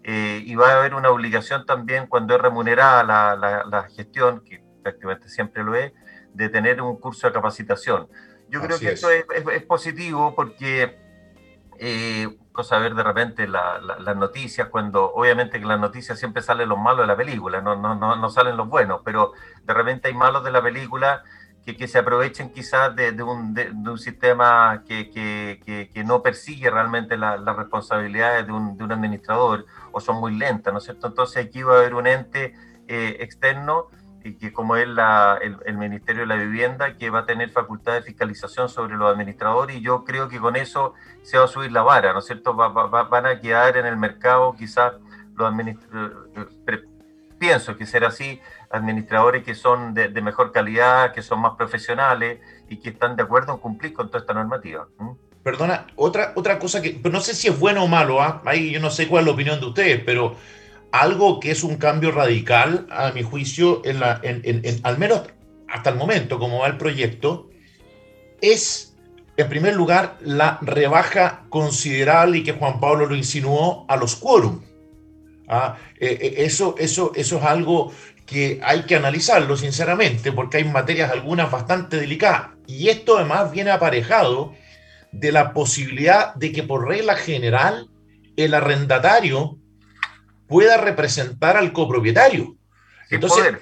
Eh, 0.04 0.42
y 0.46 0.56
va 0.56 0.70
a 0.70 0.80
haber 0.80 0.96
una 0.96 1.10
obligación 1.10 1.66
también 1.66 2.08
cuando 2.08 2.36
es 2.36 2.42
remunerada 2.42 3.04
la, 3.04 3.66
la, 3.70 3.84
gestión, 3.90 4.44
que 4.44 4.64
prácticamente 4.82 5.30
siempre 5.30 5.64
lo 5.64 5.76
es, 5.76 5.92
de 6.34 6.50
tener 6.50 6.82
un 6.82 6.98
curso 6.98 7.28
de 7.28 7.34
capacitación. 7.34 8.08
Yo 8.50 8.62
creo 8.62 8.80
que 8.80 8.94
esto 8.94 9.10
es, 9.10 9.26
es, 9.54 9.64
positivo 9.64 10.34
porque 10.34 10.98
eh, 11.78 12.28
cosa 12.52 12.78
ver 12.80 12.96
de 12.96 13.04
repente 13.04 13.48
las 13.48 14.16
noticias, 14.16 14.68
cuando 14.70 15.14
obviamente 15.14 15.60
que 15.60 15.66
las 15.66 15.80
noticias 15.80 16.20
siempre 16.20 16.42
salen 16.42 16.70
los 16.70 16.78
malos 16.78 17.02
de 17.02 17.08
la 17.08 17.16
película, 17.16 17.62
no, 17.62 17.76
no, 17.76 17.96
no, 17.96 18.16
no 18.16 18.30
salen 18.30 18.58
los 18.58 18.68
buenos, 18.68 19.02
pero 19.04 19.34
de 19.64 19.74
repente 19.74 20.10
hay 20.10 20.14
malos 20.14 20.44
de 20.44 20.52
la 20.52 20.62
película 20.62 21.24
que, 21.66 21.78
que 21.78 21.88
se 21.88 22.00
aprovechen 22.00 22.52
quizás 22.52 22.96
de, 22.96 23.12
un, 23.22 23.54
de, 23.54 23.72
un, 23.72 23.98
sistema 23.98 24.84
que, 24.88 25.12
que, 25.12 25.90
que, 25.94 26.04
no 26.04 26.22
persigue 26.22 26.70
realmente 26.70 27.18
las 27.18 27.56
responsabilidades 27.56 28.48
de 28.48 28.52
un, 28.52 28.78
de 28.78 28.84
un, 28.84 28.92
administrador 28.92 29.66
o 29.92 30.00
son 30.00 30.20
muy 30.20 30.36
lentas, 30.36 30.74
¿no 30.74 30.80
es 30.80 30.86
cierto? 30.86 31.08
Entonces 31.08 31.46
aquí 31.46 31.62
va 31.62 31.76
a 31.76 31.80
haber 31.80 31.94
un 31.94 32.08
ente 32.08 32.56
eh, 32.88 33.18
externo 33.20 33.88
que 34.22 34.54
como 34.54 34.76
es 34.76 34.88
el, 35.66 35.78
Ministerio 35.78 36.22
de 36.22 36.28
la 36.28 36.36
Vivienda, 36.36 36.96
que 36.98 37.10
va 37.10 37.20
a 37.20 37.26
tener 37.26 37.50
facultad 37.50 37.94
de 37.94 38.02
fiscalización 38.04 38.70
sobre 38.70 38.96
los 38.96 39.12
administradores 39.12 39.78
y 39.78 39.82
yo 39.82 40.04
creo 40.04 40.28
que 40.28 40.40
con 40.40 40.56
eso 40.56 40.94
se 41.24 41.38
va 41.38 41.46
a 41.46 41.48
subir 41.48 41.72
la 41.72 41.82
vara, 41.82 42.14
¿no 42.14 42.20
es 42.20 42.26
cierto? 42.26 42.54
van 42.54 43.26
a 43.26 43.40
quedar 43.40 43.78
en 43.78 43.86
el 43.86 43.98
mercado 43.98 44.56
quizás 44.58 44.94
los 45.36 45.48
administradores, 45.48 46.86
pienso 47.42 47.76
que 47.76 47.88
será 47.88 48.10
así, 48.10 48.40
administradores 48.70 49.44
que 49.44 49.56
son 49.56 49.96
de, 49.96 50.10
mejor 50.22 50.52
calidad, 50.52 51.12
que 51.12 51.24
son 51.24 51.42
más 51.42 51.54
profesionales 51.58 52.40
y 52.70 52.78
que 52.78 52.90
están 52.90 53.16
de 53.16 53.24
acuerdo 53.24 53.54
en 53.54 53.60
cumplir 53.60 53.94
con 53.94 54.08
toda 54.08 54.20
esta 54.20 54.34
normativa. 54.34 54.88
Perdona, 55.42 55.88
otra, 55.96 56.34
otra 56.36 56.60
cosa 56.60 56.84
que, 56.84 57.02
no 57.12 57.20
sé 57.20 57.34
si 57.34 57.48
es 57.48 57.60
bueno 57.60 57.84
o 57.84 57.88
malo, 57.88 58.22
¿ah? 58.22 58.44
ahí 58.46 58.72
yo 58.72 58.80
no 58.80 58.92
sé 58.92 59.08
cuál 59.08 59.22
es 59.22 59.26
la 59.26 59.34
opinión 59.34 59.60
de 59.60 59.66
ustedes, 59.66 60.04
pero 60.06 60.36
algo 60.92 61.40
que 61.40 61.52
es 61.52 61.64
un 61.64 61.78
cambio 61.78 62.12
radical, 62.12 62.88
a 62.90 63.12
mi 63.12 63.24
juicio, 63.24 63.82
al 64.84 64.98
menos 64.98 65.22
hasta 65.68 65.90
el 65.90 65.96
momento, 65.96 66.38
como 66.38 66.60
va 66.60 66.68
el 66.68 66.78
proyecto, 66.78 67.50
es, 68.42 68.96
en 69.38 69.48
primer 69.50 69.76
lugar, 69.76 70.18
la 70.22 70.60
rebaja 70.62 71.46
considerable 71.50 72.40
y 72.40 72.44
que 72.44 72.54
Juan 72.54 72.80
Pablo 72.80 73.06
lo 73.06 73.16
insinuó 73.16 73.86
a 73.88 73.96
los 73.96 74.16
quórum. 74.16 74.62
Ah, 75.48 75.78
eh, 76.00 76.18
eh, 76.22 76.34
eso, 76.40 76.76
eso, 76.78 77.12
eso 77.16 77.38
es 77.38 77.44
algo 77.44 77.92
que 78.26 78.60
hay 78.64 78.84
que 78.84 78.96
analizarlo 78.96 79.58
sinceramente, 79.58 80.32
porque 80.32 80.58
hay 80.58 80.64
materias 80.64 81.12
algunas 81.12 81.52
bastante 81.52 81.98
delicadas. 81.98 82.52
Y 82.68 82.90
esto 82.90 83.18
además 83.18 83.52
viene 83.52 83.72
aparejado 83.72 84.54
de 85.12 85.32
la 85.32 85.54
posibilidad 85.54 86.34
de 86.36 86.52
que 86.52 86.64
por 86.64 86.88
regla 86.88 87.16
general 87.16 87.90
el 88.38 88.54
arrendatario 88.54 89.58
pueda 90.52 90.76
representar 90.76 91.56
al 91.56 91.72
copropietario. 91.72 92.58
Entonces, 93.10 93.56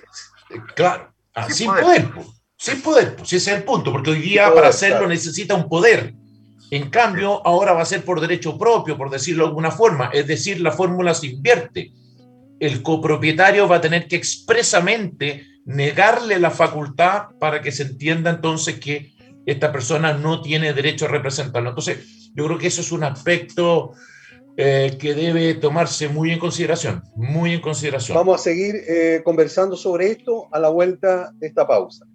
eh, 0.50 0.58
claro, 0.76 1.14
ah, 1.36 1.48
sin, 1.48 1.68
poder. 1.68 2.10
sin 2.58 2.82
poder, 2.82 3.16
pues 3.16 3.32
ese 3.32 3.52
es 3.52 3.58
el 3.58 3.64
punto, 3.64 3.92
porque 3.92 4.10
hoy 4.10 4.22
día 4.22 4.52
para 4.52 4.70
hacerlo 4.70 5.08
necesita 5.08 5.54
un 5.54 5.70
poder. 5.70 6.16
En 6.72 6.90
cambio, 6.90 7.46
ahora 7.46 7.74
va 7.74 7.84
a 7.84 7.86
ser 7.86 8.04
por 8.04 8.20
derecho 8.20 8.58
propio, 8.58 8.98
por 8.98 9.12
decirlo 9.12 9.44
de 9.44 9.50
alguna 9.50 9.70
forma, 9.70 10.10
es 10.12 10.26
decir, 10.26 10.62
la 10.62 10.72
fórmula 10.72 11.14
se 11.14 11.28
invierte. 11.28 11.94
El 12.60 12.82
copropietario 12.82 13.68
va 13.68 13.76
a 13.76 13.82
tener 13.82 14.08
que 14.08 14.16
expresamente 14.16 15.46
negarle 15.66 16.40
la 16.40 16.50
facultad 16.50 17.28
para 17.40 17.62
que 17.62 17.72
se 17.72 17.84
entienda 17.84 18.32
entonces 18.32 18.80
que 18.80 19.14
esta 19.46 19.72
persona 19.72 20.14
no 20.14 20.42
tiene 20.42 20.74
derecho 20.74 21.06
a 21.06 21.10
representarlo. 21.10 21.70
Entonces, 21.70 22.32
yo 22.34 22.46
creo 22.48 22.58
que 22.58 22.68
eso 22.68 22.82
es 22.82 22.92
un 22.92 23.04
aspecto 23.04 23.94
eh, 24.62 24.98
que 25.00 25.14
debe 25.14 25.54
tomarse 25.54 26.10
muy 26.10 26.34
en 26.34 26.40
consideración, 26.40 27.02
muy 27.16 27.54
en 27.54 27.62
consideración. 27.62 28.18
Vamos 28.18 28.42
a 28.42 28.44
seguir 28.44 28.76
eh, 28.90 29.22
conversando 29.24 29.78
sobre 29.78 30.12
esto 30.12 30.50
a 30.52 30.60
la 30.60 30.68
vuelta 30.68 31.32
de 31.36 31.48
esta 31.48 31.66
pausa. 31.66 32.06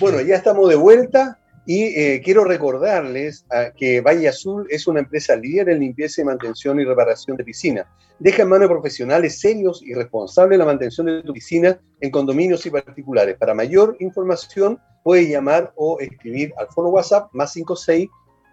Bueno, 0.00 0.20
ya 0.20 0.34
estamos 0.34 0.68
de 0.68 0.74
vuelta 0.74 1.38
y 1.66 1.84
eh, 1.84 2.20
quiero 2.24 2.42
recordarles 2.42 3.46
que 3.76 4.00
Valle 4.00 4.26
Azul 4.26 4.66
es 4.70 4.88
una 4.88 4.98
empresa 4.98 5.36
líder 5.36 5.68
en 5.68 5.78
limpieza 5.78 6.20
y 6.20 6.24
mantención 6.24 6.80
y 6.80 6.84
reparación 6.84 7.36
de 7.36 7.44
piscinas. 7.44 7.86
Deja 8.18 8.42
en 8.42 8.48
manos 8.48 8.68
de 8.68 8.74
profesionales 8.74 9.38
serios 9.38 9.80
y 9.80 9.94
responsables 9.94 10.58
la 10.58 10.64
mantención 10.64 11.06
de 11.06 11.22
tu 11.22 11.32
piscina 11.32 11.80
en 12.00 12.10
condominios 12.10 12.66
y 12.66 12.70
particulares. 12.70 13.36
Para 13.38 13.54
mayor 13.54 13.96
información, 14.00 14.80
puede 15.04 15.28
llamar 15.28 15.72
o 15.76 16.00
escribir 16.00 16.52
al 16.58 16.66
foro 16.74 16.88
WhatsApp 16.88 17.28
más 17.32 17.52
56 17.52 18.08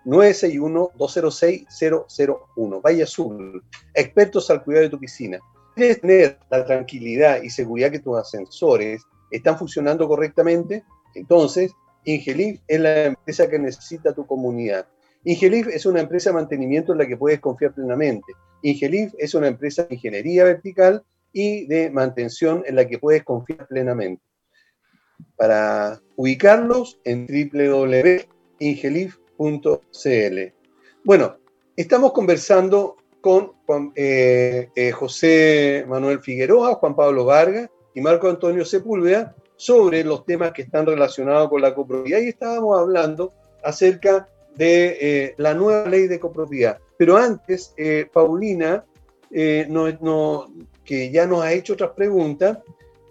961-206-001. 0.06 2.82
Valle 2.82 3.04
Azul, 3.04 3.64
expertos 3.94 4.50
al 4.50 4.64
cuidado 4.64 4.84
de 4.84 4.90
tu 4.90 5.00
piscina. 5.00 5.40
¿Quieres 5.76 6.02
tener 6.02 6.40
la 6.50 6.66
tranquilidad 6.66 7.42
y 7.42 7.50
seguridad 7.50 7.92
que 7.92 8.00
tus 8.00 8.18
ascensores 8.18 9.04
están 9.32 9.58
funcionando 9.58 10.08
correctamente? 10.08 10.84
Entonces, 11.16 11.74
Ingelif 12.06 12.62
es 12.68 12.80
la 12.80 13.06
empresa 13.06 13.50
que 13.50 13.60
necesita 13.60 14.14
tu 14.14 14.26
comunidad. 14.26 14.88
Ingelif 15.24 15.68
es 15.68 15.86
una 15.86 16.02
empresa 16.02 16.30
de 16.30 16.36
mantenimiento 16.36 16.92
en 16.92 17.00
la 17.00 17.08
que 17.08 17.18
puedes 17.18 17.40
confiar 17.40 17.74
plenamente. 17.74 18.32
Ingelif 18.62 19.14
es 19.18 19.34
una 19.34 19.48
empresa 19.48 19.84
de 19.84 19.96
ingeniería 19.96 20.44
vertical 20.44 21.04
y 21.34 21.66
de 21.66 21.90
mantención 21.90 22.64
en 22.66 22.76
la 22.76 22.88
que 22.88 23.00
puedes 23.00 23.24
confiar 23.24 23.68
plenamente. 23.68 24.22
Para 25.36 26.00
ubicarlos 26.16 27.00
en 27.04 27.28
www.ingelif.com 27.28 29.25
.cl. 29.38 30.40
Bueno, 31.04 31.38
estamos 31.76 32.14
conversando 32.14 32.98
con 33.22 33.54
eh, 33.96 34.70
eh, 34.76 34.92
José 34.92 35.84
Manuel 35.88 36.20
Figueroa, 36.20 36.76
Juan 36.76 36.96
Pablo 36.96 37.26
Vargas 37.26 37.70
y 37.96 38.02
Marco 38.02 38.30
Antonio 38.30 38.64
Sepúlveda 38.64 39.36
sobre 39.56 40.04
los 40.04 40.26
temas 40.26 40.52
que 40.52 40.62
están 40.62 40.86
relacionados 40.86 41.50
con 41.50 41.62
la 41.62 41.74
copropiedad 41.74 42.20
y 42.20 42.30
estábamos 42.30 42.80
hablando 42.80 43.34
acerca 43.64 44.30
de 44.56 44.98
eh, 45.02 45.34
la 45.38 45.56
nueva 45.56 45.90
ley 45.90 46.08
de 46.08 46.20
copropiedad. 46.20 46.78
Pero 46.98 47.18
antes, 47.18 47.74
Paulina, 48.14 48.86
que 49.30 51.12
ya 51.12 51.26
nos 51.26 51.42
ha 51.42 51.52
hecho 51.52 51.74
otras 51.74 51.92
preguntas, 51.92 52.60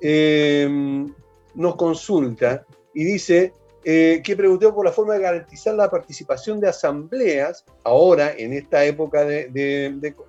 nos 0.01 1.77
consulta 1.77 2.65
y 2.95 3.05
dice, 3.05 3.53
eh, 3.85 4.23
que 4.24 4.35
preguntó 4.35 4.74
por 4.74 4.86
la 4.86 4.93
forma 4.93 5.15
de 5.15 5.20
garantizar 5.20 5.74
la 5.74 5.90
participación 5.90 6.59
de 6.59 6.69
asambleas 6.69 7.66
ahora 7.85 8.32
en 8.32 8.55
esta 8.55 8.82
época 8.85 9.24
de, 9.24 9.48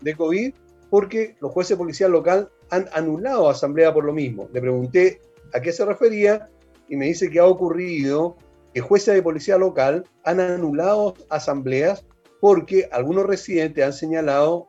de, 0.01 0.15
COVID, 0.15 0.53
porque 0.89 1.37
los 1.39 1.51
jueces 1.53 1.69
de 1.69 1.77
policía 1.77 2.09
local 2.09 2.49
han 2.69 2.89
anulado 2.91 3.49
asamblea 3.49 3.93
por 3.93 4.03
lo 4.03 4.11
mismo. 4.11 4.49
Le 4.51 4.59
pregunté 4.59 5.21
a 5.53 5.61
qué 5.61 5.71
se 5.71 5.85
refería 5.85 6.49
y 6.89 6.97
me 6.97 7.05
dice 7.05 7.29
que 7.29 7.39
ha 7.39 7.45
ocurrido 7.45 8.35
que 8.73 8.81
jueces 8.81 9.15
de 9.15 9.21
policía 9.21 9.57
local 9.57 10.03
han 10.25 10.41
anulado 10.41 11.13
asambleas 11.29 12.05
porque 12.41 12.89
algunos 12.91 13.25
residentes 13.25 13.85
han 13.85 13.93
señalado 13.93 14.67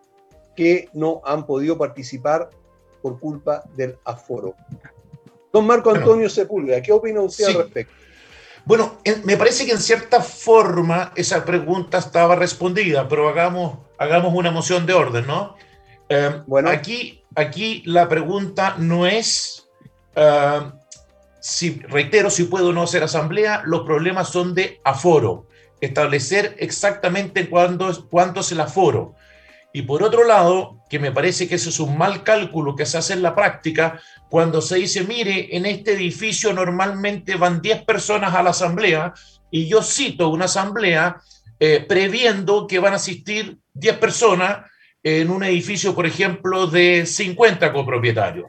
que 0.54 0.88
no 0.92 1.22
han 1.24 1.44
podido 1.44 1.76
participar 1.76 2.50
por 3.02 3.18
culpa 3.18 3.64
del 3.76 3.98
aforo. 4.04 4.54
Don 5.52 5.66
Marco 5.66 5.90
Antonio 5.90 6.28
Sepúlveda, 6.28 6.80
¿qué 6.80 6.92
opina 6.92 7.20
usted 7.20 7.46
al 7.46 7.54
respecto? 7.54 8.05
Bueno, 8.66 8.98
me 9.22 9.36
parece 9.36 9.64
que 9.64 9.70
en 9.70 9.80
cierta 9.80 10.20
forma 10.20 11.12
esa 11.14 11.44
pregunta 11.44 11.98
estaba 11.98 12.34
respondida, 12.34 13.06
pero 13.06 13.28
hagamos, 13.28 13.78
hagamos 13.96 14.34
una 14.34 14.50
moción 14.50 14.86
de 14.86 14.92
orden, 14.92 15.24
¿no? 15.24 15.54
Eh, 16.08 16.42
bueno. 16.48 16.68
aquí, 16.68 17.22
aquí 17.36 17.84
la 17.86 18.08
pregunta 18.08 18.74
no 18.76 19.06
es, 19.06 19.68
eh, 20.16 20.60
si, 21.38 21.78
reitero, 21.78 22.28
si 22.28 22.44
puedo 22.44 22.70
o 22.70 22.72
no 22.72 22.82
hacer 22.82 23.04
asamblea, 23.04 23.62
los 23.64 23.82
problemas 23.82 24.30
son 24.30 24.52
de 24.52 24.80
aforo, 24.82 25.46
establecer 25.80 26.56
exactamente 26.58 27.48
cuándo, 27.48 28.08
cuánto 28.10 28.40
es 28.40 28.50
el 28.50 28.60
aforo. 28.60 29.14
Y 29.72 29.82
por 29.82 30.02
otro 30.02 30.24
lado, 30.24 30.82
que 30.90 30.98
me 30.98 31.12
parece 31.12 31.46
que 31.46 31.54
eso 31.54 31.68
es 31.68 31.78
un 31.78 31.96
mal 31.96 32.24
cálculo 32.24 32.74
que 32.74 32.86
se 32.86 32.98
hace 32.98 33.12
en 33.12 33.22
la 33.22 33.36
práctica, 33.36 34.00
cuando 34.28 34.60
se 34.60 34.76
dice, 34.76 35.04
mire, 35.04 35.56
en 35.56 35.66
este 35.66 35.92
edificio 35.92 36.52
normalmente 36.52 37.36
van 37.36 37.60
10 37.62 37.84
personas 37.84 38.34
a 38.34 38.42
la 38.42 38.50
asamblea, 38.50 39.14
y 39.50 39.68
yo 39.68 39.82
cito 39.82 40.28
una 40.28 40.46
asamblea 40.46 41.20
eh, 41.60 41.84
previendo 41.88 42.66
que 42.66 42.78
van 42.78 42.92
a 42.92 42.96
asistir 42.96 43.58
10 43.74 43.98
personas 43.98 44.70
en 45.02 45.30
un 45.30 45.44
edificio, 45.44 45.94
por 45.94 46.06
ejemplo, 46.06 46.66
de 46.66 47.06
50 47.06 47.72
copropietarios. 47.72 48.46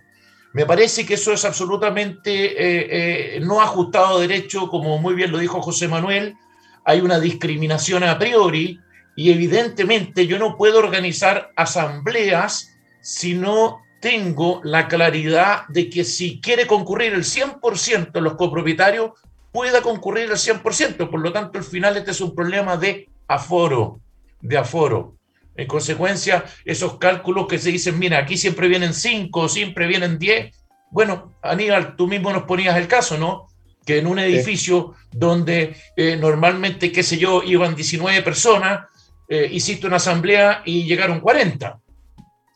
Me 0.54 0.66
parece 0.66 1.06
que 1.06 1.14
eso 1.14 1.32
es 1.32 1.46
absolutamente 1.46 2.32
eh, 2.32 3.36
eh, 3.38 3.40
no 3.42 3.62
ajustado 3.62 4.18
a 4.18 4.22
derecho, 4.22 4.68
como 4.68 4.98
muy 4.98 5.14
bien 5.14 5.32
lo 5.32 5.38
dijo 5.38 5.62
José 5.62 5.88
Manuel, 5.88 6.36
hay 6.84 7.02
una 7.02 7.20
discriminación 7.20 8.04
a 8.04 8.18
priori 8.18 8.80
y 9.16 9.32
evidentemente 9.32 10.26
yo 10.26 10.40
no 10.40 10.58
puedo 10.58 10.80
organizar 10.80 11.52
asambleas 11.56 12.76
si 13.02 13.36
no 13.36 13.82
tengo 14.00 14.62
la 14.64 14.88
claridad 14.88 15.68
de 15.70 15.90
que 15.90 16.04
si 16.04 16.40
quiere 16.40 16.68
concurrir 16.68 17.14
el 17.14 17.24
100% 17.24 18.12
de 18.12 18.22
los 18.22 18.36
copropietarios, 18.36 19.12
pueda 19.52 19.82
concurrir 19.82 20.26
el 20.26 20.38
100%. 20.38 21.10
Por 21.10 21.20
lo 21.20 21.32
tanto, 21.32 21.58
al 21.58 21.64
final 21.64 21.98
este 21.98 22.12
es 22.12 22.22
un 22.22 22.36
problema 22.36 22.78
de 22.78 23.10
aforo, 23.28 24.00
de 24.42 24.58
aforo. 24.58 25.16
En 25.56 25.68
consecuencia, 25.68 26.46
esos 26.66 26.98
cálculos 26.98 27.48
que 27.48 27.58
se 27.58 27.72
dicen, 27.72 27.98
mira, 27.98 28.20
aquí 28.20 28.38
siempre 28.38 28.68
vienen 28.68 28.94
5, 28.94 29.50
siempre 29.50 29.88
vienen 29.88 30.20
10. 30.20 30.56
Bueno, 30.92 31.34
Aníbal, 31.42 31.96
tú 31.96 32.08
mismo 32.08 32.32
nos 32.32 32.44
ponías 32.44 32.78
el 32.78 32.88
caso, 32.88 33.18
¿no? 33.18 33.48
Que 33.84 33.98
en 33.98 34.08
un 34.08 34.20
edificio 34.20 34.94
donde 35.12 35.76
eh, 35.96 36.16
normalmente, 36.18 36.92
qué 36.92 37.02
sé 37.02 37.18
yo, 37.18 37.42
iban 37.42 37.76
19 37.76 38.22
personas, 38.22 38.86
eh, 39.28 39.50
hiciste 39.52 39.88
una 39.88 39.96
asamblea 39.96 40.62
y 40.66 40.84
llegaron 40.84 41.20
40. 41.20 41.80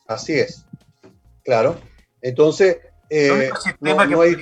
Así 0.06 0.34
es, 0.34 0.64
claro. 1.44 1.76
Entonces, 2.20 2.78
eh, 3.10 3.50
no, 3.80 4.00
hay, 4.00 4.36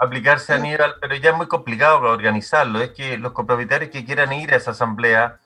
aplicarse 0.00 0.54
a 0.54 0.58
nivel, 0.58 0.92
pero 1.00 1.16
ya 1.16 1.30
es 1.30 1.36
muy 1.36 1.48
complicado 1.48 1.98
organizarlo. 2.00 2.80
Es 2.80 2.90
que 2.90 3.18
los 3.18 3.32
copropietarios 3.32 3.90
que 3.90 4.04
quieran 4.04 4.32
ir 4.32 4.54
a 4.54 4.56
esa 4.56 4.70
asamblea 4.70 5.38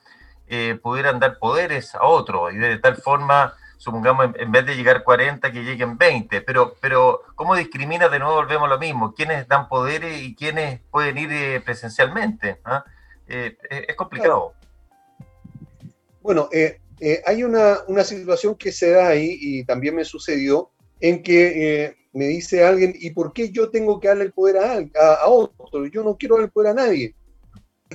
eh, 0.47 0.79
pudieran 0.81 1.19
dar 1.19 1.39
poderes 1.39 1.95
a 1.95 2.03
otro 2.03 2.51
y 2.51 2.57
de 2.57 2.77
tal 2.77 2.97
forma, 2.97 3.55
supongamos, 3.77 4.29
en, 4.35 4.51
vez 4.51 4.65
de 4.65 4.75
llegar 4.75 5.03
40, 5.03 5.51
que 5.51 5.63
lleguen 5.63 5.97
20. 5.97 6.41
Pero, 6.41 6.75
pero 6.79 7.23
¿cómo 7.35 7.55
discrimina? 7.55 8.09
De 8.09 8.19
nuevo 8.19 8.35
volvemos 8.35 8.65
a 8.67 8.73
lo 8.73 8.79
mismo. 8.79 9.13
¿Quiénes 9.13 9.47
dan 9.47 9.67
poderes 9.67 10.21
y 10.21 10.35
quiénes 10.35 10.81
pueden 10.91 11.17
ir 11.17 11.63
presencialmente? 11.63 12.61
¿Ah? 12.63 12.85
es 13.27 13.95
complicado. 13.95 14.53
Bueno, 16.23 16.47
eh, 16.53 16.79
eh, 17.05 17.21
hay 17.25 17.43
una, 17.43 17.83
situación 18.05 18.55
que 18.55 18.71
se 18.71 18.91
da 18.91 19.09
ahí 19.09 19.37
y 19.37 19.65
también 19.65 19.93
me 19.93 20.05
sucedió 20.05 20.69
en 21.01 21.21
que 21.21 21.83
eh, 21.83 21.95
me 22.13 22.27
dice 22.27 22.63
alguien, 22.63 22.95
¿y 22.97 23.09
por 23.09 23.33
qué 23.33 23.51
yo 23.51 23.69
tengo 23.69 23.99
que 23.99 24.07
darle 24.07 24.23
el 24.23 24.31
poder 24.31 24.57
a, 24.57 24.77
a, 25.21 25.27
otro? 25.27 25.85
Yo 25.87 26.01
no 26.01 26.15
quiero 26.15 26.35
darle 26.35 26.45
el 26.45 26.51
poder 26.53 26.71
a 26.71 26.73
nadie. 26.75 27.13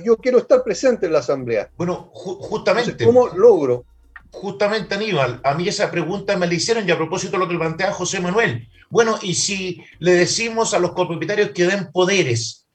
Yo 0.05 0.15
quiero 0.15 0.37
estar 0.37 0.63
presente 0.63 1.07
en 1.07 1.13
la 1.13 1.19
asamblea. 1.19 1.71
Bueno, 1.75 2.11
justamente. 2.13 3.03
¿Cómo 3.03 3.29
logro? 3.29 3.83
Justamente, 4.29 4.93
Aníbal, 4.93 5.41
a 5.43 5.55
mí 5.55 5.67
esa 5.67 5.89
pregunta 5.89 6.37
me 6.37 6.45
la 6.45 6.53
hicieron 6.53 6.87
y 6.87 6.91
a 6.91 6.97
propósito 6.97 7.31
de 7.31 7.39
lo 7.39 7.49
que 7.49 7.57
plantea 7.57 7.91
José 7.91 8.19
Manuel. 8.19 8.69
Bueno, 8.91 9.17
y 9.23 9.33
si 9.33 9.81
le 9.97 10.11
decimos 10.11 10.75
a 10.75 10.79
los 10.79 10.91
copropietarios 10.91 11.49
que 11.49 11.65
den 11.65 11.91
poderes, 11.91 12.67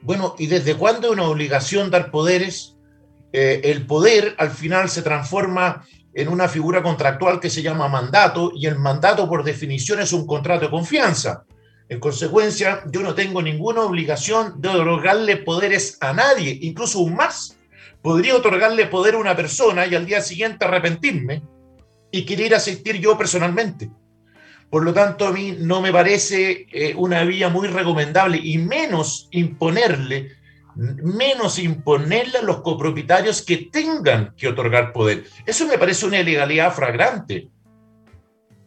bueno, 0.00 0.34
¿y 0.38 0.46
desde 0.46 0.76
cuándo 0.76 1.08
es 1.08 1.12
una 1.12 1.28
obligación 1.28 1.90
dar 1.90 2.10
poderes? 2.10 2.73
Eh, 3.36 3.72
el 3.72 3.84
poder 3.84 4.36
al 4.38 4.52
final 4.52 4.88
se 4.88 5.02
transforma 5.02 5.84
en 6.14 6.28
una 6.28 6.46
figura 6.46 6.84
contractual 6.84 7.40
que 7.40 7.50
se 7.50 7.62
llama 7.62 7.88
mandato 7.88 8.52
y 8.54 8.66
el 8.66 8.78
mandato 8.78 9.28
por 9.28 9.42
definición 9.42 9.98
es 9.98 10.12
un 10.12 10.24
contrato 10.24 10.66
de 10.66 10.70
confianza. 10.70 11.42
En 11.88 11.98
consecuencia, 11.98 12.84
yo 12.92 13.00
no 13.00 13.12
tengo 13.16 13.42
ninguna 13.42 13.80
obligación 13.80 14.60
de 14.60 14.68
otorgarle 14.68 15.38
poderes 15.38 15.98
a 16.00 16.12
nadie, 16.12 16.56
incluso 16.62 17.00
un 17.00 17.16
más. 17.16 17.56
Podría 18.00 18.36
otorgarle 18.36 18.86
poder 18.86 19.16
a 19.16 19.18
una 19.18 19.34
persona 19.34 19.84
y 19.84 19.96
al 19.96 20.06
día 20.06 20.20
siguiente 20.20 20.64
arrepentirme 20.64 21.42
y 22.12 22.24
querer 22.24 22.54
asistir 22.54 23.00
yo 23.00 23.18
personalmente. 23.18 23.90
Por 24.70 24.84
lo 24.84 24.94
tanto, 24.94 25.26
a 25.26 25.32
mí 25.32 25.56
no 25.58 25.80
me 25.80 25.90
parece 25.90 26.68
eh, 26.72 26.94
una 26.96 27.24
vía 27.24 27.48
muy 27.48 27.66
recomendable 27.66 28.38
y 28.40 28.58
menos 28.58 29.26
imponerle 29.32 30.43
menos 30.76 31.58
imponerle 31.58 32.38
a 32.38 32.42
los 32.42 32.62
copropietarios 32.62 33.42
que 33.42 33.68
tengan 33.70 34.34
que 34.36 34.48
otorgar 34.48 34.92
poder. 34.92 35.24
Eso 35.46 35.66
me 35.66 35.78
parece 35.78 36.06
una 36.06 36.20
ilegalidad 36.20 36.72
fragrante. 36.72 37.48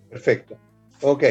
Perfecto. 0.10 0.58
Ok. 1.02 1.24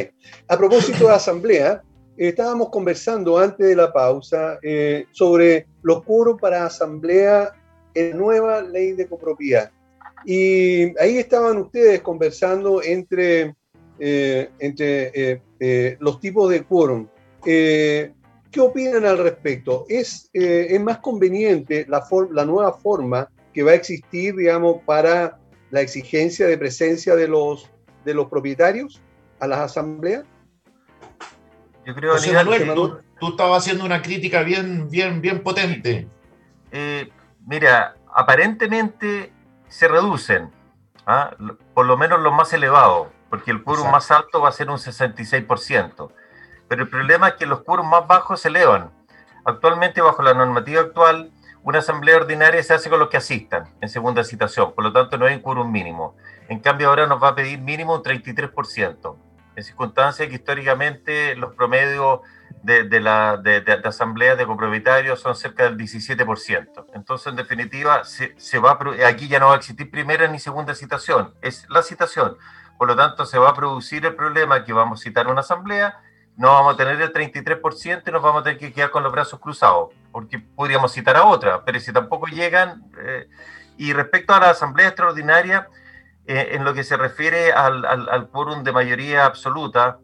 A 0.49 0.57
propósito 0.57 1.09
de 1.09 1.15
asamblea, 1.15 1.83
estábamos 2.17 2.69
conversando 2.71 3.39
antes 3.39 3.67
de 3.67 3.77
la 3.77 3.93
pausa 3.93 4.59
eh, 4.63 5.07
sobre 5.13 5.67
los 5.83 6.03
quórum 6.05 6.37
para 6.37 6.67
asamblea 6.67 7.53
en 7.95 8.11
la 8.11 8.17
nueva 8.17 8.63
ley 8.63 8.93
de 8.93 9.07
copropiedad. 9.07 9.71
Y 10.25 10.99
ahí 10.99 11.19
estaban 11.19 11.59
ustedes 11.59 12.01
conversando 12.01 12.83
entre, 12.83 13.55
eh, 13.99 14.51
entre 14.59 15.41
eh, 15.61 15.97
los 16.01 16.21
tipos 16.21 16.51
de 16.51 16.65
quórum. 16.65 17.09
¿Qué 18.51 18.61
opinan 18.61 19.05
al 19.05 19.19
respecto? 19.19 19.85
¿Es, 19.89 20.31
eh, 20.33 20.69
es 20.71 20.81
más 20.81 20.99
conveniente 20.99 21.85
la, 21.89 22.05
la 22.31 22.45
nueva 22.45 22.73
forma 22.73 23.29
que 23.53 23.63
va 23.63 23.73
a 23.73 23.75
existir, 23.75 24.35
digamos, 24.37 24.83
para 24.85 25.39
la 25.71 25.81
exigencia 25.81 26.47
de 26.47 26.57
presencia 26.57 27.17
de 27.17 27.29
los, 27.29 27.71
de 28.05 28.15
los 28.15 28.29
propietarios 28.29 29.01
a 29.41 29.47
las 29.47 29.61
asambleas? 29.61 30.25
Yo 31.85 31.95
creo, 31.95 32.13
José 32.13 32.33
Manuel, 32.33 32.75
tú, 32.75 32.99
tú, 33.21 33.29
estabas 33.31 33.63
haciendo 33.63 33.85
una 33.85 34.03
crítica 34.03 34.43
bien, 34.43 34.89
bien, 34.91 35.21
bien 35.21 35.43
potente. 35.43 36.09
Eh, 36.73 37.09
mira, 37.47 37.97
aparentemente 38.13 39.33
se 39.69 39.87
reducen, 39.87 40.51
¿ah? 41.07 41.37
por 41.75 41.87
lo 41.87 41.97
menos 41.97 42.21
los 42.21 42.33
más 42.33 42.53
elevados, 42.53 43.09
porque 43.31 43.51
el 43.51 43.63
quórum 43.63 43.91
más 43.91 44.11
alto 44.11 44.41
va 44.41 44.49
a 44.49 44.53
ser 44.53 44.69
un 44.69 44.79
66% 44.79 46.11
pero 46.69 46.83
el 46.83 46.89
problema 46.89 47.29
es 47.29 47.35
que 47.35 47.47
los 47.47 47.63
quórum 47.63 47.89
más 47.89 48.07
bajos 48.07 48.41
se 48.41 48.49
elevan. 48.49 48.91
Actualmente, 49.45 50.01
bajo 50.01 50.23
la 50.23 50.35
normativa 50.35 50.81
actual, 50.81 51.31
una 51.63 51.81
asamblea 51.81 52.17
ordinaria 52.17 52.63
se 52.63 52.75
hace 52.75 52.89
con 52.89 53.01
los 53.01 53.09
que 53.09 53.17
asistan 53.17 53.69
en 53.81 53.89
segunda 53.89 54.23
citación, 54.25 54.73
por 54.75 54.85
lo 54.85 54.93
tanto 54.93 55.19
no 55.19 55.27
hay 55.27 55.35
un 55.35 55.41
quórum 55.41 55.71
mínimo. 55.71 56.17
En 56.49 56.61
cambio, 56.61 56.89
ahora 56.89 57.07
nos 57.07 57.23
va 57.23 57.29
a 57.29 57.35
pedir 57.35 57.61
mínimo 57.61 57.95
un 57.95 58.03
33%, 58.03 59.17
en 59.57 59.65
circunstancias 59.65 60.29
que 60.29 60.35
históricamente 60.35 61.35
los 61.35 61.55
promedios 61.55 62.21
de, 62.63 63.01
la, 63.01 63.37
de, 63.37 63.81
asambleas 63.85 64.37
de 64.39 64.47
copropietarios 64.47 65.21
son 65.21 65.35
cerca 65.35 65.65
del 65.65 65.77
17%. 65.77 66.87
Entonces, 66.95 67.27
en 67.29 67.37
definitiva, 67.37 68.03
se 68.05 68.59
va 68.59 68.79
aquí 69.07 69.29
ya 69.29 69.39
no 69.39 69.49
va 69.49 69.55
a 69.55 69.57
existir 69.57 69.91
primera 69.91 70.29
ni 70.29 70.39
segunda 70.39 70.75
citación, 70.75 71.35
es 71.43 71.69
la 71.69 71.83
citación. 71.83 72.37
Por 72.79 72.89
lo 72.89 72.97
tanto, 72.97 73.25
se 73.25 73.39
va 73.39 73.51
a 73.51 73.55
producir 73.55 74.05
el 74.05 74.15
problema 74.15 74.65
que 74.65 74.73
vamos 74.73 75.01
a 75.01 75.03
citar 75.03 75.29
una 75.29 75.41
asamblea 75.41 76.01
no 76.37 76.49
vamos 76.49 76.75
a 76.75 76.77
tener 76.77 77.01
el 77.01 77.13
33% 77.13 78.03
y 78.07 78.11
nos 78.11 78.23
vamos 78.23 78.43
a 78.43 78.45
tener 78.45 78.59
que 78.59 78.73
quedar 78.73 78.91
con 78.91 79.03
los 79.03 79.13
brazos 79.13 79.41
cruzados, 79.41 79.95
porque 80.13 80.39
podríamos 80.39 80.93
citar 80.93 81.17
a 81.17 81.25
otra, 81.25 81.65
pero 81.65 81.81
si 81.81 81.93
tampoco 81.93 82.27
llegan. 82.27 82.85
Eh, 83.03 83.29
y 83.79 83.93
respecto 83.93 84.35
a 84.35 84.41
la 84.41 84.51
Asamblea 84.51 84.89
Extraordinaria, 84.89 85.69
eh, 86.27 86.51
en 86.53 86.65
lo 86.65 86.75
que 86.75 86.85
se 86.85 86.97
refiere 86.97 87.53
al, 87.53 87.85
al, 87.85 88.29
quórum 88.29 88.65
de 88.65 88.73
mayoría 88.73 89.25
absoluta, 89.25 89.99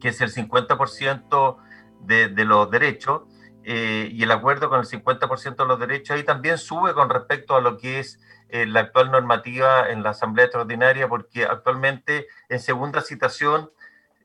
que 0.00 0.08
es 0.08 0.20
el 0.20 0.32
50% 0.32 1.56
de, 2.00 2.28
de, 2.28 2.44
los 2.44 2.70
derechos, 2.70 3.22
eh, 3.64 4.08
y 4.10 4.22
el 4.22 4.30
acuerdo 4.30 4.68
con 4.68 4.80
el 4.80 4.86
50% 4.86 5.56
de 5.56 5.66
los 5.66 5.80
derechos, 5.80 6.16
ahí 6.16 6.22
también 6.22 6.58
sube 6.58 6.94
con 6.94 7.10
respecto 7.10 7.56
a 7.56 7.60
lo 7.60 7.76
que 7.76 8.00
es 8.00 8.20
la 8.52 8.80
actual 8.80 9.12
normativa 9.12 9.90
en 9.90 10.02
la 10.02 10.10
Asamblea 10.10 10.46
Extraordinaria, 10.46 11.08
porque 11.08 11.44
actualmente 11.44 12.26
en 12.48 12.58
segunda 12.58 13.00
citación 13.00 13.70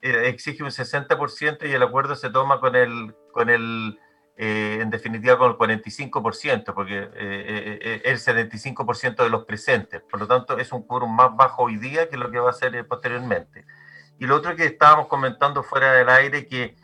eh, 0.02 0.28
exige 0.28 0.62
un 0.62 0.70
60% 0.70 1.68
y 1.68 1.72
el 1.72 1.82
acuerdo 1.82 2.16
se 2.16 2.30
toma 2.30 2.60
con 2.60 2.76
el, 2.76 3.14
con 3.32 3.48
el 3.48 3.98
eh, 4.36 4.78
en 4.82 4.90
definitiva 4.90 5.38
con 5.38 5.50
el 5.50 5.80
45%, 5.80 6.74
porque 6.74 7.08
eh, 7.14 8.02
es 8.04 8.28
el 8.28 8.36
75% 8.36 9.16
de 9.16 9.30
los 9.30 9.44
presentes. 9.44 10.02
Por 10.02 10.20
lo 10.20 10.26
tanto, 10.26 10.58
es 10.58 10.72
un 10.72 10.86
quórum 10.86 11.14
más 11.14 11.34
bajo 11.34 11.64
hoy 11.64 11.76
día 11.78 12.08
que 12.10 12.18
lo 12.18 12.30
que 12.30 12.38
va 12.38 12.50
a 12.50 12.52
ser 12.52 12.86
posteriormente. 12.86 13.64
Y 14.18 14.26
lo 14.26 14.36
otro 14.36 14.54
que 14.54 14.66
estábamos 14.66 15.08
comentando 15.08 15.62
fuera 15.62 15.92
del 15.92 16.08
aire, 16.08 16.46
que 16.46 16.76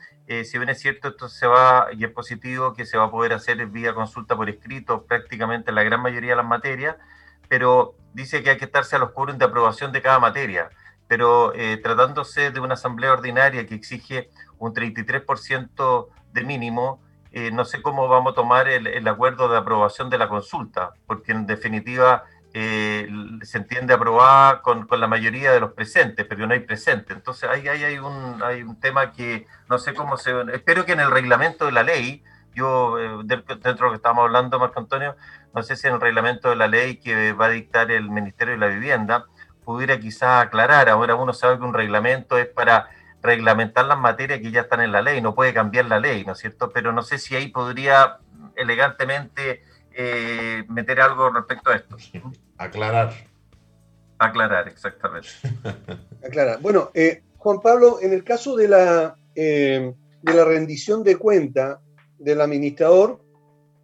si 0.45 0.57
bien 0.57 0.71
es 0.71 0.81
cierto, 0.81 1.09
esto 1.09 1.29
se 1.29 1.47
va, 1.47 1.89
y 1.93 2.05
es 2.05 2.11
positivo, 2.11 2.73
que 2.73 2.87
se 2.87 2.97
va 2.97 3.05
a 3.05 3.11
poder 3.11 3.35
hacer 3.35 3.67
vía 3.67 3.93
consulta 3.95 4.35
por 4.35 4.49
escrito 4.49 5.05
prácticamente 5.05 5.73
la 5.73 5.83
gran 5.83 6.01
mayoría 6.01 6.31
de 6.31 6.37
las 6.37 6.47
materias, 6.47 6.97
pero 7.49 7.97
dice 8.15 8.43
que 8.43 8.51
hay 8.51 8.57
que 8.57 8.65
estarse 8.65 8.97
a 8.97 8.99
los 8.99 9.11
quórum 9.11 9.37
de 9.37 9.45
aprobación 9.45 9.93
de 9.93 10.01
cada 10.01 10.19
materia, 10.19 10.71
pero 11.13 11.53
eh, 11.55 11.77
tratándose 11.77 12.53
de 12.53 12.61
una 12.61 12.73
asamblea 12.73 13.13
ordinaria 13.13 13.67
que 13.67 13.75
exige 13.75 14.31
un 14.59 14.73
33% 14.73 16.07
de 16.33 16.43
mínimo, 16.43 17.03
eh, 17.33 17.51
no 17.51 17.67
sé 17.67 17.83
cómo 17.83 18.09
vamos 18.09 18.33
a 18.33 18.35
tomar 18.35 18.67
el, 18.67 19.07
acuerdo 19.07 19.47
de 19.51 19.59
aprobación 19.59 20.09
de 20.09 20.17
la 20.17 20.27
consulta, 20.27 20.95
porque 21.07 21.33
en 21.33 21.47
definitiva 21.47 22.25
eh, 22.55 23.11
se 23.43 23.59
entiende 23.59 23.93
aprobada 23.93 24.63
con, 24.63 24.87
con, 24.87 25.01
la 25.01 25.07
mayoría 25.07 25.53
de 25.53 25.61
los 25.61 25.75
presentes, 25.75 26.25
pero 26.25 26.47
no 26.47 26.55
hay 26.55 26.61
presente. 26.61 27.13
Entonces 27.13 27.47
ahí, 27.47 27.69
ahí 27.69 27.85
hay, 27.85 27.99
un, 27.99 28.43
hay 28.43 28.63
un 28.63 28.81
tema 28.81 29.13
que 29.13 29.47
no 29.69 29.79
sé 29.79 29.93
cómo 29.93 30.17
se... 30.17 30.33
Espero 30.55 30.87
que 30.87 30.93
en 30.93 31.01
el 31.01 31.11
reglamento 31.11 31.67
de 31.67 31.73
la 31.73 31.83
ley, 31.83 32.25
yo 32.55 32.97
dentro 33.23 33.55
de 33.55 33.75
lo 33.75 33.91
que 33.91 33.97
estábamos 33.97 34.25
hablando, 34.25 34.59
Marco 34.59 34.81
Antonio, 34.81 35.15
no 35.55 35.63
sé 35.63 35.77
si 35.77 35.89
en 35.89 35.93
el 35.93 36.01
reglamento 36.01 36.49
de 36.49 36.57
la 36.57 36.69
ley 36.69 36.97
que 36.97 37.35
va 37.35 37.47
a 37.47 37.51
dictar 37.51 37.91
el 37.91 38.09
Ministerio 38.09 38.55
de 38.55 38.61
la 38.61 38.69
Vivienda 38.69 39.27
pudiera 39.65 39.99
quizás 39.99 40.47
aclarar. 40.47 40.89
Ahora 40.89 41.15
uno 41.15 41.33
sabe 41.33 41.59
que 41.59 41.65
un 41.65 41.75
reglamento 41.75 42.39
es 42.39 42.47
para 42.47 42.89
reglamentar 43.23 43.85
las 43.85 43.99
materias 43.99 44.41
que 44.41 44.51
ya 44.51 44.63
están 44.63 44.81
en 44.81 44.93
la 44.93 45.01
ley, 45.01 45.21
no 45.21 45.35
puede 45.35 45.55
cambiar 45.55 45.87
la 45.87 46.01
ley, 46.01 46.25
¿no 46.25 46.33
es 46.33 46.39
cierto? 46.39 46.71
Pero 46.71 46.93
no 46.93 47.03
sé 47.03 47.19
si 47.19 47.37
ahí 47.37 47.49
podría 47.49 48.19
elegantemente 48.57 49.63
eh, 49.95 50.65
meter 50.69 51.01
algo 51.01 51.31
respecto 51.31 51.71
a 51.71 51.77
esto. 51.77 51.97
Aclarar. 52.59 53.13
Aclarar, 54.19 54.69
exactamente. 54.69 55.29
Aclarar. 56.27 56.61
Bueno, 56.61 56.91
eh, 56.95 57.23
Juan 57.39 57.61
Pablo, 57.61 57.99
en 58.01 58.13
el 58.13 58.25
caso 58.25 58.57
de 58.57 58.69
la, 58.69 59.17
eh, 59.35 59.95
de 60.23 60.35
la 60.35 60.45
rendición 60.45 61.03
de 61.03 61.17
cuenta 61.17 61.81
del 62.19 62.41
administrador, 62.41 63.21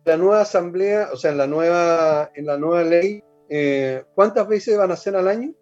la 0.05 0.16
nueva 0.16 0.40
asamblea, 0.40 1.10
o 1.12 1.16
sea, 1.16 1.32
en 1.32 1.38
la 1.38 1.46
nueva, 1.46 2.30
en 2.34 2.46
la 2.46 2.56
nueva 2.56 2.82
ley, 2.82 3.22
eh, 3.50 4.05
¿cuántas 4.14 4.46
veces 4.48 4.78
van 4.78 4.90
a 4.90 4.96
ser 4.96 5.16
al 5.16 5.28
año? 5.28 5.52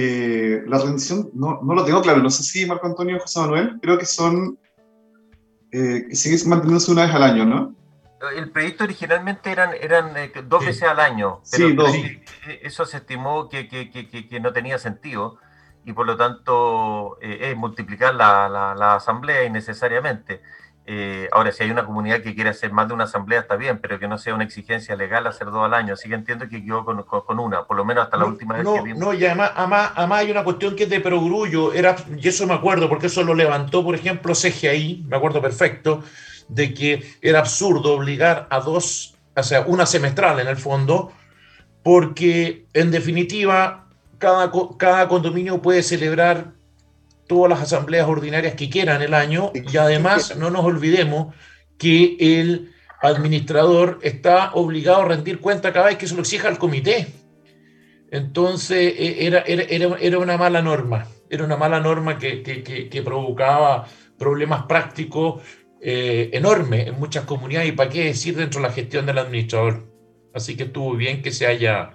Eh, 0.00 0.62
la 0.68 0.78
rendición 0.78 1.28
no, 1.34 1.58
no, 1.60 1.74
lo 1.74 1.84
tengo 1.84 2.00
claro, 2.00 2.22
no 2.22 2.30
sé 2.30 2.44
si 2.44 2.64
Marco 2.64 2.86
Antonio 2.86 3.16
o 3.16 3.20
José 3.20 3.40
Manuel, 3.40 3.80
creo 3.82 3.98
que 3.98 4.06
son, 4.06 4.56
eh, 5.72 6.04
que 6.08 6.14
siguen 6.14 6.48
manteniéndose 6.48 6.92
una 6.92 7.06
vez 7.06 7.14
al 7.16 7.24
año, 7.24 7.44
¿no? 7.44 7.74
El 8.36 8.52
proyecto 8.52 8.84
originalmente 8.84 9.50
eran, 9.50 9.70
eran 9.74 10.12
dos 10.46 10.64
veces 10.64 10.84
al 10.84 11.00
año, 11.00 11.40
pero, 11.50 11.68
sí, 11.68 11.74
dos. 11.74 11.90
eso 12.62 12.84
se 12.84 12.98
estimó 12.98 13.48
que, 13.48 13.66
que, 13.66 13.90
que, 13.90 14.28
que, 14.28 14.40
no 14.40 14.52
tenía 14.52 14.78
sentido 14.78 15.38
y 15.84 15.92
por 15.92 16.06
lo 16.06 16.16
tanto 16.16 17.18
es 17.20 17.56
multiplicar 17.56 18.14
la, 18.14 18.48
la, 18.48 18.76
la 18.76 18.94
asamblea 18.94 19.44
innecesariamente. 19.44 20.42
Eh, 20.90 21.28
ahora, 21.32 21.52
si 21.52 21.62
hay 21.62 21.70
una 21.70 21.84
comunidad 21.84 22.22
que 22.22 22.34
quiere 22.34 22.48
hacer 22.48 22.72
más 22.72 22.88
de 22.88 22.94
una 22.94 23.04
asamblea, 23.04 23.40
está 23.40 23.56
bien, 23.56 23.78
pero 23.78 23.98
que 23.98 24.08
no 24.08 24.16
sea 24.16 24.34
una 24.34 24.44
exigencia 24.44 24.96
legal 24.96 25.26
hacer 25.26 25.48
dos 25.48 25.62
al 25.62 25.74
año. 25.74 25.92
Así 25.92 26.08
que 26.08 26.14
entiendo 26.14 26.48
que 26.48 26.64
quedó 26.64 26.82
con, 26.82 27.02
con, 27.02 27.38
una, 27.38 27.66
por 27.66 27.76
lo 27.76 27.84
menos 27.84 28.04
hasta 28.04 28.16
la 28.16 28.24
última 28.24 28.56
vez 28.56 28.66
que 28.66 28.94
No, 28.94 29.12
y 29.12 29.26
además, 29.26 29.52
además, 29.54 29.92
además, 29.94 30.20
hay 30.20 30.30
una 30.30 30.44
cuestión 30.44 30.74
que 30.74 30.84
es 30.84 30.88
de 30.88 31.00
perogrullo, 31.00 31.74
era, 31.74 31.94
y 32.16 32.26
eso 32.26 32.46
me 32.46 32.54
acuerdo, 32.54 32.88
porque 32.88 33.08
eso 33.08 33.22
lo 33.22 33.34
levantó, 33.34 33.84
por 33.84 33.94
ejemplo, 33.94 34.32
CGI, 34.32 35.04
me 35.06 35.18
acuerdo 35.18 35.42
perfecto, 35.42 36.02
de 36.48 36.72
que 36.72 37.04
era 37.20 37.40
absurdo 37.40 37.92
obligar 37.92 38.46
a 38.48 38.60
dos, 38.60 39.14
o 39.36 39.42
sea, 39.42 39.64
una 39.66 39.84
semestral 39.84 40.40
en 40.40 40.48
el 40.48 40.56
fondo, 40.56 41.12
porque 41.82 42.64
en 42.72 42.90
definitiva 42.90 43.88
cada, 44.16 44.50
cada 44.78 45.06
condominio 45.06 45.60
puede 45.60 45.82
celebrar 45.82 46.52
todas 47.28 47.50
las 47.50 47.60
asambleas 47.60 48.08
ordinarias 48.08 48.54
que 48.54 48.68
quieran 48.68 49.02
el 49.02 49.14
año 49.14 49.52
y 49.54 49.76
además 49.76 50.36
no 50.36 50.50
nos 50.50 50.64
olvidemos 50.64 51.34
que 51.78 52.16
el 52.18 52.72
administrador 53.00 54.00
está 54.02 54.52
obligado 54.54 55.02
a 55.02 55.04
rendir 55.04 55.38
cuenta 55.38 55.72
cada 55.72 55.86
vez 55.86 55.98
que 55.98 56.08
se 56.08 56.14
lo 56.14 56.22
exija 56.22 56.48
al 56.48 56.58
comité. 56.58 57.06
Entonces 58.10 58.94
e, 58.98 59.26
era, 59.26 59.40
era, 59.40 59.96
era 60.00 60.18
una 60.18 60.36
mala 60.36 60.62
norma, 60.62 61.06
era 61.30 61.44
una 61.44 61.56
mala 61.56 61.78
norma 61.78 62.18
que, 62.18 62.42
que, 62.42 62.88
que, 62.88 63.02
provocaba 63.02 63.86
problemas 64.18 64.64
prácticos 64.64 65.42
eh, 65.80 66.30
enormes 66.32 66.88
en 66.88 66.98
muchas 66.98 67.24
comunidades 67.24 67.68
y 67.68 67.72
para 67.72 67.90
qué 67.90 68.04
decir 68.04 68.34
dentro 68.34 68.60
de 68.60 68.68
la 68.68 68.74
gestión 68.74 69.06
del 69.06 69.18
administrador. 69.18 69.86
Así 70.34 70.56
que 70.56 70.64
estuvo 70.64 70.96
bien 70.96 71.22
que 71.22 71.30
se 71.30 71.46
haya 71.46 71.94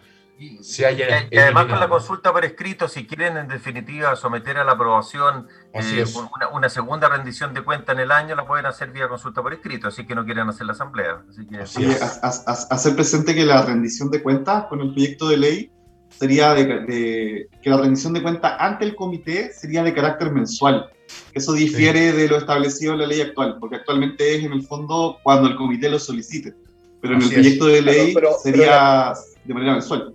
se 0.61 0.85
haya 0.85 1.27
y, 1.29 1.37
además 1.37 1.67
con 1.67 1.79
la 1.79 1.87
consulta 1.87 2.31
por 2.31 2.43
escrito, 2.43 2.87
si 2.87 3.05
quieren 3.05 3.37
en 3.37 3.47
definitiva 3.47 4.15
someter 4.15 4.57
a 4.57 4.63
la 4.63 4.73
aprobación 4.73 5.47
eh, 5.73 6.05
una, 6.51 6.69
segunda 6.69 7.09
rendición 7.09 7.53
de 7.53 7.63
cuenta 7.63 7.91
en 7.91 7.99
el 7.99 8.11
año, 8.11 8.35
la 8.35 8.45
pueden 8.45 8.65
hacer 8.65 8.91
vía 8.91 9.07
consulta 9.07 9.41
por 9.41 9.53
escrito, 9.53 9.87
así 9.87 10.05
que 10.05 10.15
no 10.15 10.25
quieren 10.25 10.49
hacer 10.49 10.65
la 10.65 10.73
asamblea. 10.73 11.21
Así 11.29 11.45
que, 11.45 11.57
hacer 11.59 12.95
presente 12.95 13.35
que 13.35 13.45
la 13.45 13.63
rendición 13.63 14.09
de 14.09 14.21
cuentas 14.21 14.65
con 14.65 14.81
el 14.81 14.91
proyecto 14.93 15.27
de 15.27 15.37
ley 15.37 15.71
sería 16.09 16.53
de, 16.53 17.47
que 17.61 17.69
la 17.69 17.77
rendición 17.77 18.13
de 18.13 18.21
cuenta 18.21 18.57
ante 18.57 18.85
el 18.85 18.95
comité 18.95 19.51
sería 19.53 19.83
de 19.83 19.93
carácter 19.93 20.31
mensual. 20.31 20.89
Eso 21.33 21.53
difiere 21.53 22.11
de 22.11 22.27
lo 22.27 22.37
establecido 22.37 22.93
en 22.93 22.99
la 22.99 23.07
ley 23.07 23.21
actual, 23.21 23.57
porque 23.59 23.77
actualmente 23.77 24.35
es 24.35 24.43
en 24.43 24.53
el 24.53 24.63
fondo 24.63 25.19
cuando 25.23 25.47
el 25.47 25.55
comité 25.55 25.89
lo 25.89 25.99
solicite. 25.99 26.53
Pero 27.01 27.15
en 27.15 27.21
el 27.21 27.29
proyecto 27.29 27.65
de 27.65 27.81
ley 27.81 28.15
sería 28.41 29.13
de 29.43 29.53
manera 29.53 29.73
mensual 29.73 30.13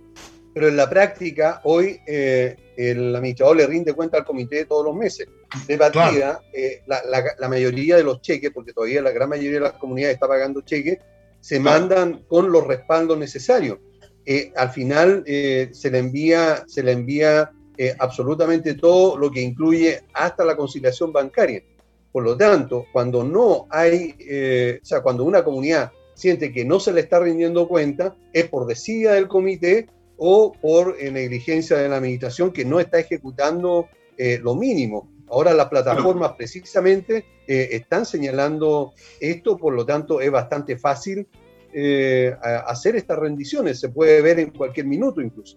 pero 0.53 0.67
en 0.67 0.77
la 0.77 0.89
práctica 0.89 1.61
hoy 1.63 1.99
eh, 2.05 2.55
el 2.75 3.15
administrador 3.15 3.57
le 3.57 3.67
rinde 3.67 3.93
cuenta 3.93 4.17
al 4.17 4.25
comité 4.25 4.65
todos 4.65 4.85
los 4.85 4.95
meses. 4.95 5.27
De 5.67 5.77
partida, 5.77 6.41
eh, 6.53 6.83
la, 6.85 7.49
mayoría 7.49 7.97
de 7.97 8.03
los 8.03 8.21
cheques, 8.21 8.51
porque 8.53 8.73
todavía 8.73 9.01
la 9.01 9.11
gran 9.11 9.29
mayoría 9.29 9.53
de 9.53 9.59
las 9.61 9.73
comunidades 9.73 10.15
está 10.15 10.27
pagando 10.27 10.61
cheques, 10.61 10.99
se 11.39 11.59
mandan 11.59 12.23
con 12.27 12.51
los 12.51 12.65
respaldos 12.67 13.17
necesarios. 13.17 13.79
Eh, 14.25 14.51
al 14.55 14.69
final 14.69 15.23
se 15.25 15.91
le 15.91 15.97
envía, 15.97 16.63
se 16.67 16.83
le 16.83 16.91
envía 16.91 17.51
absolutamente 17.97 18.75
todo 18.75 19.17
lo 19.17 19.31
que 19.31 19.41
incluye 19.41 20.03
hasta 20.13 20.45
la 20.45 20.55
conciliación 20.55 21.11
bancaria. 21.11 21.63
Por 22.11 22.23
lo 22.23 22.35
tanto, 22.35 22.85
cuando 22.91 23.23
no 23.23 23.67
hay, 23.69 24.79
o 24.81 24.85
sea, 24.85 25.01
cuando 25.01 25.23
una 25.23 25.43
comunidad 25.43 25.91
siente 26.13 26.51
que 26.51 26.65
no 26.65 26.79
se 26.79 26.91
le 26.91 27.01
está 27.01 27.19
rindiendo 27.19 27.67
cuenta, 27.67 28.15
es 28.33 28.47
por 28.49 28.67
decida 28.67 29.13
del 29.13 29.27
comité 29.27 29.87
o 30.19 30.51
por 30.51 30.97
eh, 30.99 31.09
negligencia 31.09 31.77
de 31.77 31.89
la 31.89 31.97
administración 31.97 32.51
que 32.51 32.65
no 32.65 32.79
está 32.79 32.99
ejecutando 32.99 33.87
eh, 34.17 34.39
lo 34.43 34.53
mínimo. 34.53 35.09
Ahora 35.29 35.53
las 35.53 35.67
plataformas 35.67 36.33
precisamente 36.37 37.25
eh, 37.47 37.69
están 37.71 38.05
señalando 38.05 38.93
esto, 39.19 39.57
por 39.57 39.73
lo 39.73 39.85
tanto 39.85 40.21
es 40.21 40.29
bastante 40.29 40.77
fácil 40.77 41.27
hacer 42.65 42.95
estas 42.95 43.19
rendiciones, 43.19 43.79
se 43.79 43.89
puede 43.89 44.23
ver 44.23 44.39
en 44.39 44.49
cualquier 44.49 44.87
minuto 44.87 45.21
incluso. 45.21 45.55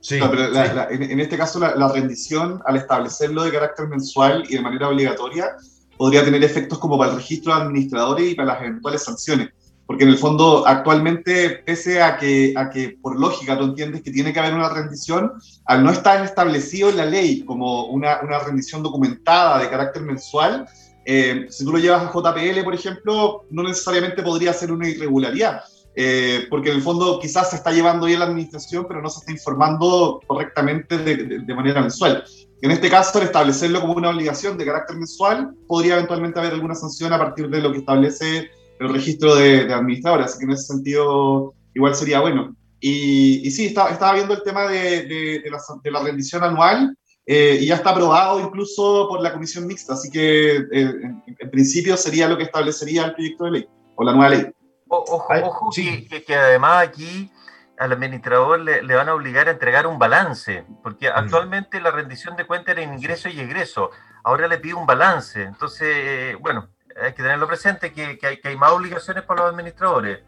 Sí, 0.00 0.18
pero 0.18 0.46
en, 0.90 1.20
este 1.20 1.36
caso 1.36 1.60
la, 1.60 1.92
rendición, 1.92 2.62
al 2.64 2.76
establecerlo 2.76 3.44
de 3.44 3.52
carácter 3.52 3.86
mensual 3.86 4.44
y 4.48 4.54
de 4.54 4.62
manera 4.62 4.88
obligatoria, 4.88 5.54
podría 5.98 6.24
tener 6.24 6.42
efectos 6.42 6.78
como 6.78 6.96
para 6.96 7.10
el 7.10 7.18
registro 7.18 7.54
de 7.54 7.60
administradores 7.60 8.32
y 8.32 8.34
para 8.34 8.54
las 8.54 8.62
eventuales 8.62 9.04
sanciones 9.04 9.50
porque 9.92 10.04
en 10.04 10.10
el 10.10 10.16
fondo 10.16 10.66
actualmente, 10.66 11.50
pese 11.66 12.02
a 12.02 12.16
que, 12.16 12.54
a 12.56 12.70
que 12.70 12.96
por 13.02 13.20
lógica 13.20 13.58
tú 13.58 13.64
entiendes 13.64 14.00
que 14.00 14.10
tiene 14.10 14.32
que 14.32 14.40
haber 14.40 14.54
una 14.54 14.70
rendición, 14.70 15.32
al 15.66 15.84
no 15.84 15.90
estar 15.90 16.24
establecido 16.24 16.88
en 16.88 16.96
la 16.96 17.04
ley 17.04 17.44
como 17.44 17.84
una, 17.88 18.20
una 18.22 18.38
rendición 18.38 18.82
documentada 18.82 19.58
de 19.58 19.68
carácter 19.68 20.00
mensual, 20.00 20.66
eh, 21.04 21.44
si 21.50 21.62
tú 21.66 21.72
lo 21.72 21.78
llevas 21.78 22.04
a 22.04 22.10
JPL, 22.10 22.64
por 22.64 22.74
ejemplo, 22.74 23.44
no 23.50 23.64
necesariamente 23.64 24.22
podría 24.22 24.54
ser 24.54 24.72
una 24.72 24.88
irregularidad, 24.88 25.60
eh, 25.94 26.46
porque 26.48 26.70
en 26.70 26.76
el 26.76 26.82
fondo 26.82 27.18
quizás 27.20 27.50
se 27.50 27.56
está 27.56 27.70
llevando 27.70 28.06
bien 28.06 28.20
la 28.20 28.24
administración, 28.24 28.86
pero 28.88 29.02
no 29.02 29.10
se 29.10 29.18
está 29.18 29.32
informando 29.32 30.22
correctamente 30.26 30.96
de, 30.96 31.40
de 31.40 31.54
manera 31.54 31.82
mensual. 31.82 32.24
En 32.62 32.70
este 32.70 32.88
caso, 32.88 33.18
al 33.18 33.24
establecerlo 33.24 33.82
como 33.82 33.92
una 33.92 34.08
obligación 34.08 34.56
de 34.56 34.64
carácter 34.64 34.96
mensual, 34.96 35.54
podría 35.66 35.96
eventualmente 35.96 36.38
haber 36.40 36.54
alguna 36.54 36.76
sanción 36.76 37.12
a 37.12 37.18
partir 37.18 37.50
de 37.50 37.60
lo 37.60 37.72
que 37.72 37.80
establece 37.80 38.48
el 38.82 38.92
registro 38.92 39.34
de, 39.34 39.64
de 39.64 39.74
administradores, 39.74 40.26
así 40.26 40.38
que 40.38 40.44
en 40.44 40.50
ese 40.52 40.64
sentido 40.64 41.54
igual 41.74 41.94
sería 41.94 42.20
bueno. 42.20 42.54
Y, 42.80 43.46
y 43.46 43.50
sí, 43.50 43.66
estaba, 43.66 43.90
estaba 43.90 44.14
viendo 44.14 44.34
el 44.34 44.42
tema 44.42 44.66
de, 44.66 45.04
de, 45.04 45.50
la, 45.50 45.58
de 45.82 45.90
la, 45.90 46.02
rendición 46.02 46.42
anual 46.42 46.96
eh, 47.24 47.58
y 47.60 47.66
ya 47.66 47.76
está 47.76 47.90
aprobado 47.90 48.40
incluso 48.40 49.06
por 49.08 49.22
la 49.22 49.32
comisión 49.32 49.68
mixta, 49.68 49.94
así 49.94 50.10
que 50.10 50.56
eh, 50.56 50.64
en, 50.72 51.50
principio 51.52 51.96
sería 51.96 52.28
lo 52.28 52.36
que 52.36 52.42
establecería 52.42 53.04
el 53.04 53.14
proyecto 53.14 53.44
de 53.44 53.50
ley 53.52 53.68
o 53.94 54.02
la 54.02 54.12
nueva 54.12 54.30
ley. 54.30 54.46
ojo, 54.88 55.28
ojo 55.44 55.70
que, 55.72 56.24
que, 56.24 56.34
además 56.34 56.88
aquí 56.88 57.30
al 57.78 57.92
administrador 57.92 58.58
le, 58.58 58.82
le, 58.82 58.94
van 58.96 59.08
a 59.08 59.14
obligar 59.14 59.46
a 59.46 59.52
entregar 59.52 59.86
un 59.86 60.00
balance, 60.00 60.64
porque 60.82 61.08
mm. 61.08 61.12
actualmente 61.14 61.80
la 61.80 61.92
rendición 61.92 62.34
de 62.34 62.46
cuentas 62.46 62.76
era 62.76 62.82
ingreso 62.82 63.28
y 63.28 63.38
egreso, 63.38 63.92
ahora 64.24 64.48
le 64.48 64.58
pide 64.58 64.74
un 64.74 64.86
balance, 64.86 65.40
entonces, 65.40 66.36
bueno, 66.40 66.68
hay 67.00 67.12
que 67.12 67.22
tenerlo 67.22 67.46
presente 67.46 67.92
que, 67.92 68.18
que, 68.18 68.26
hay, 68.26 68.40
que 68.40 68.48
hay, 68.48 68.56
más 68.56 68.72
obligaciones 68.72 69.24
para 69.24 69.42
los 69.42 69.52
administradores. 69.52 70.20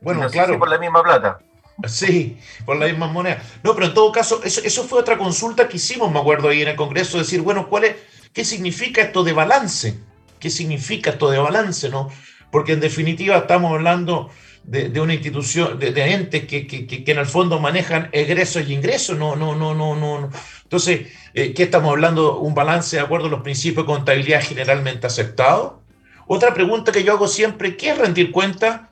Bueno, 0.00 0.28
claro. 0.30 0.58
por 0.58 0.68
la 0.68 0.78
misma 0.78 1.02
plata. 1.02 1.38
Sí, 1.86 2.38
por 2.64 2.76
la 2.76 2.86
misma 2.86 3.06
moneda. 3.06 3.42
No, 3.62 3.74
pero 3.74 3.86
en 3.86 3.94
todo 3.94 4.12
caso, 4.12 4.40
eso, 4.44 4.60
eso 4.64 4.84
fue 4.84 5.00
otra 5.00 5.18
consulta 5.18 5.68
que 5.68 5.76
hicimos, 5.76 6.12
me 6.12 6.20
acuerdo, 6.20 6.48
ahí 6.48 6.62
en 6.62 6.68
el 6.68 6.76
Congreso, 6.76 7.18
decir, 7.18 7.40
bueno, 7.40 7.68
¿cuál 7.68 7.84
es, 7.84 7.96
¿qué 8.32 8.44
significa 8.44 9.02
esto 9.02 9.24
de 9.24 9.32
balance? 9.32 9.98
¿Qué 10.38 10.50
significa 10.50 11.10
esto 11.10 11.30
de 11.30 11.38
balance, 11.38 11.88
no? 11.88 12.10
Porque 12.50 12.72
en 12.72 12.80
definitiva 12.80 13.36
estamos 13.38 13.72
hablando 13.72 14.30
de, 14.64 15.00
una 15.00 15.14
institución, 15.14 15.78
de, 15.78 16.12
entes 16.12 16.46
que, 16.46 16.66
que, 16.66 16.86
que, 16.86 17.10
en 17.10 17.18
el 17.18 17.26
fondo 17.26 17.58
manejan 17.58 18.08
egresos 18.12 18.68
y 18.68 18.74
ingresos. 18.74 19.18
No, 19.18 19.36
no, 19.36 19.54
no, 19.54 19.74
no, 19.74 19.96
no. 19.96 20.30
Entonces, 20.62 21.08
eh, 21.34 21.52
¿qué 21.54 21.64
estamos 21.64 21.90
hablando? 21.90 22.38
¿Un 22.38 22.54
balance 22.54 22.96
de 22.96 23.02
acuerdo 23.02 23.26
a 23.26 23.30
los 23.30 23.42
principios 23.42 23.86
de 23.86 23.92
contabilidad 23.92 24.42
generalmente 24.42 25.06
aceptados? 25.06 25.81
Otra 26.26 26.54
pregunta 26.54 26.92
que 26.92 27.04
yo 27.04 27.12
hago 27.12 27.28
siempre, 27.28 27.76
¿qué 27.76 27.90
es 27.90 27.98
rendir 27.98 28.30
cuenta? 28.30 28.88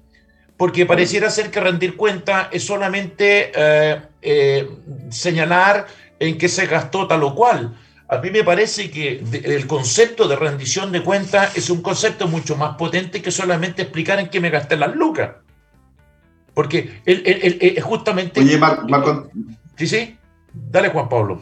Porque 0.57 0.87
pareciera 0.87 1.31
ser 1.31 1.51
que 1.51 1.61
rendir 1.61 1.97
cuenta 1.97 2.49
es 2.53 2.65
solamente 2.65 3.51
eh, 3.55 4.03
eh, 4.21 4.69
señalar 5.11 5.87
en 6.19 6.37
qué 6.37 6.49
se 6.49 6.67
gastó 6.67 7.07
tal 7.07 7.23
o 7.23 7.35
cual. 7.35 7.77
A 8.09 8.19
mí 8.19 8.31
me 8.31 8.43
parece 8.45 8.91
que 8.91 9.23
el 9.45 9.67
concepto 9.67 10.27
de 10.27 10.37
rendición 10.37 10.91
de 10.93 11.03
cuentas 11.03 11.57
es 11.57 11.71
un 11.71 11.81
concepto 11.81 12.27
mucho 12.27 12.57
más 12.57 12.77
potente 12.77 13.23
que 13.23 13.31
solamente 13.31 13.83
explicar 13.83 14.19
en 14.19 14.29
qué 14.29 14.41
me 14.41 14.51
gasté 14.51 14.77
las 14.77 14.95
lucas. 14.95 15.31
Porque 16.53 17.01
es 17.07 17.83
justamente... 17.83 18.41
Oye, 18.41 18.59
Marco... 18.59 19.31
Sí, 19.77 19.87
sí. 19.87 20.19
Dale, 20.53 20.91
Juan 20.91 21.09
Pablo. 21.09 21.41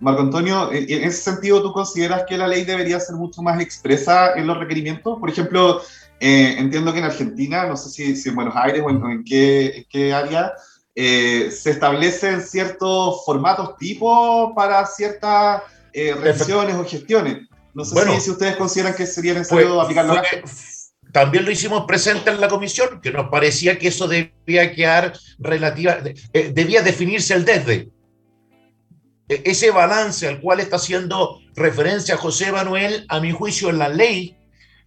Marco 0.00 0.22
Antonio, 0.22 0.70
en 0.72 1.04
ese 1.04 1.22
sentido, 1.22 1.62
¿tú 1.62 1.72
consideras 1.72 2.24
que 2.28 2.36
la 2.36 2.48
ley 2.48 2.64
debería 2.64 3.00
ser 3.00 3.16
mucho 3.16 3.42
más 3.42 3.60
expresa 3.60 4.34
en 4.34 4.46
los 4.46 4.58
requerimientos? 4.58 5.18
Por 5.18 5.30
ejemplo, 5.30 5.80
eh, 6.20 6.56
entiendo 6.58 6.92
que 6.92 6.98
en 7.00 7.04
Argentina, 7.04 7.66
no 7.66 7.76
sé 7.76 8.14
si, 8.16 8.28
en 8.28 8.34
Buenos 8.34 8.54
Aires 8.56 8.82
o 8.84 8.90
en, 8.90 9.24
qué, 9.24 9.86
qué, 9.90 10.12
área, 10.12 10.52
eh, 10.94 11.50
se 11.50 11.70
establecen 11.70 12.40
ciertos 12.40 13.24
formatos 13.24 13.76
tipo 13.78 14.54
para 14.54 14.86
ciertas 14.86 15.62
eh, 15.92 16.14
revisiones 16.14 16.76
o 16.76 16.84
gestiones. 16.84 17.48
No 17.74 17.84
sé 17.84 18.20
si, 18.20 18.30
ustedes 18.30 18.56
consideran 18.56 18.94
que 18.94 19.06
sería 19.06 19.34
necesario 19.34 19.80
aplicarlo 19.80 20.14
También 21.12 21.44
lo 21.44 21.50
hicimos 21.50 21.84
presente 21.86 22.30
en 22.30 22.40
la 22.40 22.48
comisión, 22.48 23.00
que 23.00 23.10
nos 23.10 23.28
parecía 23.28 23.78
que 23.78 23.88
eso 23.88 24.06
debía 24.06 24.72
quedar 24.74 25.12
relativa, 25.38 25.98
eh, 26.32 26.52
debía 26.54 26.82
definirse 26.82 27.34
el 27.34 27.44
desde. 27.44 27.88
E, 29.28 29.42
ese 29.44 29.70
balance 29.70 30.28
al 30.28 30.40
cual 30.40 30.60
está 30.60 30.76
haciendo 30.76 31.40
referencia 31.54 32.16
José 32.16 32.52
Manuel, 32.52 33.06
a 33.08 33.20
mi 33.20 33.32
juicio, 33.32 33.70
en 33.70 33.78
la 33.78 33.88
ley, 33.88 34.36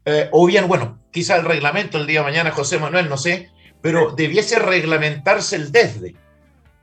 eh, 0.06 0.30
o 0.32 0.46
bien, 0.46 0.68
bueno, 0.68 1.00
quizá 1.12 1.36
el 1.36 1.46
reglamento 1.46 1.98
el 1.98 2.08
día 2.08 2.20
de 2.20 2.26
mañana, 2.26 2.52
José 2.52 2.78
Manuel, 2.78 3.10
no 3.10 3.18
sé, 3.18 3.50
pero 3.82 4.14
debiese 4.16 4.60
reglamentarse 4.60 5.56
el 5.56 5.72
desde. 5.72 6.16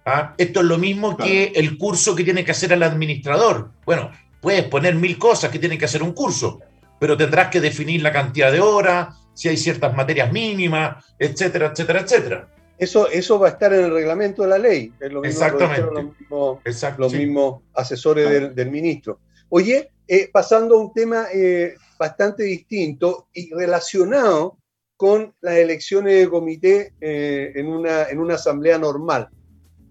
¿Ah? 0.07 0.35
Esto 0.37 0.61
es 0.61 0.67
lo 0.67 0.77
mismo 0.77 1.17
que 1.17 1.53
el 1.55 1.79
curso 1.79 2.15
que 2.15 2.25
tiene 2.25 2.45
que 2.45 2.51
hacer 2.51 2.73
el 2.73 2.83
administrador. 2.83 3.71
Bueno, 3.87 4.11
puedes 4.43 4.65
poner 4.65 4.95
mil 4.95 5.17
cosas 5.17 5.51
que 5.51 5.59
tienen 5.59 5.79
que 5.79 5.87
hacer 5.87 6.03
un 6.03 6.13
curso, 6.13 6.61
pero 7.01 7.17
tendrás 7.17 7.49
que 7.49 7.61
definir 7.61 8.03
la 8.03 8.13
cantidad 8.13 8.53
de 8.53 8.61
horas, 8.61 9.17
si 9.33 9.49
hay 9.49 9.57
ciertas 9.57 9.95
materias 9.95 10.31
mínimas, 10.31 11.05
etcétera, 11.19 11.73
etcétera, 11.73 12.01
etcétera. 12.01 12.54
Eso, 12.79 13.09
eso 13.09 13.39
va 13.39 13.49
a 13.49 13.51
estar 13.51 13.73
en 13.73 13.85
el 13.85 13.93
reglamento 13.93 14.43
de 14.43 14.49
la 14.49 14.59
ley. 14.59 14.93
Es 15.01 15.13
lo 15.13 15.21
mismo 15.21 15.45
Exactamente. 15.45 16.99
los 16.99 17.13
mismos, 17.13 17.63
asesores 17.75 18.55
del, 18.55 18.71
ministro. 18.71 19.21
Oye, 19.49 19.91
eh, 20.09 20.29
pasando 20.33 20.77
a 20.77 20.81
un 20.81 20.93
tema 20.93 21.27
eh, 21.33 21.75
bastante 21.99 22.43
distinto 22.43 23.29
y 23.33 23.53
relacionado 23.55 24.59
con 24.97 25.35
las 25.41 25.55
elecciones 25.55 26.15
de 26.15 26.29
comité 26.29 26.93
eh, 27.01 27.53
en, 27.55 27.69
una, 27.69 28.05
en 28.05 28.19
una 28.19 28.35
asamblea 28.35 28.79
normal 28.79 29.29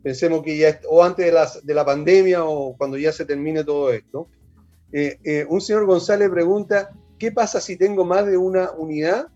pensemos 0.01 0.43
que 0.43 0.57
ya, 0.57 0.81
o 0.89 1.01
antes 1.01 1.25
de 1.25 1.31
la, 1.31 1.49
de 1.63 1.73
la 1.73 1.85
pandemia 1.85 2.43
o 2.43 2.75
cuando 2.75 2.97
ya 2.97 3.13
se 3.13 3.23
termine 3.23 3.63
todo 3.63 3.89
esto, 3.93 4.27
un 5.47 5.61
señor 5.61 5.85
González 5.85 6.29
pregunta, 6.29 6.91
¿qué 7.17 7.31
pasa 7.31 7.61
si 7.61 7.77
tengo 7.77 8.03
más 8.03 8.25
de 8.25 8.35
una 8.35 8.71
unidad 8.71 9.29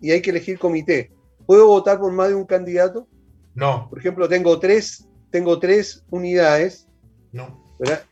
y 0.00 0.12
hay 0.12 0.22
que 0.22 0.30
elegir 0.30 0.56
comité? 0.56 1.10
¿Puedo 1.46 1.66
votar 1.66 1.98
por 1.98 2.12
más 2.12 2.28
de 2.28 2.34
un 2.34 2.44
candidato? 2.44 3.06
No. 3.54 3.88
Por 3.88 3.98
ejemplo, 3.98 4.28
tengo 4.28 4.58
tres, 4.58 5.08
tengo 5.30 5.58
tres 5.58 6.04
unidades. 6.10 6.88
No. 7.32 7.62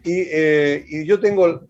Y, 0.04 0.26
eh, 0.30 0.84
y, 0.88 1.06
yo 1.06 1.20
tengo, 1.20 1.62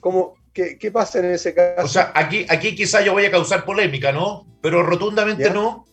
¿cómo, 0.00 0.34
qué, 0.52 0.76
qué, 0.78 0.90
pasa 0.90 1.20
en 1.20 1.26
ese 1.26 1.54
caso? 1.54 1.84
O 1.84 1.88
sea, 1.88 2.12
aquí, 2.14 2.44
aquí 2.48 2.74
quizá 2.74 3.00
yo 3.00 3.12
voy 3.12 3.24
a 3.24 3.30
causar 3.30 3.64
polémica, 3.64 4.12
¿no? 4.12 4.46
Pero 4.60 4.82
rotundamente 4.82 5.50
no, 5.50 5.86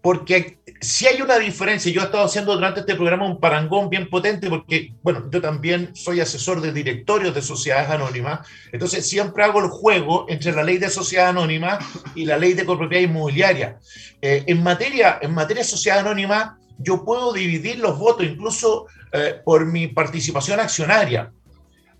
porque 0.00 0.59
si 0.80 1.06
hay 1.06 1.20
una 1.20 1.38
diferencia, 1.38 1.92
yo 1.92 2.00
he 2.00 2.04
estado 2.04 2.24
haciendo 2.24 2.54
durante 2.54 2.80
este 2.80 2.94
programa 2.94 3.26
un 3.26 3.38
parangón 3.38 3.90
bien 3.90 4.08
potente, 4.08 4.48
porque, 4.48 4.94
bueno, 5.02 5.28
yo 5.30 5.40
también 5.40 5.94
soy 5.94 6.20
asesor 6.20 6.62
de 6.62 6.72
directorios 6.72 7.34
de 7.34 7.42
sociedades 7.42 7.90
anónimas, 7.90 8.46
entonces 8.72 9.06
siempre 9.06 9.44
hago 9.44 9.60
el 9.60 9.68
juego 9.68 10.24
entre 10.28 10.52
la 10.52 10.62
ley 10.62 10.78
de 10.78 10.88
sociedad 10.88 11.28
anónima 11.28 11.78
y 12.14 12.24
la 12.24 12.38
ley 12.38 12.54
de 12.54 12.64
copropiedad 12.64 13.04
inmobiliaria. 13.04 13.78
Eh, 14.22 14.44
en, 14.46 14.62
materia, 14.62 15.18
en 15.20 15.34
materia 15.34 15.62
de 15.62 15.68
sociedad 15.68 15.98
anónima, 15.98 16.58
yo 16.78 17.04
puedo 17.04 17.32
dividir 17.34 17.78
los 17.78 17.98
votos 17.98 18.24
incluso 18.24 18.86
eh, 19.12 19.40
por 19.44 19.66
mi 19.66 19.88
participación 19.88 20.60
accionaria. 20.60 21.30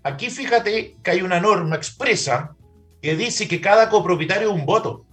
Aquí 0.01 0.31
fíjate 0.31 0.95
que 1.03 1.11
hay 1.11 1.21
una 1.21 1.39
norma 1.39 1.75
expresa 1.75 2.55
que 2.99 3.15
dice 3.15 3.47
que 3.47 3.61
cada 3.61 3.89
copropietario 3.89 4.49
es 4.49 4.55
un 4.55 4.65
voto. 4.65 5.05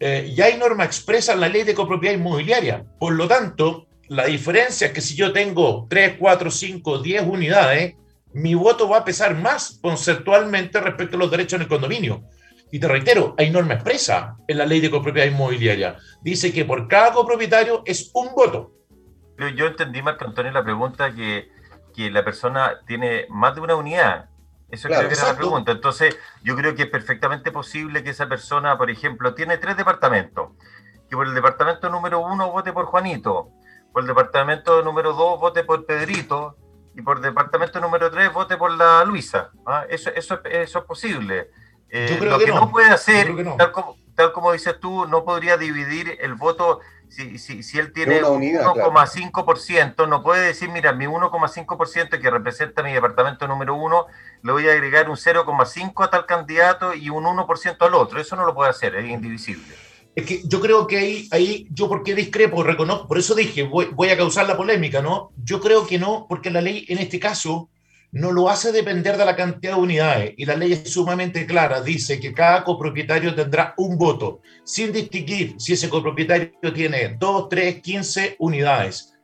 Eh, 0.00 0.32
ya 0.34 0.46
hay 0.46 0.56
norma 0.56 0.84
expresa 0.84 1.32
en 1.32 1.40
la 1.40 1.48
ley 1.48 1.64
de 1.64 1.74
copropiedad 1.74 2.14
inmobiliaria. 2.14 2.84
Por 2.98 3.14
lo 3.14 3.26
tanto, 3.26 3.86
la 4.08 4.26
diferencia 4.26 4.88
es 4.88 4.92
que 4.92 5.00
si 5.00 5.16
yo 5.16 5.32
tengo 5.32 5.86
3, 5.90 6.16
4, 6.18 6.50
5, 6.50 6.98
10 6.98 7.22
unidades, 7.26 7.94
mi 8.32 8.54
voto 8.54 8.88
va 8.88 8.98
a 8.98 9.04
pesar 9.04 9.36
más 9.36 9.78
conceptualmente 9.82 10.80
respecto 10.80 11.16
a 11.16 11.18
los 11.18 11.30
derechos 11.30 11.54
en 11.54 11.62
el 11.62 11.68
condominio. 11.68 12.22
Y 12.70 12.78
te 12.78 12.86
reitero, 12.86 13.34
hay 13.38 13.50
norma 13.50 13.74
expresa 13.74 14.36
en 14.46 14.58
la 14.58 14.66
ley 14.66 14.80
de 14.80 14.90
copropiedad 14.90 15.26
inmobiliaria. 15.26 15.96
Dice 16.22 16.52
que 16.52 16.64
por 16.64 16.86
cada 16.86 17.12
copropietario 17.12 17.82
es 17.86 18.10
un 18.14 18.34
voto. 18.34 18.72
Yo 19.56 19.66
entendí, 19.66 20.02
Marco 20.02 20.24
Antonio, 20.24 20.52
la 20.52 20.64
pregunta 20.64 21.14
que, 21.14 21.48
que 21.94 22.10
la 22.10 22.24
persona 22.24 22.80
tiene 22.86 23.26
más 23.30 23.54
de 23.54 23.60
una 23.60 23.76
unidad 23.76 24.28
eso 24.70 24.88
creo 24.88 25.08
que 25.08 25.14
era 25.14 25.28
la 25.28 25.36
pregunta. 25.36 25.72
Entonces, 25.72 26.18
yo 26.42 26.54
creo 26.56 26.74
que 26.74 26.82
es 26.82 26.90
perfectamente 26.90 27.50
posible 27.50 28.02
que 28.02 28.10
esa 28.10 28.28
persona, 28.28 28.76
por 28.76 28.90
ejemplo, 28.90 29.34
tiene 29.34 29.58
tres 29.58 29.76
departamentos. 29.76 30.50
Que 31.08 31.16
por 31.16 31.26
el 31.26 31.34
departamento 31.34 31.88
número 31.88 32.20
uno 32.20 32.50
vote 32.50 32.72
por 32.72 32.84
Juanito, 32.84 33.50
por 33.92 34.02
el 34.02 34.08
departamento 34.08 34.82
número 34.82 35.14
dos 35.14 35.40
vote 35.40 35.64
por 35.64 35.86
Pedrito 35.86 36.56
y 36.94 37.00
por 37.00 37.16
el 37.16 37.22
departamento 37.22 37.80
número 37.80 38.10
tres 38.10 38.32
vote 38.32 38.58
por 38.58 38.70
la 38.72 39.04
Luisa. 39.04 39.50
¿ah? 39.66 39.84
Eso, 39.88 40.10
eso, 40.10 40.40
eso 40.44 40.78
es 40.80 40.84
posible. 40.84 41.50
Eh, 41.88 42.18
lo 42.20 42.38
que, 42.38 42.48
no. 42.48 42.70
puede 42.70 42.90
hacer, 42.90 43.34
tal, 43.56 43.72
como, 43.72 43.96
tal 44.18 44.32
como 44.32 44.50
dices 44.50 44.80
tú, 44.80 45.06
no 45.06 45.24
podría 45.24 45.56
dividir 45.56 46.18
el 46.20 46.34
voto 46.34 46.80
si, 47.08 47.38
si, 47.38 47.62
si 47.62 47.78
él 47.78 47.92
tiene 47.92 48.20
1,5%, 48.20 50.08
no 50.08 50.24
puede 50.24 50.48
decir, 50.48 50.68
mira, 50.70 50.92
mi 50.92 51.04
1,5% 51.06 52.20
que 52.20 52.28
representa 52.28 52.82
mi 52.82 52.92
departamento 52.92 53.46
número 53.46 53.76
uno, 53.76 54.06
le 54.42 54.50
voy 54.50 54.68
a 54.68 54.72
agregar 54.72 55.08
un 55.08 55.14
0,5 55.14 56.04
a 56.04 56.10
tal 56.10 56.26
candidato 56.26 56.94
y 56.94 57.10
un 57.10 57.22
1% 57.26 57.76
al 57.78 57.94
otro. 57.94 58.20
Eso 58.20 58.34
no 58.34 58.44
lo 58.44 58.56
puede 58.56 58.70
hacer, 58.70 58.96
es 58.96 59.08
indivisible. 59.08 59.72
Es 60.16 60.26
que 60.26 60.42
yo 60.44 60.60
creo 60.60 60.88
que 60.88 60.98
ahí, 60.98 61.28
ahí 61.30 61.68
yo 61.70 61.88
por 61.88 62.02
qué 62.02 62.16
discrepo, 62.16 62.64
reconozco, 62.64 63.06
por 63.06 63.18
eso 63.18 63.36
dije, 63.36 63.62
voy, 63.62 63.86
voy 63.92 64.10
a 64.10 64.16
causar 64.16 64.48
la 64.48 64.56
polémica, 64.56 65.00
¿no? 65.00 65.30
Yo 65.44 65.60
creo 65.60 65.86
que 65.86 66.00
no, 66.00 66.26
porque 66.28 66.50
la 66.50 66.60
ley 66.60 66.86
en 66.88 66.98
este 66.98 67.20
caso 67.20 67.68
no 68.12 68.32
lo 68.32 68.48
hace 68.48 68.72
depender 68.72 69.16
de 69.16 69.24
la 69.24 69.36
cantidad 69.36 69.74
de 69.74 69.80
unidades 69.80 70.34
y 70.36 70.46
la 70.46 70.56
ley 70.56 70.72
es 70.72 70.90
sumamente 70.90 71.46
clara, 71.46 71.82
dice 71.82 72.18
que 72.18 72.32
cada 72.32 72.64
copropietario 72.64 73.34
tendrá 73.34 73.74
un 73.76 73.98
voto, 73.98 74.40
sin 74.64 74.92
distinguir 74.92 75.54
si 75.58 75.74
ese 75.74 75.88
copropietario 75.88 76.72
tiene 76.74 77.16
2, 77.18 77.48
3, 77.48 77.80
15 77.80 78.36
unidades. 78.38 79.14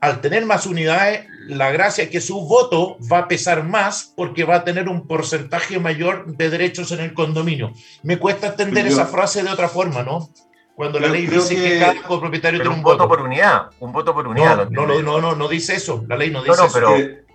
Al 0.00 0.20
tener 0.20 0.46
más 0.46 0.66
unidades, 0.66 1.26
la 1.48 1.72
gracia 1.72 2.04
es 2.04 2.10
que 2.10 2.20
su 2.20 2.40
voto 2.46 2.98
va 3.10 3.18
a 3.18 3.28
pesar 3.28 3.64
más 3.64 4.12
porque 4.14 4.44
va 4.44 4.56
a 4.56 4.64
tener 4.64 4.88
un 4.88 5.08
porcentaje 5.08 5.80
mayor 5.80 6.36
de 6.36 6.50
derechos 6.50 6.92
en 6.92 7.00
el 7.00 7.14
condominio. 7.14 7.72
Me 8.04 8.18
cuesta 8.18 8.48
entender 8.48 8.86
esa 8.86 9.06
frase 9.06 9.42
de 9.42 9.50
otra 9.50 9.68
forma, 9.68 10.04
¿no? 10.04 10.28
Cuando 10.76 11.00
la 11.00 11.08
ley 11.08 11.26
dice 11.26 11.56
que, 11.56 11.80
cada 11.80 12.00
copropietario 12.02 12.60
tiene 12.60 12.76
un, 12.76 12.82
voto. 12.82 13.08
por 13.08 13.20
unidad, 13.20 13.70
un 13.80 13.90
voto 13.90 14.14
por 14.14 14.28
unidad. 14.28 14.68
No, 14.70 14.86
no, 14.86 15.02
no, 15.02 15.20
no, 15.20 15.34
no, 15.34 15.48
dice 15.48 15.74
eso. 15.74 16.04
La 16.06 16.16
ley 16.16 16.30
no 16.30 16.44
dice 16.44 16.64
eso. 16.64 17.27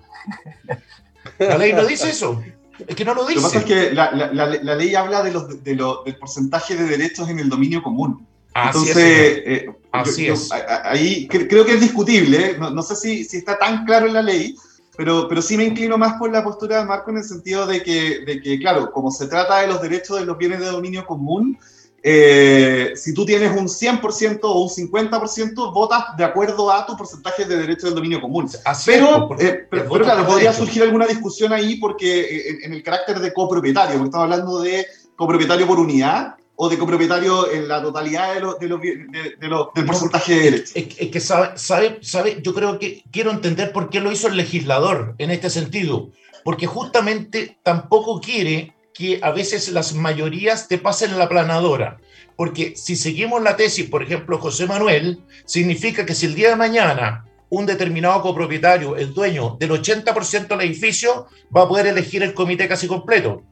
La 1.39 1.57
ley 1.57 1.73
no 1.73 1.85
dice 1.85 2.09
eso. 2.09 2.43
Es 2.87 2.95
que 2.95 3.05
no 3.05 3.13
lo 3.13 3.25
dice. 3.25 3.41
Lo 3.41 3.49
que 3.49 3.59
pasa 3.59 3.59
es 3.59 3.65
que 3.65 3.93
la, 3.93 4.11
la, 4.11 4.45
la, 4.45 4.75
ley 4.75 4.95
habla 4.95 5.23
de 5.23 5.31
los, 5.31 5.63
de 5.63 5.75
lo, 5.75 6.03
del 6.03 6.17
porcentaje 6.17 6.75
de 6.75 6.85
derechos 6.85 7.29
en 7.29 7.39
el 7.39 7.49
dominio 7.49 7.83
común. 7.83 8.25
Entonces, 8.55 8.95
eh, 8.97 9.69
Así 9.91 10.27
es. 10.27 10.49
ahí 10.83 11.27
creo 11.27 11.65
que 11.65 11.73
es 11.73 11.81
discutible, 11.81 12.51
¿eh? 12.51 12.55
no, 12.59 12.69
no, 12.71 12.81
sé 12.81 12.95
si, 12.95 13.23
si, 13.23 13.37
está 13.37 13.57
tan 13.57 13.85
claro 13.85 14.07
en 14.07 14.13
la 14.13 14.21
ley, 14.21 14.55
pero, 14.97 15.27
pero 15.27 15.41
sí 15.41 15.55
me 15.55 15.65
inclino 15.65 15.97
más 15.97 16.15
por 16.15 16.31
la 16.31 16.43
postura 16.43 16.79
de 16.79 16.85
Marco 16.85 17.11
en 17.11 17.17
el 17.17 17.23
sentido 17.23 17.65
de 17.65 17.83
que, 17.83 18.23
de 18.25 18.41
que, 18.41 18.59
claro, 18.59 18.91
como 18.91 19.11
se 19.11 19.27
trata 19.27 19.61
de 19.61 19.67
los 19.67 19.81
derechos 19.81 20.19
de 20.19 20.25
los 20.25 20.37
bienes 20.37 20.59
de 20.59 20.67
dominio 20.67 21.05
común, 21.05 21.57
eh, 22.05 22.91
si 22.97 23.13
tú 23.13 23.25
tienes 23.25 23.57
un 23.57 23.67
100% 23.67 24.39
o 24.43 24.59
un 24.59 24.69
50%, 24.69 25.73
votas 25.73 26.17
de 26.17 26.25
acuerdo 26.25 26.69
a 26.69 26.85
tu 26.85 26.97
porcentaje 26.97 27.45
de 27.45 27.55
derechos 27.55 27.85
del 27.85 27.95
dominio 27.95 28.19
común. 28.19 28.51
pero, 28.85 29.29
pues, 29.29 29.41
eh, 29.41 29.67
pero, 29.69 29.87
claro, 29.87 30.25
podría 30.25 30.51
surgir 30.51 30.83
alguna 30.83 31.07
discusión 31.07 31.53
ahí 31.53 31.77
porque 31.77 32.19
eh, 32.19 32.57
en, 32.63 32.73
el 32.73 32.83
carácter 32.83 33.19
de 33.19 33.31
copropietario, 33.31 33.93
porque 33.93 34.09
estamos 34.09 34.25
hablando 34.25 34.59
de 34.59 34.85
copropietario 35.15 35.65
por 35.65 35.79
unidad, 35.79 36.35
o 36.55 36.69
de 36.69 36.77
copropietario 36.77 37.49
en 37.49 37.67
la 37.69 37.81
totalidad 37.81 38.33
de 38.35 38.39
los, 38.41 38.59
de 38.59 38.67
los, 38.67 38.81
de, 38.81 39.47
los, 39.47 39.67
del 39.73 39.85
porcentaje 39.85 40.35
de 40.35 40.41
derecho. 40.41 40.73
Es, 40.75 41.09
que 41.09 41.19
sabe, 41.19 41.57
sabe, 41.57 41.99
sabe, 42.01 42.41
yo 42.43 42.53
creo 42.53 42.77
que 42.77 43.01
quiero 43.11 43.31
entender 43.31 43.71
por 43.71 43.89
qué 43.89 44.01
lo 44.01 44.11
hizo 44.11 44.27
el 44.27 44.35
legislador 44.35 45.15
en 45.17 45.31
este 45.31 45.49
sentido, 45.49 46.09
porque 46.43 46.67
justamente 46.67 47.57
tampoco 47.63 48.19
quiere 48.21 48.73
que 48.93 49.19
a 49.21 49.31
veces 49.31 49.69
las 49.69 49.93
mayorías 49.93 50.67
te 50.67 50.77
pasen 50.77 51.17
la 51.17 51.27
planadora. 51.27 51.99
Porque 52.35 52.75
si 52.75 52.95
seguimos 52.95 53.41
la 53.41 53.55
tesis, 53.55 53.89
por 53.89 54.03
ejemplo, 54.03 54.37
José 54.37 54.65
Manuel, 54.65 55.23
significa 55.45 56.05
que 56.05 56.15
si 56.15 56.25
el 56.27 56.35
día 56.35 56.49
de 56.49 56.55
mañana 56.55 57.25
un 57.49 57.67
determinado 57.67 58.21
copropietario, 58.21 58.95
el 58.95 59.13
dueño 59.13 59.57
del 59.59 59.71
80% 59.71 60.47
del 60.47 60.61
edificio, 60.61 61.27
va 61.55 61.63
a 61.63 61.67
poder 61.67 61.85
elegir 61.87 62.23
el 62.23 62.33
comité 62.33 62.67
casi 62.67 62.87
completo. 62.87 63.43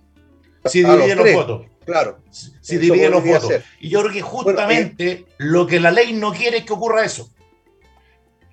Si 0.65 0.83
divide 0.83 1.15
los, 1.15 1.33
votos. 1.33 1.65
Claro. 1.85 2.19
Si 2.29 2.77
divide 2.77 3.09
los 3.09 3.23
votos. 3.23 3.53
Y 3.79 3.89
yo 3.89 4.01
creo 4.01 4.11
que 4.11 4.21
justamente 4.21 5.11
eh, 5.11 5.25
lo 5.37 5.67
que 5.67 5.79
la 5.79 5.91
ley 5.91 6.13
no 6.13 6.33
quiere 6.33 6.57
es 6.57 6.65
que 6.65 6.73
ocurra 6.73 7.05
eso. 7.05 7.29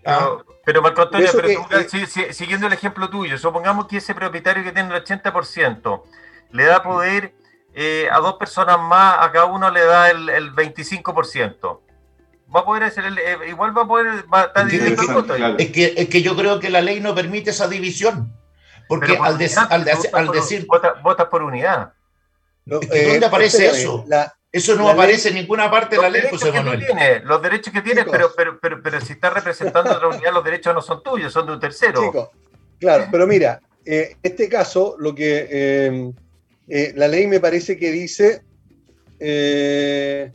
Ah. 0.04 0.36
Pero, 0.66 0.82
Marco 0.82 1.02
Antonio, 1.02 1.30
eh, 1.70 2.32
siguiendo 2.32 2.66
el 2.66 2.74
ejemplo 2.74 3.08
tuyo, 3.08 3.38
supongamos 3.38 3.86
que 3.86 3.98
ese 3.98 4.14
propietario 4.14 4.62
que 4.62 4.72
tiene 4.72 4.94
el 4.94 5.02
80% 5.02 6.02
le 6.52 6.64
da 6.64 6.82
poder 6.82 7.34
eh, 7.74 8.08
a 8.10 8.18
dos 8.18 8.34
personas 8.34 8.78
más, 8.80 9.18
a 9.20 9.30
cada 9.30 9.46
uno 9.46 9.70
le 9.70 9.84
da 9.84 10.10
el, 10.10 10.28
el 10.28 10.52
25%. 10.52 11.80
Va 12.54 12.60
a 12.60 12.64
poder 12.64 12.84
hacer 12.84 13.04
el, 13.04 13.18
eh, 13.18 13.36
igual 13.48 13.76
va 13.76 13.82
a 13.82 13.86
poder 13.86 14.24
va 14.32 14.40
a 14.40 14.44
estar 14.46 14.66
dividiendo 14.66 15.02
el 15.02 15.08
voto. 15.08 15.34
Es 15.36 15.70
que, 15.70 15.94
es 15.96 16.08
que 16.08 16.22
yo 16.22 16.34
creo 16.34 16.58
que 16.58 16.70
la 16.70 16.80
ley 16.80 17.00
no 17.00 17.14
permite 17.14 17.50
esa 17.50 17.68
división. 17.68 18.34
Porque 18.88 19.18
al, 19.18 19.38
al, 20.14 20.28
decir. 20.32 20.66
Votas 21.02 21.28
por 21.28 21.42
unidad. 21.42 21.92
¿Dónde 22.64 23.16
eh, 23.16 23.24
aparece 23.24 23.66
eso? 23.66 24.04
eso 24.50 24.74
no 24.76 24.88
aparece 24.88 25.28
en 25.28 25.34
ninguna 25.34 25.70
parte 25.70 25.96
de 25.96 26.02
la 26.02 26.08
ley, 26.08 26.22
José 26.30 26.50
Manuel. 26.50 26.84
Tiene, 26.84 27.20
los 27.20 27.42
derechos 27.42 27.72
que 27.72 27.82
tienes, 27.82 28.06
pero, 28.10 28.32
pero, 28.34 28.58
pero, 28.58 28.82
pero, 28.82 29.00
si 29.00 29.12
estás 29.12 29.32
representando 29.32 29.90
a 29.90 29.96
otra 29.96 30.08
unidad, 30.08 30.32
los 30.32 30.42
derechos 30.42 30.74
no 30.74 30.80
son 30.80 31.02
tuyos, 31.02 31.30
son 31.32 31.46
de 31.46 31.52
un 31.52 31.60
tercero. 31.60 32.30
claro, 32.80 33.06
pero 33.10 33.26
mira, 33.26 33.60
en 33.84 34.18
este 34.22 34.48
caso, 34.48 34.96
lo 34.98 35.14
que 35.14 36.12
eh, 36.68 36.92
la 36.96 37.08
ley 37.08 37.26
me 37.26 37.40
parece 37.40 37.76
que 37.76 37.90
dice, 37.90 38.42
eh, 39.18 40.30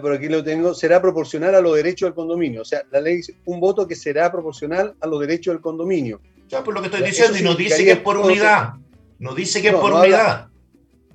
por 0.00 0.12
aquí 0.12 0.28
lo 0.28 0.42
tengo, 0.42 0.74
será 0.74 1.00
proporcional 1.00 1.54
a 1.54 1.60
los 1.60 1.76
derechos 1.76 2.08
del 2.08 2.14
condominio. 2.14 2.62
O 2.62 2.64
sea, 2.64 2.82
la 2.90 3.00
ley 3.00 3.16
dice 3.16 3.36
un 3.44 3.60
voto 3.60 3.86
que 3.86 3.94
será 3.94 4.30
proporcional 4.30 4.94
a 5.00 5.06
los 5.06 5.20
derechos 5.20 5.54
del 5.54 5.60
condominio. 5.60 6.20
Ya, 6.48 6.62
por 6.62 6.74
lo 6.74 6.80
que 6.80 6.86
estoy 6.86 7.02
diciendo, 7.02 7.38
y 7.38 7.42
no 7.42 7.54
dice 7.54 7.84
que 7.84 7.92
es 7.92 8.00
por 8.00 8.16
unidad. 8.16 8.74
No 9.18 9.34
dice 9.34 9.62
que 9.62 9.68
es 9.68 9.74
por 9.74 9.92
unidad. 9.92 10.48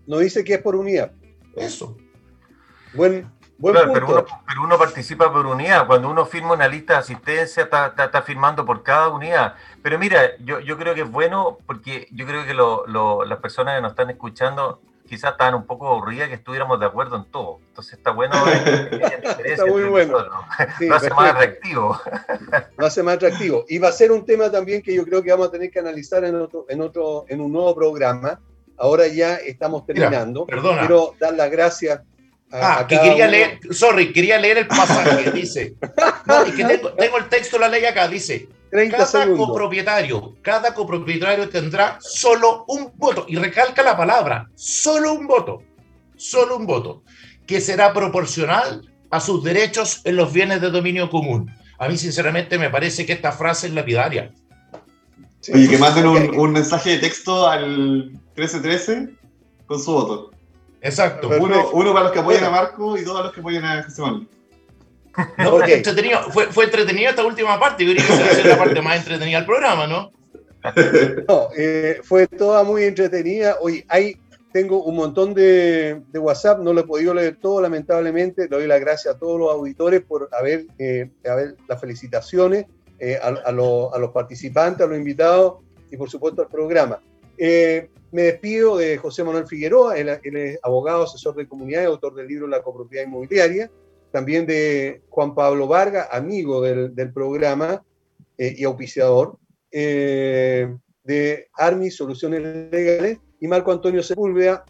no 0.05 0.19
dice 0.19 0.43
que 0.43 0.53
es 0.55 0.61
por 0.61 0.75
unidad. 0.75 1.11
Eso. 1.55 1.97
Buen, 2.93 3.27
pero, 3.61 4.25
uno, 4.61 4.77
participa 4.77 5.31
por 5.31 5.45
unidad. 5.45 5.87
Cuando 5.87 6.09
uno 6.09 6.25
firma 6.25 6.53
una 6.53 6.67
lista 6.67 6.93
de 6.93 6.99
asistencia, 6.99 7.63
está, 7.63 8.21
firmando 8.21 8.65
por 8.65 8.83
cada 8.83 9.09
unidad. 9.09 9.55
Pero 9.81 9.97
mira, 9.97 10.37
yo, 10.39 10.59
yo 10.59 10.77
creo 10.77 10.93
que 10.93 11.01
es 11.01 11.11
bueno 11.11 11.57
porque 11.65 12.07
yo 12.11 12.25
creo 12.25 12.45
que 12.45 12.53
las 13.27 13.39
personas 13.39 13.75
que 13.75 13.81
nos 13.81 13.91
están 13.91 14.09
escuchando 14.09 14.79
quizás 15.07 15.31
estaban 15.31 15.55
un 15.55 15.65
poco 15.65 15.87
aburridas 15.87 16.27
que 16.27 16.35
estuviéramos 16.35 16.79
de 16.79 16.85
acuerdo 16.85 17.15
en 17.15 17.25
todo. 17.25 17.59
Entonces 17.69 17.93
está 17.93 18.11
bueno. 18.11 18.35
está 19.45 19.65
muy 19.65 19.83
bueno. 19.85 20.19
lo 20.79 20.95
hace 20.95 21.09
más 21.09 21.31
atractivo. 21.31 21.99
lo 22.77 22.85
hace 22.85 23.03
más 23.03 23.15
atractivo. 23.15 23.65
Y 23.67 23.79
va 23.79 23.87
a 23.87 23.93
ser 23.93 24.11
un 24.11 24.25
tema 24.25 24.51
también 24.51 24.81
que 24.83 24.93
yo 24.93 25.03
creo 25.03 25.23
que 25.23 25.31
vamos 25.31 25.47
a 25.47 25.51
tener 25.51 25.71
que 25.71 25.79
analizar 25.79 26.23
en, 26.23 26.35
otro, 26.35 26.65
en, 26.69 26.81
otro, 26.81 27.25
en 27.27 27.41
un 27.41 27.51
nuevo 27.51 27.73
programa. 27.73 28.39
Ahora 28.77 29.07
ya 29.07 29.35
estamos 29.37 29.85
terminando. 29.85 30.45
perdona. 30.45 30.81
Quiero 30.81 31.15
dar 31.19 31.33
las 31.33 31.49
gracias 31.49 32.01
Ah, 32.51 32.85
que 32.87 32.99
quería 32.99 33.27
leer, 33.27 33.59
sorry, 33.71 34.13
quería 34.13 34.37
leer 34.37 34.59
el 34.59 34.67
pasaje, 34.67 35.31
dice. 35.31 35.75
No, 36.25 36.43
que 36.43 36.63
tengo, 36.63 37.17
el 37.17 37.29
texto 37.29 37.57
de 37.57 37.61
la 37.61 37.69
ley 37.69 37.85
acá, 37.85 38.07
dice. 38.07 38.49
cada 38.71 39.35
copropietario, 39.35 40.35
cada 40.41 40.73
copropietario 40.73 41.49
tendrá 41.49 41.97
solo 42.01 42.65
un 42.67 42.91
voto, 42.95 43.25
y 43.27 43.35
recalca 43.35 43.83
la 43.83 43.95
palabra, 43.95 44.49
solo 44.55 45.13
un 45.13 45.27
voto, 45.27 45.63
solo 46.15 46.57
un 46.57 46.65
voto, 46.65 47.03
que 47.45 47.61
será 47.61 47.93
proporcional 47.93 48.81
a 49.09 49.19
sus 49.19 49.43
derechos 49.43 50.01
en 50.03 50.15
los 50.15 50.31
bienes 50.31 50.61
de 50.61 50.69
dominio 50.69 51.09
común. 51.09 51.51
A 51.79 51.87
mí, 51.87 51.97
sinceramente, 51.97 52.57
me 52.57 52.69
parece 52.69 53.05
que 53.05 53.13
esta 53.13 53.31
frase 53.31 53.67
es 53.67 53.73
lapidaria. 53.73 54.33
Oye, 55.53 55.69
que 55.69 55.77
manden 55.77 56.07
un, 56.07 56.37
un 56.37 56.51
mensaje 56.51 56.91
de 56.91 56.97
texto 56.97 57.47
al 57.47 58.11
1313 58.35 59.09
con 59.65 59.81
su 59.81 59.91
voto. 59.91 60.31
Exacto. 60.81 61.29
Uno, 61.39 61.69
uno, 61.73 61.93
para 61.93 62.05
los 62.05 62.13
que 62.13 62.19
apoyan 62.19 62.43
a 62.43 62.49
Marco 62.49 62.97
y 62.97 63.03
dos 63.03 63.19
a 63.19 63.23
los 63.23 63.33
que 63.33 63.39
apoyan 63.39 63.65
a 63.65 63.83
José 63.83 64.01
Manuel. 64.01 64.27
No, 65.37 65.51
porque 65.51 65.75
entretenido, 65.75 66.19
fue, 66.31 66.45
fue 66.47 66.65
entretenido 66.65 67.09
esta 67.09 67.25
última 67.25 67.59
parte. 67.59 67.85
Yo 67.85 67.93
creo 67.93 68.05
que 68.05 68.13
esa 68.13 68.47
la 68.47 68.57
parte 68.57 68.81
más 68.81 68.97
entretenida 68.97 69.37
del 69.37 69.45
programa, 69.45 69.87
¿no? 69.87 70.11
No, 71.27 71.49
eh, 71.57 71.99
fue 72.03 72.27
toda 72.27 72.63
muy 72.63 72.83
entretenida. 72.83 73.57
Hoy 73.61 73.83
hay, 73.87 74.17
tengo 74.51 74.83
un 74.83 74.95
montón 74.95 75.33
de, 75.33 76.01
de, 76.11 76.19
WhatsApp, 76.19 76.59
no 76.59 76.73
lo 76.73 76.81
he 76.81 76.83
podido 76.83 77.13
leer 77.13 77.37
todo, 77.39 77.61
lamentablemente. 77.61 78.43
Le 78.43 78.47
doy 78.49 78.67
las 78.67 78.79
gracias 78.79 79.15
a 79.15 79.17
todos 79.17 79.39
los 79.39 79.51
auditores 79.51 80.01
por 80.01 80.29
haber, 80.31 80.65
eh, 80.77 81.09
haber 81.27 81.55
las 81.67 81.79
felicitaciones 81.79 82.65
eh, 82.99 83.19
a, 83.21 83.27
a, 83.27 83.51
lo, 83.51 83.93
a, 83.93 83.99
los 83.99 84.11
participantes, 84.11 84.85
a 84.85 84.89
los 84.89 84.97
invitados 84.97 85.63
y 85.89 85.97
por 85.97 86.09
supuesto 86.09 86.41
al 86.41 86.47
programa. 86.47 86.99
Eh, 87.37 87.89
me 88.11 88.23
despido 88.23 88.77
de 88.77 88.97
José 88.97 89.23
Manuel 89.23 89.47
Figueroa, 89.47 89.97
él, 89.97 90.09
es 90.09 90.59
abogado, 90.63 91.03
asesor 91.03 91.35
de 91.35 91.47
comunidad 91.47 91.83
y 91.83 91.85
autor 91.85 92.15
del 92.15 92.27
libro 92.27 92.47
La 92.47 92.63
copropiedad 92.63 93.05
inmobiliaria. 93.05 93.69
También 94.11 94.45
de 94.45 95.01
Juan 95.09 95.35
Pablo 95.35 95.67
Vargas, 95.67 96.07
amigo 96.11 96.61
del, 96.61 97.13
programa 97.13 97.83
eh, 98.37 98.55
y 98.57 98.63
auspiciador. 98.63 99.37
Eh, 99.71 100.73
de 101.03 101.47
Armi 101.53 101.89
Soluciones 101.89 102.41
Legales 102.71 103.19
y 103.39 103.47
Marco 103.47 103.71
Antonio 103.71 104.03
Sepúlveda, 104.03 104.65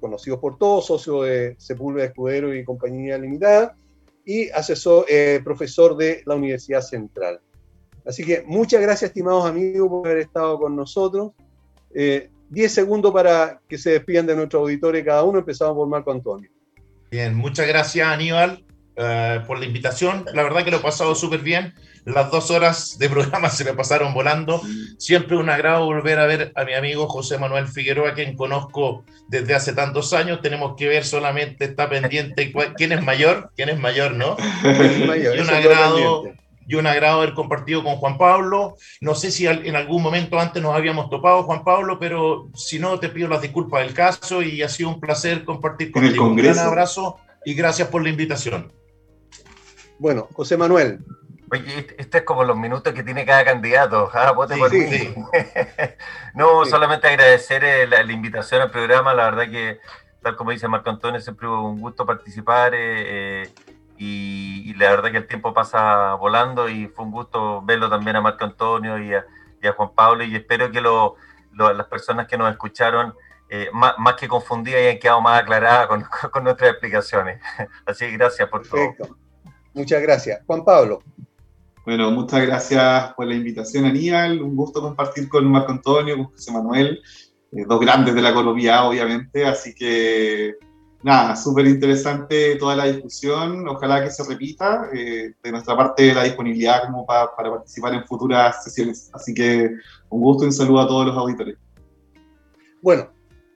conocido 0.00 0.40
por 0.40 0.58
todos, 0.58 0.86
socio 0.86 1.22
de 1.22 1.54
Sepúlveda 1.58 2.06
Escudero 2.06 2.54
y 2.54 2.64
Compañía 2.64 3.18
Limitada 3.18 3.76
y 4.24 4.50
asesor, 4.50 5.06
eh, 5.08 5.40
profesor 5.44 5.96
de 5.96 6.22
la 6.26 6.34
Universidad 6.34 6.80
Central. 6.80 7.40
Así 8.04 8.24
que 8.24 8.42
muchas 8.46 8.82
gracias, 8.82 9.10
estimados 9.10 9.46
amigos, 9.46 9.88
por 9.88 10.06
haber 10.06 10.18
estado 10.18 10.58
con 10.58 10.74
nosotros. 10.74 11.32
10 12.50 12.72
segundos 12.72 13.12
para 13.12 13.60
que 13.68 13.78
se 13.78 13.90
despidan 13.90 14.26
de 14.26 14.36
nuestro 14.36 14.60
auditorio 14.60 15.04
cada 15.04 15.22
uno. 15.22 15.38
Empezamos 15.40 15.74
por 15.74 15.88
Marco 15.88 16.12
Antonio. 16.12 16.50
Bien, 17.10 17.34
muchas 17.34 17.66
gracias 17.66 18.06
Aníbal 18.06 18.64
eh, 18.96 19.40
por 19.46 19.58
la 19.58 19.66
invitación. 19.66 20.24
La 20.32 20.42
verdad 20.42 20.64
que 20.64 20.70
lo 20.70 20.78
he 20.78 20.80
pasado 20.80 21.14
súper 21.14 21.40
bien. 21.40 21.74
Las 22.04 22.30
dos 22.30 22.50
horas 22.50 22.98
de 22.98 23.08
programa 23.08 23.50
se 23.50 23.64
me 23.64 23.74
pasaron 23.74 24.14
volando. 24.14 24.60
Siempre 24.98 25.36
un 25.36 25.50
agrado 25.50 25.84
volver 25.84 26.18
a 26.18 26.26
ver 26.26 26.52
a 26.54 26.64
mi 26.64 26.74
amigo 26.74 27.08
José 27.08 27.38
Manuel 27.38 27.68
Figueroa, 27.68 28.14
quien 28.14 28.36
conozco 28.36 29.04
desde 29.28 29.54
hace 29.54 29.72
tantos 29.72 30.12
años. 30.12 30.40
Tenemos 30.40 30.76
que 30.76 30.88
ver 30.88 31.04
solamente, 31.04 31.66
está 31.66 31.88
pendiente 31.88 32.52
quién 32.76 32.92
es 32.92 33.02
mayor, 33.02 33.50
quién 33.56 33.68
es 33.68 33.78
mayor, 33.78 34.14
¿no? 34.14 34.36
y 34.64 35.38
un 35.38 35.50
agrado 35.50 36.24
y 36.66 36.74
un 36.74 36.86
agrado 36.86 37.18
haber 37.18 37.34
compartido 37.34 37.84
con 37.84 37.96
Juan 37.96 38.18
Pablo. 38.18 38.76
No 39.00 39.14
sé 39.14 39.30
si 39.30 39.46
en 39.46 39.76
algún 39.76 40.02
momento 40.02 40.38
antes 40.38 40.62
nos 40.62 40.74
habíamos 40.74 41.10
topado, 41.10 41.44
Juan 41.44 41.64
Pablo, 41.64 41.98
pero 41.98 42.48
si 42.54 42.78
no, 42.78 42.98
te 42.98 43.08
pido 43.08 43.28
las 43.28 43.42
disculpas 43.42 43.82
del 43.82 43.94
caso 43.94 44.42
y 44.42 44.62
ha 44.62 44.68
sido 44.68 44.88
un 44.88 45.00
placer 45.00 45.44
compartir 45.44 45.92
contigo. 45.92 46.26
Un 46.26 46.36
gran 46.36 46.58
abrazo 46.58 47.18
y 47.44 47.54
gracias 47.54 47.88
por 47.88 48.02
la 48.02 48.10
invitación. 48.10 48.72
Bueno, 49.98 50.28
José 50.32 50.56
Manuel. 50.56 51.00
Oye, 51.52 51.78
este, 51.78 51.94
este 51.98 52.18
es 52.18 52.24
como 52.24 52.42
los 52.42 52.56
minutos 52.56 52.92
que 52.92 53.04
tiene 53.04 53.24
cada 53.24 53.44
candidato. 53.44 54.10
Ah, 54.12 54.34
no, 56.34 56.64
solamente 56.64 57.06
agradecer 57.06 57.62
eh, 57.62 57.86
la, 57.86 58.12
invitación 58.12 58.62
al 58.62 58.70
programa. 58.72 59.14
La 59.14 59.30
verdad 59.30 59.48
que, 59.48 59.78
tal 60.22 60.34
como 60.34 60.50
dice 60.50 60.66
Marco 60.66 60.90
Antonio, 60.90 61.20
siempre 61.20 61.46
un 61.46 61.80
gusto 61.80 62.04
participar. 62.04 62.74
Eh, 62.74 63.44
eh 63.44 63.50
y, 63.98 64.74
la 64.74 64.90
verdad 64.90 65.10
que 65.10 65.18
el 65.18 65.26
tiempo 65.26 65.54
pasa 65.54 66.14
volando 66.14 66.68
y 66.68 66.86
fue 66.88 67.04
un 67.04 67.10
gusto 67.10 67.62
verlo 67.62 67.88
también 67.88 68.16
a 68.16 68.20
Marco 68.20 68.44
Antonio 68.44 68.98
y 68.98 69.14
a, 69.14 69.24
Juan 69.76 69.90
Pablo 69.96 70.22
y 70.22 70.36
espero 70.36 70.70
que 70.70 70.80
las 70.80 71.86
personas 71.88 72.28
que 72.28 72.38
nos 72.38 72.48
escucharon, 72.52 73.12
eh, 73.48 73.68
más, 73.72 74.14
que 74.14 74.28
confundidas, 74.28 74.80
hayan 74.80 74.98
quedado 75.00 75.20
más 75.20 75.42
aclaradas 75.42 75.88
con, 75.88 76.04
nuestras 76.44 76.70
explicaciones. 76.70 77.40
Así 77.86 78.04
que 78.04 78.12
gracias 78.12 78.48
por 78.48 78.62
Perfecto. 78.62 79.06
todo. 79.06 79.16
Muchas 79.74 80.00
gracias. 80.02 80.40
Juan 80.46 80.64
Pablo. 80.64 81.02
Bueno, 81.84 82.10
muchas 82.10 82.46
gracias 82.46 83.12
por 83.14 83.26
la 83.26 83.34
invitación, 83.34 83.84
Aníbal. 83.86 84.40
Un 84.40 84.54
gusto 84.54 84.80
compartir 84.80 85.28
con 85.28 85.50
Marco 85.50 85.72
Antonio, 85.72 86.16
con 86.16 86.26
José 86.26 86.52
Manuel, 86.52 87.02
eh, 87.52 87.64
dos 87.66 87.80
grandes 87.80 88.14
de 88.14 88.22
la 88.22 88.32
Colombia, 88.32 88.84
obviamente. 88.84 89.44
Así 89.44 89.74
que 89.74 90.54
nada, 91.06 91.36
súper 91.36 91.66
interesante 91.66 92.56
toda 92.56 92.74
la 92.74 92.86
discusión, 92.86 93.66
ojalá 93.68 94.02
que 94.02 94.10
se 94.10 94.24
repita, 94.24 94.90
eh, 94.92 95.34
de 95.40 95.52
nuestra 95.52 95.76
parte 95.76 96.12
la 96.12 96.24
disponibilidad 96.24 96.82
como 96.82 97.06
para 97.06 97.32
participar 97.32 97.94
en 97.94 98.04
futuras 98.04 98.64
sesiones. 98.64 99.08
Así 99.14 99.32
que 99.32 99.70
un 100.10 100.20
gusto 100.20 100.42
y 100.42 100.46
un 100.48 100.52
saludo 100.52 100.80
a 100.80 100.88
todos 100.88 101.06
los 101.06 101.16
auditores. 101.16 101.56
Bueno, 102.82 103.08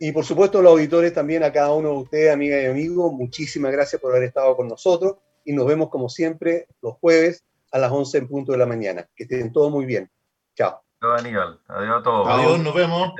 Y 0.02 0.12
por 0.12 0.24
supuesto 0.24 0.62
los 0.62 0.72
auditores 0.72 1.12
también, 1.12 1.44
a 1.44 1.52
cada 1.52 1.74
uno 1.74 1.90
de 1.90 1.97
ustedes, 1.97 2.32
amigas 2.32 2.62
y 2.62 2.66
amigos, 2.66 3.12
muchísimas 3.12 3.70
gracias 3.70 4.01
por 4.01 4.12
haber 4.12 4.28
estado 4.28 4.56
con 4.56 4.66
nosotros 4.66 5.16
y 5.44 5.52
nos 5.52 5.66
vemos 5.66 5.90
como 5.90 6.09
siempre 6.09 6.68
los 6.81 6.94
jueves 6.94 7.44
a 7.70 7.78
las 7.78 7.93
11 7.93 8.16
en 8.16 8.28
punto 8.28 8.52
de 8.52 8.59
la 8.59 8.64
mañana. 8.64 9.06
Que 9.14 9.24
estén 9.24 9.52
todos 9.52 9.70
muy 9.70 9.85
bien. 9.85 10.10
Chao. 10.56 10.81
Adiós, 11.02 11.20
Aníbal. 11.20 11.60
Adiós 11.68 12.01
a 12.01 12.02
todos. 12.02 12.28
Adiós, 12.28 12.60
nos 12.60 12.74
vemos. 12.74 13.12